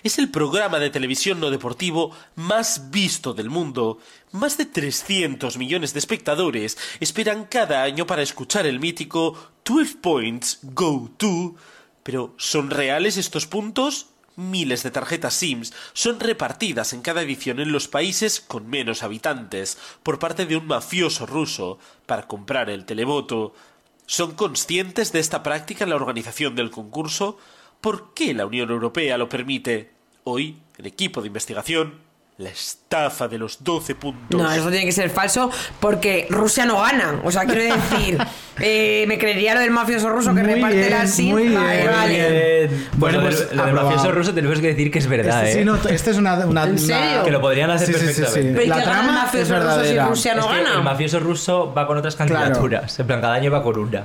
Es 0.09 0.19
el 0.19 0.31
programa 0.31 0.79
de 0.79 0.89
televisión 0.89 1.39
no 1.39 1.51
deportivo 1.51 2.17
más 2.35 2.91
visto 2.91 3.35
del 3.35 3.51
mundo. 3.51 3.99
Más 4.33 4.57
de 4.57 4.65
300 4.65 5.59
millones 5.59 5.93
de 5.93 5.99
espectadores 5.99 6.79
esperan 6.99 7.45
cada 7.45 7.83
año 7.83 8.07
para 8.07 8.23
escuchar 8.23 8.65
el 8.65 8.81
mítico 8.81 9.37
12 9.67 9.97
Points 9.97 10.61
Go 10.63 11.11
To. 11.19 11.57
Pero 12.03 12.33
¿son 12.39 12.71
reales 12.71 13.19
estos 13.19 13.47
puntos? 13.47 14.07
Miles 14.35 14.83
de 14.83 14.91
tarjetas 14.91 15.35
SIMS 15.35 15.75
son 15.93 16.21
repartidas 16.21 16.95
en 16.95 17.03
cada 17.03 17.21
edición 17.21 17.61
en 17.61 17.71
los 17.71 17.87
países 17.87 18.41
con 18.41 18.67
menos 18.67 19.03
habitantes 19.03 19.77
por 20.03 20.19
parte 20.19 20.47
de 20.47 20.57
un 20.57 20.67
mafioso 20.67 21.27
ruso 21.27 21.79
para 22.07 22.27
comprar 22.27 22.71
el 22.71 22.87
televoto. 22.87 23.53
¿Son 24.07 24.33
conscientes 24.33 25.13
de 25.13 25.21
esta 25.21 25.43
práctica 25.43 25.85
en 25.85 25.91
la 25.91 25.97
organización 25.97 26.57
del 26.57 26.71
concurso? 26.71 27.37
¿Por 27.83 28.15
qué 28.15 28.33
la 28.33 28.47
Unión 28.47 28.71
Europea 28.71 29.19
lo 29.19 29.29
permite? 29.29 29.98
Hoy, 30.31 30.59
en 30.77 30.85
equipo 30.87 31.21
de 31.23 31.29
investigación, 31.29 31.95
la 32.37 32.51
estafa 32.51 33.27
de 33.27 33.39
los 33.39 33.65
12 33.65 33.95
puntos. 33.97 34.41
No, 34.41 34.49
eso 34.53 34.69
tiene 34.71 34.85
que 34.85 34.93
ser 34.93 35.09
falso 35.11 35.51
porque 35.81 36.27
Rusia 36.31 36.67
no 36.67 36.81
gana. 36.83 37.21
O 37.25 37.33
sea, 37.33 37.45
quiero 37.47 37.63
decir, 37.75 38.19
eh, 38.61 39.07
me 39.09 39.19
creería 39.19 39.55
lo 39.55 39.61
del 39.61 39.71
mafioso 39.73 40.09
ruso 40.11 40.33
que 40.35 40.43
Muy 40.43 40.55
reparte 40.55 40.77
bien, 40.77 40.91
las 40.91 41.11
SIM. 41.11 41.31
muy 41.31 41.49
Vale, 41.49 41.77
bien, 41.79 41.91
vale. 41.91 42.67
Bien. 42.69 42.89
Bueno, 42.93 43.21
pues, 43.23 43.37
pues 43.43 43.55
lo 43.57 43.65
del 43.65 43.75
mafioso 43.75 44.13
ruso 44.13 44.35
tenemos 44.35 44.61
que 44.61 44.69
decir 44.69 44.91
que 44.93 44.99
es 45.01 45.07
verdad, 45.09 45.47
Este, 45.47 45.61
¿eh? 45.61 45.63
sí, 45.63 45.65
no, 45.65 45.77
este 45.77 46.11
es 46.11 46.17
una, 46.19 46.35
una- 46.47 46.65
¿En 46.65 46.71
una- 46.71 46.79
serio? 46.79 47.25
Que 47.25 47.31
lo 47.31 47.41
podrían 47.41 47.71
hacer 47.71 47.89
Sí, 47.89 47.95
sí, 47.95 48.01
sí, 48.01 48.07
sí. 48.13 48.21
perfectamente. 48.21 48.53
Pero 48.53 48.65
¿y 48.65 48.69
La 48.69 48.75
qué 48.77 48.81
gana 48.85 48.93
el 49.01 49.05
trama 49.05 49.19
es 49.19 49.25
mafioso 49.25 49.59
ruso 49.61 49.85
si. 49.85 49.99
Rusia 49.99 50.35
no 50.35 50.41
es 50.43 50.47
que 50.47 50.63
gana? 50.63 50.75
el 50.77 50.83
mafioso 50.85 51.21
ruso 51.21 51.75
va 51.77 51.87
con 51.89 51.97
otras 51.99 52.15
candidaturas. 52.15 52.99
En 53.01 53.07
plan, 53.07 53.21
cada 53.21 53.35
año 53.35 53.51
va 53.51 53.63
con 53.65 53.79
una. 53.79 54.05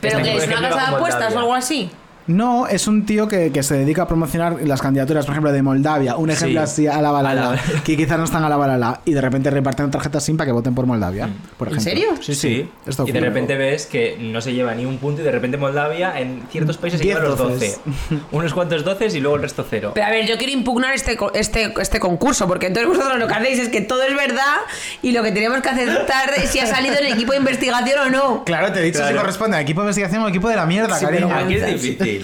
¿Pero 0.00 0.18
Este 0.18 0.30
que 0.30 0.36
es 0.38 0.46
una 0.46 0.60
casa 0.60 0.74
va 0.76 0.80
de 0.82 0.86
con 0.86 0.94
apuestas 0.96 1.34
o 1.34 1.38
algo 1.40 1.54
así? 1.54 1.90
No, 2.28 2.66
es 2.68 2.86
un 2.86 3.04
tío 3.06 3.26
que, 3.26 3.50
que 3.50 3.62
se 3.62 3.74
dedica 3.76 4.02
a 4.02 4.06
promocionar 4.06 4.56
las 4.62 4.80
candidaturas, 4.80 5.24
por 5.26 5.32
ejemplo, 5.32 5.50
de 5.50 5.62
Moldavia. 5.62 6.16
Un 6.16 6.30
ejemplo 6.30 6.60
Sí. 6.60 6.64
así 6.64 6.86
a 6.86 7.00
la 7.02 7.10
balala. 7.10 7.52
La- 7.52 7.82
Que 7.82 7.96
quizás 7.96 8.18
no 8.18 8.24
están 8.24 8.44
a 8.44 8.48
la 8.48 8.56
balala. 8.56 9.00
Y 9.04 9.12
de 9.14 9.20
repente 9.20 9.50
reparten 9.50 9.90
tarjetas 9.90 10.22
SIM 10.24 10.36
para 10.36 10.46
que 10.46 10.52
voten 10.52 10.74
por 10.74 10.86
Moldavia. 10.86 11.28
Por 11.56 11.68
¿En 11.68 11.74
ejemplo. 11.78 11.90
serio? 11.90 12.08
Sí, 12.20 12.34
sí. 12.34 12.48
Sí, 12.48 12.70
Esto 12.86 13.04
y 13.06 13.12
de 13.12 13.20
repente 13.20 13.56
ves 13.56 13.86
que 13.86 14.16
no 14.20 14.40
se 14.40 14.52
lleva 14.52 14.74
ni 14.74 14.84
un 14.84 14.98
punto 14.98 15.22
y 15.22 15.24
de 15.24 15.30
repente 15.30 15.56
Moldavia 15.56 16.18
en 16.20 16.42
ciertos 16.50 16.76
países 16.78 17.00
se 17.00 17.06
lleva 17.06 17.20
los 17.20 17.36
doces. 17.38 17.80
12. 17.84 18.22
Unos 18.32 18.54
cuantos 18.54 18.84
12 18.84 19.06
y 19.16 19.20
luego 19.20 19.36
el 19.36 19.42
resto 19.42 19.64
cero. 19.68 19.92
Pero 19.94 20.06
a 20.06 20.10
ver, 20.10 20.26
yo 20.26 20.36
quiero 20.36 20.52
impugnar 20.52 20.94
este, 20.94 21.16
co- 21.16 21.32
este, 21.34 21.72
este 21.80 21.98
concurso, 21.98 22.46
porque 22.46 22.66
entonces 22.66 22.88
vosotros 22.88 23.18
lo 23.18 23.26
que 23.26 23.34
hacéis 23.34 23.58
es 23.58 23.68
que 23.70 23.80
todo 23.80 24.02
es 24.02 24.14
verdad 24.14 24.56
y 25.02 25.12
lo 25.12 25.22
que 25.22 25.32
tenemos 25.32 25.60
que 25.62 25.68
aceptar 25.70 26.30
es 26.36 26.50
si 26.50 26.58
ha 26.60 26.66
salido 26.66 26.96
en 26.98 27.06
el 27.06 27.12
equipo 27.14 27.32
de 27.32 27.38
investigación 27.38 27.98
o 28.06 28.10
no. 28.10 28.44
Claro, 28.44 28.70
te 28.72 28.80
he 28.80 28.82
dicho 28.82 28.98
Claro. 28.98 29.14
si 29.14 29.18
corresponde 29.20 29.56
a 29.56 29.60
equipo 29.62 29.80
de 29.80 29.86
investigación 29.86 30.22
o 30.24 30.28
equipo 30.28 30.48
de 30.48 30.56
la 30.56 30.66
mierda, 30.66 30.98
Sí, 30.98 31.04
cariño. 31.06 31.34
Aquí 31.34 31.54
es 31.54 31.66
difícil. 31.82 32.17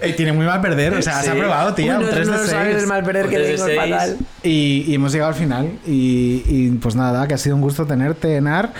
Eh, 0.00 0.12
tiene 0.16 0.32
muy 0.32 0.46
mal 0.46 0.60
perder, 0.60 0.94
o 0.94 1.02
sea, 1.02 1.22
se 1.22 1.30
ha 1.30 1.32
Sí. 1.34 1.38
probado, 1.38 1.74
tía. 1.74 1.98
Uy, 1.98 2.04
un 2.04 2.10
3 2.10 2.26
no, 2.28 2.32
de 2.34 2.38
no 2.38 2.50
sabes 2.50 2.68
6. 2.72 2.82
el 2.82 2.86
mal 2.88 3.04
perder 3.04 3.28
que 3.28 3.36
tres 3.36 3.60
de 3.64 3.66
tengo, 3.66 3.82
es 3.82 3.90
fatal. 3.90 4.16
Y, 4.42 4.84
y 4.88 4.94
hemos 4.94 5.12
llegado 5.12 5.30
al 5.30 5.36
final. 5.38 5.70
Y, 5.86 6.42
y, 6.46 6.70
pues 6.80 6.94
nada, 6.94 7.26
que 7.28 7.34
ha 7.34 7.38
sido 7.38 7.56
un 7.56 7.62
gusto 7.62 7.86
tenerte, 7.86 8.36
Enar. 8.36 8.72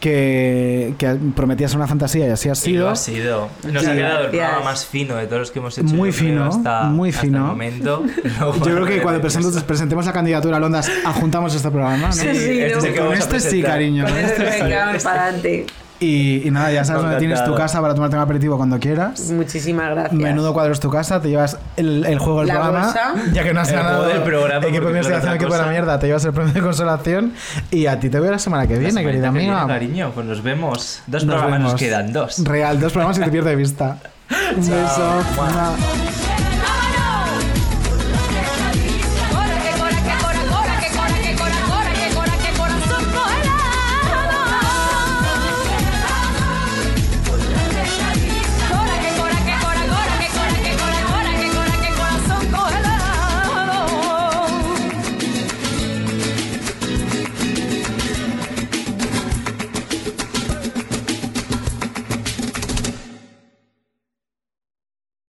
Que, 0.00 0.94
que 0.96 1.16
prometías 1.34 1.74
una 1.74 1.88
fantasía 1.88 2.28
y 2.28 2.30
así 2.30 2.48
ha 2.48 2.52
Y 2.52 2.54
lo 2.54 2.54
sido. 2.54 2.88
ha 2.90 2.94
sido. 2.94 3.48
Nos 3.64 3.82
Sí. 3.82 3.90
ha 3.90 3.94
quedado 3.96 4.20
el 4.26 4.30
programa 4.30 4.60
más 4.62 4.86
fino 4.86 5.16
de 5.16 5.26
todos 5.26 5.40
los 5.40 5.50
que 5.50 5.58
hemos 5.58 5.76
hecho. 5.76 5.88
Muy 5.92 6.12
fino, 6.12 6.44
hasta, 6.44 6.84
muy 6.84 7.08
hasta 7.10 7.22
fino. 7.22 7.38
el 7.38 7.42
momento. 7.44 8.04
Luego, 8.38 8.58
Yo 8.58 8.62
creo 8.76 8.86
que 8.86 9.02
cuando 9.02 9.20
presentemos, 9.20 9.60
presentemos 9.64 10.06
la 10.06 10.12
candidatura 10.12 10.58
a 10.58 10.60
Londas, 10.60 10.88
adjuntamos 11.04 11.52
este 11.52 11.68
programa, 11.72 11.96
¿no? 11.96 12.12
Sí, 12.12 12.28
Sí, 12.32 12.60
este 12.60 12.94
Con 12.94 13.12
este 13.12 13.40
sí, 13.40 13.60
cariño. 13.60 14.04
con 14.04 14.16
este 14.16 14.52
sí. 14.52 14.62
Venga, 14.62 14.96
para 15.02 15.22
adelante. 15.24 15.66
Y, 16.00 16.46
y 16.46 16.50
nada, 16.52 16.70
ya 16.70 16.84
sabes 16.84 17.02
dónde 17.02 17.18
tienes 17.18 17.42
tu 17.44 17.54
casa 17.56 17.80
para 17.80 17.92
tomarte 17.94 18.14
un 18.16 18.22
aperitivo 18.22 18.56
cuando 18.56 18.78
quieras. 18.78 19.30
Muchísimas 19.32 19.90
gracias. 19.90 20.12
Menudo 20.12 20.52
cuadro 20.52 20.72
es 20.72 20.78
tu 20.78 20.90
casa, 20.90 21.20
te 21.20 21.28
llevas 21.28 21.58
el, 21.76 22.06
el 22.06 22.18
juego 22.20 22.40
del 22.42 22.50
programa. 22.50 22.84
bolsa. 22.84 23.14
Ya 23.32 23.42
que 23.42 23.52
no 23.52 23.60
has 23.60 23.68
El 23.70 23.74
ganado 23.76 23.96
juego 24.04 24.12
del 24.14 24.22
programa, 24.22 24.66
equipo 24.66 24.84
de 24.84 24.90
investigación, 24.90 25.34
equipo 25.34 25.52
de 25.54 25.58
la 25.62 25.66
mierda, 25.68 25.98
te 25.98 26.06
llevas 26.06 26.24
el 26.24 26.32
premio 26.32 26.52
de 26.52 26.60
consolación. 26.60 27.32
Y 27.72 27.86
a 27.86 27.98
ti 27.98 28.10
te 28.10 28.20
veo 28.20 28.30
la 28.30 28.38
semana 28.38 28.66
que 28.68 28.74
La 28.74 28.80
viene, 28.80 29.02
querida 29.02 29.32
que 29.32 29.38
viene, 29.38 29.52
amiga. 29.52 29.66
cariño, 29.66 30.12
pues 30.14 30.24
nos 30.26 30.42
vemos. 30.42 31.02
Dos 31.08 31.24
Nos 31.24 31.34
programas 31.34 31.60
nos 31.60 31.68
vemos. 31.72 31.80
quedan, 31.80 32.12
dos. 32.12 32.44
Real, 32.44 32.78
dos 32.78 32.92
programas 32.92 33.18
y 33.18 33.22
te 33.22 33.30
pierde 33.30 33.50
de 33.50 33.56
vista. 33.56 33.98
Un 34.56 34.60
beso. 34.70 36.27